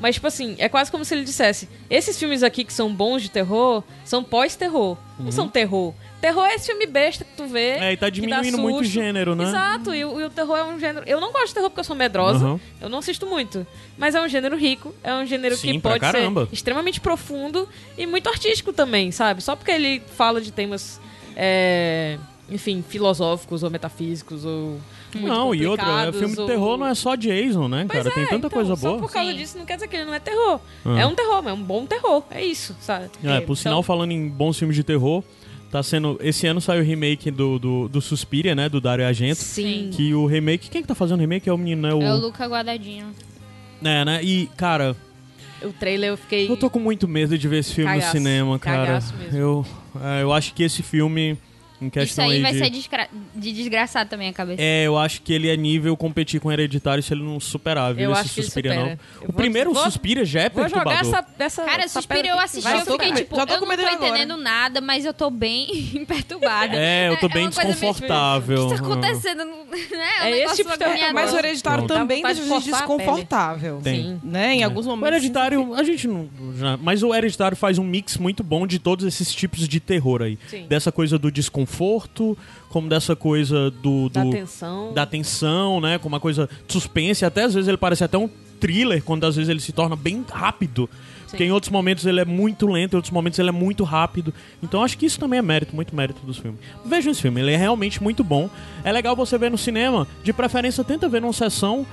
Mas, 0.01 0.15
tipo 0.15 0.27
assim, 0.27 0.57
é 0.59 0.69
quase 0.69 0.91
como 0.91 1.05
se 1.05 1.15
ele 1.15 1.25
dissesse: 1.25 1.69
esses 1.89 2.19
filmes 2.19 2.43
aqui 2.43 2.65
que 2.65 2.73
são 2.73 2.93
bons 2.93 3.23
de 3.23 3.31
terror 3.31 3.85
são 4.05 4.25
pós-terror. 4.25 4.97
Não 5.19 5.31
são 5.31 5.47
terror. 5.47 5.93
Terror 6.21 6.45
é 6.47 6.55
esse 6.55 6.67
filme 6.67 6.87
besta 6.87 7.25
que 7.25 7.37
tu 7.37 7.47
vê. 7.47 7.73
É, 7.79 7.93
e 7.93 7.97
tá 7.97 8.09
diminuindo 8.11 8.59
muito 8.59 8.81
o 8.81 8.85
gênero, 8.85 9.35
né? 9.35 9.45
Exato, 9.45 9.95
e, 9.95 10.05
o 10.05 10.21
e 10.21 10.25
o 10.25 10.31
terror 10.31 10.57
é 10.57 10.65
um 10.65 10.79
gênero. 10.79 11.07
Eu 11.07 11.21
não 11.21 11.31
gosto 11.33 11.49
de 11.49 11.55
terror 11.55 11.71
porque 11.71 11.81
eu 11.81 11.85
sou 11.85 11.97
medrosa. 11.97 12.45
Aham. 12.45 12.61
Eu 12.81 12.89
não 12.89 12.99
assisto 12.99 13.27
muito. 13.27 13.67
Mas 13.99 14.15
é 14.15 14.21
um 14.21 14.29
gênero 14.29 14.57
rico, 14.57 14.95
é 15.03 15.15
um 15.15 15.25
gênero 15.27 15.57
Sim, 15.57 15.73
que 15.73 15.79
pode 15.81 15.95
ser 15.95 16.13
caramba. 16.13 16.49
extremamente 16.51 17.01
profundo 17.01 17.69
e 17.97 18.07
muito 18.07 18.29
artístico 18.29 18.73
também, 18.73 19.11
sabe? 19.13 19.43
Só 19.43 19.55
porque 19.55 19.71
ele 19.71 20.03
fala 20.17 20.41
de 20.41 20.51
temas. 20.53 21.01
é, 21.37 22.19
enfim, 22.51 22.85
filosóficos 22.87 23.63
ou 23.63 23.71
metafísicos 23.71 24.45
ou. 24.45 24.81
Muito 25.15 25.29
Não, 25.29 25.55
e 25.55 25.67
outra, 25.67 26.07
é, 26.09 26.13
filme 26.13 26.35
de 26.35 26.41
ou- 26.41 26.47
terror 26.47 26.77
não 26.79 26.87
é 26.87 26.95
só 26.95 27.15
Jason, 27.17 27.69
né, 27.69 27.85
Pois 27.89 28.03
cara? 28.03 28.15
Tem 28.15 28.23
é, 28.23 28.27
tanta 28.27 28.47
então, 28.47 28.51
coisa 28.51 28.77
Só 28.77 28.89
boa. 28.89 29.01
por 29.01 29.13
causa 29.13 29.31
Sim. 29.33 29.37
disso 29.37 29.59
não 29.59 29.65
quer 29.67 29.75
dizer 29.75 29.89
que 29.89 29.97
ele 29.97 30.05
não 30.05 30.15
é 30.15 30.21
terror. 30.21 30.61
Ah. 30.85 31.01
É 31.01 31.07
um 31.07 31.15
terror, 31.15 31.43
mas 31.43 31.49
é 31.49 31.53
um 31.53 31.63
bom 31.63 31.85
terror. 31.87 32.23
É 32.31 32.45
isso, 32.45 32.77
sabe? 32.81 33.07
É, 33.25 33.37
por 33.41 33.43
Então, 33.43 33.57
sinal, 33.57 33.83
falando 33.83 34.13
em 34.13 34.29
bons 34.29 34.59
filmes 34.59 34.77
de 34.77 34.85
terror, 34.85 35.23
tá 35.71 35.83
sendo. 35.83 36.19
Esse 36.23 36.47
ano 36.47 36.61
saiu 36.61 36.83
o 36.83 36.85
remake 36.85 37.31
do, 37.31 37.59
do, 37.59 37.89
do 37.89 38.01
Suspiria, 38.01 38.55
né? 38.55 38.69
Do 38.69 38.81
Dario 38.81 39.07
Argento. 39.07 39.37
Sim. 39.41 39.91
Que 39.93 40.15
o 40.15 40.27
remake. 40.27 40.69
Quem 40.71 40.83
que 40.83 40.89
tá 40.89 40.95
fazendo 40.95 41.19
o 41.19 41.21
remake? 41.21 41.49
É 41.49 41.53
o 41.53 41.59
menino, 41.59 41.83
né? 41.83 41.95
O... 41.95 42.03
É 42.03 42.13
o 42.13 42.17
Luca 42.17 42.47
Guardadinho. 42.47 43.07
É, 43.83 44.05
né? 44.05 44.21
E, 44.23 44.47
cara, 44.57 44.95
O 45.63 45.73
trailer 45.73 46.11
eu 46.11 46.17
fiquei. 46.17 46.49
eu 46.51 46.57
tô 46.57 46.69
com 46.71 46.79
muito 46.79 47.07
medo 47.09 47.37
de 47.39 47.49
ver 47.49 47.59
esse 47.59 47.75
filme 47.75 47.91
Cagaço, 47.91 48.07
no 48.09 48.13
cinema, 48.13 48.59
cara. 48.59 48.93
mesmo. 48.95 49.19
Eu, 49.33 49.67
é, 50.03 50.23
eu 50.23 50.33
acho 50.33 50.53
que 50.55 50.63
esse 50.63 50.83
filme, 50.83 51.37
Isso 51.87 51.91
questão 51.93 52.29
aí 52.29 52.41
vai 52.43 52.53
de... 52.53 52.59
ser 52.59 52.71
de 53.35 53.53
desgraçar 53.53 54.07
também 54.07 54.29
a 54.29 54.33
cabeça. 54.33 54.61
É, 54.63 54.85
eu 54.87 54.97
acho 54.99 55.23
que 55.23 55.33
ele 55.33 55.49
é 55.49 55.57
nível 55.57 55.97
competir 55.97 56.41
com 56.41 56.49
o 56.49 56.53
Hereditário 56.53 57.03
se 57.03 57.13
ele 57.15 57.23
não 57.23 57.41
superar, 57.41 57.95
viu? 57.95 58.05
Eu 58.07 58.13
esse 58.13 58.21
acho 58.21 58.35
que 58.35 58.43
supera. 58.43 58.75
não. 58.75 58.89
Eu 58.91 58.99
O 59.23 59.27
vou- 59.27 59.33
primeiro 59.35 59.73
vou- 59.73 59.83
Suspiria 59.85 60.25
já 60.25 60.43
é 60.43 60.49
Vou 60.49 60.69
jogar 60.69 60.85
perturbador. 60.85 61.19
essa. 61.39 61.45
essa 61.45 61.65
Cara, 61.65 61.83
essa 61.85 62.01
Suspiro 62.01 62.21
pedra 62.23 62.37
eu 62.37 62.41
assisti, 62.41 62.71
eu 62.71 62.81
fiquei 62.81 63.09
com- 63.11 63.15
tipo, 63.15 63.37
já 63.37 63.47
tô 63.47 63.55
eu 63.55 63.61
não 63.61 63.69
tô 63.69 63.77
de 63.77 63.83
agora. 63.85 64.09
entendendo 64.09 64.37
nada, 64.37 64.81
mas 64.81 65.05
eu 65.05 65.15
tô 65.15 65.31
bem 65.31 66.05
perturbada. 66.09 66.77
É, 66.77 67.09
eu 67.09 67.17
tô 67.19 67.29
bem 67.29 67.51
coisa 67.51 67.61
meio, 67.63 67.75
tipo, 67.75 67.87
desconfortável. 67.87 68.67
O 68.67 68.71
que 68.71 68.75
tá 68.77 68.81
acontecendo? 68.85 69.45
Né? 69.45 69.53
Um 69.53 69.75
É 70.25 70.31
esse 70.31 70.39
negócio 70.41 70.57
tipo 70.57 70.71
de 70.73 70.79
terror. 70.79 71.15
Mas 71.15 71.33
o 71.33 71.39
hereditário 71.39 71.85
Pronto. 71.87 71.99
também 71.99 72.23
deixa 72.23 72.43
a 72.43 72.45
gente 72.45 72.71
desconfortável. 72.71 73.81
Tem. 73.83 74.03
Sim. 74.03 74.21
Né? 74.23 74.55
Em 74.57 74.61
É. 74.61 74.65
alguns 74.65 74.87
O 74.87 74.91
momentos. 74.91 75.13
Hereditário, 75.17 75.75
a 75.75 75.83
gente 75.83 76.07
não. 76.09 76.29
mas 76.83 77.03
o 77.03 77.15
Hereditário 77.15 77.57
faz 77.57 77.79
um 77.79 77.85
mix 77.85 78.17
muito 78.17 78.43
bom 78.43 78.67
de 78.67 78.79
todos 78.79 79.05
esses 79.07 79.35
tipos 79.35 79.67
de 79.69 79.81
terror 79.81 80.23
aí. 80.23 80.39
Sim. 80.49 80.67
Dessa 80.69 80.91
coisa 80.93 81.19
do 81.19 81.31
desconforto, 81.31 81.70
como 82.69 82.89
dessa 82.89 83.15
coisa 83.17 83.71
do. 83.71 84.09
Da 84.09 84.25
do 84.25 84.31
tensão. 84.31 84.93
da 84.93 85.07
tensão, 85.07 85.81
né? 85.81 85.99
Com 85.99 86.09
uma 86.09 86.21
coisa 86.21 86.49
de 86.67 86.73
suspense. 86.73 87.25
Até 87.25 87.45
às 87.45 87.55
vezes 87.55 87.69
ele 87.69 87.77
parece 87.77 88.05
até 88.05 88.19
um 88.19 88.29
thriller, 88.61 89.03
quando 89.03 89.25
às 89.25 89.37
vezes 89.37 89.49
ele 89.49 89.61
se 89.61 89.73
torna 89.73 89.97
bem 89.97 90.25
rápido. 90.31 90.89
Porque 91.29 91.45
em 91.45 91.53
outros 91.53 91.71
momentos 91.71 92.05
ele 92.07 92.19
é 92.21 92.25
muito 92.25 92.67
lento, 92.67 92.95
em 92.95 92.97
outros 92.97 93.13
momentos 93.13 93.39
ele 93.39 93.49
é 93.49 93.53
muito 93.53 93.85
rápido. 93.85 94.35
Então 94.61 94.83
acho 94.83 94.99
que 94.99 95.07
isso 95.07 95.19
também 95.19 95.39
é 95.39 95.43
mérito, 95.43 95.77
muito 95.77 95.95
mérito 95.95 96.27
dos 96.27 96.39
filmes. 96.39 96.59
Vejam 96.85 97.13
esse 97.13 97.23
filme, 97.23 97.41
ele 97.41 97.53
é 97.53 97.57
realmente 97.57 98.03
muito 98.03 98.25
bom. 98.25 98.51
É 98.83 98.91
legal 98.91 99.15
você 99.15 99.39
ver 99.39 99.49
no 99.49 99.57
cinema, 99.57 100.09
de 100.25 100.33
preferência 100.33 100.83
tenta 100.83 101.09
ver 101.09 101.21
numa 101.21 101.33
sessão. 101.33 101.87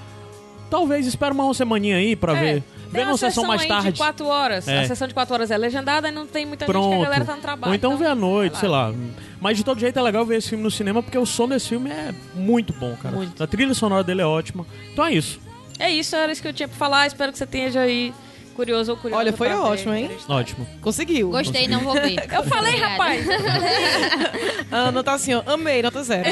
Talvez 0.71 1.05
espera 1.05 1.33
uma 1.33 1.53
semaninha 1.53 1.97
aí 1.97 2.15
pra 2.15 2.35
É, 2.35 2.39
ver. 2.55 2.63
Vê 2.89 2.99
uma 2.99 3.05
numa 3.07 3.17
sessão 3.17 3.45
mais 3.45 3.61
aí 3.61 3.67
tarde. 3.67 3.91
de 3.91 3.97
4 3.97 4.25
horas. 4.25 4.67
É. 4.67 4.79
A 4.79 4.87
sessão 4.87 5.07
de 5.07 5.13
4 5.13 5.33
horas 5.33 5.51
é 5.51 5.57
legendada 5.57 6.09
e 6.09 6.11
não 6.11 6.25
tem 6.27 6.45
muita 6.45 6.65
gente 6.65 6.73
que 6.73 6.79
Pronto. 6.79 7.01
a 7.01 7.05
galera 7.05 7.25
tá 7.25 7.35
no 7.35 7.41
trabalho. 7.41 7.71
Ou 7.71 7.75
então 7.75 7.97
vê 7.97 8.05
à 8.05 8.15
noite, 8.15 8.53
vai 8.53 8.59
sei 8.61 8.69
lá. 8.69 8.93
Mas 9.39 9.57
de 9.57 9.63
todo 9.63 9.79
jeito 9.79 9.97
é 9.97 10.01
legal 10.01 10.25
ver 10.25 10.37
esse 10.37 10.49
filme 10.49 10.63
no 10.63 10.71
cinema, 10.71 11.03
porque 11.03 11.17
o 11.17 11.25
som 11.25 11.47
desse 11.47 11.69
filme 11.69 11.89
é 11.89 12.13
muito 12.33 12.73
bom, 12.73 12.95
cara. 12.95 13.15
Muito. 13.15 13.41
A 13.43 13.47
trilha 13.47 13.73
sonora 13.73 14.03
dele 14.03 14.21
é 14.21 14.25
ótima. 14.25 14.65
Então 14.91 15.05
é 15.05 15.13
isso. 15.13 15.39
É 15.79 15.89
isso, 15.91 16.15
era 16.15 16.31
isso 16.31 16.41
que 16.41 16.47
eu 16.47 16.53
tinha 16.53 16.67
pra 16.67 16.77
falar. 16.77 17.05
Espero 17.07 17.31
que 17.31 17.37
você 17.37 17.45
tenha 17.45 17.79
aí 17.79 18.11
curioso 18.55 18.91
ou 18.91 18.97
curioso. 18.97 19.19
Olha, 19.19 19.31
foi 19.31 19.47
pra 19.49 19.57
ver. 19.57 19.61
ótimo, 19.63 19.93
hein? 19.93 20.09
Ótimo. 20.27 20.67
Conseguiu. 20.81 21.29
Gostei, 21.29 21.67
não 21.67 21.81
vou 21.81 21.93
ver. 21.93 22.15
Eu 22.33 22.43
falei, 22.43 22.75
rapaz. 22.77 23.25
A 24.71 24.91
nota 24.91 25.11
assim, 25.11 25.35
ó. 25.35 25.43
Amei, 25.45 25.83
nota 25.83 26.03
zero. 26.03 26.27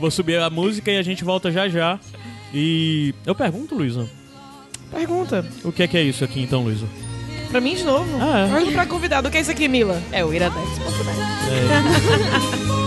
Vou 0.00 0.10
subir 0.10 0.38
a 0.40 0.50
música 0.50 0.90
e 0.90 0.98
a 0.98 1.02
gente 1.02 1.22
volta 1.24 1.50
já 1.50 1.68
já. 1.68 1.98
E 2.52 3.14
eu 3.24 3.34
pergunto, 3.34 3.74
Luísa, 3.74 4.08
Pergunta. 4.90 5.44
o 5.64 5.72
que 5.72 5.82
é 5.82 5.88
que 5.88 5.96
é 5.96 6.02
isso 6.02 6.24
aqui 6.24 6.40
então, 6.40 6.62
Luísa? 6.62 6.86
Pra 7.50 7.60
mim 7.60 7.74
de 7.74 7.84
novo. 7.84 8.06
Ah, 8.20 8.40
é. 8.40 8.48
Pergunta 8.50 8.72
pra 8.72 8.86
convidado. 8.86 9.28
O 9.28 9.30
que 9.30 9.38
é 9.38 9.40
isso 9.40 9.50
aqui, 9.50 9.68
Mila? 9.68 10.02
É 10.12 10.24
o 10.24 10.32
Iradex. 10.32 10.78
Both 10.78 10.96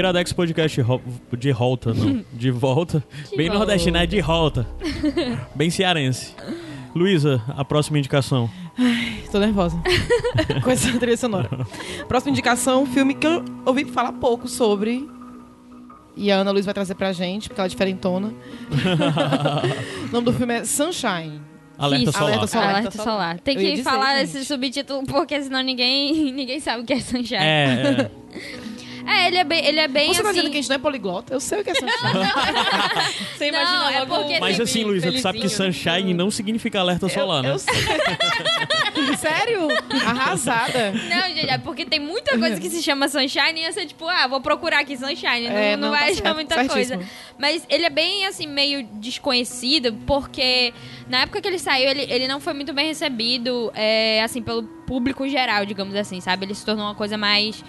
Iradex 0.00 0.32
Podcast 0.32 0.82
de 1.38 1.52
volta, 1.52 1.94
não. 1.94 2.24
De 2.32 2.50
volta. 2.50 3.04
Bem 3.36 3.48
volta. 3.48 3.58
nordestino, 3.58 3.98
é 3.98 4.06
de 4.06 4.20
volta. 4.20 4.66
Bem 5.54 5.70
cearense. 5.70 6.34
Luísa, 6.94 7.42
a 7.48 7.64
próxima 7.64 7.98
indicação. 7.98 8.50
Tô 9.30 9.38
nervosa. 9.38 9.80
Com 10.64 10.70
essa 10.70 10.98
trilha 10.98 11.16
sonora. 11.16 11.48
Próxima 12.08 12.32
indicação, 12.32 12.82
um 12.82 12.86
filme 12.86 13.14
que 13.14 13.26
eu 13.26 13.44
ouvi 13.64 13.84
falar 13.84 14.12
pouco 14.12 14.48
sobre. 14.48 15.08
E 16.16 16.32
a 16.32 16.36
Ana 16.36 16.50
Luiz 16.50 16.64
vai 16.64 16.74
trazer 16.74 16.94
pra 16.94 17.12
gente, 17.12 17.48
porque 17.48 17.60
ela 17.60 17.66
é 17.66 17.70
diferentona. 17.70 18.32
o 20.08 20.12
nome 20.12 20.24
do 20.24 20.32
filme 20.32 20.54
é 20.54 20.64
Sunshine. 20.64 21.40
Alerta 21.78 22.12
solar. 22.12 22.28
Alerta 22.28 22.46
solar. 22.46 22.70
Alerta 22.70 23.02
solar. 23.02 23.40
Tem 23.40 23.56
que 23.56 23.70
dizer, 23.70 23.82
falar 23.82 24.18
gente. 24.18 24.36
esse 24.36 24.44
subtítulo, 24.44 25.04
porque 25.06 25.40
senão 25.42 25.62
ninguém, 25.62 26.32
ninguém 26.32 26.60
sabe 26.60 26.82
o 26.82 26.86
que 26.86 26.92
é 26.92 27.00
Sunshine. 27.00 27.36
É, 27.36 28.10
é. 28.10 28.10
É, 29.10 29.26
ele 29.26 29.38
é 29.38 29.44
bem, 29.44 29.64
ele 29.66 29.80
é 29.80 29.88
bem 29.88 30.08
Você 30.08 30.22
tá 30.22 30.28
assim... 30.28 30.36
dizendo 30.38 30.52
que 30.52 30.58
a 30.58 30.60
gente 30.60 30.68
não 30.68 30.76
é 30.76 30.78
poliglota? 30.78 31.34
Eu 31.34 31.40
sei 31.40 31.60
o 31.60 31.64
que 31.64 31.70
é 31.70 31.74
Sunshine. 31.74 31.90
Você 33.36 33.48
imagina 33.48 33.78
Não, 33.78 33.88
é 33.90 34.06
porque 34.06 34.38
Mas 34.38 34.60
assim, 34.60 34.84
Luísa, 34.84 35.10
tu 35.10 35.18
sabe 35.18 35.40
que 35.40 35.48
sunshine 35.48 36.14
não 36.14 36.30
significa 36.30 36.80
alerta 36.80 37.08
solar, 37.08 37.42
né? 37.42 37.50
eu 37.50 37.58
sei. 37.58 37.74
Sério? 39.18 39.68
Arrasada. 40.06 40.92
Não, 40.92 41.28
gente, 41.34 41.48
é 41.48 41.58
porque 41.58 41.84
tem 41.84 41.98
muita 42.00 42.38
coisa 42.38 42.60
que 42.60 42.70
se 42.70 42.82
chama 42.82 43.08
Sunshine 43.08 43.60
e 43.60 43.72
você, 43.72 43.86
tipo, 43.86 44.06
ah, 44.06 44.26
vou 44.26 44.40
procurar 44.40 44.80
aqui 44.80 44.96
Sunshine. 44.96 45.48
Não, 45.48 45.56
É, 45.56 45.76
não, 45.76 45.88
não, 45.88 45.90
vai 45.90 46.00
tá 46.00 46.06
achar 46.06 46.22
certo, 46.22 46.34
muita 46.34 46.54
certíssimo. 46.54 46.98
coisa. 46.98 47.10
Mas 47.38 47.66
ele 47.68 47.84
é 47.86 47.90
bem, 47.90 48.26
assim, 48.26 48.46
meio 48.46 48.86
desconhecido, 48.94 49.92
porque 50.06 50.72
na 51.10 51.22
época 51.22 51.40
que 51.40 51.48
ele 51.48 51.58
saiu, 51.58 51.88
ele, 51.90 52.06
ele 52.08 52.26
não 52.28 52.40
foi 52.40 52.52
muito 52.54 52.72
bem 52.72 52.86
recebido, 52.86 53.70
é, 53.74 54.22
assim, 54.22 54.40
pelo 54.42 54.62
público 54.62 55.28
geral, 55.28 55.64
digamos 55.66 55.94
assim, 55.94 56.20
sabe? 56.20 56.46
Ele 56.46 56.54
se 56.54 56.64
tornou 56.64 56.84
uma 56.86 56.94
coisa 56.94 57.16
mais. 57.18 57.62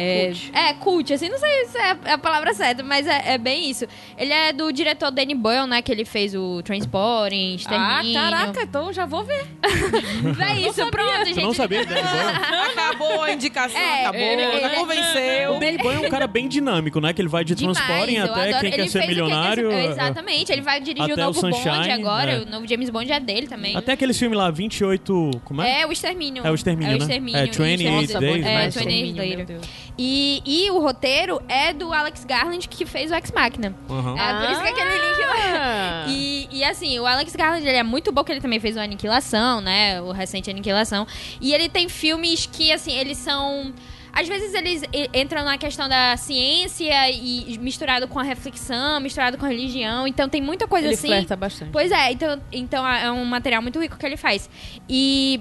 É, 0.00 0.26
Cult. 0.28 0.50
é, 0.54 0.74
cult, 0.74 1.12
assim, 1.12 1.28
não 1.28 1.38
sei 1.38 1.64
se 1.66 1.76
é 1.76 1.90
a- 1.90 1.98
é 2.04 2.16
palavra 2.16 2.54
certa, 2.54 2.84
mas 2.84 3.04
é, 3.04 3.32
é 3.34 3.38
bem 3.38 3.68
isso. 3.68 3.84
Ele 4.16 4.32
é 4.32 4.52
do 4.52 4.70
diretor 4.72 5.10
Danny 5.10 5.34
Boyle, 5.34 5.66
né? 5.66 5.82
Que 5.82 5.90
ele 5.90 6.04
fez 6.04 6.36
o 6.36 6.62
Transporting, 6.62 7.52
Ah, 7.52 7.56
Extermínio. 7.56 8.14
caraca, 8.14 8.62
então 8.62 8.92
já 8.92 9.06
vou 9.06 9.24
ver. 9.24 9.44
É 10.40 10.60
isso, 10.60 10.86
pronto, 10.90 11.24
gente. 11.26 11.34
Tu 11.34 11.40
não 11.40 11.52
sabia, 11.54 11.84
Danny 11.84 12.00
Boyle? 12.02 12.38
Acabou 12.78 13.22
a 13.22 13.32
indicação, 13.32 13.80
É, 13.80 14.02
acabou. 14.02 14.20
ele- 14.20 14.42
já 14.60 14.66
ele- 14.68 14.76
convenceu. 14.76 15.56
O 15.56 15.60
Danny 15.60 15.78
Boyle 15.78 16.04
é 16.04 16.06
um 16.06 16.10
cara 16.10 16.26
bem 16.28 16.46
dinâmico, 16.48 17.00
né? 17.00 17.12
Que 17.12 17.20
ele 17.20 17.28
vai 17.28 17.44
de 17.44 17.54
Demais, 17.56 17.76
Transporting 17.78 18.14
eu 18.16 18.24
até 18.24 18.32
adoro. 18.42 18.60
Quem 18.60 18.68
ele 18.72 18.82
Quer 18.84 18.88
Ser 18.88 19.00
Quer 19.00 19.06
Milionário. 19.08 19.70
Ser- 19.70 19.76
é, 19.76 19.86
Exatamente, 19.86 20.52
ele 20.52 20.62
vai 20.62 20.80
dirigir 20.80 21.10
o 21.10 21.14
o 21.14 21.16
novo 21.16 21.40
Bond 21.40 21.56
Sunshine, 21.56 21.92
agora. 21.92 22.32
é. 22.32 22.38
O 22.38 22.46
novo 22.46 22.66
James 22.68 22.87
Bond 22.90 23.10
é 23.10 23.20
dele 23.20 23.46
também. 23.46 23.76
Até 23.76 23.92
aquele 23.92 24.12
filme 24.12 24.36
lá, 24.36 24.50
28... 24.50 25.30
Como 25.44 25.62
é? 25.62 25.82
É 25.82 25.86
o 25.86 25.92
Extermínio. 25.92 26.46
É 26.46 26.50
o 26.50 26.54
Extermínio, 26.54 26.92
É 26.92 26.94
o 26.94 26.98
né? 26.98 27.04
Extermínio. 27.04 27.38
É, 27.38 27.44
Isso, 27.44 27.62
28 27.62 28.16
é, 28.16 28.20
Days, 28.20 28.46
É, 28.46 28.54
né? 28.54 28.70
28 28.70 28.88
Days 28.88 29.14
Meu 29.14 29.24
Later. 29.24 29.46
Deus. 29.46 29.66
E, 29.98 30.42
e 30.46 30.70
o 30.70 30.80
roteiro 30.80 31.42
é 31.48 31.72
do 31.72 31.92
Alex 31.92 32.24
Garland, 32.24 32.68
que 32.68 32.86
fez 32.86 33.10
o 33.10 33.14
Ex 33.14 33.32
Machina. 33.32 33.74
Aham. 33.90 34.16
É 34.16 34.46
por 34.46 34.52
isso 34.52 34.62
que 34.62 34.68
aquele 34.68 34.90
link 34.90 35.20
lá. 35.26 35.34
Ah. 35.60 36.06
E, 36.08 36.48
e 36.52 36.64
assim, 36.64 36.98
o 36.98 37.06
Alex 37.06 37.34
Garland 37.34 37.66
ele 37.66 37.76
é 37.76 37.82
muito 37.82 38.12
bom, 38.12 38.22
que 38.22 38.30
ele 38.32 38.40
também 38.40 38.60
fez 38.60 38.76
o 38.76 38.80
Aniquilação, 38.80 39.60
né? 39.60 40.00
O 40.00 40.12
recente 40.12 40.50
Aniquilação. 40.50 41.06
E 41.40 41.52
ele 41.52 41.68
tem 41.68 41.88
filmes 41.88 42.46
que, 42.46 42.72
assim, 42.72 42.92
eles 42.92 43.18
são. 43.18 43.72
Às 44.12 44.26
vezes 44.28 44.54
eles 44.54 44.82
entram 45.14 45.44
na 45.44 45.56
questão 45.58 45.88
da 45.88 46.16
ciência 46.16 47.10
e 47.10 47.58
misturado 47.58 48.08
com 48.08 48.18
a 48.18 48.22
reflexão, 48.22 49.00
misturado 49.00 49.38
com 49.38 49.46
a 49.46 49.48
religião. 49.48 50.06
Então 50.06 50.28
tem 50.28 50.40
muita 50.40 50.66
coisa 50.66 50.86
Ele 50.86 50.94
assim. 50.94 51.08
flerta 51.08 51.36
bastante. 51.36 51.70
Pois 51.70 51.90
é, 51.90 52.12
então, 52.12 52.40
então 52.52 52.86
é 52.86 53.10
um 53.10 53.24
material 53.24 53.62
muito 53.62 53.80
rico 53.80 53.96
que 53.96 54.06
ele 54.06 54.16
faz. 54.16 54.48
E 54.88 55.40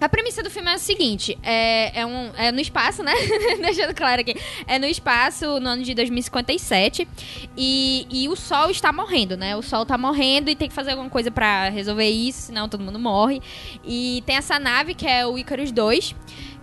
a 0.00 0.08
premissa 0.08 0.42
do 0.42 0.50
filme 0.50 0.70
é 0.70 0.76
o 0.76 0.78
seguinte: 0.78 1.36
é, 1.42 2.00
é, 2.00 2.06
um, 2.06 2.30
é 2.36 2.52
no 2.52 2.60
espaço, 2.60 3.02
né? 3.02 3.12
Deixando 3.60 3.94
claro 3.94 4.20
aqui. 4.20 4.36
É 4.66 4.78
no 4.78 4.86
espaço 4.86 5.58
no 5.60 5.68
ano 5.68 5.82
de 5.82 5.94
2057. 5.94 7.08
E, 7.56 8.06
e 8.10 8.28
o 8.28 8.36
Sol 8.36 8.70
está 8.70 8.92
morrendo, 8.92 9.36
né? 9.36 9.56
O 9.56 9.62
Sol 9.62 9.82
está 9.82 9.98
morrendo 9.98 10.50
e 10.50 10.56
tem 10.56 10.68
que 10.68 10.74
fazer 10.74 10.92
alguma 10.92 11.10
coisa 11.10 11.30
pra 11.30 11.68
resolver 11.68 12.08
isso, 12.08 12.46
senão 12.46 12.68
todo 12.68 12.82
mundo 12.82 12.98
morre. 12.98 13.40
E 13.84 14.22
tem 14.24 14.36
essa 14.36 14.58
nave 14.58 14.94
que 14.94 15.06
é 15.06 15.26
o 15.26 15.36
Icarus 15.36 15.72
2. 15.72 16.14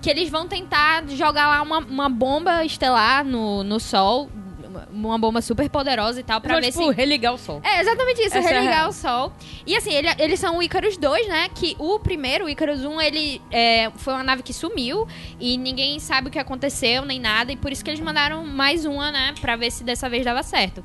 Que 0.01 0.09
eles 0.09 0.29
vão 0.29 0.47
tentar 0.47 1.07
jogar 1.07 1.47
lá 1.47 1.61
uma, 1.63 1.79
uma 1.79 2.09
bomba 2.09 2.63
estelar 2.63 3.25
no, 3.25 3.63
no 3.63 3.79
Sol. 3.79 4.29
Uma 4.91 5.17
bomba 5.17 5.41
super 5.41 5.69
poderosa 5.69 6.19
e 6.19 6.23
tal, 6.23 6.39
pra 6.41 6.51
Pra 6.55 6.59
ver 6.61 6.71
tipo, 6.71 6.85
se. 6.89 6.91
religar 6.95 7.33
o 7.33 7.37
sol. 7.37 7.61
É, 7.63 7.81
exatamente 7.81 8.21
isso, 8.21 8.37
Essa 8.37 8.49
é 8.49 8.53
religar 8.53 8.75
real. 8.77 8.89
o 8.89 8.93
Sol. 8.93 9.33
E 9.65 9.75
assim, 9.75 9.93
ele- 9.93 10.07
eles 10.19 10.39
são 10.39 10.57
o 10.57 10.63
Icarus 10.63 10.97
2, 10.97 11.27
né? 11.27 11.49
Que 11.53 11.75
o 11.79 11.99
primeiro, 11.99 12.45
o 12.45 12.49
Icarus 12.49 12.83
1, 12.85 13.01
ele 13.01 13.41
é, 13.51 13.91
foi 13.95 14.13
uma 14.13 14.23
nave 14.23 14.43
que 14.43 14.53
sumiu 14.53 15.07
e 15.39 15.57
ninguém 15.57 15.99
sabe 15.99 16.27
o 16.27 16.31
que 16.31 16.39
aconteceu, 16.39 17.03
nem 17.05 17.19
nada. 17.19 17.51
E 17.51 17.55
por 17.55 17.71
isso 17.71 17.83
que 17.83 17.89
eles 17.89 17.99
mandaram 17.99 18.45
mais 18.45 18.85
uma, 18.85 19.11
né? 19.11 19.33
Pra 19.41 19.55
ver 19.55 19.71
se 19.71 19.83
dessa 19.83 20.09
vez 20.09 20.23
dava 20.25 20.43
certo. 20.43 20.83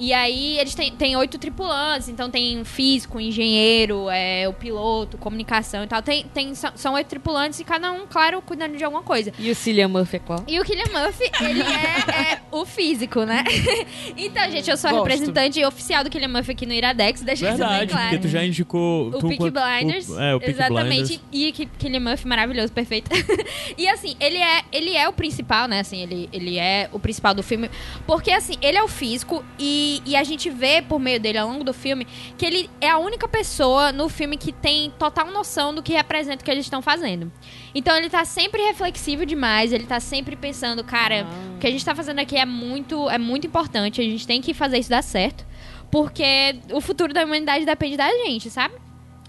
E 0.00 0.14
aí 0.14 0.58
eles 0.58 0.74
têm, 0.74 0.90
têm 0.92 1.14
oito 1.14 1.36
tripulantes, 1.36 2.08
então 2.08 2.30
tem 2.30 2.58
um 2.58 2.64
físico, 2.64 3.18
um 3.18 3.20
engenheiro, 3.20 4.08
é, 4.08 4.48
o 4.48 4.52
piloto, 4.54 5.18
comunicação 5.18 5.84
e 5.84 5.86
tal. 5.86 6.00
Tem, 6.00 6.24
tem, 6.32 6.54
são, 6.54 6.72
são 6.74 6.94
oito 6.94 7.08
tripulantes 7.08 7.60
e 7.60 7.64
cada 7.64 7.92
um, 7.92 8.06
claro, 8.06 8.40
cuidando 8.40 8.78
de 8.78 8.82
alguma 8.82 9.02
coisa. 9.02 9.30
E 9.38 9.50
o 9.50 9.54
Cillian 9.54 9.88
Murphy 9.88 10.16
é 10.16 10.18
qual? 10.20 10.42
E 10.48 10.58
o 10.58 10.64
Killian 10.64 10.86
Murphy, 10.90 11.30
ele 11.42 11.60
é, 11.60 12.32
é 12.32 12.40
o 12.50 12.64
físico, 12.64 13.24
né? 13.24 13.44
então, 14.16 14.50
gente, 14.50 14.70
eu 14.70 14.76
sou 14.78 14.88
a 14.88 14.92
Gosto. 14.94 15.04
representante 15.06 15.62
oficial 15.66 16.02
do 16.02 16.08
Killian 16.08 16.28
Murphy 16.28 16.52
aqui 16.52 16.64
no 16.64 16.72
Iradex, 16.72 17.20
deixa 17.20 17.50
isso 17.50 17.58
bem 17.58 17.68
Verdade, 17.68 17.92
claro. 17.92 18.08
porque 18.08 18.22
tu 18.26 18.28
já 18.28 18.42
indicou... 18.42 19.08
O 19.08 19.18
tu, 19.18 19.28
Peaky 19.28 19.50
Blinders. 19.50 20.08
o- 20.08 20.18
é, 20.18 20.34
o 20.34 20.40
Peaky 20.40 20.52
exatamente. 20.52 21.18
Blinders. 21.18 21.20
E 21.30 21.52
que 21.52 21.66
Killian 21.66 22.00
Murphy 22.00 22.26
maravilhoso, 22.26 22.72
perfeito. 22.72 23.10
e 23.76 23.86
assim, 23.86 24.16
ele 24.18 24.38
é, 24.38 24.62
ele 24.72 24.96
é 24.96 25.06
o 25.06 25.12
principal, 25.12 25.68
né? 25.68 25.80
Assim, 25.80 26.00
ele, 26.00 26.26
ele 26.32 26.58
é 26.58 26.88
o 26.90 26.98
principal 26.98 27.34
do 27.34 27.42
filme. 27.42 27.70
Porque, 28.06 28.30
assim, 28.30 28.54
ele 28.62 28.78
é 28.78 28.82
o 28.82 28.88
físico 28.88 29.44
e, 29.58 29.89
e 30.06 30.14
a 30.16 30.22
gente 30.22 30.48
vê 30.50 30.82
por 30.82 30.98
meio 30.98 31.18
dele 31.18 31.38
ao 31.38 31.48
longo 31.48 31.64
do 31.64 31.72
filme 31.72 32.06
que 32.38 32.44
ele 32.44 32.70
é 32.80 32.90
a 32.90 32.98
única 32.98 33.26
pessoa 33.26 33.92
no 33.92 34.08
filme 34.08 34.36
que 34.36 34.52
tem 34.52 34.90
total 34.98 35.30
noção 35.30 35.74
do 35.74 35.82
que 35.82 35.92
representa 35.92 36.42
o 36.42 36.44
que 36.44 36.50
eles 36.50 36.66
estão 36.66 36.80
fazendo. 36.80 37.30
Então 37.74 37.96
ele 37.96 38.08
tá 38.08 38.24
sempre 38.24 38.62
reflexivo 38.62 39.26
demais, 39.26 39.72
ele 39.72 39.86
tá 39.86 40.00
sempre 40.00 40.36
pensando, 40.36 40.84
cara, 40.84 41.26
o 41.56 41.58
que 41.58 41.66
a 41.66 41.70
gente 41.70 41.84
tá 41.84 41.94
fazendo 41.94 42.18
aqui 42.20 42.36
é 42.36 42.46
muito, 42.46 43.08
é 43.10 43.18
muito 43.18 43.46
importante, 43.46 44.00
a 44.00 44.04
gente 44.04 44.26
tem 44.26 44.40
que 44.40 44.54
fazer 44.54 44.78
isso 44.78 44.90
dar 44.90 45.02
certo. 45.02 45.44
Porque 45.90 46.56
o 46.72 46.80
futuro 46.80 47.12
da 47.12 47.24
humanidade 47.24 47.64
depende 47.64 47.96
da 47.96 48.08
gente, 48.08 48.48
sabe? 48.48 48.74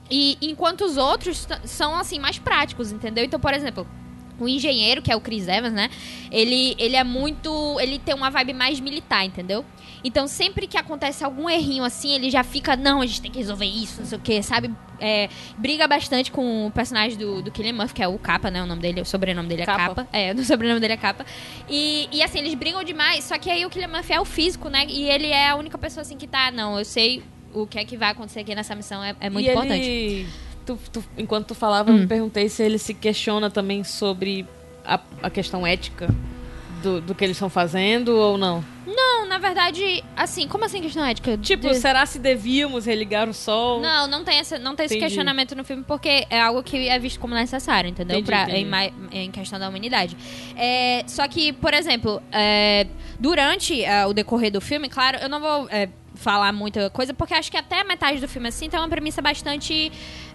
E 0.09 0.37
enquanto 0.41 0.81
os 0.81 0.97
outros 0.97 1.47
são, 1.63 1.95
assim, 1.95 2.19
mais 2.19 2.37
práticos, 2.37 2.91
entendeu? 2.91 3.23
Então, 3.23 3.39
por 3.39 3.53
exemplo, 3.53 3.87
o 4.37 4.47
engenheiro, 4.47 5.01
que 5.01 5.11
é 5.11 5.15
o 5.15 5.21
Chris 5.21 5.47
Evans, 5.47 5.71
né? 5.71 5.89
Ele, 6.29 6.75
ele 6.77 6.95
é 6.95 7.03
muito. 7.03 7.79
Ele 7.79 7.97
tem 7.97 8.13
uma 8.13 8.29
vibe 8.29 8.53
mais 8.53 8.79
militar, 8.79 9.23
entendeu? 9.23 9.63
Então, 10.03 10.27
sempre 10.27 10.67
que 10.67 10.77
acontece 10.77 11.23
algum 11.23 11.49
errinho 11.49 11.83
assim, 11.83 12.13
ele 12.13 12.29
já 12.29 12.43
fica, 12.43 12.75
não, 12.75 13.01
a 13.01 13.05
gente 13.05 13.21
tem 13.21 13.29
que 13.31 13.37
resolver 13.37 13.65
isso, 13.65 13.99
não 14.01 14.07
sei 14.07 14.17
o 14.17 14.21
quê, 14.21 14.41
sabe? 14.41 14.71
É, 14.99 15.29
briga 15.57 15.87
bastante 15.87 16.31
com 16.31 16.67
o 16.67 16.71
personagem 16.71 17.17
do, 17.17 17.41
do 17.41 17.51
Killian 17.51 17.73
Murphy, 17.73 17.93
que 17.95 18.03
é 18.03 18.07
o 18.07 18.17
Capa, 18.19 18.49
né? 18.51 18.61
O 18.61 18.65
nome 18.65 18.81
dele, 18.81 19.01
o 19.01 19.05
sobrenome 19.05 19.47
dele 19.49 19.63
é 19.63 19.65
Capa. 19.65 19.95
Capa. 19.95 20.07
É, 20.11 20.31
o 20.37 20.43
sobrenome 20.43 20.79
dele 20.79 20.93
é 20.93 20.97
Capa. 20.97 21.25
E, 21.69 22.07
e 22.11 22.21
assim, 22.23 22.39
eles 22.39 22.53
brigam 22.53 22.83
demais, 22.83 23.23
só 23.23 23.37
que 23.37 23.49
aí 23.49 23.65
o 23.65 23.69
Killian 23.69 23.87
Murphy 23.89 24.13
é 24.13 24.19
o 24.19 24.25
físico, 24.25 24.69
né? 24.69 24.85
E 24.87 25.09
ele 25.09 25.27
é 25.27 25.49
a 25.49 25.55
única 25.55 25.77
pessoa 25.77 26.01
assim 26.01 26.17
que 26.17 26.27
tá, 26.27 26.51
não, 26.51 26.77
eu 26.79 26.85
sei 26.85 27.23
o 27.53 27.67
que 27.67 27.77
é 27.77 27.85
que 27.85 27.97
vai 27.97 28.09
acontecer 28.11 28.39
aqui 28.41 28.55
nessa 28.55 28.73
missão, 28.75 29.03
é, 29.03 29.15
é 29.19 29.29
muito 29.29 29.47
E 29.47 29.51
importante. 29.51 29.87
Ele... 29.87 30.27
Tu, 30.65 30.77
tu- 30.91 31.03
enquanto 31.17 31.47
tu 31.47 31.55
falava, 31.55 31.89
eu 31.89 31.95
me 31.97 32.07
perguntei 32.07 32.47
se 32.47 32.61
ele 32.63 32.77
se 32.77 32.93
questiona 32.93 33.49
também 33.49 33.83
sobre 33.83 34.45
a, 34.85 34.99
a 35.23 35.29
questão 35.29 35.65
ética 35.65 36.07
do, 36.83 37.01
do 37.01 37.15
que 37.15 37.23
eles 37.23 37.35
estão 37.35 37.49
fazendo 37.49 38.09
ou 38.15 38.37
não. 38.37 38.63
Não, 38.93 39.25
na 39.27 39.37
verdade, 39.37 40.03
assim, 40.15 40.47
como 40.47 40.65
assim 40.65 40.81
questão 40.81 41.05
ética? 41.05 41.37
Tipo, 41.37 41.69
De- 41.69 41.75
será 41.75 42.05
se 42.05 42.19
devíamos 42.19 42.85
religar 42.85 43.29
o 43.29 43.33
sol? 43.33 43.79
Não, 43.79 44.07
não 44.07 44.23
tem, 44.23 44.37
essa, 44.39 44.59
não 44.59 44.75
tem 44.75 44.85
esse 44.85 44.95
Entendi. 44.95 45.07
questionamento 45.07 45.55
no 45.55 45.63
filme 45.63 45.83
porque 45.87 46.25
é 46.29 46.41
algo 46.41 46.61
que 46.61 46.87
é 46.87 46.99
visto 46.99 47.19
como 47.19 47.33
necessário, 47.33 47.89
entendeu? 47.89 48.17
Entendi, 48.17 48.25
Pra, 48.27 48.43
entendi. 48.43 48.93
Em, 49.11 49.25
em 49.25 49.31
questão 49.31 49.57
da 49.59 49.69
humanidade. 49.69 50.17
É, 50.57 51.03
só 51.07 51.27
que, 51.27 51.53
por 51.53 51.73
exemplo, 51.73 52.21
é, 52.31 52.87
durante 53.19 53.83
é, 53.83 54.05
o 54.05 54.13
decorrer 54.13 54.51
do 54.51 54.59
filme, 54.59 54.89
claro, 54.89 55.17
eu 55.21 55.29
não 55.29 55.39
vou 55.39 55.67
é, 55.69 55.87
falar 56.15 56.51
muita 56.51 56.89
coisa 56.89 57.13
porque 57.13 57.33
acho 57.33 57.49
que 57.49 57.57
até 57.57 57.81
a 57.81 57.83
metade 57.83 58.19
do 58.19 58.27
filme 58.27 58.49
assim 58.49 58.69
tem 58.69 58.79
uma 58.79 58.89
premissa 58.89 59.21
bastante. 59.21 59.91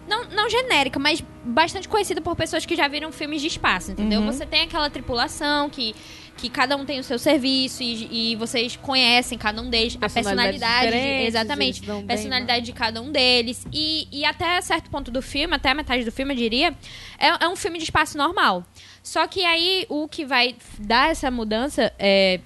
Não, 0.09 0.25
não 0.27 0.49
genérica, 0.49 1.01
mas 1.01 1.21
bastante 1.45 1.89
conhecida 1.89 2.21
por 2.21 2.37
pessoas 2.37 2.65
que 2.65 2.77
já 2.77 2.87
viram 2.87 3.11
filmes 3.11 3.41
de 3.43 3.49
espaço, 3.49 3.91
entendeu? 3.91 4.21
Uhum. 4.21 4.27
Você 4.33 4.47
tem 4.47 4.63
aquela 4.63 4.89
tripulação 4.89 5.69
que, 5.69 5.97
que 6.37 6.51
cada 6.51 6.77
um 6.77 6.85
tem 6.85 6.99
o 7.01 7.03
seu 7.05 7.19
serviço 7.19 7.83
e, 7.83 8.33
e 8.33 8.37
vocês 8.37 8.77
conhecem 8.77 9.39
cada 9.39 9.61
um 9.63 9.71
deles, 9.71 9.97
a 9.97 10.09
personalidade, 10.23 10.87
exatamente, 11.27 11.79
eles 11.79 11.81
dão 11.87 11.97
bem, 11.99 12.07
personalidade 12.07 12.67
de 12.67 12.73
cada 12.73 13.01
um 13.01 13.11
deles. 13.11 13.67
E, 13.73 14.07
e 14.13 14.25
até 14.25 14.61
certo 14.61 14.91
ponto 14.91 15.11
do 15.11 15.23
filme, 15.23 15.55
até 15.55 15.71
a 15.71 15.75
metade 15.75 16.05
do 16.05 16.13
filme, 16.13 16.35
eu 16.35 16.39
diria, 16.39 16.75
é, 17.19 17.45
é 17.45 17.49
um 17.49 17.57
filme 17.57 17.79
de 17.79 17.85
espaço 17.85 18.19
normal. 18.19 18.65
Só 19.03 19.27
que 19.27 19.45
aí 19.45 19.87
o 19.89 20.07
que 20.09 20.25
vai 20.25 20.57
dar 20.79 21.11
essa 21.11 21.31
mudança 21.31 21.93
é, 21.99 22.41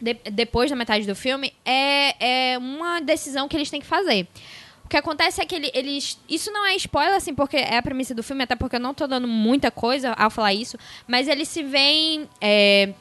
de- 0.00 0.18
depois 0.30 0.68
da 0.70 0.76
metade 0.76 1.06
do 1.06 1.14
filme 1.14 1.52
é, 1.64 2.52
é 2.54 2.58
uma 2.58 3.00
decisão 3.00 3.48
que 3.48 3.56
eles 3.56 3.70
têm 3.70 3.80
que 3.80 3.86
fazer. 3.86 4.26
O 4.84 4.88
que 4.90 4.96
acontece 4.96 5.40
é 5.40 5.46
que 5.46 5.54
ele- 5.54 5.70
eles. 5.72 6.18
Isso 6.28 6.50
não 6.50 6.66
é 6.66 6.74
spoiler, 6.74 7.14
assim, 7.14 7.32
porque 7.32 7.56
é 7.56 7.76
a 7.78 7.82
premissa 7.82 8.12
do 8.12 8.22
filme, 8.24 8.42
até 8.42 8.56
porque 8.56 8.74
eu 8.76 8.80
não 8.80 8.92
tô 8.92 9.06
dando 9.06 9.28
muita 9.28 9.70
coisa 9.70 10.12
ao 10.14 10.30
falar 10.30 10.52
isso, 10.52 10.76
mas 11.06 11.28
eles 11.28 11.48
se 11.48 11.62
veem. 11.62 12.28
É, 12.40 12.92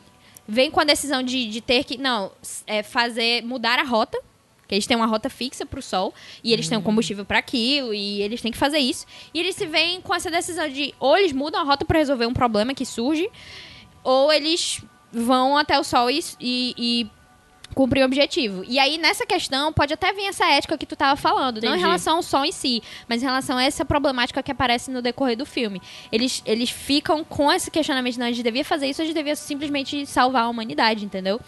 vem 0.49 0.71
com 0.71 0.79
a 0.79 0.83
decisão 0.83 1.21
de, 1.21 1.47
de 1.47 1.61
ter 1.61 1.83
que. 1.83 1.97
Não, 1.97 2.31
é, 2.65 2.81
fazer. 2.81 3.43
mudar 3.43 3.79
a 3.79 3.83
rota. 3.83 4.19
Que 4.67 4.75
eles 4.75 4.85
têm 4.85 4.97
uma 4.97 5.07
rota 5.07 5.29
fixa 5.29 5.65
pro 5.65 5.81
Sol. 5.81 6.13
E 6.43 6.51
eles 6.51 6.67
têm 6.67 6.77
um 6.77 6.81
combustível 6.81 7.25
para 7.25 7.37
aquilo. 7.37 7.93
E 7.93 8.21
eles 8.21 8.41
têm 8.41 8.51
que 8.51 8.57
fazer 8.57 8.79
isso. 8.79 9.05
E 9.33 9.39
eles 9.39 9.55
se 9.55 9.65
veem 9.65 10.01
com 10.01 10.13
essa 10.13 10.29
decisão 10.29 10.67
de. 10.67 10.93
Ou 10.99 11.17
eles 11.17 11.31
mudam 11.31 11.61
a 11.61 11.63
rota 11.63 11.85
para 11.85 11.99
resolver 11.99 12.25
um 12.25 12.33
problema 12.33 12.73
que 12.73 12.85
surge. 12.85 13.29
Ou 14.03 14.31
eles 14.33 14.81
vão 15.11 15.57
até 15.57 15.79
o 15.79 15.83
Sol 15.83 16.09
e, 16.09 16.19
e, 16.39 16.75
e 16.77 17.11
cumprir 17.73 18.01
o 18.01 18.05
objetivo. 18.05 18.63
E 18.67 18.79
aí, 18.79 18.97
nessa 18.97 19.25
questão, 19.25 19.71
pode 19.71 19.93
até 19.93 20.11
vir 20.13 20.25
essa 20.25 20.45
ética 20.45 20.77
que 20.77 20.85
tu 20.85 20.95
tava 20.95 21.15
falando. 21.15 21.61
Não 21.61 21.69
em 21.69 21.71
Entendi. 21.71 21.81
relação 21.81 22.17
ao 22.17 22.23
Sol 22.23 22.45
em 22.45 22.51
si, 22.51 22.81
mas 23.07 23.21
em 23.21 23.25
relação 23.25 23.57
a 23.57 23.63
essa 23.63 23.85
problemática 23.85 24.41
que 24.43 24.51
aparece 24.51 24.91
no 24.91 25.01
decorrer 25.01 25.37
do 25.37 25.45
filme. 25.45 25.81
Eles, 26.11 26.41
eles 26.45 26.69
ficam 26.69 27.23
com 27.23 27.51
esse 27.51 27.71
questionamento, 27.71 28.17
não, 28.17 28.25
a 28.25 28.31
gente 28.31 28.43
devia 28.43 28.65
fazer 28.65 28.87
isso, 28.87 29.01
a 29.01 29.05
gente 29.05 29.13
devia 29.13 29.35
simplesmente 29.35 30.05
salvar 30.05 30.43
a 30.43 30.49
humanidade, 30.49 31.05
entendeu? 31.05 31.39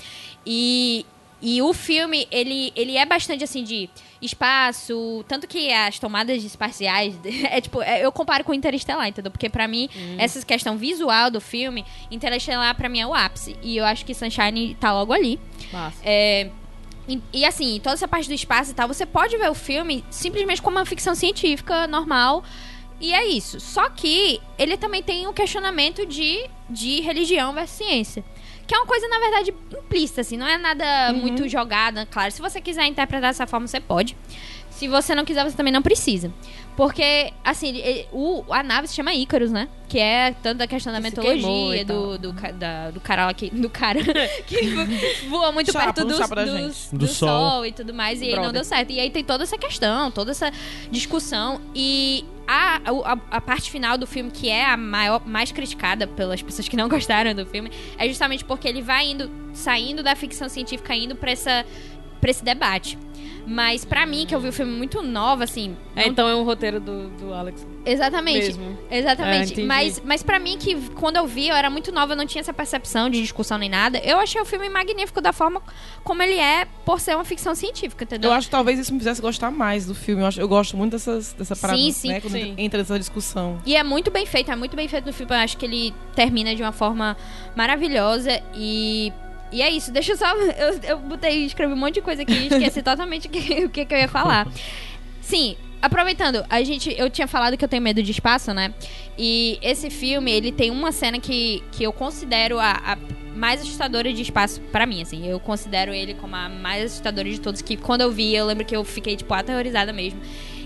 E, 0.45 1.05
e 1.41 1.61
o 1.61 1.73
filme, 1.73 2.27
ele, 2.29 2.71
ele 2.75 2.97
é 2.97 3.05
bastante 3.05 3.43
assim 3.43 3.63
de 3.63 3.89
espaço, 4.21 5.25
tanto 5.27 5.47
que 5.47 5.71
as 5.73 5.97
tomadas 5.97 6.43
espaciais, 6.43 7.15
é 7.49 7.59
tipo, 7.59 7.81
é, 7.81 8.05
eu 8.05 8.11
comparo 8.11 8.43
com 8.43 8.53
Interestelar, 8.53 9.07
entendeu? 9.07 9.31
Porque 9.31 9.49
pra 9.49 9.67
mim, 9.67 9.89
essa 10.17 10.45
questão 10.45 10.77
visual 10.77 11.31
do 11.31 11.41
filme, 11.41 11.83
Interestelar 12.11 12.75
pra 12.75 12.87
mim 12.87 12.99
é 12.99 13.07
o 13.07 13.13
ápice. 13.13 13.55
E 13.63 13.77
eu 13.77 13.85
acho 13.85 14.05
que 14.05 14.13
Sunshine 14.13 14.75
tá 14.75 14.93
logo 14.93 15.11
ali. 15.13 15.39
Massa. 15.73 15.97
É, 16.03 16.49
e, 17.07 17.19
e, 17.33 17.45
assim, 17.45 17.79
toda 17.81 17.95
essa 17.95 18.07
parte 18.07 18.27
do 18.27 18.33
espaço 18.33 18.71
e 18.71 18.73
tal, 18.73 18.87
você 18.87 19.05
pode 19.05 19.35
ver 19.37 19.49
o 19.49 19.55
filme 19.55 20.03
simplesmente 20.09 20.61
como 20.61 20.77
uma 20.77 20.85
ficção 20.85 21.15
científica 21.15 21.87
normal. 21.87 22.43
E 22.99 23.13
é 23.13 23.25
isso. 23.27 23.59
Só 23.59 23.89
que 23.89 24.39
ele 24.59 24.77
também 24.77 25.01
tem 25.01 25.27
um 25.27 25.33
questionamento 25.33 26.05
de, 26.05 26.45
de 26.69 27.01
religião 27.01 27.51
versus 27.51 27.77
ciência. 27.77 28.23
Que 28.71 28.75
é 28.75 28.79
uma 28.79 28.87
coisa, 28.87 29.05
na 29.09 29.19
verdade, 29.19 29.53
implícita, 29.83 30.21
assim. 30.21 30.37
Não 30.37 30.47
é 30.47 30.57
nada 30.57 31.11
muito 31.11 31.45
jogada, 31.49 32.05
claro. 32.05 32.31
Se 32.31 32.41
você 32.41 32.61
quiser 32.61 32.85
interpretar 32.85 33.29
dessa 33.31 33.45
forma, 33.45 33.67
você 33.67 33.81
pode. 33.81 34.15
Se 34.81 34.87
você 34.87 35.13
não 35.13 35.23
quiser, 35.23 35.43
você 35.43 35.55
também 35.55 35.71
não 35.71 35.83
precisa. 35.83 36.33
Porque, 36.75 37.31
assim, 37.43 37.83
o, 38.11 38.43
a 38.49 38.63
nave 38.63 38.87
se 38.87 38.95
chama 38.95 39.13
Ícaros, 39.13 39.51
né? 39.51 39.67
Que 39.87 39.99
é 39.99 40.33
tanto 40.41 40.57
da 40.57 40.65
questão 40.65 40.91
da 40.91 40.99
Que 40.99 41.07
e 41.75 41.83
do, 41.83 42.17
do, 42.17 42.33
da- 42.53 42.89
do 42.89 42.99
cara 42.99 43.27
lá 43.27 43.33
que. 43.35 43.51
Do 43.51 43.69
cara 43.69 43.99
que 44.47 44.65
vo- 44.71 45.29
voa 45.29 45.51
muito 45.51 45.71
Chapa, 45.71 45.93
perto 45.93 46.05
do, 46.07 46.17
da 46.17 46.25
do, 46.25 46.67
do 46.93 46.97
Do 46.97 47.07
sol. 47.07 47.29
sol. 47.29 47.65
e 47.67 47.71
tudo 47.71 47.93
mais. 47.93 48.21
E 48.21 48.23
aí 48.25 48.29
não 48.31 48.37
Brother. 48.37 48.53
deu 48.53 48.63
certo. 48.63 48.89
E 48.91 48.99
aí 48.99 49.11
tem 49.11 49.23
toda 49.23 49.43
essa 49.43 49.55
questão, 49.55 50.09
toda 50.09 50.31
essa 50.31 50.51
discussão. 50.89 51.61
E 51.75 52.25
a, 52.47 52.77
a, 52.77 53.37
a 53.37 53.41
parte 53.41 53.69
final 53.69 53.99
do 53.99 54.07
filme, 54.07 54.31
que 54.31 54.49
é 54.49 54.65
a 54.65 54.75
maior, 54.75 55.21
mais 55.27 55.51
criticada 55.51 56.07
pelas 56.07 56.41
pessoas 56.41 56.67
que 56.67 56.75
não 56.75 56.89
gostaram 56.89 57.35
do 57.35 57.45
filme, 57.45 57.69
é 57.99 58.07
justamente 58.07 58.43
porque 58.43 58.67
ele 58.67 58.81
vai 58.81 59.07
indo, 59.11 59.29
saindo 59.53 60.01
da 60.01 60.15
ficção 60.15 60.49
científica, 60.49 60.95
indo 60.95 61.15
pra, 61.15 61.29
essa, 61.29 61.63
pra 62.19 62.31
esse 62.31 62.43
debate. 62.43 62.97
Mas 63.45 63.83
pra 63.83 64.05
mim, 64.05 64.25
que 64.25 64.33
eu 64.35 64.39
vi 64.39 64.49
o 64.49 64.53
filme 64.53 64.71
muito 64.71 65.01
nova, 65.01 65.43
assim. 65.43 65.75
É, 65.95 66.03
não- 66.03 66.11
então 66.11 66.27
é 66.29 66.35
um 66.35 66.43
roteiro 66.43 66.79
do, 66.79 67.09
do 67.09 67.33
Alex 67.33 67.65
Exatamente. 67.85 68.45
mesmo. 68.47 68.77
É, 68.89 68.99
Exatamente. 68.99 69.51
entendi. 69.53 69.67
mas, 69.67 70.01
mas 70.05 70.21
para 70.23 70.37
mim, 70.39 70.57
que 70.57 70.75
quando 70.91 71.17
eu 71.17 71.25
vi, 71.25 71.47
eu 71.49 71.55
era 71.55 71.69
muito 71.69 71.91
nova, 71.91 72.13
eu 72.13 72.17
não 72.17 72.25
tinha 72.25 72.39
essa 72.41 72.53
percepção 72.53 73.09
de 73.09 73.19
discussão 73.21 73.57
nem 73.57 73.69
nada. 73.69 73.97
Eu 73.99 74.19
achei 74.19 74.39
o 74.39 74.45
filme 74.45 74.69
magnífico 74.69 75.19
da 75.19 75.33
forma 75.33 75.61
como 76.03 76.21
ele 76.21 76.35
é, 76.39 76.65
por 76.85 76.99
ser 76.99 77.15
uma 77.15 77.25
ficção 77.25 77.55
científica, 77.55 78.03
entendeu? 78.03 78.29
Eu 78.29 78.35
acho 78.35 78.47
que 78.47 78.51
talvez 78.51 78.79
isso 78.79 78.93
me 78.93 78.99
fizesse 78.99 79.21
gostar 79.21 79.49
mais 79.51 79.85
do 79.85 79.95
filme. 79.95 80.21
Eu, 80.21 80.27
acho- 80.27 80.39
eu 80.41 80.47
gosto 80.47 80.77
muito 80.77 80.91
dessas, 80.91 81.33
dessa 81.33 81.55
parada, 81.55 81.79
Sim, 81.79 81.91
sim, 81.91 82.07
né? 82.09 82.21
Quando 82.21 82.33
sim. 82.33 82.53
entra 82.57 82.77
nessa 82.79 82.97
discussão. 82.99 83.59
E 83.65 83.75
é 83.75 83.83
muito 83.83 84.11
bem 84.11 84.25
feito, 84.25 84.51
é 84.51 84.55
muito 84.55 84.75
bem 84.75 84.87
feito 84.87 85.05
no 85.05 85.13
filme. 85.13 85.31
Eu 85.33 85.37
acho 85.39 85.57
que 85.57 85.65
ele 85.65 85.93
termina 86.15 86.55
de 86.55 86.61
uma 86.61 86.71
forma 86.71 87.17
maravilhosa 87.55 88.41
e. 88.55 89.11
E 89.51 89.61
é 89.61 89.69
isso, 89.69 89.91
deixa 89.91 90.13
eu 90.13 90.17
só. 90.17 90.33
Eu, 90.33 90.79
eu 90.83 90.99
botei, 90.99 91.45
escrevi 91.45 91.73
um 91.73 91.77
monte 91.77 91.95
de 91.95 92.01
coisa 92.01 92.21
aqui 92.21 92.33
e 92.33 92.47
esqueci 92.47 92.81
totalmente 92.83 93.27
o 93.27 93.29
que, 93.29 93.65
o 93.65 93.69
que, 93.69 93.85
que 93.85 93.93
eu 93.93 93.99
ia 93.99 94.07
falar. 94.07 94.47
Sim, 95.21 95.55
aproveitando, 95.81 96.45
a 96.49 96.63
gente. 96.63 96.93
Eu 96.97 97.09
tinha 97.09 97.27
falado 97.27 97.57
que 97.57 97.65
eu 97.65 97.69
tenho 97.69 97.81
medo 97.81 98.01
de 98.01 98.11
espaço, 98.11 98.53
né? 98.53 98.73
E 99.17 99.59
esse 99.61 99.89
filme, 99.89 100.31
ele 100.31 100.51
tem 100.51 100.71
uma 100.71 100.91
cena 100.91 101.19
que, 101.19 101.63
que 101.71 101.83
eu 101.83 101.91
considero 101.91 102.59
a, 102.59 102.71
a 102.71 102.97
mais 103.35 103.61
assustadora 103.61 104.11
de 104.13 104.21
espaço 104.21 104.61
pra 104.71 104.85
mim, 104.85 105.01
assim. 105.01 105.27
Eu 105.27 105.39
considero 105.39 105.93
ele 105.93 106.13
como 106.13 106.35
a 106.35 106.47
mais 106.47 106.85
assustadora 106.85 107.29
de 107.29 107.39
todos. 107.39 107.61
Que 107.61 107.75
quando 107.75 108.01
eu 108.01 108.11
vi, 108.11 108.35
eu 108.35 108.45
lembro 108.45 108.65
que 108.65 108.75
eu 108.75 108.83
fiquei, 108.83 109.15
tipo, 109.15 109.33
aterrorizada 109.33 109.91
mesmo. 109.91 110.21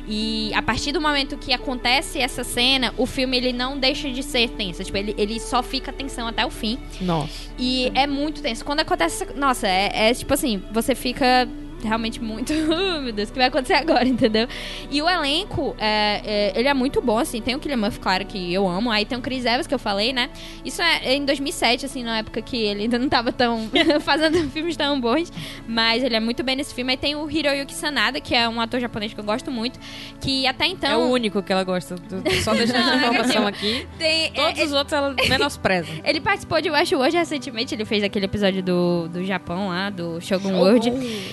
E 0.08 0.52
a 0.54 0.62
partir 0.62 0.92
do 0.92 1.02
momento 1.02 1.38
que 1.38 1.52
acontece 1.54 2.20
essa 2.20 2.44
cena, 2.44 2.94
o 2.98 3.06
filme 3.06 3.38
ele 3.38 3.52
não 3.54 3.78
deixa 3.80 4.10
de 4.10 4.22
ser 4.22 4.50
tenso. 4.52 4.84
Tipo, 4.84 4.98
ele, 4.98 5.16
ele 5.18 5.40
só 5.40 5.64
fica 5.64 5.92
tensão 5.92 6.28
até 6.28 6.46
o 6.46 6.50
fim. 6.52 6.78
Nossa. 7.02 7.50
E 7.58 7.92
é 7.96 8.06
muito 8.06 8.42
tenso. 8.42 8.64
Quando 8.64 8.82
acontece. 8.82 9.24
essa- 9.24 9.34
Nossa, 9.34 9.68
é, 9.68 10.10
é 10.10 10.14
tipo 10.14 10.34
assim, 10.34 10.62
você 10.72 10.94
fica 10.94 11.48
realmente 11.88 12.22
muito. 12.22 12.54
"Oh, 12.98 13.02
meu 13.02 13.12
Deus, 13.14 13.30
o 13.30 13.32
que 13.34 13.38
vai 13.40 13.48
acontecer 13.48 13.74
agora, 13.74 14.08
entendeu? 14.08 14.48
E 14.90 15.02
o 15.02 15.10
elenco, 15.10 15.76
é, 15.78 16.22
é, 16.26 16.60
ele 16.60 16.68
é 16.68 16.74
muito 16.74 17.02
bom, 17.02 17.18
assim. 17.18 17.42
Tem 17.42 17.56
o 17.56 17.60
Killian 17.60 17.78
Murphy, 17.78 18.00
claro, 18.00 18.26
que 18.26 18.54
eu 18.54 18.68
amo. 18.68 18.92
Aí 18.92 19.06
tem 19.06 19.18
o 19.18 19.22
Chris 19.22 19.46
Evans, 19.46 19.68
que 19.68 19.74
eu 19.74 19.80
falei, 19.80 20.14
né? 20.14 20.30
Isso 20.64 20.82
é 20.82 21.14
em 21.16 21.26
2007, 21.26 21.86
assim, 21.86 22.04
na 22.04 22.18
época 22.20 22.42
que 22.42 22.58
ele 22.58 22.84
ainda 22.84 22.98
não 23.00 23.10
tava 23.10 23.32
tão. 23.32 23.70
fazendo 24.02 24.38
filmes 24.52 24.76
tão 24.78 25.00
bons. 25.00 25.32
Mas 25.68 26.04
ele 26.04 26.16
é 26.16 26.20
muito 26.20 26.44
bem 26.44 26.56
nesse 26.56 26.74
filme. 26.74 26.92
Aí 26.92 26.98
tem 26.98 27.16
o 27.16 27.30
Hiroyuki 27.30 27.74
Sanada, 27.74 28.20
que 28.22 28.34
é 28.36 28.48
um 28.48 28.60
ator 28.62 28.80
japonês 28.80 29.14
que 29.14 29.20
eu 29.20 29.24
gosto 29.24 29.52
muito. 29.52 29.80
Que 30.22 30.46
até 30.48 30.68
então. 30.68 30.90
é 30.90 30.98
o 30.98 31.10
único 31.10 31.42
que 31.42 31.52
ela 31.52 31.64
gosta. 31.64 31.96
Só 32.44 32.54
deixando 32.54 32.80
essa 32.80 32.94
é 32.94 32.98
informação 32.98 33.48
aqui. 33.48 33.88
tem, 33.98 34.32
Todos 34.32 34.60
é- 34.60 34.64
os 34.66 34.72
outros 34.74 34.94
ela 34.94 35.16
menospreza. 35.28 35.90
Ele 36.04 36.22
participou 36.22 36.62
de 36.62 36.70
Westworld 36.70 37.16
recentemente, 37.18 37.74
ele 37.76 37.86
fez 37.86 38.04
aquele 38.04 38.26
episódio 38.26 38.62
do, 38.64 39.08
do 39.10 39.24
Japão 39.26 39.70
lá, 39.70 39.90
do 39.90 40.22
Shogun 40.22 40.56
World. 40.60 40.92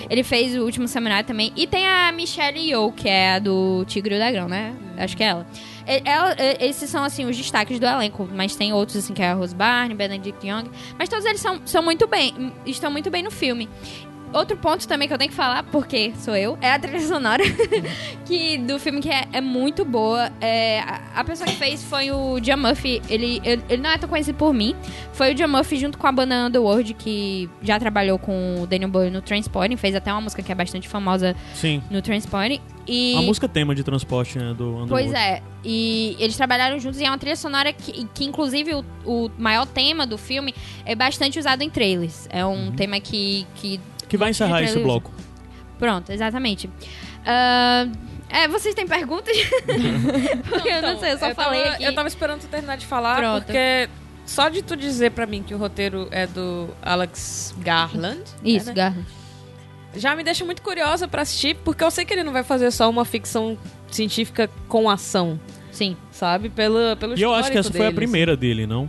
Ele 0.09 0.23
fez 0.23 0.42
o 0.57 0.63
Último 0.63 0.87
Samurai 0.87 1.23
também. 1.23 1.51
E 1.55 1.65
tem 1.65 1.87
a 1.87 2.11
Michelle 2.11 2.59
Yeoh, 2.59 2.91
que 2.91 3.07
é 3.09 3.33
a 3.35 3.39
do 3.39 3.83
Tigre 3.87 4.13
e 4.15 4.17
o 4.17 4.19
Dragão, 4.19 4.47
né? 4.47 4.75
Acho 4.97 5.15
que 5.17 5.23
é 5.23 5.27
ela. 5.27 5.47
Ela- 5.85 6.35
Esses 6.59 6.89
são, 6.89 7.03
assim, 7.03 7.25
os 7.25 7.35
destaques 7.35 7.79
do 7.79 7.85
elenco. 7.85 8.27
Mas 8.33 8.55
tem 8.55 8.71
outros, 8.73 8.97
assim, 8.97 9.13
que 9.13 9.21
é 9.21 9.29
a 9.29 9.33
Rose 9.33 9.55
Barney, 9.55 9.95
Benedict 9.95 10.45
Young. 10.47 10.65
Mas 10.97 11.09
todos 11.09 11.25
eles 11.25 11.41
são, 11.41 11.61
são 11.65 11.81
muito 11.83 12.07
bem, 12.07 12.53
estão 12.65 12.91
muito 12.91 13.09
bem 13.09 13.23
no 13.23 13.31
filme. 13.31 13.67
Outro 14.33 14.57
ponto 14.57 14.87
também 14.87 15.07
que 15.07 15.13
eu 15.13 15.17
tenho 15.17 15.29
que 15.29 15.35
falar, 15.35 15.63
porque 15.63 16.11
sou 16.17 16.35
eu, 16.35 16.57
é 16.59 16.71
a 16.71 16.79
trilha 16.79 16.99
sonora 17.01 17.43
que, 18.25 18.57
do 18.57 18.79
filme 18.79 18.99
que 18.99 19.09
é, 19.09 19.27
é 19.31 19.39
muito 19.39 19.85
boa. 19.85 20.31
É, 20.41 20.79
a, 20.79 21.01
a 21.17 21.23
pessoa 21.23 21.47
que 21.47 21.55
fez 21.55 21.83
foi 21.83 22.11
o 22.11 22.39
John 22.39 22.57
Murphy. 22.57 23.01
Ele, 23.09 23.39
ele, 23.43 23.63
ele 23.69 23.81
não 23.81 23.91
é 23.91 23.97
tão 23.97 24.09
conhecido 24.09 24.37
por 24.37 24.53
mim. 24.53 24.75
Foi 25.13 25.33
o 25.33 25.35
John 25.35 25.47
Murphy 25.47 25.77
junto 25.77 25.97
com 25.97 26.07
a 26.07 26.11
banda 26.11 26.47
Underworld, 26.47 26.95
que 26.95 27.47
já 27.61 27.79
trabalhou 27.79 28.17
com 28.17 28.61
o 28.61 28.67
Daniel 28.67 28.89
Boyle 28.89 29.11
no 29.11 29.21
Transporting. 29.21 29.77
Fez 29.77 29.93
até 29.95 30.11
uma 30.11 30.21
música 30.21 30.41
que 30.41 30.51
é 30.51 30.55
bastante 30.55 30.89
famosa 30.89 31.35
Sim. 31.53 31.83
no 31.91 32.01
Transporting. 32.01 32.59
E... 32.87 33.15
A 33.15 33.21
música 33.21 33.47
tema 33.47 33.73
de 33.73 33.83
transporte, 33.83 34.37
né, 34.37 34.53
do 34.53 34.65
Underworld. 34.77 34.89
Pois 34.89 35.13
é, 35.13 35.41
e 35.63 36.17
eles 36.19 36.35
trabalharam 36.35 36.77
juntos 36.79 36.99
e 36.99 37.05
é 37.05 37.09
uma 37.09 37.17
trilha 37.17 37.35
sonora 37.35 37.71
que, 37.71 38.05
que 38.13 38.25
inclusive, 38.25 38.73
o, 38.73 38.83
o 39.05 39.31
maior 39.37 39.65
tema 39.65 40.05
do 40.05 40.17
filme 40.17 40.53
é 40.85 40.93
bastante 40.93 41.39
usado 41.39 41.61
em 41.61 41.69
trailers. 41.69 42.27
É 42.29 42.45
um 42.45 42.71
tema 42.71 42.99
que, 42.99 43.47
que 43.55 43.79
Que 44.13 44.17
vai 44.17 44.29
encerrar 44.29 44.61
esse 44.61 44.77
bloco. 44.77 45.11
Pronto, 45.79 46.11
exatamente. 46.11 46.69
Ah, 47.25 47.87
é, 48.29 48.47
vocês 48.47 48.75
têm 48.75 48.87
perguntas? 48.87 49.35
Porque 50.47 50.69
eu 50.69 50.81
não 50.83 50.99
sei, 50.99 51.13
eu 51.13 51.17
só 51.17 51.29
eu 51.29 51.35
falei 51.35 51.63
tava, 51.63 51.73
aqui. 51.73 51.83
Eu 51.83 51.95
tava 51.95 52.07
esperando 52.07 52.41
tu 52.41 52.47
terminar 52.47 52.77
de 52.77 52.85
falar, 52.85 53.15
Pronto. 53.15 53.45
porque 53.45 53.89
só 54.23 54.49
de 54.49 54.61
tu 54.61 54.75
dizer 54.75 55.13
pra 55.13 55.25
mim 55.25 55.41
que 55.41 55.55
o 55.55 55.57
roteiro 55.57 56.07
é 56.11 56.27
do 56.27 56.69
Alex 56.83 57.55
Garland. 57.57 58.21
Isso, 58.45 58.67
né? 58.67 58.73
Garland. 58.75 59.07
Já 59.95 60.15
me 60.15 60.23
deixa 60.23 60.45
muito 60.45 60.61
curiosa 60.61 61.07
pra 61.07 61.23
assistir, 61.23 61.55
porque 61.63 61.83
eu 61.83 61.89
sei 61.89 62.05
que 62.05 62.13
ele 62.13 62.23
não 62.23 62.33
vai 62.33 62.43
fazer 62.43 62.69
só 62.69 62.87
uma 62.87 63.05
ficção 63.05 63.57
científica 63.89 64.47
com 64.67 64.87
ação, 64.91 65.39
Sim. 65.71 65.97
sabe? 66.11 66.49
Pelo, 66.49 66.95
pelo 66.97 67.17
E 67.17 67.21
eu 67.23 67.33
acho 67.33 67.51
que 67.51 67.57
essa 67.57 67.71
foi 67.71 67.81
a 67.81 67.83
dele, 67.85 67.95
primeira 67.95 68.37
dele, 68.37 68.67
não? 68.67 68.87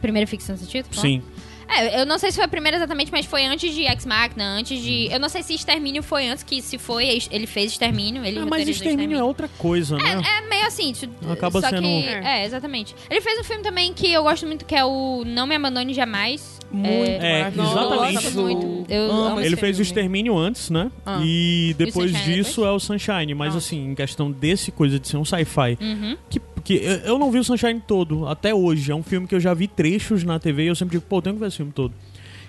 Primeira 0.00 0.26
ficção 0.26 0.56
científica? 0.56 0.98
Sim. 0.98 1.22
É, 1.68 2.00
eu 2.00 2.06
não 2.06 2.18
sei 2.18 2.30
se 2.30 2.36
foi 2.36 2.44
a 2.44 2.48
primeira 2.48 2.76
exatamente, 2.76 3.12
mas 3.12 3.26
foi 3.26 3.44
antes 3.44 3.74
de 3.74 3.82
Ex 3.82 4.06
Machina, 4.06 4.44
antes 4.58 4.80
de... 4.82 5.08
Eu 5.12 5.20
não 5.20 5.28
sei 5.28 5.42
se 5.42 5.54
Extermínio 5.54 6.02
foi 6.02 6.26
antes, 6.28 6.42
que 6.42 6.62
se 6.62 6.78
foi, 6.78 7.06
ele 7.30 7.46
fez 7.46 7.72
Extermínio, 7.72 8.24
ele 8.24 8.38
Ah, 8.38 8.42
mas 8.42 8.50
roteirizou 8.50 8.86
Extermínio 8.86 9.18
é 9.18 9.22
outra 9.22 9.48
coisa, 9.58 9.96
né? 9.96 10.20
É 10.42 10.48
meio 10.48 10.66
assim. 10.66 10.92
tu- 10.92 11.08
Acaba 11.30 11.60
só 11.60 11.68
sendo- 11.68 11.82
Que, 11.82 12.04
é, 12.08 12.44
exatamente. 12.44 12.94
Ele 13.10 13.20
fez 13.20 13.38
um 13.40 13.44
filme 13.44 13.62
também 13.62 13.92
que 13.92 14.10
eu 14.12 14.22
gosto 14.22 14.46
muito, 14.46 14.64
que 14.64 14.74
é 14.74 14.84
o 14.84 15.24
Não 15.26 15.46
Me 15.46 15.54
Abandone 15.56 15.92
Jamais. 15.94 16.58
Muito 16.70 16.88
É, 16.90 17.38
maravilhoso. 17.38 17.70
exatamente. 17.70 18.14
Eu 18.16 18.22
gosto 18.22 18.40
muito. 18.42 18.92
Eu 18.92 19.10
Amo 19.10 19.22
amo 19.24 19.40
Ele 19.40 19.56
fez 19.56 19.78
o. 19.78 19.82
Extermínio 19.82 20.36
antes, 20.36 20.68
né? 20.68 20.90
Ah. 21.06 21.18
E 21.24 21.74
depois 21.78 22.10
Sunshine 22.10 22.34
disso 22.34 22.64
é 22.64 22.70
o 22.70 22.78
Sunshine. 22.78 23.32
Mas 23.34 23.54
Ah. 23.54 23.58
assim, 23.58 23.86
em 23.90 23.94
questão 23.94 24.30
desse 24.30 24.70
coisa 24.70 24.98
de 25.00 25.08
ser 25.08 25.16
um 25.16 25.24
sci-fi. 25.24 25.78
Uhum. 25.80 26.16
Que, 26.28 26.38
que 26.60 26.74
eu- 26.74 26.98
eu 27.00 27.18
não 27.18 27.30
vi 27.30 27.38
o 27.38 27.44
Sunshine 27.44 27.80
todo, 27.86 28.26
até 28.26 28.54
hoje. 28.54 28.90
É 28.90 28.94
um 28.94 29.02
filme 29.02 29.26
que 29.26 29.34
eu 29.34 29.40
já 29.40 29.52
vi 29.54 29.66
trechos 29.68 30.24
na 30.24 30.38
TV 30.38 30.64
e 30.64 30.66
eu 30.68 30.74
sempre 30.74 30.92
digo, 30.98 31.04
pô, 31.08 31.20
tenho 31.22 31.34
que 31.36 31.40
ver 31.40 31.48
esse 31.48 31.56
filme 31.58 31.72
todo. 31.72 31.92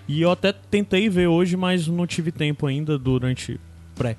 E 0.07 0.22
eu 0.22 0.32
até 0.32 0.51
tentei 0.51 1.07
ver 1.10 1.28
hoje, 1.28 1.55
mas 1.55 1.88
não 1.88 2.07
tive 2.07 2.32
tempo 2.32 2.66
ainda 2.66 2.97
durante 2.97 3.60
pré. 3.95 4.16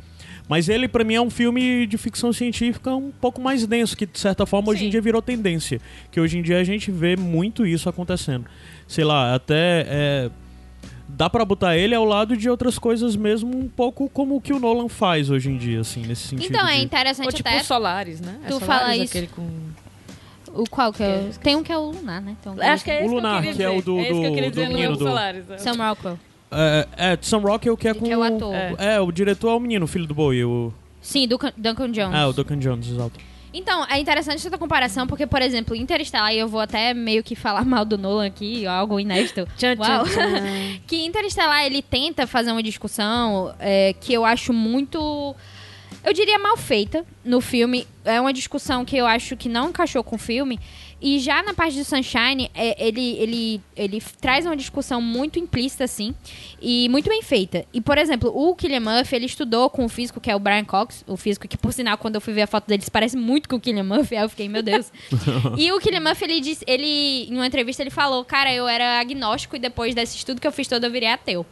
Mas 0.48 0.68
ele, 0.68 0.88
pra 0.88 1.04
mim, 1.04 1.14
é 1.14 1.20
um 1.20 1.30
filme 1.30 1.86
de 1.86 1.96
ficção 1.96 2.32
científica 2.32 2.94
um 2.94 3.10
pouco 3.10 3.40
mais 3.40 3.66
denso, 3.66 3.96
que 3.96 4.04
de 4.04 4.18
certa 4.18 4.44
forma 4.44 4.70
hoje 4.70 4.82
em 4.82 4.86
Sim. 4.86 4.90
dia 4.90 5.00
virou 5.00 5.22
tendência. 5.22 5.80
Que 6.10 6.20
hoje 6.20 6.38
em 6.38 6.42
dia 6.42 6.58
a 6.58 6.64
gente 6.64 6.90
vê 6.90 7.16
muito 7.16 7.64
isso 7.64 7.88
acontecendo. 7.88 8.44
Sei 8.88 9.04
lá, 9.04 9.34
até. 9.34 9.86
é, 9.88 10.30
dá 11.20 11.28
pra 11.28 11.44
botar 11.44 11.76
ele 11.76 11.94
ao 11.94 12.02
lado 12.06 12.34
de 12.34 12.48
outras 12.48 12.78
coisas 12.78 13.14
mesmo, 13.14 13.54
um 13.54 13.68
pouco 13.68 14.08
como 14.08 14.36
o 14.36 14.40
que 14.40 14.54
o 14.54 14.58
Nolan 14.58 14.88
faz 14.88 15.28
hoje 15.28 15.50
em 15.50 15.58
dia, 15.58 15.80
assim, 15.82 16.00
nesse 16.06 16.28
sentido. 16.28 16.50
Então, 16.54 16.66
é 16.66 16.76
de- 16.78 16.82
interessante 16.84 17.26
Ou 17.26 17.32
tipo 17.32 17.46
até. 17.46 17.60
o 17.60 17.64
Solaris, 17.64 18.22
né? 18.22 18.36
tu 18.48 18.58
Solaris, 18.58 18.66
fala 18.66 18.96
isso. 18.96 19.04
aquele 19.04 19.26
com... 19.26 19.46
O 20.54 20.64
qual 20.68 20.90
que 20.94 21.02
é? 21.02 21.28
Tem 21.42 21.54
um 21.56 21.62
que 21.62 21.70
é 21.70 21.76
o 21.76 21.90
Lunar, 21.90 22.22
né? 22.22 22.34
Então, 22.40 22.56
Acho 22.58 22.82
que 22.82 22.90
é 22.90 22.94
O 22.94 22.96
esse 23.00 23.04
que 23.04 23.10
eu 23.10 23.14
Lunar, 23.14 23.42
que 23.42 23.62
é 23.62 23.68
o 23.68 23.82
do- 23.82 23.98
É 23.98 24.02
esse 24.02 24.10
que 24.12 24.16
eu 24.16 24.30
do- 24.30 24.34
queria 24.34 24.50
do 24.50 24.60
é 24.62 24.68
menino 24.68 24.92
o 24.94 24.96
do- 24.96 25.04
Solaris. 25.04 25.50
é. 25.50 25.58
Sam 25.58 25.72
Rockwell. 25.74 26.18
É, 26.50 26.88
é, 26.96 27.18
Sam 27.20 27.38
Rockwell, 27.38 27.76
que 27.76 27.86
é 27.88 27.94
com. 27.94 28.04
Que 28.06 28.10
é 28.10 28.16
o 28.18 28.22
ator. 28.22 28.54
É. 28.54 28.74
É, 28.78 29.00
o 29.00 29.12
diretor 29.12 29.50
é 29.50 29.54
o 29.54 29.60
menino, 29.60 29.84
o 29.84 29.88
filho 29.88 30.06
do 30.06 30.14
Bowie. 30.14 30.42
O... 30.44 30.72
Sim, 31.02 31.28
Duncan, 31.28 31.52
Duncan 31.56 31.90
Jones. 31.92 32.14
Ah, 32.14 32.26
o 32.28 32.32
Duncan 32.32 32.58
Jones, 32.58 32.88
exato. 32.88 33.20
Então, 33.52 33.84
é 33.88 33.98
interessante 33.98 34.46
essa 34.46 34.58
comparação, 34.58 35.06
porque, 35.06 35.26
por 35.26 35.42
exemplo, 35.42 35.74
Interestelar, 35.74 36.32
e 36.32 36.38
eu 36.38 36.48
vou 36.48 36.60
até 36.60 36.94
meio 36.94 37.22
que 37.22 37.34
falar 37.34 37.64
mal 37.66 37.84
do 37.84 37.98
Nolan 37.98 38.26
aqui, 38.26 38.66
algo 38.66 39.00
inédito. 39.00 39.46
Tchan, 39.58 39.76
Uau. 39.78 40.04
tchan, 40.04 40.14
tchan. 40.14 40.80
que 40.86 41.04
Interestelar, 41.04 41.64
ele 41.64 41.82
tenta 41.82 42.26
fazer 42.26 42.52
uma 42.52 42.62
discussão 42.62 43.54
é, 43.58 43.94
que 44.00 44.12
eu 44.12 44.24
acho 44.24 44.52
muito... 44.52 45.34
Eu 46.02 46.14
diria 46.14 46.38
mal 46.38 46.56
feita 46.56 47.04
no 47.22 47.40
filme. 47.42 47.86
É 48.04 48.18
uma 48.18 48.32
discussão 48.32 48.84
que 48.86 48.96
eu 48.96 49.06
acho 49.06 49.36
que 49.36 49.50
não 49.50 49.68
encaixou 49.68 50.02
com 50.02 50.16
o 50.16 50.18
filme, 50.18 50.58
E 51.00 51.18
já 51.18 51.42
na 51.42 51.54
parte 51.54 51.78
do 51.78 51.84
Sunshine, 51.84 52.50
é, 52.54 52.86
ele, 52.86 53.16
ele, 53.18 53.60
ele 53.76 54.02
traz 54.20 54.44
uma 54.44 54.56
discussão 54.56 55.00
muito 55.00 55.38
implícita, 55.38 55.84
assim, 55.84 56.14
e 56.60 56.88
muito 56.88 57.08
bem 57.08 57.22
feita. 57.22 57.64
E, 57.72 57.80
por 57.80 57.96
exemplo, 57.96 58.30
o 58.34 58.54
Killian 58.54 58.80
Murphy, 58.80 59.16
ele 59.16 59.26
estudou 59.26 59.70
com 59.70 59.84
o 59.84 59.88
físico 59.88 60.20
que 60.20 60.30
é 60.30 60.36
o 60.36 60.38
Brian 60.38 60.64
Cox, 60.64 61.04
o 61.06 61.16
físico 61.16 61.48
que, 61.48 61.56
por 61.56 61.72
sinal, 61.72 61.96
quando 61.96 62.16
eu 62.16 62.20
fui 62.20 62.34
ver 62.34 62.42
a 62.42 62.46
foto 62.46 62.66
dele, 62.66 62.82
se 62.82 62.90
parece 62.90 63.16
muito 63.16 63.48
com 63.48 63.56
o 63.56 63.60
Killian 63.60 63.84
Murphy, 63.84 64.16
aí 64.16 64.24
eu 64.24 64.28
fiquei, 64.28 64.48
meu 64.48 64.62
Deus. 64.62 64.92
e 65.56 65.72
o 65.72 65.78
Killian 65.78 66.00
Murphy, 66.00 66.24
ele 66.24 66.40
disse, 66.40 66.64
ele, 66.66 67.28
em 67.30 67.34
uma 67.34 67.46
entrevista, 67.46 67.82
ele 67.82 67.90
falou, 67.90 68.24
cara, 68.24 68.52
eu 68.52 68.68
era 68.68 69.00
agnóstico 69.00 69.56
e 69.56 69.58
depois 69.58 69.94
desse 69.94 70.16
estudo 70.16 70.40
que 70.40 70.46
eu 70.46 70.52
fiz 70.52 70.68
todo, 70.68 70.84
eu 70.84 70.90
virei 70.90 71.08
ateu. 71.08 71.46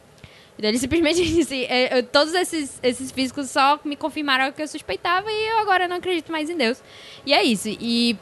Então, 0.59 0.69
Ele 0.69 0.77
simplesmente 0.77 1.23
disse: 1.23 1.65
é, 1.65 2.01
todos 2.01 2.33
esses, 2.33 2.79
esses 2.83 3.11
físicos 3.11 3.49
só 3.49 3.79
me 3.85 3.95
confirmaram 3.95 4.49
o 4.49 4.53
que 4.53 4.61
eu 4.61 4.67
suspeitava 4.67 5.31
e 5.31 5.49
eu 5.51 5.59
agora 5.59 5.87
não 5.87 5.95
acredito 5.95 6.31
mais 6.31 6.49
em 6.49 6.57
Deus. 6.57 6.83
E 7.25 7.33
é 7.33 7.41
isso. 7.41 7.69
E. 7.69 8.17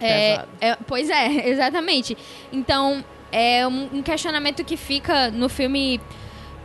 é, 0.00 0.44
é, 0.60 0.76
pois 0.86 1.08
é, 1.10 1.48
exatamente. 1.50 2.16
Então, 2.52 3.04
é 3.32 3.66
um, 3.66 3.88
um 3.98 4.02
questionamento 4.02 4.64
que 4.64 4.76
fica 4.76 5.30
no 5.30 5.48
filme 5.48 6.00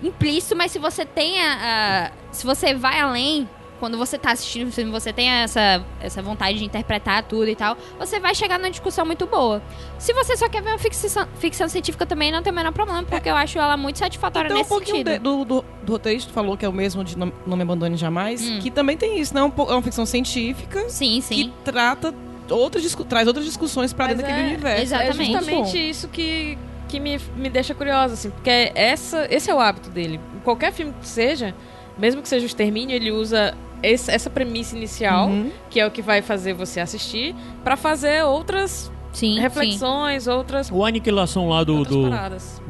implícito, 0.02 0.56
mas 0.56 0.72
se 0.72 0.80
você 0.80 1.06
tem 1.06 1.42
a, 1.42 2.10
a- 2.12 2.12
Se 2.32 2.46
você 2.46 2.74
vai 2.74 3.00
além. 3.00 3.48
Quando 3.80 3.98
você 3.98 4.18
tá 4.18 4.32
assistindo 4.34 4.68
o 4.68 4.72
filme, 4.74 4.92
você 4.92 5.14
tem 5.14 5.30
essa, 5.30 5.82
essa 6.02 6.22
vontade 6.22 6.58
de 6.60 6.66
interpretar 6.66 7.24
tudo 7.24 7.48
e 7.48 7.56
tal, 7.56 7.78
você 7.98 8.20
vai 8.20 8.36
chegar 8.36 8.60
numa 8.60 8.70
discussão 8.70 9.06
muito 9.06 9.26
boa. 9.26 9.64
Se 9.98 10.12
você 10.12 10.36
só 10.36 10.50
quer 10.50 10.62
ver 10.62 10.72
uma 10.72 10.78
ficção, 10.78 11.26
ficção 11.40 11.70
científica 11.70 12.06
também, 12.06 12.30
não 12.30 12.44
tem 12.44 12.52
o 12.52 12.56
menor 12.58 12.74
problema, 12.74 13.02
porque 13.04 13.30
eu 13.30 13.38
acho 13.38 13.58
ela 13.58 13.78
muito 13.78 13.98
satisfatória 13.98 14.48
Então, 14.48 14.58
um 14.58 14.60
nesse 14.60 14.70
pouquinho 14.70 14.98
sentido. 14.98 15.12
de- 15.14 15.20
do, 15.20 15.46
do, 15.46 15.66
do 15.82 15.92
roteirista 15.94 16.30
falou 16.34 16.58
que 16.58 16.66
é 16.66 16.68
o 16.68 16.74
mesmo 16.74 17.06
de 17.06 17.18
Não, 17.18 17.32
Não 17.48 17.56
Me 17.56 17.64
Abandone 17.64 17.96
Jamais, 17.96 18.42
Hum. 18.46 18.60
que 18.62 18.70
também 18.70 18.98
tem 18.98 19.18
isso, 19.18 19.34
né? 19.34 19.42
Um 19.42 19.50
po- 19.50 19.70
É 19.72 19.74
uma 19.76 19.82
ficção 19.82 20.06
científica 20.06 20.90
Sim, 20.90 21.22
sim. 21.22 21.36
que 21.46 21.54
trata 21.64 22.14
outras, 22.52 22.96
traz 23.08 23.28
outras 23.28 23.46
discussões 23.46 23.94
pra 23.94 24.06
Mas 24.08 24.18
dentro 24.18 24.30
daquele 24.32 24.48
é- 24.48 24.54
universo. 24.54 24.82
exatamente. 24.84 25.16
É 25.22 25.24
Muito 25.24 25.32
bom. 25.34 25.40
justamente 25.66 25.90
isso 25.90 26.08
que, 26.08 26.58
que 26.88 27.00
me, 27.00 27.20
me 27.36 27.50
deixa 27.50 27.74
curiosa, 27.74 28.14
assim, 28.16 28.30
porque 28.30 28.72
essa, 28.76 29.28
esse 29.30 29.50
é 29.50 29.54
o 29.56 29.60
hábito 29.60 29.90
dele. 29.90 30.20
Em 30.36 30.40
qualquer 30.40 30.72
filme 30.74 30.94
que 31.00 31.08
seja, 31.08 31.54
mesmo 31.98 32.22
que 32.22 32.28
seja 32.30 32.44
o 32.44 32.48
Extermínio, 32.48 32.96
ele 32.96 33.12
usa 33.12 33.54
esse- 33.84 34.12
essa 34.12 34.30
premissa 34.30 34.76
inicial, 34.76 35.28
Uhum. 35.28 35.52
que 35.70 35.80
é 35.80 35.86
o 35.86 35.92
que 35.92 36.02
vai 36.02 36.22
fazer 36.22 36.54
você 36.54 36.80
assistir, 36.80 37.34
pra 37.64 37.78
fazer 37.78 38.24
outras 38.26 38.92
Sim, 39.12 39.34
sim. 39.36 39.40
reflexões, 39.40 40.28
outras, 40.28 40.70
O 40.72 40.86
Aniquilação 40.86 41.50
lá 41.50 41.64
do, 41.64 41.84
do, 41.84 42.10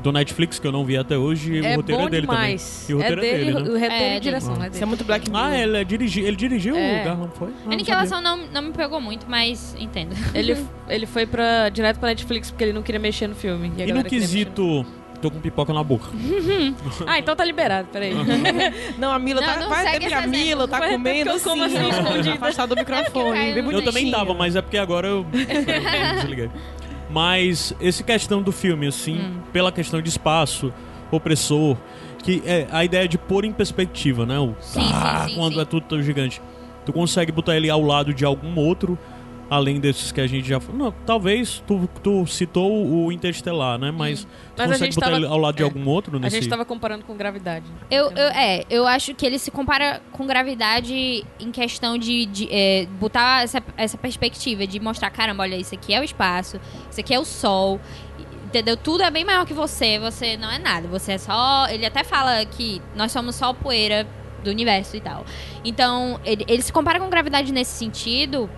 do 0.01 0.11
Netflix, 0.11 0.57
que 0.57 0.65
eu 0.65 0.71
não 0.71 0.85
vi 0.85 0.97
até 0.97 1.17
hoje, 1.17 1.63
É 1.65 1.73
o 1.73 1.75
roteiro 1.77 2.01
bom 2.01 2.07
é 2.07 2.09
dele 2.11 2.21
demais. 2.21 2.85
também. 2.87 2.89
E 2.89 2.93
o 2.93 2.97
roteiro 2.97 3.21
é 3.21 3.27
é, 3.27 3.31
dele, 3.31 3.45
dele, 3.45 3.53
né? 3.53 3.59
o 3.69 3.73
roteiro 3.73 3.93
É, 3.93 4.15
e 4.15 4.19
direção, 4.19 4.53
dele. 4.53 4.65
é 4.65 4.67
Isso 4.67 4.75
é 4.77 4.79
dele. 4.79 4.85
muito 4.85 5.03
Black 5.03 5.29
Mirror. 5.29 5.45
Ah, 5.45 5.57
ele, 5.57 5.77
é 5.77 5.83
dirigi, 5.83 6.21
ele 6.21 6.35
dirigiu 6.35 6.75
É. 6.77 7.01
o 7.01 7.05
Garland, 7.05 7.31
foi? 7.35 7.49
Ah, 7.67 7.73
Aniquilação 7.73 8.21
não, 8.21 8.37
não 8.47 8.61
me 8.61 8.71
pegou 8.71 9.01
muito, 9.01 9.25
mas 9.29 9.75
entendo. 9.79 10.15
Ele, 10.33 10.55
ele 10.87 11.05
foi 11.05 11.25
pra, 11.25 11.69
direto 11.69 11.99
pra 11.99 12.09
Netflix 12.09 12.49
porque 12.51 12.63
ele 12.63 12.73
não 12.73 12.81
queria 12.83 12.99
mexer 12.99 13.27
no 13.27 13.35
filme. 13.35 13.71
E, 13.77 13.83
a 13.83 13.87
E 13.87 13.91
no 13.91 14.03
quesito... 14.03 14.85
Tô 15.21 15.29
com 15.29 15.39
pipoca 15.39 15.73
na 15.73 15.83
boca. 15.83 16.07
Ah, 17.05 17.19
então 17.19 17.35
tá 17.35 17.43
liberado, 17.43 17.87
peraí. 17.91 18.13
Não, 18.97 19.11
a 19.11 19.19
Mila 19.19 19.41
Não, 19.41 19.47
tá. 19.47 19.59
não 19.59 19.69
vai 19.69 19.85
segue 19.85 20.05
até 20.05 20.15
a 20.15 20.27
Mila, 20.27 20.67
tá 20.67 20.79
comendo 20.89 21.29
Eu 21.29 21.35
assim, 21.35 21.49
como 21.49 21.63
assim, 21.63 21.89
escondida. 21.89 22.33
afastado 22.35 22.69
do 22.69 22.79
microfone. 22.79 23.61
no 23.61 23.71
Eu 23.71 23.81
também 23.83 24.09
tava, 24.11 24.33
mas 24.33 24.55
é 24.55 24.61
porque 24.61 24.77
agora 24.77 25.07
eu, 25.07 25.25
desliguei. 26.15 26.49
Mas 27.09 27.73
esse 27.81 28.03
questão 28.03 28.41
do 28.41 28.51
filme, 28.51 28.87
assim, 28.87 29.19
Hum. 29.19 29.39
pela 29.51 29.71
questão 29.71 30.01
de 30.01 30.09
espaço, 30.09 30.71
opressor, 31.11 31.75
que 32.23 32.41
é 32.45 32.67
a 32.71 32.85
ideia 32.85 33.07
de 33.07 33.17
pôr 33.17 33.45
em 33.45 33.51
perspectiva, 33.51 34.25
né? 34.25 34.37
O, 34.39 34.55
Sim, 34.61 34.81
sim, 34.81 34.89
ah, 34.93 35.25
sim, 35.27 35.35
quando 35.35 35.55
sim. 35.55 35.61
é 35.61 35.65
tudo 35.65 35.85
tão 35.87 36.01
gigante. 36.01 36.41
Tu 36.85 36.93
consegue 36.93 37.31
botar 37.31 37.55
ele 37.57 37.69
ao 37.69 37.81
lado 37.81 38.13
de 38.13 38.23
algum 38.25 38.55
outro, 38.59 38.97
além 39.49 39.79
desses 39.79 40.11
que 40.11 40.21
a 40.21 40.27
gente 40.27 40.47
já... 40.47 40.59
Não, 40.73 40.91
talvez 41.05 41.63
tu, 41.65 41.89
tu 42.03 42.25
citou 42.27 42.85
o 42.85 43.11
Interestelar, 43.11 43.79
né? 43.79 43.89
Mas 43.91 44.23
tu 44.23 44.27
Hum. 44.27 44.29
Mas 44.57 44.65
a 44.65 44.73
consegue 44.73 44.85
gente 44.85 44.95
botar 44.95 45.05
tava- 45.07 45.17
ele 45.17 45.25
ao 45.25 45.37
lado 45.37 45.55
de 45.55 45.61
é. 45.63 45.65
algum 45.65 45.87
outro 45.89 46.17
A 46.17 46.19
nesse... 46.19 46.35
gente 46.35 46.49
tava 46.49 46.65
comparando 46.65 47.03
com 47.05 47.15
gravidade. 47.15 47.65
Eu, 47.89 48.11
eu- 48.11 48.27
é, 48.29 48.63
eu 48.69 48.85
acho 48.85 49.15
que 49.15 49.25
ele 49.25 49.39
se 49.39 49.49
compara 49.49 50.01
com 50.11 50.27
gravidade 50.27 51.25
em 51.39 51.51
questão 51.51 51.97
de, 51.97 52.25
de, 52.25 52.47
é, 52.51 52.85
botar 52.99 53.43
essa, 53.43 53.63
essa 53.75 53.97
perspectiva 53.97 54.67
de 54.67 54.79
mostrar, 54.79 55.09
caramba, 55.09 55.43
olha, 55.43 55.55
isso 55.55 55.73
aqui 55.73 55.93
é 55.93 55.99
o 55.99 56.03
espaço, 56.03 56.59
isso 56.91 56.99
aqui 56.99 57.13
é 57.13 57.19
o 57.19 57.25
sol, 57.25 57.79
entendeu? 58.45 58.75
Tudo 58.77 59.01
é 59.03 59.09
bem 59.09 59.23
maior 59.25 59.45
que 59.45 59.53
você, 59.53 59.97
você 59.97 60.35
não 60.37 60.51
é 60.51 60.59
nada, 60.59 60.87
você 60.87 61.13
é 61.13 61.17
só... 61.17 61.67
Ele 61.69 61.85
até 61.85 62.03
fala 62.03 62.45
que 62.45 62.81
nós 62.95 63.11
somos 63.11 63.35
só 63.35 63.53
poeira 63.53 64.05
do 64.43 64.49
universo 64.49 64.95
e 64.95 65.01
tal. 65.01 65.25
Então, 65.65 66.19
ele, 66.23 66.45
ele 66.47 66.61
se 66.61 66.71
compara 66.71 66.99
com 66.99 67.09
gravidade 67.09 67.51
nesse 67.51 67.71
sentido... 67.77 68.49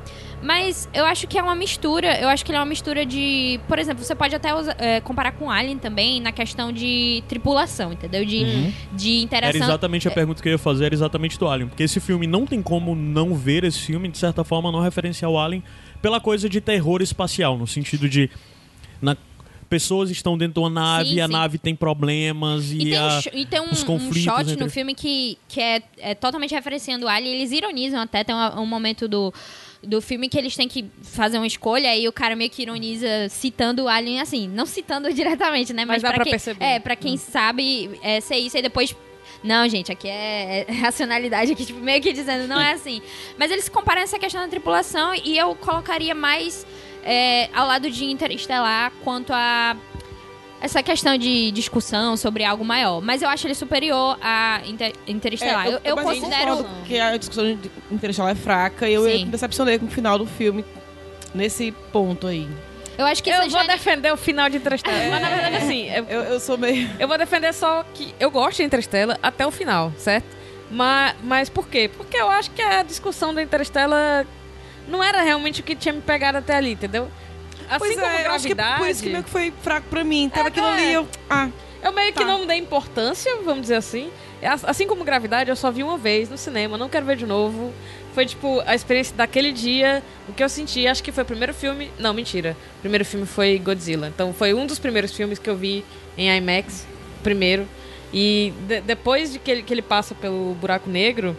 Mas 0.42 0.90
eu 0.94 1.06
acho 1.06 1.28
que 1.28 1.38
é 1.38 1.44
uma 1.44 1.54
mistura. 1.54 2.20
Eu 2.20 2.28
acho 2.28 2.44
que 2.44 2.52
ele 2.52 2.58
é 2.58 2.60
uma 2.60 2.66
mistura 2.66 3.06
de. 3.06 3.60
Por 3.68 3.78
exemplo, 3.78 4.04
você 4.04 4.16
pode 4.16 4.34
até 4.36 4.54
usa- 4.56 4.76
é, 4.80 5.00
comparar 5.00 5.34
com 5.34 5.52
Alien 5.52 5.78
também 5.78 6.20
na 6.20 6.32
questão 6.32 6.72
de 6.72 7.24
tripulação, 7.28 7.94
entendeu? 7.94 8.26
De, 8.26 8.38
Uhum. 8.44 8.74
de 8.94 9.10
Era 9.18 9.24
interação. 9.24 9.62
exatamente 9.62 10.08
a 10.08 10.12
pergunta 10.12 10.42
que 10.42 10.48
eu 10.50 10.54
ia 10.54 10.58
fazer, 10.58 10.86
era 10.86 10.96
exatamente 10.96 11.38
do 11.38 11.48
Alien. 11.48 11.68
Porque 11.70 11.84
esse 11.84 12.00
filme 12.00 12.26
não 12.26 12.46
tem 12.48 12.62
como 12.62 12.96
não 12.96 13.36
ver 13.36 13.64
esse 13.64 13.80
filme, 13.80 14.08
de 14.08 14.18
certa 14.18 14.44
forma, 14.44 14.72
não 14.72 14.80
referenciar 14.80 15.30
o 15.30 15.38
Alien 15.38 15.64
pela 16.02 16.20
coisa 16.20 16.50
de 16.50 16.60
terror 16.60 17.02
espacial, 17.04 17.56
no 17.58 17.68
sentido 17.68 18.10
de. 18.10 18.30
Na, 19.00 19.16
pessoas 19.70 20.10
estão 20.10 20.38
dentro 20.38 20.56
de 20.56 20.60
uma 20.60 20.70
nave, 20.70 21.12
Sim, 21.12 21.22
a 21.22 21.28
sim. 21.28 21.32
nave 21.32 21.58
tem 21.58 21.74
problemas 21.76 22.72
e, 22.72 22.78
E 22.80 22.90
tem, 22.90 23.00
um, 23.00 23.06
a. 23.08 23.22
e 23.34 23.46
tem 23.46 23.60
um, 23.62 23.70
os 23.72 23.84
um 23.84 23.86
conflitos 23.86 24.24
shot 24.24 24.42
entre- 24.42 24.56
no 24.64 24.70
filme 24.70 24.94
que, 24.94 25.38
que 25.48 25.62
é, 25.62 25.82
é 26.00 26.14
totalmente 26.16 26.54
referenciando 26.54 27.06
o 27.06 27.08
Alien. 27.08 27.36
Eles 27.36 27.52
ironizam 27.52 28.02
até, 28.02 28.24
tem 28.24 28.36
um, 28.36 28.62
um 28.62 28.66
momento 28.66 29.08
do, 29.08 29.34
do 29.84 30.02
filme 30.02 30.30
que 30.30 30.38
eles 30.38 30.56
têm 30.56 30.68
que 30.68 30.86
fazer 31.02 31.38
uma 31.38 31.48
escolha 31.48 31.96
e 31.96 32.08
o 32.08 32.14
cara 32.14 32.36
meio 32.36 32.50
que 32.50 32.62
ironiza 32.62 33.08
citando 33.30 33.84
o 33.84 33.88
Alien, 33.88 34.22
assim, 34.22 34.48
não 34.48 34.66
citando 34.66 35.12
diretamente, 35.14 35.74
né? 35.74 35.86
Mas, 35.86 36.02
Mas 36.02 36.12
dá 36.12 36.16
pra 36.16 36.24
quem, 36.24 36.32
perceber. 36.32 36.64
É, 36.64 36.80
pra 36.80 36.96
quem 36.96 37.18
sabe 37.18 38.00
é, 38.02 38.22
ser 38.22 38.38
isso 38.38 38.58
e 38.58 38.62
depois... 38.62 38.96
Não, 39.44 39.68
gente, 39.68 39.92
aqui 39.92 40.08
é, 40.08 40.66
é 40.68 40.72
racionalidade, 40.72 41.52
aqui, 41.52 41.66
tipo, 41.66 41.80
meio 41.80 42.00
que 42.00 42.14
dizendo, 42.14 42.48
não 42.48 42.60
é 42.62 42.74
assim. 42.74 43.02
Mas 43.40 43.50
eles 43.50 43.68
comparam 43.68 44.02
essa 44.02 44.20
questão 44.20 44.42
da 44.42 44.48
tripulação 44.48 45.16
e 45.16 45.36
eu 45.36 45.56
colocaria 45.56 46.14
mais 46.14 46.66
é, 47.04 47.50
ao 47.54 47.68
lado 47.68 47.90
de 47.90 48.06
Interestelar 48.06 48.92
quanto 49.04 49.34
a 49.34 49.76
essa 50.62 50.84
questão 50.84 51.18
de 51.18 51.52
discussão 51.52 52.16
sobre 52.16 52.44
algo 52.46 52.64
maior. 52.64 53.02
Mas 53.02 53.22
eu 53.22 53.28
acho 53.30 53.48
ele 53.48 53.56
superior 53.56 54.18
a 54.22 54.62
Inter 54.66 54.94
Interestelar. 55.08 55.66
É, 55.68 55.70
eu, 55.74 55.80
eu 55.84 55.96
mas 55.96 56.06
considero. 56.06 56.66
que 56.86 57.00
a 57.00 57.18
discussão 57.18 57.46
de 57.56 57.72
Interestelar 57.90 58.32
é 58.32 58.36
fraca 58.36 58.88
e 58.88 58.94
eu, 58.94 59.08
eu 59.08 59.18
Sim. 59.18 59.26
me 59.26 59.32
decepcionei 59.32 59.80
com 59.80 59.88
o 59.88 59.90
final 59.90 60.18
do 60.20 60.26
filme 60.26 60.64
nesse 61.34 61.72
ponto 61.92 62.28
aí. 62.28 62.48
Eu 62.98 63.06
acho 63.08 63.24
que 63.24 63.30
eu 63.32 63.50
vou 63.50 63.66
defender 63.66 64.14
o 64.14 64.18
final 64.18 64.48
de 64.50 64.58
Interstellar. 64.58 65.10
Mas 65.10 65.22
na 65.22 65.30
verdade, 65.30 65.56
assim, 65.56 65.90
eu, 65.90 66.04
Eu, 66.06 66.22
eu 66.24 66.40
sou 66.40 66.58
meio. 66.58 66.90
eu 67.00 67.08
vou 67.08 67.18
defender 67.18 67.52
só 67.54 67.84
que 67.96 68.14
eu 68.20 68.30
gosto 68.30 68.58
de 68.58 68.64
Interstellar 68.64 69.18
até 69.24 69.46
o 69.48 69.50
final, 69.52 69.92
certo? 69.98 70.28
Mas, 70.70 71.16
mas 71.24 71.50
por 71.50 71.68
quê? 71.68 71.90
Porque 71.98 72.16
eu 72.16 72.30
acho 72.30 72.52
que 72.52 72.62
a 72.62 72.84
discussão 72.84 73.34
da 73.34 73.42
Interstellar 73.42 74.26
não 74.88 75.04
era 75.04 75.22
realmente 75.22 75.62
o 75.62 75.64
que 75.64 75.76
tinha 75.76 75.94
me 75.94 76.02
pegado 76.02 76.38
até 76.38 76.56
ali, 76.56 76.74
entendeu? 76.74 77.10
Assim 77.72 77.80
pois 77.80 77.94
como 77.96 78.06
é, 78.06 78.18
que 78.18 78.24
gravidade, 78.24 78.80
por 78.80 78.90
isso 78.90 79.04
que 79.04 79.10
meio 79.10 79.24
que 79.24 79.30
foi 79.30 79.54
fraco 79.62 79.88
pra 79.90 80.04
mim. 80.04 80.30
Tava 80.30 80.48
É, 80.48 80.50
aquilo 80.50 80.66
é. 80.68 80.72
ali, 80.74 80.94
eu. 80.94 81.08
Ah, 81.30 81.50
eu 81.82 81.92
meio 81.94 82.12
que 82.14 82.20
Tá. 82.20 82.26
não 82.26 82.46
dei 82.46 82.58
importância, 82.58 83.36
vamos 83.44 83.62
dizer 83.62 83.76
assim. 83.76 84.10
As- 84.44 84.66
Assim 84.66 84.88
como 84.88 85.04
gravidade, 85.04 85.50
eu 85.50 85.56
só 85.56 85.72
vi 85.72 85.84
uma 85.84 85.98
vez 85.98 86.30
no 86.30 86.38
cinema, 86.38 86.78
não 86.78 86.90
quero 86.90 87.06
ver 87.06 87.16
de 87.16 87.26
novo. 87.26 87.72
Foi 88.14 88.26
tipo 88.26 88.62
a 88.66 88.76
experiência 88.76 89.16
daquele 89.16 89.52
dia, 89.54 90.04
o 90.28 90.34
que 90.34 90.44
eu 90.44 90.50
senti, 90.50 90.86
acho 90.88 91.02
que 91.02 91.12
foi 91.12 91.24
o 91.24 91.26
primeiro 91.26 91.54
filme. 91.54 91.90
Não, 91.98 92.14
mentira. 92.14 92.58
O 92.78 92.82
primeiro 92.82 93.06
filme 93.06 93.26
foi 93.26 93.58
Godzilla. 93.58 94.08
Então 94.08 94.34
foi 94.34 94.54
um 94.54 94.66
dos 94.66 94.78
primeiros 94.80 95.12
filmes 95.16 95.40
que 95.40 95.50
eu 95.50 95.56
vi 95.56 95.86
em 96.18 96.30
IMAX, 96.36 96.86
primeiro. 97.24 97.66
E 98.14 98.52
de- 98.68 98.82
depois 98.82 99.32
de 99.32 99.40
que 99.40 99.50
ele, 99.50 99.64
que 99.64 99.74
ele 99.74 99.82
passa 99.82 100.14
pelo 100.14 100.54
buraco 100.56 100.90
negro, 100.90 101.38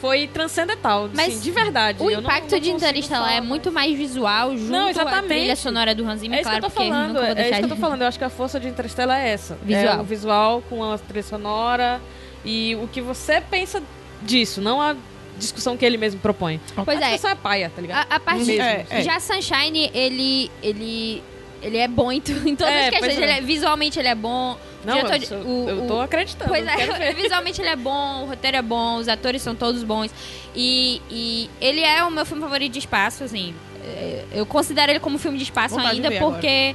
foi 0.00 0.26
transcendental, 0.28 1.08
Mas 1.14 1.28
assim, 1.34 1.40
de 1.40 1.50
verdade. 1.50 2.02
O 2.02 2.10
Eu 2.10 2.20
não- 2.20 2.28
impacto 2.28 2.52
não 2.52 2.58
de 2.60 2.70
consigo 2.70 2.76
Interestelar 2.76 3.32
é 3.36 3.40
muito 3.40 3.72
mais 3.72 3.96
visual, 3.96 4.56
junto 4.56 4.70
Não, 4.70 4.86
à 4.86 4.90
exatamente. 4.90 5.26
trilha 5.28 5.56
sonora 5.56 5.94
do 5.94 6.06
Hans 6.06 6.20
Zimmer, 6.20 6.38
É 6.38 6.42
isso 6.42 6.50
claro, 6.50 6.60
que 6.60 6.66
eu 6.66 6.70
tô 6.70 6.76
porque 6.76 6.88
falando, 6.90 7.18
é 7.18 7.30
isso 7.30 7.58
que 7.58 7.64
eu 7.64 7.68
tô 7.68 7.74
de- 7.74 7.80
falando. 7.80 8.02
Eu 8.02 8.08
acho 8.08 8.18
que 8.18 8.24
a 8.24 8.30
força 8.30 8.60
de 8.60 8.68
Interstellar 8.68 9.18
é 9.20 9.28
essa. 9.30 9.56
Visual. 9.62 9.94
É 9.98 10.00
o 10.00 10.04
visual 10.04 10.62
com 10.68 10.84
a 10.84 10.98
trilha 10.98 11.22
sonora 11.22 12.00
e 12.44 12.76
o 12.76 12.86
que 12.88 13.00
você 13.00 13.40
pensa 13.40 13.82
disso, 14.22 14.60
não 14.60 14.80
a 14.80 14.94
discussão 15.38 15.76
que 15.76 15.84
ele 15.84 15.96
mesmo 15.98 16.20
propõe. 16.20 16.60
Pois 16.84 16.88
a 17.00 17.00
é, 17.00 17.04
discussão 17.12 17.30
é 17.30 17.34
paia, 17.34 17.70
tá 17.74 17.80
ligado? 17.82 18.06
a, 18.10 18.16
a. 18.32 18.34
Mesmo. 18.34 18.52
é, 18.62 18.86
é. 18.90 19.02
Já 19.02 19.18
Sunshine, 19.20 19.90
ele... 19.94 20.50
ele... 20.62 21.22
Ele 21.62 21.78
é 21.78 21.88
bom 21.88 22.12
em, 22.12 22.18
em 22.46 22.54
todas 22.54 22.72
É, 22.72 22.84
as 22.84 22.90
questões. 22.90 23.18
é. 23.18 23.22
Ele 23.22 23.32
é- 23.32 23.40
visualmente 23.40 23.98
ele 23.98 24.08
é 24.08 24.14
bom. 24.14 24.56
Não, 24.86 24.98
eu, 24.98 25.18
de- 25.18 25.26
sou- 25.26 25.38
o- 25.38 25.68
eu 25.68 25.86
tô 25.86 26.00
acreditando. 26.00 26.48
Pois 26.50 26.66
é, 26.66 27.12
visualmente 27.14 27.60
ele 27.60 27.68
é 27.70 27.76
bom, 27.76 28.22
o 28.22 28.26
roteiro 28.26 28.56
é 28.56 28.62
bom, 28.62 28.96
os 28.96 29.08
atores 29.08 29.42
são 29.42 29.54
todos 29.54 29.82
bons. 29.82 30.10
E, 30.54 31.02
e 31.10 31.50
ele 31.60 31.80
é 31.82 32.02
o 32.04 32.10
meu 32.10 32.24
filme 32.24 32.42
favorito 32.42 32.72
de 32.72 32.78
espaço, 32.78 33.24
assim. 33.24 33.54
É, 33.84 34.24
Eu 34.32 34.46
considero 34.46 34.90
ele 34.92 35.00
como 35.00 35.18
filme 35.18 35.36
de 35.38 35.44
espaço 35.44 35.74
Vontade 35.74 36.00
de 36.00 36.06
ainda, 36.06 36.10
ver 36.10 36.18
porque. 36.20 36.74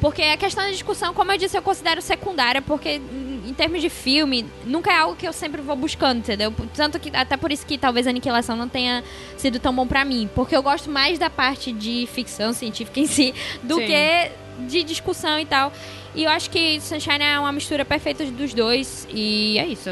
Porque 0.00 0.20
a 0.20 0.36
questão 0.36 0.64
da 0.64 0.70
discussão, 0.70 1.14
como 1.14 1.30
eu 1.30 1.38
disse, 1.38 1.56
eu 1.56 1.62
considero 1.62 2.02
secundária, 2.02 2.60
porque 2.60 3.00
em 3.46 3.54
termos 3.54 3.80
de 3.80 3.88
filme, 3.88 4.44
nunca 4.64 4.90
é 4.92 4.96
algo 4.98 5.14
que 5.14 5.24
eu 5.28 5.32
sempre 5.32 5.60
vou 5.62 5.76
buscando, 5.76 6.18
entendeu? 6.18 6.52
Tanto 6.74 6.98
que, 6.98 7.08
até 7.14 7.36
por 7.36 7.52
isso 7.52 7.64
que 7.64 7.78
talvez 7.78 8.08
a 8.08 8.10
Aniquilação 8.10 8.56
não 8.56 8.68
tenha 8.68 9.04
sido 9.36 9.60
tão 9.60 9.72
bom 9.72 9.86
pra 9.86 10.04
mim. 10.04 10.28
Porque 10.34 10.56
eu 10.56 10.62
gosto 10.62 10.90
mais 10.90 11.20
da 11.20 11.30
parte 11.30 11.70
de 11.70 12.08
ficção 12.12 12.52
científica 12.52 12.98
em 12.98 13.06
si 13.06 13.32
do 13.62 13.76
Sim. 13.76 13.86
que 13.86 14.30
de 14.66 14.82
discussão 14.82 15.38
e 15.38 15.46
tal. 15.46 15.72
E 16.14 16.24
eu 16.24 16.30
acho 16.30 16.50
que 16.50 16.80
Sunshine 16.80 17.22
é 17.22 17.38
uma 17.38 17.52
mistura 17.52 17.84
perfeita 17.84 18.24
dos 18.24 18.52
dois. 18.52 19.08
E 19.12 19.58
é 19.58 19.66
isso. 19.66 19.88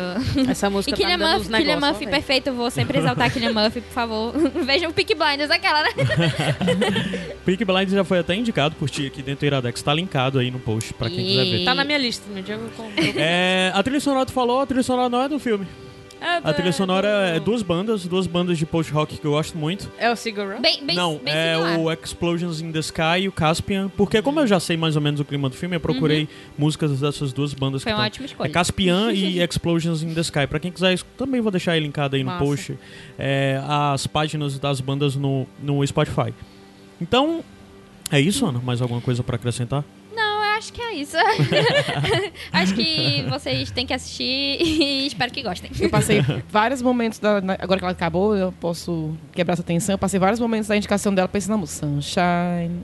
Essa 0.48 0.68
música 0.68 0.94
E 0.94 0.96
Killian 0.98 1.18
tá 1.18 1.32
Murphy, 1.32 1.52
Killian 1.52 1.80
Murphy 1.80 2.06
perfeito. 2.06 2.46
Eu 2.48 2.54
vou 2.54 2.70
sempre 2.70 2.98
exaltar 2.98 3.32
Killian 3.32 3.52
Murphy, 3.52 3.80
por 3.80 3.92
favor. 3.92 4.32
Vejam 4.64 4.90
o 4.90 4.92
Peak 4.92 5.14
Blinders, 5.14 5.50
aquela, 5.50 5.82
né? 5.82 5.90
Peaky 7.44 7.64
Blinders 7.64 7.92
já 7.92 8.04
foi 8.04 8.18
até 8.18 8.34
indicado 8.34 8.74
por 8.76 8.88
ti 8.90 9.06
aqui 9.06 9.22
dentro 9.22 9.40
do 9.40 9.46
Iradex. 9.46 9.82
Tá 9.82 9.94
linkado 9.94 10.38
aí 10.38 10.50
no 10.50 10.60
post 10.60 10.92
pra 10.94 11.08
quem 11.08 11.24
quiser 11.24 11.44
ver. 11.44 11.64
Tá 11.64 11.74
na 11.74 11.84
minha 11.84 11.98
lista, 11.98 12.24
no 12.30 12.42
dia 12.42 12.54
eu 12.54 12.70
É, 13.16 13.72
a 13.74 13.82
trilha 13.82 14.00
sonora 14.00 14.26
tu 14.26 14.32
falou, 14.32 14.60
a 14.60 14.66
trilha 14.66 14.82
sonora 14.82 15.08
não 15.08 15.22
é 15.22 15.28
do 15.28 15.38
filme. 15.38 15.66
A 16.20 16.52
trilha 16.52 16.72
sonora 16.72 17.08
é 17.08 17.40
duas 17.40 17.62
bandas, 17.62 18.06
duas 18.06 18.26
bandas 18.26 18.58
de 18.58 18.66
post-rock 18.66 19.18
que 19.18 19.24
eu 19.26 19.30
gosto 19.32 19.56
muito. 19.56 19.90
É 19.98 20.10
o 20.10 20.16
Sigur? 20.16 20.60
Bem, 20.60 20.84
bem, 20.84 20.94
não, 20.96 21.16
bem 21.18 21.32
é 21.34 21.54
similar. 21.54 21.78
o 21.80 21.90
Explosions 21.92 22.60
in 22.60 22.70
the 22.72 22.78
Sky 22.80 23.20
e 23.22 23.28
o 23.28 23.32
Caspian. 23.32 23.88
Porque 23.96 24.20
como 24.20 24.40
eu 24.40 24.46
já 24.46 24.60
sei 24.60 24.76
mais 24.76 24.96
ou 24.96 25.02
menos 25.02 25.18
o 25.20 25.24
clima 25.24 25.48
do 25.48 25.56
filme, 25.56 25.76
eu 25.76 25.80
procurei 25.80 26.28
músicas 26.58 27.00
dessas 27.00 27.32
duas 27.32 27.54
bandas 27.54 27.82
Uhum. 27.82 27.84
Foi 27.84 27.92
que 27.92 27.94
uma 27.94 27.98
tão. 28.02 28.06
ótima 28.06 28.26
escolha. 28.26 28.48
É 28.48 28.50
Caspian 28.52 29.12
e 29.16 29.40
Explosions 29.42 30.02
in 30.02 30.12
the 30.14 30.20
Sky. 30.20 30.46
Pra 30.46 30.58
quem 30.60 30.70
quiser, 30.70 30.98
também 31.16 31.40
vou 31.40 31.50
deixar 31.50 31.72
aí 31.72 31.80
linkado 31.80 32.16
aí 32.16 32.22
no 32.22 32.30
Massa. 32.30 32.44
post 32.44 32.78
é, 33.18 33.60
as 33.66 34.06
páginas 34.06 34.58
das 34.58 34.80
bandas 34.80 35.16
no, 35.16 35.46
no 35.62 35.86
Spotify. 35.86 36.34
Então, 37.00 37.42
é 38.10 38.20
isso, 38.20 38.44
Ana? 38.44 38.60
Mais 38.60 38.82
alguma 38.82 39.00
coisa 39.00 39.22
pra 39.22 39.36
acrescentar? 39.36 39.84
Acho 40.60 40.72
que 40.74 40.82
é 40.82 40.92
isso. 40.92 41.16
acho 42.52 42.74
que 42.74 43.24
vocês 43.30 43.70
têm 43.70 43.86
que 43.86 43.94
assistir 43.94 44.24
e 44.60 45.06
espero 45.06 45.32
que 45.32 45.42
gostem. 45.42 45.70
Eu 45.80 45.88
passei 45.88 46.20
vários 46.50 46.82
momentos, 46.82 47.18
da, 47.18 47.38
agora 47.58 47.78
que 47.78 47.84
ela 47.84 47.92
acabou, 47.92 48.36
eu 48.36 48.52
posso 48.52 49.16
quebrar 49.32 49.54
essa 49.54 49.62
tensão. 49.62 49.94
Eu 49.94 49.98
passei 49.98 50.20
vários 50.20 50.38
momentos 50.38 50.68
da 50.68 50.76
indicação 50.76 51.14
dela 51.14 51.26
pensando 51.26 51.56
música. 51.58 51.86
Sunshine 51.86 52.82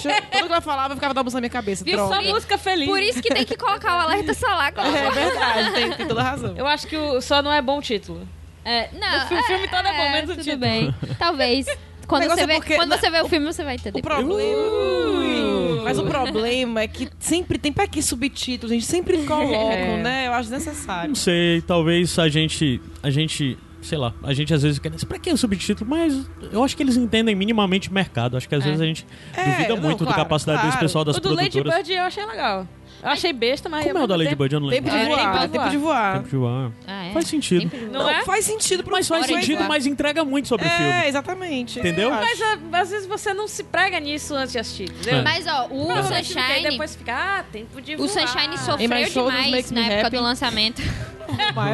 show. 0.00 0.10
Tudo 0.32 0.46
que 0.46 0.52
ela 0.52 0.60
falava, 0.62 0.92
eu 0.92 0.96
ficava 0.96 1.12
da 1.12 1.22
música 1.22 1.36
na 1.36 1.40
minha 1.42 1.50
cabeça. 1.50 1.84
Viu 1.84 1.96
Droga. 1.96 2.14
só 2.14 2.22
música 2.22 2.56
feliz. 2.56 2.88
Por 2.88 3.02
isso 3.02 3.20
que 3.20 3.28
tem 3.28 3.44
que 3.44 3.56
colocar 3.56 3.96
o 3.96 4.00
alerta 4.00 4.32
solar. 4.32 4.72
como- 4.72 4.88
É 4.96 5.10
verdade, 5.10 5.72
tem, 5.72 5.92
tem 5.92 6.08
toda 6.08 6.20
a 6.22 6.24
razão. 6.24 6.54
Eu 6.56 6.66
acho 6.66 6.86
que 6.86 6.96
o, 6.96 7.20
só 7.20 7.42
não 7.42 7.52
é 7.52 7.60
bom 7.60 7.78
o 7.78 7.82
título. 7.82 8.26
É, 8.64 8.88
não, 8.92 9.24
O 9.24 9.28
filme- 9.28 9.42
filme 9.44 9.68
todo 9.68 9.86
é 9.86 9.92
bom, 9.96 10.10
menos 10.10 10.30
o 10.30 10.36
título. 10.36 10.58
bem. 10.58 10.94
Talvez. 11.18 11.66
Quando, 12.10 12.22
negócio 12.22 12.38
você 12.38 12.44
é 12.44 12.54
vê, 12.54 12.60
porque- 12.60 12.76
quando 12.76 12.90
você 12.90 13.10
vê 13.10 13.20
o 13.22 13.28
filme, 13.28 13.46
você 13.46 13.64
vai 13.64 13.74
entender. 13.76 13.98
O 13.98 14.02
problema. 14.02 14.34
Ui. 14.34 15.80
Mas 15.82 15.98
o 15.98 16.04
problema 16.04 16.80
é 16.82 16.86
que 16.88 17.08
sempre 17.18 17.58
tem 17.58 17.72
pra 17.72 17.86
que 17.86 18.02
subtítulos, 18.02 18.70
a 18.70 18.74
gente 18.74 18.86
sempre 18.86 19.18
colocam, 19.26 19.72
É. 19.72 20.02
né? 20.02 20.26
Eu 20.28 20.32
acho 20.34 20.50
necessário. 20.50 21.08
Não 21.08 21.14
sei, 21.14 21.62
talvez 21.62 22.18
a 22.18 22.28
gente. 22.28 22.80
A 23.02 23.10
gente. 23.10 23.56
Sei 23.82 23.96
lá, 23.96 24.12
a 24.22 24.34
gente 24.34 24.52
às 24.52 24.62
vezes 24.62 24.78
quer 24.78 24.90
dizer, 24.90 25.06
pra 25.06 25.18
que 25.18 25.32
o 25.32 25.38
subtítulo? 25.38 25.88
Mas 25.88 26.28
eu 26.52 26.62
acho 26.62 26.76
que 26.76 26.82
eles 26.82 26.98
entendem 26.98 27.34
minimamente 27.34 27.90
mercado. 27.90 28.36
Acho 28.36 28.46
que 28.46 28.54
às 28.54 28.62
É. 28.62 28.66
vezes 28.66 28.78
a 28.82 28.84
gente 28.84 29.06
É, 29.34 29.42
duvida 29.52 29.68
não, 29.74 29.80
muito 29.82 30.00
da 30.00 30.10
claro, 30.12 30.22
capacidade 30.22 30.58
desse 30.58 30.72
claro. 30.72 30.84
pessoal 30.86 31.02
das 31.06 31.16
o 31.16 31.20
do 31.20 31.30
Lady 31.34 31.50
produtoras. 31.52 31.78
Bird 31.88 31.92
eu 31.98 32.02
achei 32.04 32.26
legal. 32.26 32.68
Eu 33.02 33.08
achei 33.08 33.32
besta, 33.32 33.68
mas... 33.68 33.84
Como 33.86 33.98
é 33.98 34.04
o 34.04 34.06
da 34.06 34.18
mesmo 34.18 34.18
Lady 34.18 34.28
tempo- 34.30 34.42
Bird? 34.42 34.54
Eu 34.54 34.60
não 34.60 34.68
Tempo 34.68 34.88
lembro. 34.90 35.00
de 35.00 35.04
É, 35.04 35.16
voar, 35.16 35.32
tempo 35.32 35.46
de 35.46 35.52
tempo 35.58 35.70
de 35.70 35.76
voar. 35.78 36.12
Tempo 36.18 36.28
de 36.28 36.36
voar. 36.36 36.72
Ah, 36.86 37.06
é? 37.06 37.12
Faz 37.12 37.26
sentido. 37.28 37.60
Sempre- 37.62 37.80
Não 37.86 38.08
é? 38.10 38.24
Faz 38.24 38.44
sentido 38.44 38.82
pro 38.84 38.92
Mas 38.92 39.08
faz 39.08 39.26
sentido, 39.26 39.64
mas 39.64 39.86
entrega 39.86 40.24
muito 40.24 40.48
sobre 40.48 40.66
o 40.66 40.70
É, 40.70 40.76
filme. 40.76 41.08
exatamente. 41.08 41.78
Entendeu? 41.78 42.10
Mas 42.10 42.40
ah, 42.42 42.58
às 42.72 42.90
vezes 42.90 43.06
você 43.06 43.32
não 43.32 43.48
se 43.48 43.64
prega 43.64 43.98
nisso 44.00 44.34
antes 44.34 44.52
de 44.52 44.58
assistir, 44.58 44.90
entendeu? 44.90 45.20
É. 45.20 45.22
Mas, 45.22 45.46
ó, 45.46 45.66
o 45.70 46.02
Sunshine... 46.02 46.70
depois 46.70 46.94
fica, 46.94 47.14
ah, 47.14 47.42
tempo 47.50 47.80
de 47.80 47.94
O 47.94 47.98
voar. 47.98 48.08
Sunshine 48.08 48.54
Em 48.54 48.58
sofreu 48.58 49.30
demais 49.30 49.70
na 49.70 49.80
época 49.86 50.06
Happy. 50.08 50.16
do 50.16 50.22
lançamento. 50.22 50.82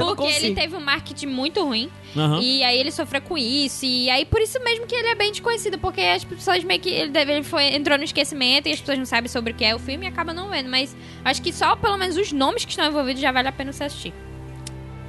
Não 0.00 0.14
Porque 0.14 0.24
ele 0.32 0.54
teve 0.54 0.76
um 0.76 0.80
marketing 0.80 1.26
muito 1.26 1.64
ruim. 1.64 1.90
Aham. 2.16 2.40
E 2.42 2.62
aí 2.64 2.78
ele 2.78 2.90
sofreu 2.90 3.20
com 3.20 3.36
isso. 3.36 3.84
E 3.84 4.08
aí 4.10 4.24
por 4.24 4.40
isso 4.40 4.58
mesmo 4.62 4.86
que 4.86 4.94
ele 4.94 5.08
é 5.08 5.14
bem 5.14 5.30
desconhecido. 5.30 5.78
Porque 5.78 6.00
as 6.00 6.24
pessoas 6.24 6.62
meio 6.64 6.80
que. 6.80 6.88
Ele, 6.88 7.10
deve- 7.10 7.32
ele 7.32 7.44
foi, 7.44 7.74
entrou 7.74 7.98
no 7.98 8.04
esquecimento 8.04 8.68
e 8.68 8.72
as 8.72 8.80
pessoas 8.80 8.98
não 8.98 9.06
sabem 9.06 9.28
sobre 9.28 9.52
o 9.52 9.56
que 9.56 9.64
é 9.64 9.74
o 9.74 9.78
filme 9.78 10.06
e 10.06 10.08
acabam 10.08 10.34
não 10.34 10.48
vendo. 10.48 10.68
Mas 10.68 10.96
acho 11.24 11.42
que 11.42 11.52
só 11.52 11.76
pelo 11.76 11.96
menos 11.96 12.16
os 12.16 12.32
nomes 12.32 12.64
que 12.64 12.70
estão 12.70 12.86
envolvidos 12.86 13.20
já 13.20 13.32
vale 13.32 13.48
a 13.48 13.52
pena 13.52 13.72
você 13.72 13.84
assistir. 13.84 14.12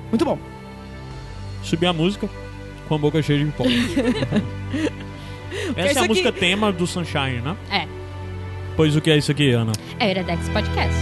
Muito 0.10 0.24
bom. 0.26 0.38
Subir 1.64 1.88
a 1.88 1.93
música 1.93 2.30
com 2.88 2.95
a 2.95 2.97
boca 2.97 3.22
cheia 3.22 3.43
de 3.43 3.51
pó. 3.51 3.64
Essa 5.76 5.80
é 5.80 5.88
a 5.88 5.91
aqui- 5.99 6.08
música 6.08 6.32
tema 6.32 6.72
do 6.72 6.88
Sunshine, 6.88 7.41
né? 7.41 7.55
É. 7.72 7.88
Pois 8.76 8.95
o 8.95 9.01
que 9.01 9.10
é 9.10 9.18
isso 9.18 9.32
aqui, 9.32 9.51
Ana? 9.51 9.72
É 9.99 10.08
o 10.08 10.10
Iradex 10.12 10.49
Podcast. 10.49 10.93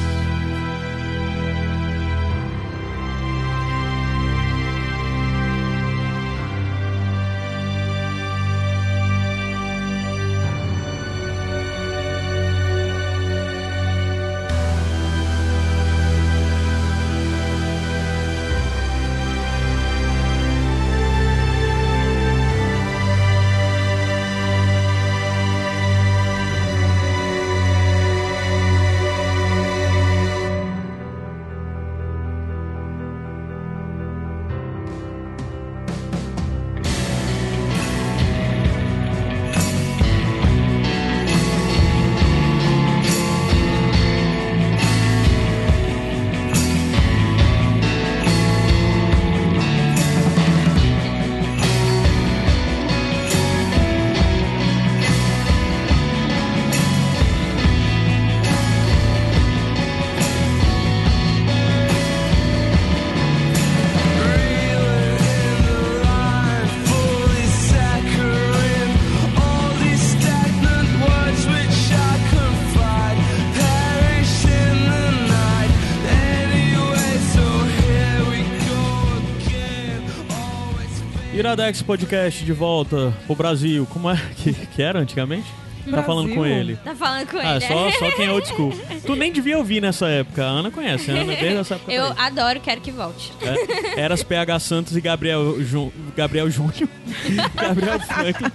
Iradex 81.56 81.82
Podcast 81.82 82.43
de 82.43 82.51
volta 82.51 83.14
pro 83.26 83.34
Brasil. 83.34 83.88
Como 83.89 84.10
é 84.10 84.20
que, 84.36 84.51
que 84.51 84.82
era 84.82 84.99
antigamente? 84.99 85.47
Tá 85.89 86.03
falando 86.03 86.28
com 86.34 86.41
Brasil? 86.41 86.58
ele. 86.60 86.76
Tá 86.76 86.93
falando 86.93 87.28
com 87.30 87.38
Ah, 87.38 87.56
ele. 87.56 87.66
só, 87.66 87.91
só 87.91 88.12
quem 88.12 88.26
é 88.26 88.32
old 88.32 88.45
school. 88.45 88.74
Tu 89.06 89.16
nem 89.16 89.32
devia 89.32 89.58
ouvir 89.58 89.82
nessa 89.82 90.06
época. 90.10 90.43
A 90.43 90.47
Ana 90.49 90.70
conhece, 90.70 91.12
a 91.12 91.14
Ana 91.14 91.32
desde 91.39 91.56
essa 91.56 91.76
época. 91.76 91.93
Eu 91.93 92.14
pra 92.14 92.24
aí. 92.26 92.28
adoro, 92.28 92.60
quero 92.60 92.82
que 92.82 92.91
volte. 92.91 93.32
É, 93.41 94.01
Eras 94.01 94.22
PH 94.22 94.60
Santos 94.60 94.97
e 94.97 95.01
Gabriel, 95.01 95.56
Ju, 95.64 95.93
Gabriel 96.14 96.49
Júnior. 96.51 96.89
Gabriel 97.56 97.99
Franklin. 98.01 98.51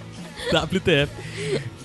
WTF. 0.53 1.11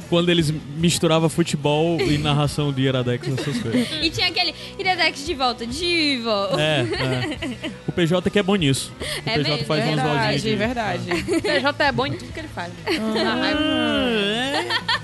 Quando 0.10 0.30
eles 0.30 0.52
misturavam 0.78 1.28
futebol 1.30 2.00
e 2.02 2.18
narração 2.20 2.72
de 2.72 2.84
Iradex, 2.84 3.28
essas 3.28 3.58
coisas. 3.60 3.88
E 4.02 4.10
tinha 4.10 4.28
aquele 4.28 4.54
Iradex 4.78 5.26
de 5.26 5.34
volta, 5.34 5.66
Divo. 5.66 6.30
É, 6.60 6.82
é. 6.82 7.72
O 7.88 7.92
PJ 7.92 8.30
que 8.30 8.40
é 8.40 8.44
bom 8.44 8.56
nisso. 8.56 8.92
O 9.00 9.30
É 9.30 9.34
PJ 9.36 9.50
mesmo, 9.50 9.66
faz 9.66 9.86
umas 9.86 10.02
vozinhas 10.02 10.42
de... 10.42 10.56
Verdade, 10.56 11.04
verdade. 11.04 11.32
O 11.38 11.42
PJ 11.42 11.84
é 11.86 11.92
bom 11.92 12.06
em 12.06 12.14
tudo 12.14 12.32
que 12.34 12.40
ele 12.40 12.48
faz. 12.50 12.72
Ah, 12.88 13.48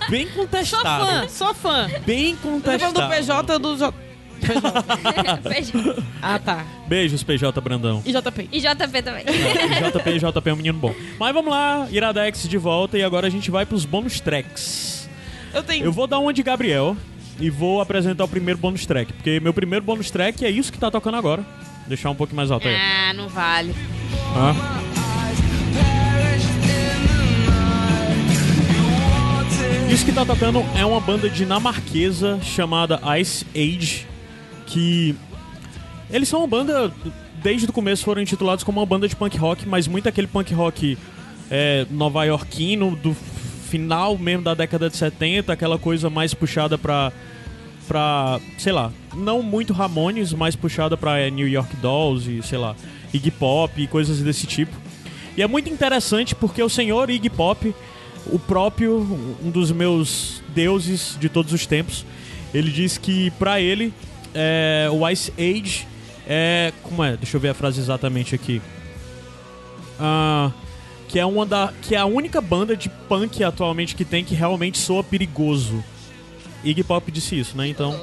é 0.07 0.09
bem 0.09 0.27
Sou 0.27 0.35
contestado. 0.43 1.05
fã, 1.05 1.27
sou 1.27 1.53
fã. 1.53 1.89
Bem 2.05 2.35
Tô 2.35 2.41
falando 2.41 2.93
do 2.93 3.01
contestado. 3.01 3.09
PJ 3.09 3.59
do 3.59 4.10
Ah, 6.21 6.37
tá. 6.37 6.63
Beijos, 6.87 7.23
PJ 7.23 7.59
Brandão. 7.61 8.03
E 8.05 8.11
JP. 8.11 8.49
E 8.51 8.59
JP 8.59 9.01
também. 9.01 9.23
É, 9.25 9.89
JP, 9.89 10.19
JP 10.19 10.49
é 10.49 10.53
um 10.53 10.55
menino 10.55 10.77
bom. 10.77 10.93
Mas 11.19 11.33
vamos 11.33 11.51
lá, 11.51 11.87
Iradex 11.89 12.47
de 12.47 12.57
volta 12.57 12.97
e 12.97 13.03
agora 13.03 13.25
a 13.25 13.29
gente 13.29 13.49
vai 13.49 13.65
pros 13.65 13.85
bônus 13.85 14.19
tracks. 14.19 15.09
Eu 15.53 15.63
tenho. 15.63 15.85
Eu 15.85 15.91
vou 15.91 16.05
dar 16.05 16.19
uma 16.19 16.31
de 16.31 16.43
Gabriel 16.43 16.95
e 17.39 17.49
vou 17.49 17.81
apresentar 17.81 18.23
o 18.23 18.27
primeiro 18.27 18.59
bônus 18.59 18.85
track, 18.85 19.11
porque 19.13 19.39
meu 19.39 19.53
primeiro 19.53 19.83
bônus 19.83 20.11
track 20.11 20.45
é 20.45 20.49
isso 20.49 20.71
que 20.71 20.77
tá 20.77 20.91
tocando 20.91 21.17
agora. 21.17 21.43
Deixar 21.87 22.11
um 22.11 22.15
pouquinho 22.15 22.37
mais 22.37 22.51
alto 22.51 22.67
aí. 22.67 22.75
Ah, 22.75 23.13
não 23.13 23.27
vale. 23.27 23.73
Ah. 24.35 24.79
Isso 29.91 30.05
que 30.05 30.13
tá 30.13 30.25
tocando 30.25 30.63
é 30.77 30.85
uma 30.85 31.01
banda 31.01 31.29
dinamarquesa 31.29 32.39
chamada 32.41 33.01
Ice 33.19 33.45
Age, 33.53 34.07
que 34.71 35.15
Eles 36.09 36.27
são 36.27 36.39
uma 36.39 36.47
banda, 36.47 36.91
desde 37.43 37.69
o 37.69 37.73
começo 37.73 38.03
foram 38.03 38.21
intitulados 38.21 38.63
como 38.63 38.79
uma 38.79 38.85
banda 38.85 39.07
de 39.07 39.15
punk 39.15 39.37
rock, 39.37 39.67
mas 39.67 39.87
muito 39.87 40.07
aquele 40.09 40.27
punk 40.27 40.53
rock 40.53 40.97
é, 41.49 41.85
nova-iorquino, 41.89 42.95
do 42.95 43.13
final 43.69 44.17
mesmo 44.17 44.43
da 44.43 44.53
década 44.53 44.89
de 44.89 44.97
70, 44.97 45.53
aquela 45.53 45.77
coisa 45.77 46.09
mais 46.09 46.33
puxada 46.33 46.77
pra, 46.77 47.11
pra 47.87 48.39
sei 48.57 48.73
lá, 48.73 48.91
não 49.15 49.41
muito 49.41 49.71
Ramones, 49.71 50.33
mais 50.33 50.55
puxada 50.55 50.97
pra 50.97 51.19
é, 51.19 51.29
New 51.29 51.47
York 51.47 51.75
Dolls 51.77 52.29
e, 52.29 52.43
sei 52.43 52.57
lá, 52.57 52.75
Iggy 53.13 53.31
Pop 53.31 53.81
e 53.81 53.87
coisas 53.87 54.19
desse 54.19 54.45
tipo. 54.45 54.75
E 55.37 55.41
é 55.41 55.47
muito 55.47 55.69
interessante 55.69 56.35
porque 56.35 56.61
o 56.61 56.69
senhor 56.69 57.09
Iggy 57.09 57.29
Pop, 57.29 57.73
o 58.25 58.37
próprio, 58.37 58.99
um 59.41 59.49
dos 59.49 59.71
meus 59.71 60.43
deuses 60.53 61.17
de 61.19 61.29
todos 61.29 61.53
os 61.53 61.65
tempos, 61.65 62.05
ele 62.53 62.69
diz 62.69 62.97
que 62.97 63.31
pra 63.31 63.61
ele 63.61 63.93
é, 64.33 64.87
o 64.91 65.07
Ice 65.09 65.31
Age 65.37 65.87
é. 66.27 66.71
Como 66.83 67.03
é? 67.03 67.17
Deixa 67.17 67.35
eu 67.37 67.41
ver 67.41 67.49
a 67.49 67.53
frase 67.53 67.79
exatamente 67.79 68.33
aqui. 68.35 68.61
Ah, 69.99 70.51
que 71.07 71.19
é 71.19 71.25
uma 71.25 71.45
da. 71.45 71.73
Que 71.81 71.95
é 71.95 71.97
a 71.97 72.05
única 72.05 72.39
banda 72.41 72.75
de 72.75 72.89
punk 73.09 73.43
atualmente 73.43 73.95
que 73.95 74.05
tem 74.05 74.23
que 74.23 74.33
realmente 74.35 74.77
soa 74.77 75.03
perigoso. 75.03 75.83
Iggy 76.63 76.83
Pop 76.83 77.11
disse 77.11 77.39
isso, 77.39 77.57
né? 77.57 77.67
Então. 77.67 77.99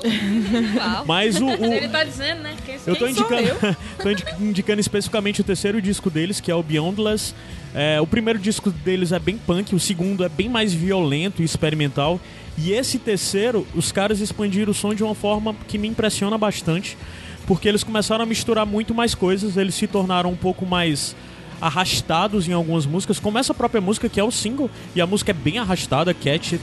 Mas 1.07 1.41
o- 1.41 1.47
o, 1.47 1.65
Ele 1.73 1.89
tá 1.89 2.03
dizendo, 2.03 2.43
né? 2.43 2.57
Quem, 2.67 2.77
eu 2.87 2.97
tô 2.97 3.07
indicando, 3.07 3.49
tô 4.03 4.11
indi- 4.11 4.25
indicando 4.41 4.81
especificamente 4.81 5.41
o 5.41 5.45
terceiro 5.45 5.81
disco 5.81 6.11
deles, 6.11 6.41
que 6.41 6.51
é 6.51 6.55
o 6.55 6.63
Beyondless. 6.63 7.35
É, 7.73 8.01
o 8.01 8.07
primeiro 8.07 8.39
disco 8.39 8.71
deles 8.71 9.13
é 9.13 9.19
bem 9.21 9.39
punk, 9.39 9.75
o 9.77 9.79
segundo 9.79 10.25
é 10.25 10.29
bem 10.29 10.49
mais 10.49 10.73
violento 10.75 11.41
e 11.41 11.45
experimental. 11.45 12.21
E 12.61 12.73
esse 12.73 12.99
terceiro, 12.99 13.67
os 13.75 13.93
caras 13.93 14.21
expandiram 14.21 14.73
o 14.73 14.75
som 14.75 14.93
de 14.93 15.05
uma 15.05 15.15
forma 15.15 15.55
que 15.69 15.79
me 15.79 15.87
impressiona 15.87 16.37
bastante, 16.37 16.99
porque 17.47 17.69
eles 17.69 17.85
começaram 17.85 18.25
a 18.25 18.27
misturar 18.27 18.67
muito 18.67 18.93
mais 18.93 19.15
coisas, 19.15 19.57
eles 19.57 19.75
se 19.75 19.87
tornaram 19.87 20.31
um 20.31 20.37
pouco 20.37 20.67
mais 20.67 21.15
arrastados 21.61 22.49
em 22.49 22.53
algumas 22.53 22.85
músicas, 22.85 23.21
como 23.21 23.39
essa 23.39 23.55
própria 23.55 23.81
música 23.81 24.09
que 24.09 24.19
é 24.19 24.25
o 24.25 24.31
single, 24.31 24.69
e 24.95 25.01
a 25.01 25.07
música 25.07 25.31
é 25.31 25.35
bem 25.35 25.59
arrastada, 25.59 26.13
Catch 26.13 26.55
It. 26.55 26.61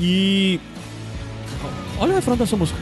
E. 0.00 0.60
Olha 1.98 2.12
o 2.12 2.14
refrão 2.14 2.36
dessa 2.36 2.56
música. 2.56 2.78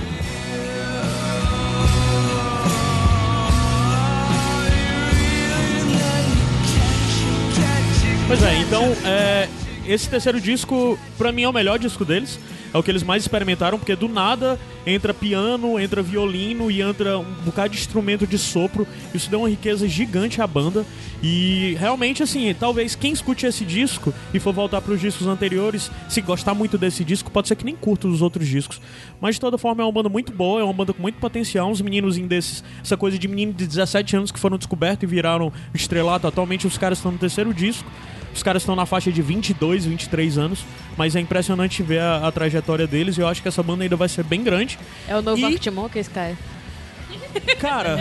Pois 8.28 8.42
é, 8.42 8.58
então 8.58 8.82
é, 9.04 9.48
esse 9.88 10.08
terceiro 10.08 10.40
disco, 10.40 10.98
pra 11.16 11.32
mim, 11.32 11.42
é 11.42 11.48
o 11.48 11.52
melhor 11.52 11.78
disco 11.78 12.04
deles. 12.04 12.38
É 12.74 12.78
o 12.78 12.82
que 12.82 12.90
eles 12.90 13.02
mais 13.02 13.22
experimentaram, 13.22 13.78
porque 13.78 13.96
do 13.96 14.08
nada 14.08 14.58
entra 14.86 15.14
piano, 15.14 15.80
entra 15.80 16.02
violino 16.02 16.70
e 16.70 16.82
entra 16.82 17.18
um 17.18 17.24
bocado 17.44 17.70
de 17.70 17.78
instrumento 17.78 18.26
de 18.26 18.36
sopro. 18.36 18.86
Isso 19.14 19.30
deu 19.30 19.40
uma 19.40 19.48
riqueza 19.48 19.88
gigante 19.88 20.42
à 20.42 20.46
banda. 20.46 20.84
E 21.22 21.74
realmente, 21.80 22.22
assim, 22.22 22.54
talvez 22.58 22.94
quem 22.94 23.12
escute 23.12 23.46
esse 23.46 23.64
disco 23.64 24.12
e 24.34 24.38
for 24.38 24.52
voltar 24.52 24.80
pros 24.82 25.00
discos 25.00 25.26
anteriores, 25.26 25.90
se 26.08 26.20
gostar 26.20 26.54
muito 26.54 26.76
desse 26.76 27.02
disco, 27.02 27.30
pode 27.30 27.48
ser 27.48 27.56
que 27.56 27.64
nem 27.64 27.74
curta 27.74 28.06
os 28.06 28.20
outros 28.20 28.46
discos. 28.46 28.80
Mas 29.20 29.36
de 29.36 29.40
toda 29.40 29.56
forma, 29.56 29.82
é 29.82 29.86
uma 29.86 29.92
banda 29.92 30.08
muito 30.08 30.30
boa, 30.32 30.60
é 30.60 30.64
uma 30.64 30.74
banda 30.74 30.92
com 30.92 31.00
muito 31.00 31.18
potencial. 31.18 31.70
Uns 31.70 31.80
meninos 31.80 32.18
desses, 32.18 32.62
essa 32.82 32.96
coisa 32.96 33.18
de 33.18 33.26
menino 33.26 33.52
de 33.52 33.66
17 33.66 34.16
anos 34.16 34.30
que 34.30 34.38
foram 34.38 34.58
descobertos 34.58 35.04
e 35.04 35.06
viraram 35.06 35.52
estrelato. 35.72 36.26
Atualmente, 36.26 36.66
os 36.66 36.76
caras 36.76 36.98
estão 36.98 37.12
no 37.12 37.18
terceiro 37.18 37.54
disco. 37.54 37.90
Os 38.36 38.42
caras 38.42 38.62
estão 38.62 38.76
na 38.76 38.84
faixa 38.86 39.10
de 39.10 39.22
22, 39.22 39.86
23 39.86 40.36
anos, 40.38 40.60
mas 40.96 41.16
é 41.16 41.20
impressionante 41.20 41.82
ver 41.82 42.00
a, 42.00 42.28
a 42.28 42.30
trajetória 42.30 42.86
deles 42.86 43.16
e 43.16 43.20
eu 43.22 43.26
acho 43.26 43.40
que 43.42 43.48
essa 43.48 43.62
banda 43.62 43.82
ainda 43.82 43.96
vai 43.96 44.08
ser 44.08 44.22
bem 44.24 44.44
grande. 44.44 44.78
É 45.08 45.16
o 45.16 45.22
novo 45.22 45.38
E- 45.40 45.44
Arctic 45.44 45.72
Monkeys, 45.72 46.06
cara. 46.08 46.36
Cara, 47.58 47.96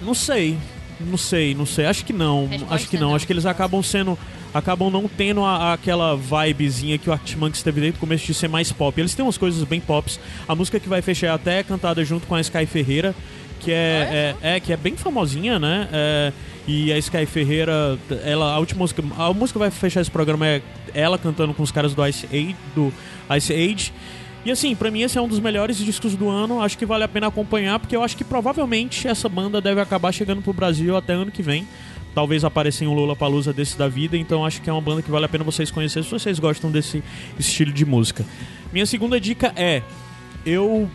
não 0.00 0.14
sei. 0.14 0.58
Não 1.00 1.16
sei, 1.16 1.54
não 1.54 1.66
sei. 1.66 1.86
Acho 1.86 2.04
que 2.04 2.12
não. 2.12 2.46
Resposta 2.48 2.74
acho 2.74 2.88
que 2.88 2.96
não. 2.98 3.08
não. 3.10 3.16
Acho 3.16 3.26
que 3.26 3.32
eles 3.32 3.46
acabam 3.46 3.82
sendo. 3.82 4.18
Acabam 4.54 4.90
não 4.90 5.08
tendo 5.08 5.42
a- 5.44 5.72
aquela 5.72 6.16
vibezinha 6.16 6.98
que 6.98 7.08
o 7.08 7.12
Arctic 7.12 7.36
Monkeys 7.38 7.62
teve 7.62 7.80
desde 7.80 7.96
o 7.96 8.00
começo 8.00 8.26
de 8.26 8.34
ser 8.34 8.48
mais 8.48 8.70
pop. 8.70 9.00
Eles 9.00 9.14
têm 9.14 9.24
umas 9.24 9.38
coisas 9.38 9.62
bem 9.64 9.80
pops. 9.80 10.20
A 10.46 10.54
música 10.54 10.78
que 10.78 10.88
vai 10.88 11.00
fechar 11.00 11.28
é 11.28 11.30
até 11.30 11.62
cantada 11.62 12.04
junto 12.04 12.26
com 12.26 12.34
a 12.34 12.40
Sky 12.40 12.66
Ferreira, 12.66 13.14
que 13.60 13.72
é, 13.72 14.34
é, 14.42 14.56
é- 14.56 14.60
que 14.60 14.72
é 14.72 14.76
bem 14.76 14.96
famosinha, 14.96 15.58
né? 15.58 15.88
É, 15.92 16.32
e 16.66 16.92
a 16.92 16.98
Sky 16.98 17.26
Ferreira, 17.26 17.98
ela, 18.24 18.54
a 18.54 18.58
última 18.58 18.80
música. 18.80 19.02
A 19.18 19.32
música 19.32 19.58
que 19.58 19.58
vai 19.58 19.70
fechar 19.70 20.00
esse 20.00 20.10
programa 20.10 20.46
é 20.46 20.62
ela 20.94 21.18
cantando 21.18 21.52
com 21.54 21.62
os 21.62 21.72
caras 21.72 21.94
do 21.94 22.06
Ice 22.06 22.26
Age. 22.26 22.56
Do 22.74 22.92
Ice 23.36 23.52
Age. 23.52 23.92
E 24.44 24.50
assim, 24.50 24.74
pra 24.74 24.90
mim 24.90 25.02
esse 25.02 25.16
é 25.16 25.20
um 25.20 25.28
dos 25.28 25.40
melhores 25.40 25.76
discos 25.76 26.16
do 26.16 26.28
ano. 26.28 26.62
Acho 26.62 26.78
que 26.78 26.86
vale 26.86 27.04
a 27.04 27.08
pena 27.08 27.28
acompanhar, 27.28 27.78
porque 27.78 27.94
eu 27.96 28.02
acho 28.02 28.16
que 28.16 28.24
provavelmente 28.24 29.06
essa 29.06 29.28
banda 29.28 29.60
deve 29.60 29.80
acabar 29.80 30.12
chegando 30.12 30.42
pro 30.42 30.52
Brasil 30.52 30.96
até 30.96 31.12
ano 31.12 31.30
que 31.30 31.42
vem. 31.42 31.66
Talvez 32.14 32.44
apareça 32.44 32.84
um 32.84 32.92
Lula 32.92 33.16
Palusa 33.16 33.52
desse 33.52 33.78
da 33.78 33.88
vida, 33.88 34.18
então 34.18 34.44
acho 34.44 34.60
que 34.60 34.68
é 34.68 34.72
uma 34.72 34.82
banda 34.82 35.00
que 35.00 35.10
vale 35.10 35.24
a 35.24 35.28
pena 35.28 35.42
vocês 35.42 35.70
conhecerem 35.70 36.04
se 36.04 36.10
vocês 36.10 36.38
gostam 36.38 36.70
desse 36.70 37.02
estilo 37.38 37.72
de 37.72 37.86
música. 37.86 38.24
Minha 38.72 38.84
segunda 38.84 39.18
dica 39.18 39.52
é: 39.56 39.82
eu 40.44 40.90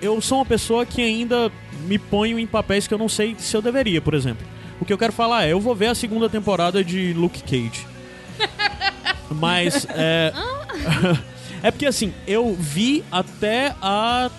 eu 0.00 0.20
sou 0.20 0.38
uma 0.38 0.46
pessoa 0.46 0.86
que 0.86 1.02
ainda 1.02 1.50
me 1.86 1.98
ponho 1.98 2.38
em 2.38 2.46
papéis 2.46 2.86
que 2.86 2.94
eu 2.94 2.98
não 2.98 3.08
sei 3.08 3.34
se 3.38 3.56
eu 3.56 3.60
deveria, 3.60 4.00
por 4.00 4.14
exemplo. 4.14 4.55
O 4.80 4.84
que 4.84 4.92
eu 4.92 4.98
quero 4.98 5.12
falar 5.12 5.46
é, 5.46 5.52
eu 5.52 5.60
vou 5.60 5.74
ver 5.74 5.86
a 5.86 5.94
segunda 5.94 6.28
temporada 6.28 6.84
de 6.84 7.12
Luke 7.12 7.42
Cage. 7.42 7.86
Mas 9.30 9.86
é 9.90 10.32
é 11.62 11.70
porque 11.70 11.86
assim, 11.86 12.12
eu 12.26 12.54
vi 12.54 13.02
até 13.10 13.74
a 13.80 14.30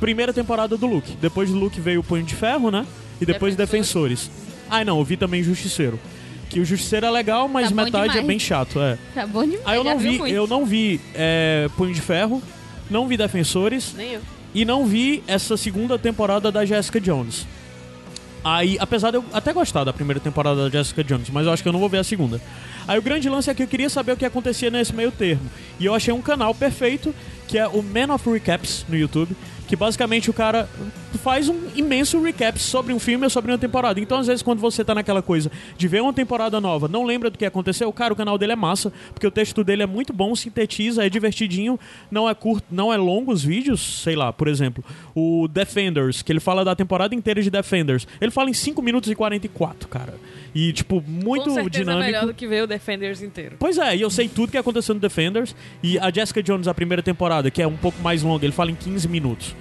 primeira 0.00 0.32
temporada 0.32 0.76
do 0.76 0.86
Luke. 0.86 1.16
Depois 1.20 1.50
do 1.50 1.58
Luke 1.58 1.80
veio 1.80 2.00
o 2.00 2.04
Punho 2.04 2.24
de 2.24 2.34
Ferro, 2.34 2.70
né? 2.70 2.86
E 3.20 3.26
depois 3.26 3.56
Defensores. 3.56 4.30
Ah, 4.70 4.84
não, 4.84 4.98
eu 4.98 5.04
vi 5.04 5.16
também 5.16 5.42
Justiceiro. 5.42 5.98
Que 6.48 6.60
o 6.60 6.64
Justiceiro 6.64 7.06
é 7.06 7.10
legal, 7.10 7.48
mas 7.48 7.68
Tá 7.68 7.74
metade 7.74 8.18
é 8.18 8.22
bem 8.22 8.38
chato, 8.38 8.80
é. 8.80 8.98
Tá 9.14 9.26
bom 9.26 9.42
demais. 9.42 9.62
Aí 9.66 9.76
eu 9.76 9.84
não 9.84 9.98
vi, 9.98 10.18
muito. 10.18 10.34
eu 10.34 10.46
não 10.46 10.64
vi 10.64 11.00
é, 11.14 11.68
Punho 11.76 11.92
de 11.92 12.00
Ferro, 12.00 12.42
não 12.90 13.06
vi 13.06 13.16
Defensores 13.16 13.92
Nem 13.94 14.12
eu. 14.14 14.20
e 14.54 14.64
não 14.64 14.86
vi 14.86 15.22
essa 15.26 15.56
segunda 15.56 15.98
temporada 15.98 16.50
da 16.50 16.64
Jessica 16.64 17.00
Jones. 17.00 17.46
Aí, 18.50 18.78
apesar 18.80 19.10
de 19.10 19.18
eu 19.18 19.24
até 19.30 19.52
gostar 19.52 19.84
da 19.84 19.92
primeira 19.92 20.18
temporada 20.18 20.64
da 20.64 20.70
Jessica 20.70 21.04
Jones, 21.04 21.28
mas 21.28 21.44
eu 21.44 21.52
acho 21.52 21.62
que 21.62 21.68
eu 21.68 21.72
não 21.72 21.78
vou 21.78 21.88
ver 21.88 21.98
a 21.98 22.04
segunda. 22.04 22.40
Aí 22.86 22.98
o 22.98 23.02
grande 23.02 23.28
lance 23.28 23.50
é 23.50 23.54
que 23.54 23.62
eu 23.62 23.66
queria 23.66 23.90
saber 23.90 24.12
o 24.12 24.16
que 24.16 24.24
acontecia 24.24 24.70
nesse 24.70 24.94
meio 24.94 25.12
termo. 25.12 25.50
E 25.78 25.84
eu 25.84 25.94
achei 25.94 26.14
um 26.14 26.22
canal 26.22 26.54
perfeito, 26.54 27.14
que 27.46 27.58
é 27.58 27.68
o 27.68 27.82
Man 27.82 28.14
of 28.14 28.26
Recaps 28.30 28.86
no 28.88 28.96
YouTube, 28.96 29.36
que 29.66 29.76
basicamente 29.76 30.30
o 30.30 30.32
cara 30.32 30.66
faz 31.16 31.48
um 31.48 31.56
imenso 31.74 32.20
recap 32.20 32.58
sobre 32.58 32.92
um 32.92 32.98
filme 32.98 33.24
ou 33.24 33.30
sobre 33.30 33.50
uma 33.50 33.58
temporada. 33.58 33.98
Então, 34.00 34.18
às 34.18 34.26
vezes, 34.26 34.42
quando 34.42 34.58
você 34.58 34.84
tá 34.84 34.94
naquela 34.94 35.22
coisa 35.22 35.50
de 35.76 35.88
ver 35.88 36.02
uma 36.02 36.12
temporada 36.12 36.60
nova, 36.60 36.88
não 36.88 37.04
lembra 37.04 37.30
do 37.30 37.38
que 37.38 37.46
aconteceu, 37.46 37.90
cara, 37.92 38.12
o 38.12 38.16
canal 38.16 38.36
dele 38.36 38.52
é 38.52 38.56
massa, 38.56 38.92
porque 39.14 39.26
o 39.26 39.30
texto 39.30 39.64
dele 39.64 39.82
é 39.82 39.86
muito 39.86 40.12
bom, 40.12 40.34
sintetiza, 40.34 41.06
é 41.06 41.08
divertidinho, 41.08 41.78
não 42.10 42.28
é 42.28 42.34
curto, 42.34 42.66
não 42.70 42.92
é 42.92 42.96
longo 42.96 43.32
os 43.32 43.42
vídeos, 43.42 44.02
sei 44.02 44.16
lá, 44.16 44.32
por 44.32 44.48
exemplo, 44.48 44.84
o 45.14 45.48
Defenders, 45.48 46.20
que 46.20 46.32
ele 46.32 46.40
fala 46.40 46.64
da 46.64 46.74
temporada 46.74 47.14
inteira 47.14 47.40
de 47.40 47.50
Defenders. 47.50 48.06
Ele 48.20 48.30
fala 48.30 48.50
em 48.50 48.54
5 48.54 48.82
minutos 48.82 49.10
e 49.10 49.14
44, 49.14 49.88
cara. 49.88 50.14
E, 50.54 50.72
tipo, 50.72 51.02
muito 51.06 51.44
Com 51.44 51.54
certeza 51.54 51.84
dinâmico. 51.84 52.02
é 52.02 52.06
melhor 52.06 52.26
do 52.26 52.34
que 52.34 52.46
ver 52.46 52.64
o 52.64 52.66
Defenders 52.66 53.22
inteiro. 53.22 53.56
Pois 53.58 53.78
é, 53.78 53.96
e 53.96 54.00
eu 54.00 54.10
sei 54.10 54.28
tudo 54.28 54.50
que 54.50 54.58
aconteceu 54.58 54.94
no 54.94 55.00
Defenders. 55.00 55.54
E 55.82 55.98
a 55.98 56.10
Jessica 56.10 56.42
Jones, 56.42 56.66
a 56.66 56.74
primeira 56.74 57.02
temporada, 57.02 57.50
que 57.50 57.62
é 57.62 57.66
um 57.66 57.76
pouco 57.76 58.00
mais 58.02 58.22
longa, 58.22 58.44
ele 58.44 58.52
fala 58.52 58.70
em 58.70 58.74
15 58.74 59.06
minutos. 59.08 59.54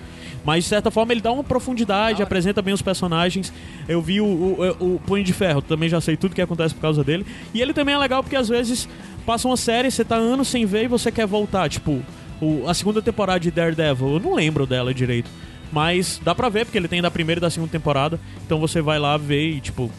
Mas, 0.48 0.64
de 0.64 0.70
certa 0.70 0.90
forma, 0.90 1.12
ele 1.12 1.20
dá 1.20 1.30
uma 1.30 1.44
profundidade, 1.44 2.24
apresenta 2.24 2.62
bem 2.62 2.74
os 2.74 2.82
personagens. 2.82 3.52
Eu 3.86 4.02
vi 4.02 4.22
o, 4.22 4.26
o, 4.26 4.96
o 4.96 5.00
Punho 5.06 5.22
de 5.22 5.34
Ferro, 5.34 5.62
também 5.62 5.90
já 5.90 6.00
sei 6.00 6.16
tudo 6.16 6.34
que 6.34 6.42
acontece 6.42 6.74
por 6.74 6.80
causa 6.80 7.04
dele. 7.04 7.26
E 7.54 7.62
ele 7.62 7.74
também 7.74 7.94
é 7.94 7.98
legal 7.98 8.24
porque, 8.24 8.38
às 8.38 8.48
vezes, 8.48 8.88
passa 9.26 9.46
uma 9.46 9.58
série, 9.58 9.92
você 9.92 10.06
tá 10.06 10.16
anos 10.16 10.48
sem 10.48 10.66
ver 10.66 10.86
e 10.86 10.88
você 10.88 11.12
quer 11.12 11.28
voltar. 11.28 11.68
Tipo, 11.68 12.02
o- 12.42 12.64
a 12.66 12.74
segunda 12.74 13.02
temporada 13.02 13.42
de 13.42 13.52
Daredevil, 13.52 14.14
eu 14.14 14.20
não 14.22 14.34
lembro 14.36 14.66
dela 14.66 14.94
direito. 14.94 15.30
Mas 15.70 16.22
dá 16.24 16.34
pra 16.34 16.48
ver, 16.48 16.64
porque 16.66 16.78
ele 16.78 16.88
tem 16.88 17.02
da 17.02 17.12
primeira 17.12 17.40
e 17.40 17.42
da 17.42 17.50
segunda 17.50 17.70
temporada. 17.74 18.18
Então 18.46 18.58
você 18.58 18.80
vai 18.82 18.98
lá 18.98 19.18
ver 19.18 19.50
e, 19.56 19.60
tipo, 19.60 19.92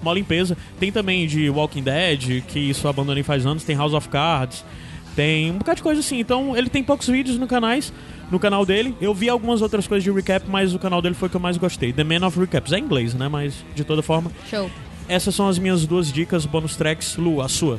uma 0.00 0.14
limpeza. 0.14 0.56
Tem 0.80 0.90
também 0.90 1.26
de 1.26 1.50
Walking 1.50 1.82
Dead, 1.82 2.42
que 2.48 2.58
isso 2.58 2.86
eu 2.86 2.90
abandonei 2.90 3.22
faz 3.22 3.44
anos. 3.44 3.64
Tem 3.64 3.76
House 3.76 3.92
of 3.92 4.08
Cards. 4.08 4.64
Tem 5.14 5.50
um 5.50 5.58
bocado 5.58 5.76
de 5.76 5.82
coisa 5.82 6.00
assim. 6.00 6.18
Então 6.18 6.56
ele 6.56 6.70
tem 6.70 6.82
poucos 6.82 7.06
vídeos 7.06 7.38
no 7.38 7.46
canais, 7.46 7.92
no 8.30 8.38
canal 8.38 8.64
dele. 8.64 8.94
Eu 9.00 9.14
vi 9.14 9.28
algumas 9.28 9.62
outras 9.62 9.86
coisas 9.86 10.04
de 10.04 10.10
recap, 10.10 10.48
mas 10.48 10.74
o 10.74 10.78
canal 10.78 11.00
dele 11.00 11.14
foi 11.14 11.28
o 11.28 11.30
que 11.30 11.36
eu 11.36 11.40
mais 11.40 11.56
gostei. 11.56 11.92
The 11.92 12.04
Man 12.04 12.26
of 12.26 12.38
Recaps. 12.38 12.72
É 12.72 12.78
em 12.78 12.82
inglês, 12.82 13.14
né? 13.14 13.28
Mas 13.28 13.64
de 13.74 13.84
toda 13.84 14.02
forma, 14.02 14.30
Show. 14.48 14.70
essas 15.08 15.34
são 15.34 15.48
as 15.48 15.58
minhas 15.58 15.86
duas 15.86 16.12
dicas, 16.12 16.46
bonus 16.46 16.76
tracks. 16.76 17.16
Lu, 17.16 17.40
a 17.40 17.48
sua. 17.48 17.78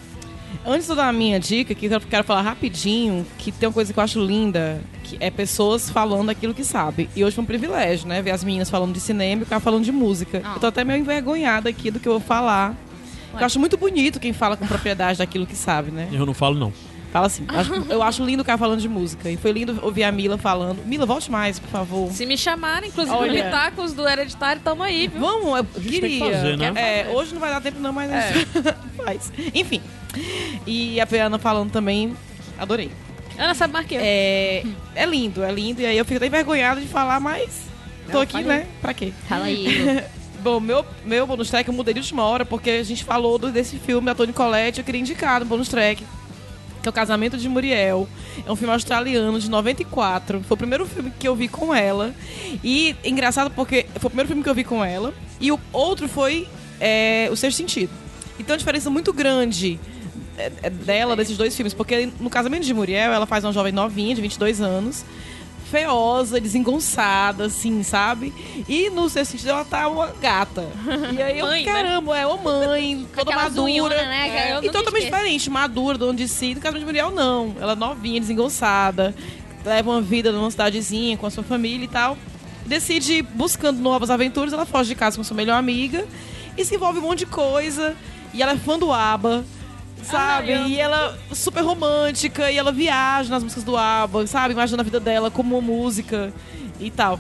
Antes 0.66 0.86
de 0.86 0.92
eu 0.94 0.96
dar 0.96 1.10
a 1.10 1.14
minha 1.14 1.40
dica, 1.40 1.76
que 1.76 1.86
eu 1.86 2.02
quero 2.02 2.24
falar 2.24 2.42
rapidinho, 2.42 3.26
que 3.38 3.52
tem 3.52 3.68
uma 3.68 3.74
coisa 3.74 3.92
que 3.92 4.00
eu 4.00 4.04
acho 4.04 4.20
linda, 4.20 4.82
que 5.04 5.18
é 5.20 5.30
pessoas 5.30 5.90
falando 5.90 6.30
aquilo 6.30 6.54
que 6.54 6.64
sabe. 6.64 7.10
E 7.16 7.24
hoje 7.24 7.36
foi 7.36 7.44
um 7.44 7.48
privilégio, 7.48 8.08
né? 8.08 8.22
Ver 8.22 8.32
as 8.32 8.44
meninas 8.44 8.70
falando 8.70 8.94
de 8.94 9.00
cinema 9.00 9.42
e 9.42 9.44
o 9.44 9.46
cara 9.46 9.60
falando 9.60 9.84
de 9.84 9.92
música. 9.92 10.42
Ah. 10.44 10.54
Eu 10.56 10.60
tô 10.60 10.68
até 10.68 10.84
meio 10.84 11.00
envergonhada 11.00 11.70
aqui 11.70 11.92
do 11.92 12.00
que 12.00 12.08
eu 12.08 12.14
vou 12.14 12.22
falar. 12.22 12.76
Eu 13.34 13.46
acho 13.46 13.60
muito 13.60 13.76
bonito 13.78 14.20
quem 14.20 14.32
fala 14.32 14.56
com 14.56 14.66
propriedade 14.66 15.20
daquilo 15.20 15.46
que 15.46 15.56
sabe, 15.56 15.92
né? 15.92 16.08
Eu 16.12 16.26
não 16.26 16.34
falo, 16.34 16.58
não. 16.58 16.72
Fala 17.16 17.28
assim. 17.28 17.46
acho- 17.48 17.74
eu 17.90 18.04
acho 18.04 18.26
lindo 18.26 18.42
o 18.44 18.46
cara 18.46 18.58
falando 18.58 18.82
de 18.82 18.90
música. 18.90 19.32
E 19.32 19.38
foi 19.38 19.54
lindo 19.54 19.80
ouvir 19.82 20.04
a 20.04 20.12
Mila 20.12 20.38
falando. 20.38 20.84
Mila, 20.86 21.06
volte 21.06 21.32
mais, 21.32 21.58
por 21.58 21.70
favor. 21.70 22.12
Se 22.12 22.26
me 22.26 22.38
chamarem, 22.38 22.90
inclusive 22.90 23.16
Olha. 23.16 23.32
no 23.32 23.42
Pitacos 23.46 23.94
do 23.94 24.06
Hereditário, 24.06 24.62
tamo 24.62 24.84
aí, 24.84 25.08
viu? 25.08 25.22
Vamos, 25.22 25.58
eu 25.60 25.64
queria. 25.82 26.02
que 26.02 26.20
fazer, 26.20 26.58
né? 26.58 26.74
É, 26.76 27.08
hoje 27.14 27.34
não 27.34 27.40
vai 27.40 27.52
dar 27.52 27.62
tempo 27.62 27.80
não, 27.80 27.94
mas 27.94 28.12
a 28.12 28.20
gente 28.34 28.48
faz. 29.02 29.32
Enfim. 29.54 29.82
E 30.68 31.00
a 31.00 31.08
Ana 31.26 31.40
falando 31.40 31.72
também, 31.72 32.14
adorei. 32.60 32.92
Ana 33.38 33.54
sabe 33.54 33.72
mais 33.72 33.86
que 33.88 33.96
eu. 33.96 34.02
É, 34.04 34.64
é 34.94 35.06
lindo, 35.06 35.42
é 35.42 35.52
lindo. 35.54 35.82
E 35.82 35.86
aí 35.86 35.98
eu 35.98 36.04
fico 36.04 36.18
até 36.18 36.28
envergonhada 36.28 36.82
de 36.82 36.88
falar, 36.88 37.22
mas 37.22 37.62
tô 38.08 38.12
Não, 38.16 38.22
aqui, 38.24 38.34
fale 38.34 38.46
né? 38.46 38.68
Pra 38.82 38.94
quê? 38.94 39.14
Fala 39.30 39.46
aí. 39.46 40.04
Bom, 40.44 40.60
meu, 40.60 40.86
meu 41.06 41.26
bônus 41.26 41.50
track 41.50 41.68
eu 41.70 41.74
mudei 41.74 41.94
de 41.94 42.02
última 42.02 42.24
hora, 42.24 42.46
porque 42.46 42.70
a 42.72 42.84
gente 42.84 43.06
falou 43.06 43.38
do- 43.40 43.52
desse 43.52 43.78
filme 43.78 44.06
da 44.06 44.14
Toni 44.14 44.34
Collette, 44.34 44.80
eu 44.80 44.86
queria 44.86 45.00
indicar 45.02 45.40
no 45.40 45.46
bônus 45.46 45.70
track. 45.70 46.06
Que 46.86 46.90
é 46.90 46.92
o 46.92 46.94
Casamento 46.94 47.36
de 47.36 47.50
Muriel. 47.50 48.08
É 48.46 48.52
um 48.52 48.56
filme 48.56 48.72
australiano 48.72 49.40
de 49.40 49.50
94. 49.50 50.44
Foi 50.44 50.54
o 50.54 50.58
primeiro 50.58 50.86
filme 50.86 51.12
que 51.18 51.28
eu 51.28 51.36
vi 51.36 51.48
com 51.48 51.74
ela. 51.74 52.14
E 52.64 52.96
engraçado 53.04 53.50
porque 53.50 53.88
foi 53.96 54.06
o 54.06 54.10
primeiro 54.12 54.28
filme 54.28 54.44
que 54.44 54.50
eu 54.50 54.54
vi 54.54 54.64
com 54.64 54.86
ela. 54.86 55.12
E 55.42 55.52
o 55.52 55.60
outro 55.74 56.08
foi 56.08 56.48
é, 56.80 57.28
O 57.32 57.36
Sexto 57.36 57.58
Sentido. 57.58 57.90
Então, 58.40 58.54
uma 58.54 58.60
diferença 58.60 58.88
muito 58.92 59.12
grande 59.12 59.80
é, 60.38 60.52
é, 60.62 60.70
dela, 60.70 61.16
desses 61.16 61.36
dois 61.36 61.56
filmes. 61.56 61.74
Porque 61.74 62.08
no 62.20 62.30
Casamento 62.30 62.64
de 62.64 62.74
Muriel, 62.76 63.12
ela 63.12 63.26
faz 63.26 63.44
uma 63.44 63.52
jovem 63.52 63.72
novinha, 63.72 64.14
de 64.14 64.22
22 64.22 64.62
anos 64.62 65.04
feiosa, 65.70 66.40
desengonçada, 66.40 67.46
assim, 67.46 67.82
sabe? 67.84 68.34
E 68.68 68.90
no 68.90 69.10
seu 69.10 69.26
sentido 69.26 69.50
ela 69.50 69.66
tá 69.66 69.88
uma 69.88 70.08
gata. 70.22 70.68
E 71.16 71.22
aí 71.22 71.40
eu, 71.40 71.46
Mãe, 71.46 71.66
né? 71.66 71.72
caramba, 71.72 72.18
é 72.18 72.26
uma 72.26 72.38
mãe, 72.38 73.08
toda 73.16 73.36
madura. 73.36 73.62
unhonas, 73.64 73.98
né? 73.98 74.54
eu 74.54 74.64
E 74.64 74.68
totalmente 74.68 74.88
esqueço. 75.06 75.06
diferente, 75.06 75.50
madura, 75.50 75.98
dona 75.98 76.14
de 76.14 76.28
si. 76.28 76.56
No 76.56 76.62
caso 76.62 76.78
de 76.80 76.86
Muriel, 76.86 77.12
não. 77.12 77.56
Ela 77.60 77.74
é 77.74 77.76
novinha, 77.76 78.20
desengonçada, 78.20 79.14
leva 79.66 79.90
uma 79.92 80.02
vida 80.02 80.32
numa 80.32 80.50
cidadezinha 80.52 81.18
com 81.18 81.26
a 81.26 81.32
sua 81.32 81.44
família 81.44 81.86
e 81.86 81.88
tal. 81.88 82.18
Decide 82.66 83.14
ir 83.14 83.22
buscando 83.22 83.80
novas 83.80 84.10
aventuras, 84.10 84.52
ela 84.54 84.66
foge 84.66 84.90
de 84.90 84.96
casa 84.96 85.18
com 85.18 85.24
sua 85.24 85.36
melhor 85.38 85.58
amiga 85.58 86.06
e 86.58 86.64
se 86.66 86.76
envolve 86.76 87.00
um 87.00 87.04
monte 87.04 87.20
de 87.20 87.26
coisa. 87.28 87.96
E 88.34 88.42
ela 88.42 88.54
é 88.54 88.58
fã 88.58 88.78
do 88.78 88.92
ABBA, 88.92 89.46
sabe? 90.06 90.54
Ai, 90.54 90.64
eu- 90.64 90.68
e 90.68 90.80
ela 90.80 91.18
é 91.32 91.36
super 91.36 91.62
romântica 91.62 92.52
e 92.52 92.58
ela 92.58 92.72
viaja 92.72 93.30
nas 93.30 93.44
músicas 93.44 93.64
do 93.64 93.76
ABBA, 93.78 94.28
sabe? 94.28 94.54
Imaginando 94.54 94.82
a 94.82 94.84
vida 94.84 95.00
dela 95.00 95.30
como 95.32 95.56
uma 95.58 95.62
música 95.62 96.32
e 96.80 96.90
tal. 96.92 97.20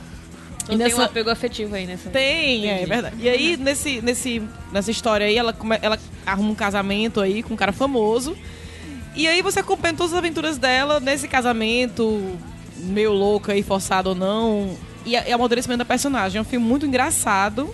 Então 0.67 0.77
tem 0.88 0.95
um 0.95 1.01
apego 1.01 1.29
afetivo 1.29 1.75
aí 1.75 1.86
nessa. 1.86 2.09
Tem, 2.09 2.67
é, 2.67 2.73
Entendi. 2.77 2.89
verdade. 2.89 3.15
E 3.19 3.29
aí, 3.29 3.55
nesse, 3.55 4.01
nesse, 4.01 4.41
nessa 4.71 4.89
história 4.89 5.27
aí, 5.27 5.38
ela, 5.38 5.55
ela 5.81 5.99
arruma 6.25 6.49
um 6.49 6.55
casamento 6.55 7.21
aí 7.21 7.43
com 7.43 7.53
um 7.53 7.57
cara 7.57 7.71
famoso. 7.71 8.36
E 9.15 9.27
aí 9.27 9.41
você 9.43 9.59
acompanha 9.59 9.93
todas 9.93 10.11
as 10.13 10.17
aventuras 10.17 10.57
dela 10.57 10.99
nesse 10.99 11.27
casamento, 11.27 12.36
meio 12.77 13.13
louco 13.13 13.51
aí, 13.51 13.61
forçado 13.61 14.09
ou 14.09 14.15
não. 14.15 14.75
E, 15.05 15.15
a- 15.15 15.27
e 15.29 15.31
o 15.31 15.36
amadurecimento 15.36 15.77
da 15.77 15.86
personagem. 15.86 16.39
É 16.39 16.41
um 16.41 16.45
filme 16.45 16.65
muito 16.65 16.83
engraçado, 16.86 17.73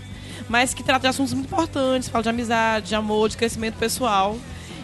mas 0.49 0.73
que 0.73 0.83
trata 0.83 1.01
de 1.03 1.07
assuntos 1.07 1.33
muito 1.33 1.45
importantes. 1.47 2.09
Fala 2.09 2.23
de 2.23 2.29
amizade, 2.29 2.89
de 2.89 2.95
amor, 2.95 3.29
de 3.29 3.37
crescimento 3.37 3.75
pessoal. 3.75 4.35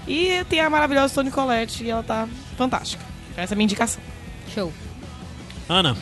E 0.08 0.44
tem 0.50 0.60
a 0.62 0.70
maravilhosa 0.70 1.14
Toni 1.14 1.32
Collette 1.32 1.84
e 1.84 1.90
ela 1.90 2.04
tá 2.04 2.28
fantástica. 2.58 3.04
Essa 3.36 3.54
é 3.54 3.56
a 3.56 3.58
minha 3.58 3.66
indicação. 3.66 4.02
Show. 4.54 4.72
Ana, 5.70 5.96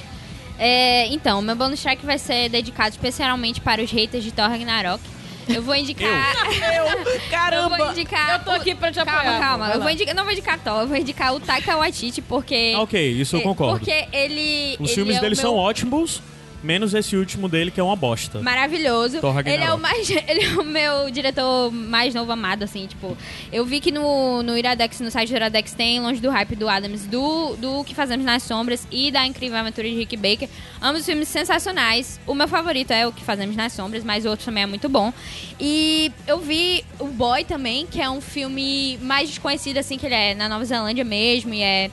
É, 0.60 1.08
então, 1.08 1.42
meu 1.42 1.56
bônus 1.56 1.82
track 1.82 2.06
vai 2.06 2.18
ser 2.20 2.48
dedicado 2.50 2.90
especialmente 2.90 3.60
para 3.60 3.82
os 3.82 3.92
haters 3.92 4.24
de 4.24 4.32
Thor 4.32 4.48
Ragnarok. 4.48 5.02
Eu 5.50 5.62
vou 5.62 5.76
indicar. 5.76 6.34
Eu, 6.76 6.86
Eu 7.14 7.22
caramba! 7.30 7.78
vou 7.78 7.92
indicar. 7.92 8.34
Eu 8.40 8.46
tô 8.46 8.52
aqui 8.52 8.74
pra 8.74 8.92
te 8.92 8.96
calma, 9.04 9.12
apoiar, 9.20 9.40
Calma, 9.40 9.68
vai 9.68 9.76
Eu 9.76 9.82
vou 9.82 9.90
indicar, 9.92 10.16
não 10.16 10.24
vou 10.24 10.32
indicar 10.34 10.60
Thor, 10.60 10.82
eu 10.82 10.88
vou 10.88 10.98
indicar 10.98 11.34
o 11.36 11.40
Taika 11.40 11.76
Waititi, 11.78 12.22
porque. 12.22 12.74
Ah, 12.76 12.82
ok, 12.82 13.12
isso 13.12 13.36
eu 13.36 13.42
é, 13.42 13.44
concordo. 13.44 13.78
Porque 13.78 14.08
ele. 14.14 14.76
Os 14.80 14.90
ele 14.90 14.96
filmes 14.96 15.18
é 15.18 15.20
dele 15.20 15.36
meu- 15.36 15.42
são 15.42 15.56
ótimos, 15.56 16.22
menos 16.66 16.94
esse 16.94 17.16
último 17.16 17.48
dele 17.48 17.70
que 17.70 17.80
é 17.80 17.84
uma 17.84 17.96
bosta. 17.96 18.42
Maravilhoso. 18.42 19.20
Ele 19.46 19.64
é 19.64 19.72
o 19.74 19.78
mais. 19.78 20.10
Ele 20.28 20.44
é 20.44 20.60
o 20.60 20.64
meu 20.64 21.10
diretor 21.12 21.72
mais 21.72 22.14
novo 22.14 22.32
amado, 22.32 22.64
assim, 22.64 22.88
tipo. 22.88 23.16
Eu 23.52 23.64
vi 23.66 23.80
que 23.80 23.92
no, 23.92 24.42
no 24.42 24.58
Iradex, 24.58 25.00
no 25.00 25.12
site 25.12 25.30
do 25.30 25.36
Iradex, 25.36 25.74
tem 25.74 26.00
Longe 26.00 26.20
do 26.20 26.30
Hype 26.30 26.56
do 26.56 26.68
Adams, 26.68 27.06
do, 27.06 27.56
do 27.58 27.84
Que 27.84 27.94
Fazemos 27.94 28.26
nas 28.26 28.44
Sombras 28.44 28.88
e 28.92 29.12
da 29.12 29.26
Incrível 29.26 29.58
Aventura 29.58 29.88
de 29.88 29.96
Rick 29.96 30.18
Baker. 30.18 30.50
Ambos 30.82 31.06
filmes 31.06 31.28
sensacionais. 31.28 32.20
O 32.26 32.34
meu 32.34 32.48
favorito 32.48 32.92
é 32.92 33.06
o 33.06 33.12
Que 33.12 33.24
Fazemos 33.24 33.56
nas 33.56 33.74
Sombras, 33.74 34.04
mas 34.04 34.26
o 34.26 34.30
outro 34.30 34.46
também 34.46 34.64
é 34.64 34.68
muito 34.68 34.90
bom. 34.90 35.14
E 35.60 36.12
eu 36.28 36.40
vi 36.40 36.84
o 37.00 37.06
Boy 37.06 37.44
também, 37.44 37.86
que 37.86 38.02
é 38.02 38.10
um 38.10 38.22
filme 38.22 38.98
mais 39.02 39.30
desconhecido, 39.30 39.78
assim, 39.78 39.98
que 39.98 40.06
ele 40.06 40.16
é 40.16 40.34
na 40.34 40.50
Nova 40.50 40.66
Zelândia 40.66 41.06
mesmo, 41.06 41.54
e 41.54 41.62
é. 41.62 41.92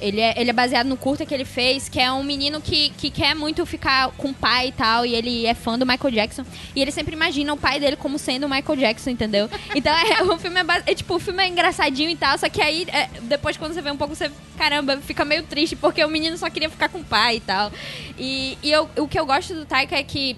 Ele 0.00 0.20
é, 0.20 0.34
ele 0.40 0.50
é 0.50 0.52
baseado 0.52 0.86
no 0.86 0.96
curta 0.96 1.26
que 1.26 1.34
ele 1.34 1.44
fez, 1.44 1.88
que 1.88 2.00
é 2.00 2.10
um 2.12 2.22
menino 2.22 2.60
que, 2.60 2.90
que 2.90 3.10
quer 3.10 3.34
muito 3.34 3.64
ficar 3.66 4.10
com 4.12 4.30
o 4.30 4.34
pai 4.34 4.68
e 4.68 4.72
tal, 4.72 5.04
e 5.04 5.14
ele 5.14 5.46
é 5.46 5.54
fã 5.54 5.78
do 5.78 5.86
Michael 5.86 6.14
Jackson. 6.14 6.44
E 6.74 6.80
ele 6.80 6.90
sempre 6.90 7.14
imagina 7.14 7.52
o 7.52 7.56
pai 7.56 7.80
dele 7.80 7.96
como 7.96 8.18
sendo 8.18 8.46
o 8.46 8.50
Michael 8.50 8.78
Jackson, 8.78 9.10
entendeu? 9.10 9.50
Então 9.74 9.92
é, 9.92 10.22
o 10.30 10.38
filme 10.38 10.60
é, 10.60 10.82
é, 10.86 10.94
tipo, 10.94 11.14
o 11.14 11.18
filme 11.18 11.42
é 11.42 11.48
engraçadinho 11.48 12.10
e 12.10 12.16
tal, 12.16 12.38
só 12.38 12.48
que 12.48 12.62
aí, 12.62 12.86
é, 12.88 13.08
depois 13.22 13.56
quando 13.56 13.74
você 13.74 13.82
vê 13.82 13.90
um 13.90 13.96
pouco, 13.96 14.14
você, 14.14 14.30
caramba, 14.56 14.98
fica 14.98 15.24
meio 15.24 15.42
triste, 15.42 15.76
porque 15.76 16.04
o 16.04 16.08
menino 16.08 16.36
só 16.36 16.48
queria 16.48 16.70
ficar 16.70 16.88
com 16.88 16.98
o 16.98 17.04
pai 17.04 17.36
e 17.36 17.40
tal. 17.40 17.72
E, 18.18 18.58
e 18.62 18.70
eu, 18.70 18.88
o 18.96 19.08
que 19.08 19.18
eu 19.18 19.26
gosto 19.26 19.54
do 19.54 19.64
Taika 19.64 19.96
é 19.96 20.02
que. 20.02 20.36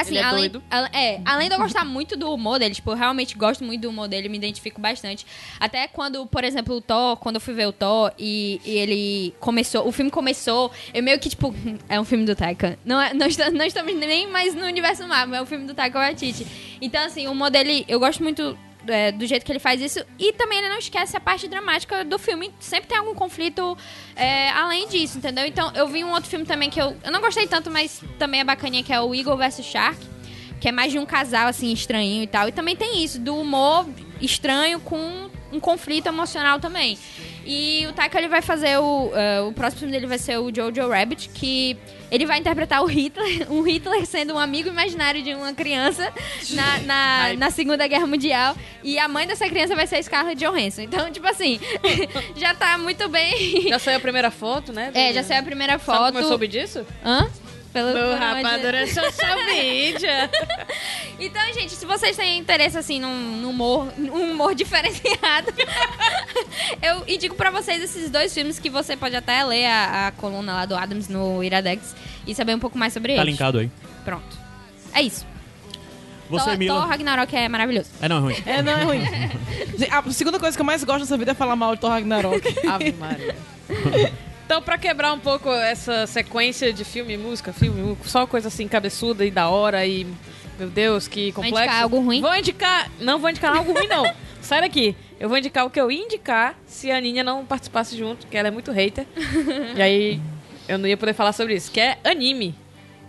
Assim, 0.00 0.10
Ele 0.10 0.18
é 0.18 0.22
além, 0.24 0.40
doido. 0.50 0.62
é, 0.92 1.20
além 1.24 1.48
de 1.48 1.54
eu 1.54 1.58
gostar 1.58 1.84
muito 1.84 2.16
do 2.16 2.32
humor 2.32 2.58
dele, 2.58 2.74
tipo, 2.74 2.90
eu 2.90 2.94
realmente 2.96 3.36
gosto 3.36 3.64
muito 3.64 3.82
do 3.82 3.88
humor 3.90 4.08
dele, 4.08 4.28
me 4.28 4.36
identifico 4.36 4.80
bastante. 4.80 5.26
Até 5.58 5.88
quando, 5.88 6.24
por 6.26 6.44
exemplo, 6.44 6.76
o 6.76 6.80
Thor, 6.80 7.16
quando 7.16 7.36
eu 7.36 7.40
fui 7.40 7.54
ver 7.54 7.66
o 7.66 7.72
Thor 7.72 8.12
e, 8.18 8.60
e 8.64 8.70
ele 8.78 9.34
começou, 9.40 9.86
o 9.86 9.92
filme 9.92 10.10
começou, 10.10 10.70
eu 10.94 11.02
meio 11.02 11.18
que, 11.18 11.28
tipo, 11.28 11.54
é 11.88 12.00
um 12.00 12.04
filme 12.04 12.24
do 12.24 12.34
Taika. 12.36 12.78
Não, 12.84 13.00
é, 13.00 13.12
não, 13.14 13.26
está- 13.26 13.50
não 13.50 13.64
estamos 13.64 13.94
nem 13.94 14.26
mais 14.28 14.54
no 14.54 14.64
universo 14.66 15.06
Marvel, 15.06 15.36
é 15.36 15.42
um 15.42 15.46
filme 15.46 15.66
do 15.66 15.74
Taika 15.74 15.98
Waititi. 15.98 16.46
Então, 16.80 17.04
assim, 17.04 17.26
o 17.26 17.32
humor 17.32 17.50
dele, 17.50 17.84
eu 17.88 17.98
gosto 17.98 18.22
muito 18.22 18.56
é, 18.90 19.12
do 19.12 19.26
jeito 19.26 19.44
que 19.44 19.52
ele 19.52 19.58
faz 19.58 19.80
isso. 19.80 20.04
E 20.18 20.32
também 20.32 20.58
ele 20.58 20.68
não 20.68 20.78
esquece 20.78 21.16
a 21.16 21.20
parte 21.20 21.48
dramática 21.48 22.04
do 22.04 22.18
filme. 22.18 22.52
Sempre 22.58 22.88
tem 22.88 22.98
algum 22.98 23.14
conflito 23.14 23.76
é, 24.16 24.50
além 24.50 24.88
disso, 24.88 25.18
entendeu? 25.18 25.46
Então, 25.46 25.72
eu 25.74 25.86
vi 25.88 26.04
um 26.04 26.10
outro 26.10 26.28
filme 26.28 26.44
também 26.44 26.70
que 26.70 26.80
eu, 26.80 26.96
eu 27.04 27.12
não 27.12 27.20
gostei 27.20 27.46
tanto, 27.46 27.70
mas 27.70 28.02
também 28.18 28.40
é 28.40 28.44
bacaninha, 28.44 28.82
que 28.82 28.92
é 28.92 29.00
o 29.00 29.14
Eagle 29.14 29.36
vs 29.36 29.64
Shark. 29.64 29.98
Que 30.60 30.68
é 30.68 30.72
mais 30.72 30.90
de 30.90 30.98
um 30.98 31.06
casal, 31.06 31.46
assim, 31.46 31.72
estranho 31.72 32.22
e 32.22 32.26
tal. 32.26 32.48
E 32.48 32.52
também 32.52 32.74
tem 32.74 33.04
isso, 33.04 33.20
do 33.20 33.36
humor 33.36 33.86
estranho 34.20 34.80
com 34.80 35.28
um 35.52 35.60
conflito 35.60 36.06
emocional 36.08 36.58
também. 36.58 36.98
E 37.50 37.86
o 37.86 37.94
Taika, 37.94 38.18
ele 38.18 38.28
vai 38.28 38.42
fazer 38.42 38.78
o... 38.78 39.10
é, 39.14 39.40
o 39.40 39.52
próximo 39.52 39.80
filme 39.80 39.92
dele 39.92 40.06
vai 40.06 40.18
ser 40.18 40.36
o 40.38 40.54
Jojo 40.54 40.86
Rabbit, 40.86 41.30
que 41.30 41.78
ele 42.10 42.26
vai 42.26 42.38
interpretar 42.38 42.82
o 42.82 42.86
Hitler, 42.86 43.46
um 43.50 43.62
Hitler 43.62 44.04
sendo 44.04 44.34
um 44.34 44.38
amigo 44.38 44.68
imaginário 44.68 45.22
de 45.22 45.34
uma 45.34 45.54
criança 45.54 46.12
na, 46.50 46.78
na, 46.80 47.34
na 47.38 47.50
Segunda 47.50 47.86
Guerra 47.86 48.06
Mundial. 48.06 48.54
E 48.84 48.98
a 48.98 49.08
mãe 49.08 49.26
dessa 49.26 49.48
criança 49.48 49.74
vai 49.74 49.86
ser 49.86 49.96
a 49.96 50.02
Scarlett 50.02 50.38
Johansson. 50.38 50.82
Então, 50.82 51.10
tipo 51.10 51.26
assim, 51.26 51.58
já 52.36 52.54
tá 52.54 52.76
muito 52.76 53.08
bem... 53.08 53.66
Já 53.68 53.78
saiu 53.78 53.96
a 53.96 54.00
primeira 54.00 54.30
foto, 54.30 54.70
né? 54.70 54.90
É, 54.92 55.14
já 55.14 55.22
saiu 55.22 55.40
a 55.40 55.44
primeira 55.44 55.78
Sabe 55.78 55.84
foto. 55.84 56.12
como 56.12 56.18
eu 56.18 56.28
soube 56.28 56.46
disso? 56.46 56.84
Hã? 57.02 57.30
Pelo 57.72 57.88
No 57.88 57.94
por 57.94 58.04
onde- 58.04 58.18
Rapadura 58.24 58.86
Social 58.88 59.44
Media. 59.44 60.30
Então, 61.20 61.42
gente, 61.52 61.74
se 61.74 61.84
vocês 61.84 62.16
têm 62.16 62.38
interesse, 62.38 62.78
assim, 62.78 62.98
num, 62.98 63.36
num 63.36 63.50
humor, 63.50 63.92
num 63.98 64.32
humor 64.32 64.54
diferenciado, 64.56 65.52
eu 66.82 67.04
indico 67.06 67.34
pra 67.34 67.50
vocês 67.50 67.82
esses 67.82 68.08
dois 68.10 68.32
filmes 68.32 68.58
que 68.58 68.70
você 68.70 68.96
pode 68.96 69.14
até 69.16 69.44
ler 69.44 69.66
a, 69.66 70.06
a 70.08 70.12
coluna 70.12 70.54
lá 70.54 70.64
do 70.66 70.74
Adams 70.76 71.08
no 71.08 71.42
Iradex 71.44 71.94
e 72.26 72.34
saber 72.34 72.54
um 72.54 72.58
pouco 72.58 72.78
mais 72.78 72.92
sobre 72.92 73.14
Tá 73.14 73.22
eles. 73.22 73.32
linkado 73.32 73.58
aí. 73.58 73.70
Pronto. 74.04 74.38
É 74.94 75.02
isso. 75.02 75.26
Você, 76.30 76.56
Thor. 76.58 76.66
Thor 76.66 76.86
Ragnarok 76.88 77.34
é 77.36 77.48
maravilhoso. 77.48 77.88
É, 78.02 78.08
não, 78.08 78.16
é 78.18 78.20
ruim. 78.20 78.36
É, 78.44 78.62
não 78.62 78.72
é 78.72 78.82
ruim. 78.84 79.00
A 79.90 80.10
segunda 80.10 80.38
coisa 80.38 80.56
que 80.56 80.60
eu 80.60 80.66
mais 80.66 80.84
gosto 80.84 81.00
nessa 81.00 81.16
vida 81.16 81.30
é 81.30 81.34
falar 81.34 81.56
mal 81.56 81.74
de 81.74 81.80
Thor 81.80 81.90
Ragnarok. 81.90 82.42
Ave 82.68 82.92
Maria. 82.92 83.34
Então, 84.48 84.62
pra 84.62 84.78
quebrar 84.78 85.12
um 85.12 85.18
pouco 85.18 85.52
essa 85.52 86.06
sequência 86.06 86.72
de 86.72 86.82
filme, 86.82 87.18
música, 87.18 87.52
filme, 87.52 87.94
só 88.06 88.26
coisa 88.26 88.48
assim 88.48 88.66
cabeçuda 88.66 89.22
e 89.26 89.30
da 89.30 89.50
hora 89.50 89.84
e. 89.84 90.06
Meu 90.58 90.70
Deus, 90.70 91.06
que 91.06 91.32
complexo. 91.32 91.58
indicar 91.58 91.82
algo 91.82 92.00
ruim? 92.00 92.22
Vou 92.22 92.34
indicar. 92.34 92.90
Não 92.98 93.18
vou 93.18 93.28
indicar 93.28 93.54
algo 93.54 93.74
ruim, 93.74 93.86
não. 93.86 94.10
Sai 94.40 94.62
daqui. 94.62 94.96
Eu 95.20 95.28
vou 95.28 95.36
indicar 95.36 95.66
o 95.66 95.70
que 95.70 95.78
eu 95.78 95.92
ia 95.92 96.02
indicar 96.02 96.58
se 96.64 96.90
a 96.90 96.98
Ninha 96.98 97.22
não 97.22 97.44
participasse 97.44 97.94
junto, 97.94 98.26
que 98.26 98.38
ela 98.38 98.48
é 98.48 98.50
muito 98.50 98.72
hater. 98.72 99.04
e 99.76 99.82
aí 99.82 100.20
eu 100.66 100.78
não 100.78 100.88
ia 100.88 100.96
poder 100.96 101.12
falar 101.12 101.34
sobre 101.34 101.54
isso, 101.54 101.70
que 101.70 101.78
é 101.78 101.98
anime. 102.02 102.54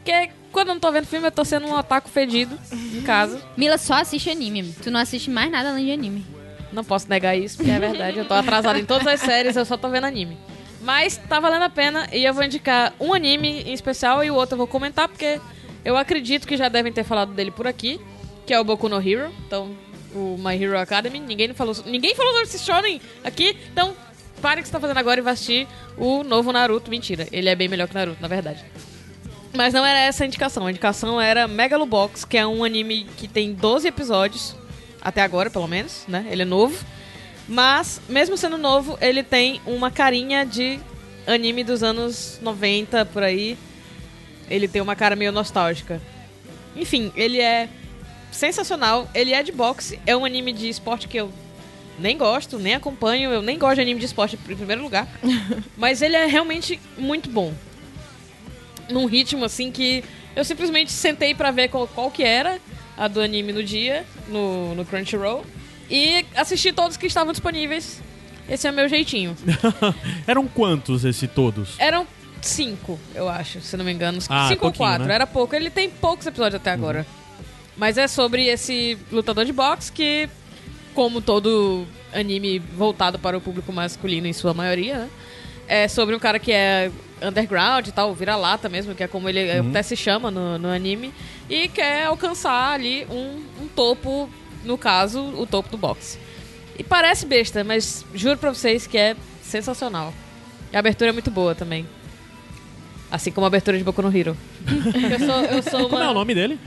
Que 0.03 0.11
é, 0.11 0.29
quando 0.51 0.67
eu 0.67 0.73
não 0.73 0.81
tô 0.81 0.91
vendo 0.91 1.07
filme, 1.07 1.25
eu 1.25 1.31
tô 1.31 1.45
sendo 1.45 1.67
um 1.67 1.73
otaku 1.73 2.09
fedido 2.09 2.59
em 2.93 3.01
casa. 3.03 3.41
Mila 3.55 3.77
só 3.77 3.93
assiste 3.93 4.29
anime. 4.29 4.75
Tu 4.83 4.91
não 4.91 4.99
assiste 4.99 5.29
mais 5.29 5.49
nada 5.49 5.69
além 5.69 5.85
de 5.85 5.91
anime. 5.93 6.25
Não 6.73 6.83
posso 6.83 7.09
negar 7.09 7.37
isso, 7.37 7.55
porque 7.55 7.71
é 7.71 7.79
verdade. 7.79 8.17
Eu 8.19 8.25
tô 8.25 8.33
atrasada 8.33 8.77
em 8.77 8.85
todas 8.85 9.07
as 9.07 9.21
séries, 9.21 9.55
eu 9.55 9.63
só 9.63 9.77
tô 9.77 9.87
vendo 9.87 10.03
anime. 10.03 10.37
Mas 10.81 11.17
tá 11.17 11.39
valendo 11.39 11.63
a 11.63 11.69
pena 11.69 12.07
e 12.13 12.23
eu 12.23 12.33
vou 12.33 12.43
indicar 12.43 12.93
um 12.99 13.13
anime 13.13 13.63
em 13.63 13.73
especial 13.73 14.23
e 14.23 14.31
o 14.31 14.35
outro 14.35 14.53
eu 14.53 14.57
vou 14.59 14.67
comentar, 14.67 15.07
porque 15.07 15.39
eu 15.83 15.97
acredito 15.97 16.47
que 16.47 16.55
já 16.55 16.69
devem 16.69 16.91
ter 16.91 17.03
falado 17.03 17.33
dele 17.33 17.51
por 17.51 17.67
aqui, 17.67 17.99
que 18.45 18.53
é 18.53 18.59
o 18.59 18.63
Boku 18.63 18.87
no 18.87 18.97
Hero. 18.97 19.31
Então, 19.45 19.75
o 20.13 20.37
My 20.37 20.61
Hero 20.61 20.77
Academy. 20.77 21.19
Ninguém 21.19 21.53
falou, 21.53 21.75
ninguém 21.85 22.15
falou 22.15 22.31
sobre 22.33 22.47
esse 22.47 22.59
shonen 22.59 23.01
aqui, 23.23 23.57
então 23.71 23.95
pare 24.41 24.61
o 24.61 24.63
que 24.63 24.69
você 24.69 24.73
tá 24.73 24.79
fazendo 24.79 24.97
agora 24.97 25.19
e 25.19 25.23
vai 25.23 25.33
assistir 25.33 25.67
o 25.97 26.23
novo 26.23 26.51
Naruto. 26.51 26.89
Mentira, 26.89 27.27
ele 27.31 27.49
é 27.49 27.55
bem 27.55 27.67
melhor 27.67 27.87
que 27.87 27.93
Naruto, 27.93 28.21
na 28.21 28.27
verdade. 28.27 28.63
Mas 29.53 29.73
não 29.73 29.85
era 29.85 29.99
essa 29.99 30.23
a 30.23 30.27
indicação. 30.27 30.65
A 30.65 30.69
indicação 30.69 31.19
era 31.19 31.47
Megalobox, 31.47 32.23
que 32.23 32.37
é 32.37 32.45
um 32.45 32.63
anime 32.63 33.07
que 33.17 33.27
tem 33.27 33.53
12 33.53 33.87
episódios, 33.87 34.55
até 35.01 35.21
agora, 35.21 35.49
pelo 35.49 35.67
menos, 35.67 36.05
né? 36.07 36.27
Ele 36.29 36.43
é 36.43 36.45
novo. 36.45 36.77
Mas, 37.49 37.99
mesmo 38.07 38.37
sendo 38.37 38.59
novo, 38.59 38.95
ele 39.01 39.23
tem 39.23 39.59
uma 39.65 39.89
carinha 39.89 40.45
de 40.45 40.79
anime 41.25 41.63
dos 41.63 41.81
anos 41.81 42.39
90, 42.43 43.05
por 43.07 43.23
aí. 43.23 43.57
Ele 44.47 44.67
tem 44.67 44.79
uma 44.79 44.95
cara 44.95 45.15
meio 45.15 45.31
nostálgica. 45.31 45.99
Enfim, 46.75 47.11
ele 47.15 47.41
é 47.41 47.67
sensacional. 48.31 49.09
Ele 49.15 49.33
é 49.33 49.41
de 49.41 49.51
boxe, 49.51 49.99
é 50.05 50.15
um 50.15 50.25
anime 50.25 50.53
de 50.53 50.69
esporte 50.69 51.07
que 51.07 51.17
eu 51.17 51.31
nem 51.97 52.15
gosto, 52.15 52.59
nem 52.59 52.75
acompanho, 52.75 53.31
eu 53.31 53.41
nem 53.41 53.57
gosto 53.57 53.75
de 53.75 53.81
anime 53.81 53.99
de 53.99 54.05
esporte 54.05 54.35
em 54.35 54.55
primeiro 54.55 54.83
lugar. 54.83 55.07
Mas 55.75 56.03
ele 56.03 56.15
é 56.15 56.27
realmente 56.27 56.79
muito 56.99 57.31
bom. 57.31 57.51
Num 58.87 59.07
ritmo 59.07 59.43
assim 59.43 59.71
que 59.71 60.03
eu 60.35 60.45
simplesmente 60.45 60.91
sentei 60.91 61.33
pra 61.33 61.49
ver 61.49 61.69
qual, 61.69 61.87
qual 61.87 62.11
que 62.11 62.21
era 62.21 62.59
a 62.95 63.07
do 63.07 63.19
anime 63.19 63.51
no 63.51 63.63
dia, 63.63 64.05
no, 64.27 64.75
no 64.75 64.85
Crunchyroll, 64.85 65.43
e 65.89 66.25
assisti 66.35 66.71
todos 66.71 66.97
que 66.97 67.07
estavam 67.07 67.31
disponíveis. 67.31 68.01
Esse 68.47 68.67
é 68.67 68.71
o 68.71 68.73
meu 68.73 68.89
jeitinho. 68.89 69.35
Eram 70.25 70.47
quantos 70.47 71.05
esse 71.05 71.27
todos? 71.27 71.75
Eram 71.77 72.07
cinco, 72.41 72.99
eu 73.13 73.29
acho, 73.29 73.61
se 73.61 73.77
não 73.77 73.85
me 73.85 73.91
engano. 73.91 74.19
Ah, 74.29 74.47
cinco 74.49 74.67
ou 74.67 74.73
quatro, 74.73 75.07
né? 75.07 75.15
era 75.15 75.27
pouco. 75.27 75.55
Ele 75.55 75.69
tem 75.69 75.89
poucos 75.89 76.25
episódios 76.25 76.55
até 76.55 76.71
agora. 76.71 77.05
Mas 77.77 77.97
é 77.97 78.07
sobre 78.07 78.47
esse 78.47 78.97
lutador 79.11 79.45
de 79.45 79.53
boxe 79.53 79.91
que, 79.91 80.27
como 80.93 81.21
todo 81.21 81.85
anime 82.13 82.59
voltado 82.59 83.17
para 83.19 83.37
o 83.37 83.41
público 83.41 83.71
masculino 83.71 84.27
em 84.27 84.33
sua 84.33 84.53
maioria, 84.53 84.97
né? 84.99 85.09
É 85.67 85.87
sobre 85.87 86.15
um 86.15 86.19
cara 86.19 86.39
que 86.39 86.51
é 86.51 86.91
underground 87.21 87.87
e 87.87 87.91
tal, 87.91 88.13
vira-lata 88.13 88.67
mesmo, 88.67 88.95
que 88.95 89.03
é 89.03 89.07
como 89.07 89.29
ele 89.29 89.51
até 89.51 89.83
se 89.83 89.95
chama 89.95 90.31
no, 90.31 90.57
no 90.57 90.67
anime, 90.67 91.13
e 91.47 91.67
quer 91.67 92.05
alcançar 92.05 92.73
ali 92.73 93.05
um, 93.09 93.43
um 93.61 93.67
topo, 93.67 94.27
no 94.63 94.77
caso, 94.77 95.21
o 95.21 95.45
topo 95.45 95.69
do 95.69 95.77
boxe. 95.77 96.17
E 96.77 96.83
parece 96.83 97.25
besta, 97.25 97.63
mas 97.63 98.05
juro 98.13 98.37
pra 98.37 98.53
vocês 98.53 98.87
que 98.87 98.97
é 98.97 99.15
sensacional. 99.41 100.13
E 100.71 100.75
a 100.75 100.79
abertura 100.79 101.09
é 101.09 101.13
muito 101.13 101.29
boa 101.31 101.53
também. 101.55 101.85
Assim 103.11 103.31
como 103.31 103.45
a 103.45 103.47
abertura 103.47 103.77
de 103.77 103.83
Boku 103.83 104.01
no 104.01 104.15
Hero. 104.15 104.37
eu 105.11 105.19
sou, 105.19 105.43
eu 105.45 105.63
sou 105.63 105.83
Como 105.89 105.95
uma- 105.95 106.05
é 106.05 106.09
o 106.09 106.13
nome 106.13 106.35
dele? 106.35 106.59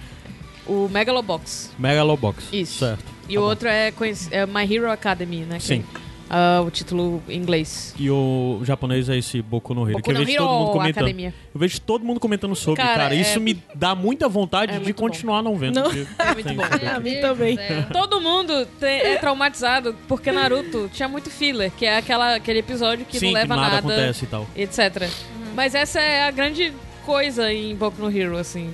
O 0.67 0.89
Megalobox. 0.89 1.71
Megalobox. 1.79 2.45
Isso. 2.53 2.81
Certo. 2.81 3.05
E 3.29 3.35
Tá 3.35 3.41
o 3.41 3.43
bom. 3.45 3.49
outro 3.49 3.69
é, 3.69 3.91
conhec- 3.93 4.29
é 4.33 4.45
My 4.45 4.63
Hero 4.75 4.91
Academy, 4.91 5.41
né? 5.45 5.59
que 5.59 5.65
Sim. 5.65 5.85
é, 5.95 5.99
ah, 6.33 6.63
o 6.67 6.71
título 6.71 7.23
em 7.29 7.37
inglês. 7.39 7.95
E 7.99 8.11
o 8.11 8.61
japonês 8.65 9.09
é 9.11 9.19
esse 9.19 9.43
Boku 9.43 9.75
no 9.75 9.83
Hero. 9.83 9.99
Boku 9.99 10.03
que 10.05 10.11
eu 10.11 10.25
vejo 10.25 10.39
todo 10.39 10.49
mundo 10.59 10.71
comentando. 10.73 11.05
Academia. 11.05 11.35
Eu 11.55 11.61
vejo 11.61 11.81
todo 11.83 12.05
mundo 12.05 12.19
comentando 12.21 12.57
sobre, 12.57 12.83
Cara, 12.83 13.03
cara. 13.03 13.15
é- 13.15 13.21
Isso 13.21 13.39
me 13.39 13.63
dá 13.75 13.95
muita 13.95 14.29
vontade 14.29 14.73
é 14.73 14.79
de 14.79 14.83
muito 14.85 14.97
bom. 14.97 15.03
continuar 15.09 15.43
não 15.43 15.57
vendo. 15.57 15.75
Não. 15.81 15.91
É 16.19 16.35
muito 16.35 16.55
bom. 16.55 16.63
sim. 16.79 16.87
a 16.87 16.99
mim 17.01 17.21
também. 17.21 17.57
céu. 17.57 17.85
Todo 17.93 18.21
mundo 18.21 18.67
é 18.81 19.17
traumatizado 19.17 19.95
porque 20.09 20.33
Naruto 20.33 20.89
tinha 20.93 21.09
muito 21.09 21.29
filler, 21.31 21.71
que 21.77 21.85
é 21.85 21.99
aquela, 21.99 22.37
aquele 22.37 22.61
episódio 22.61 23.05
que 23.05 23.19
Sim, 23.19 23.27
não 23.27 23.33
leva 23.35 23.55
que 23.55 23.61
nada, 23.61 23.75
nada, 23.75 23.79
acontece 23.79 24.25
e 24.25 24.29
tal. 24.29 24.47
etc. 24.57 25.11
Mas 25.55 25.75
essa 25.75 26.01
é 26.01 26.25
a 26.25 26.31
grande 26.31 26.73
coisa 27.05 27.53
em 27.53 27.75
Boku 27.77 28.01
no 28.01 28.11
Hero, 28.17 28.39
assim. 28.39 28.73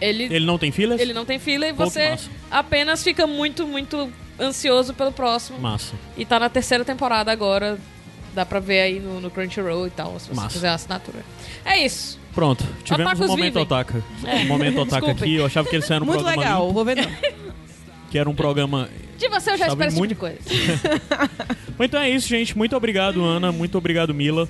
Ele, 0.00 0.24
ele, 0.24 0.34
Ele 0.36 0.44
não 0.46 0.58
tem 0.58 0.70
filas? 0.72 1.00
não 1.14 1.24
tem 1.24 1.38
filler 1.38 1.70
e 1.70 1.72
você 1.72 2.10
massa. 2.10 2.30
apenas 2.50 3.02
fica 3.02 3.26
muito, 3.26 3.66
muito 3.66 4.10
ansioso 4.40 4.92
pelo 4.94 5.12
próximo. 5.12 5.58
Massa. 5.58 5.94
E 6.16 6.24
tá 6.24 6.38
na 6.38 6.48
terceira 6.48 6.84
temporada 6.84 7.30
agora. 7.32 7.78
Dá 8.34 8.44
pra 8.44 8.60
ver 8.60 8.80
aí 8.80 9.00
no, 9.00 9.18
no 9.20 9.30
Crunchyroll 9.30 9.86
e 9.86 9.90
tal, 9.90 10.18
se 10.20 10.28
você 10.28 10.34
Massa. 10.34 10.50
fizer 10.50 10.68
a 10.68 10.74
assinatura. 10.74 11.24
É 11.64 11.78
isso. 11.84 12.18
Pronto, 12.34 12.62
tivemos 12.84 13.12
Otakus 13.12 13.24
um 13.24 13.28
momento 13.28 13.52
vivem. 13.54 13.62
otaka. 13.62 14.04
É, 14.24 14.36
Um 14.42 14.46
momento 14.46 14.80
otaka 14.82 15.06
desculpem. 15.06 15.24
aqui. 15.24 15.34
Eu 15.36 15.46
achava 15.46 15.68
que 15.70 15.76
esse 15.76 15.90
era 15.90 16.04
um 16.04 16.06
Muito 16.06 16.18
programa 16.22 16.42
legal, 16.42 16.60
limpo, 16.62 16.74
vou 16.74 16.84
ver 16.84 16.96
não. 16.96 17.10
que 18.10 18.18
era 18.18 18.28
um 18.28 18.34
programa... 18.34 18.90
De 19.16 19.26
você 19.30 19.52
eu 19.52 19.56
já 19.56 19.68
Sabe 19.70 19.86
espero 19.86 19.88
esse 19.88 19.96
tipo 19.96 19.98
muito. 20.00 20.10
de 20.10 20.14
coisa. 20.14 21.30
Bom, 21.78 21.84
então 21.84 21.98
é 21.98 22.10
isso, 22.10 22.28
gente. 22.28 22.54
Muito 22.58 22.76
obrigado, 22.76 23.24
Ana. 23.24 23.50
Muito 23.50 23.78
obrigado, 23.78 24.12
Mila. 24.12 24.46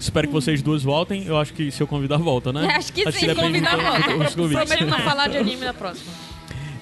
Espero 0.00 0.28
que 0.28 0.32
vocês 0.32 0.62
duas 0.62 0.82
voltem. 0.82 1.26
Eu 1.26 1.36
acho 1.36 1.52
que 1.52 1.70
se 1.70 1.82
eu 1.82 1.86
convidar, 1.86 2.16
volta, 2.16 2.50
né? 2.54 2.66
Acho 2.74 2.90
que 2.94 3.00
sim, 3.12 3.26
depende 3.26 3.34
Convidar 3.42 3.76
volta. 3.76 4.16
dos 4.24 4.34
convites. 4.34 4.64
Prometo 4.74 4.86
não 4.86 4.98
falar 5.00 5.28
de 5.28 5.36
anime 5.36 5.64
na 5.66 5.74
próxima. 5.74 6.10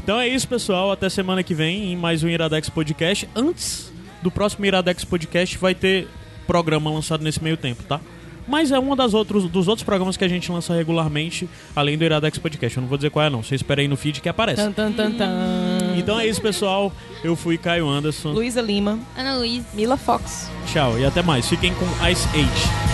Então 0.04 0.20
é 0.20 0.28
isso, 0.28 0.46
pessoal. 0.46 0.92
Até 0.92 1.08
semana 1.08 1.42
que 1.42 1.54
vem 1.54 1.90
em 1.90 1.96
mais 1.96 2.22
um 2.22 2.28
Iradex 2.28 2.68
Podcast. 2.68 3.26
Antes 3.34 3.90
do 4.20 4.30
próximo 4.30 4.66
Iradex 4.66 5.02
Podcast 5.02 5.56
vai 5.56 5.74
ter 5.74 6.06
programa 6.46 6.90
lançado 6.90 7.24
nesse 7.24 7.42
meio 7.42 7.56
tempo, 7.56 7.82
tá? 7.84 7.98
Mas 8.46 8.70
é 8.70 8.78
um 8.78 8.94
das 8.94 9.14
outros, 9.14 9.48
dos 9.48 9.66
outros 9.66 9.82
programas 9.82 10.18
que 10.18 10.22
a 10.22 10.28
gente 10.28 10.52
lança 10.52 10.74
regularmente, 10.74 11.48
além 11.74 11.96
do 11.96 12.04
Iradex 12.04 12.36
Podcast. 12.36 12.76
Eu 12.76 12.82
não 12.82 12.88
vou 12.88 12.98
dizer 12.98 13.08
qual 13.08 13.24
é, 13.24 13.30
não. 13.30 13.42
Você 13.42 13.54
espera 13.54 13.80
aí 13.80 13.88
no 13.88 13.96
feed 13.96 14.20
que 14.20 14.28
aparece. 14.28 14.62
Tan, 14.62 14.72
tan, 14.72 14.92
tan, 14.92 15.10
tan. 15.12 15.94
Então 15.96 16.20
é 16.20 16.26
isso, 16.26 16.42
pessoal. 16.42 16.92
Eu 17.22 17.34
fui 17.34 17.56
Caio 17.56 17.88
Anderson. 17.88 18.32
Luísa 18.32 18.60
Lima. 18.60 18.98
Ana 19.16 19.38
Luiz. 19.38 19.64
Mila 19.72 19.96
Fox. 19.96 20.50
Tchau 20.70 20.98
e 20.98 21.06
até 21.06 21.22
mais. 21.22 21.48
Fiquem 21.48 21.72
com 21.76 21.86
Ice 22.06 22.28
Age. 22.28 22.93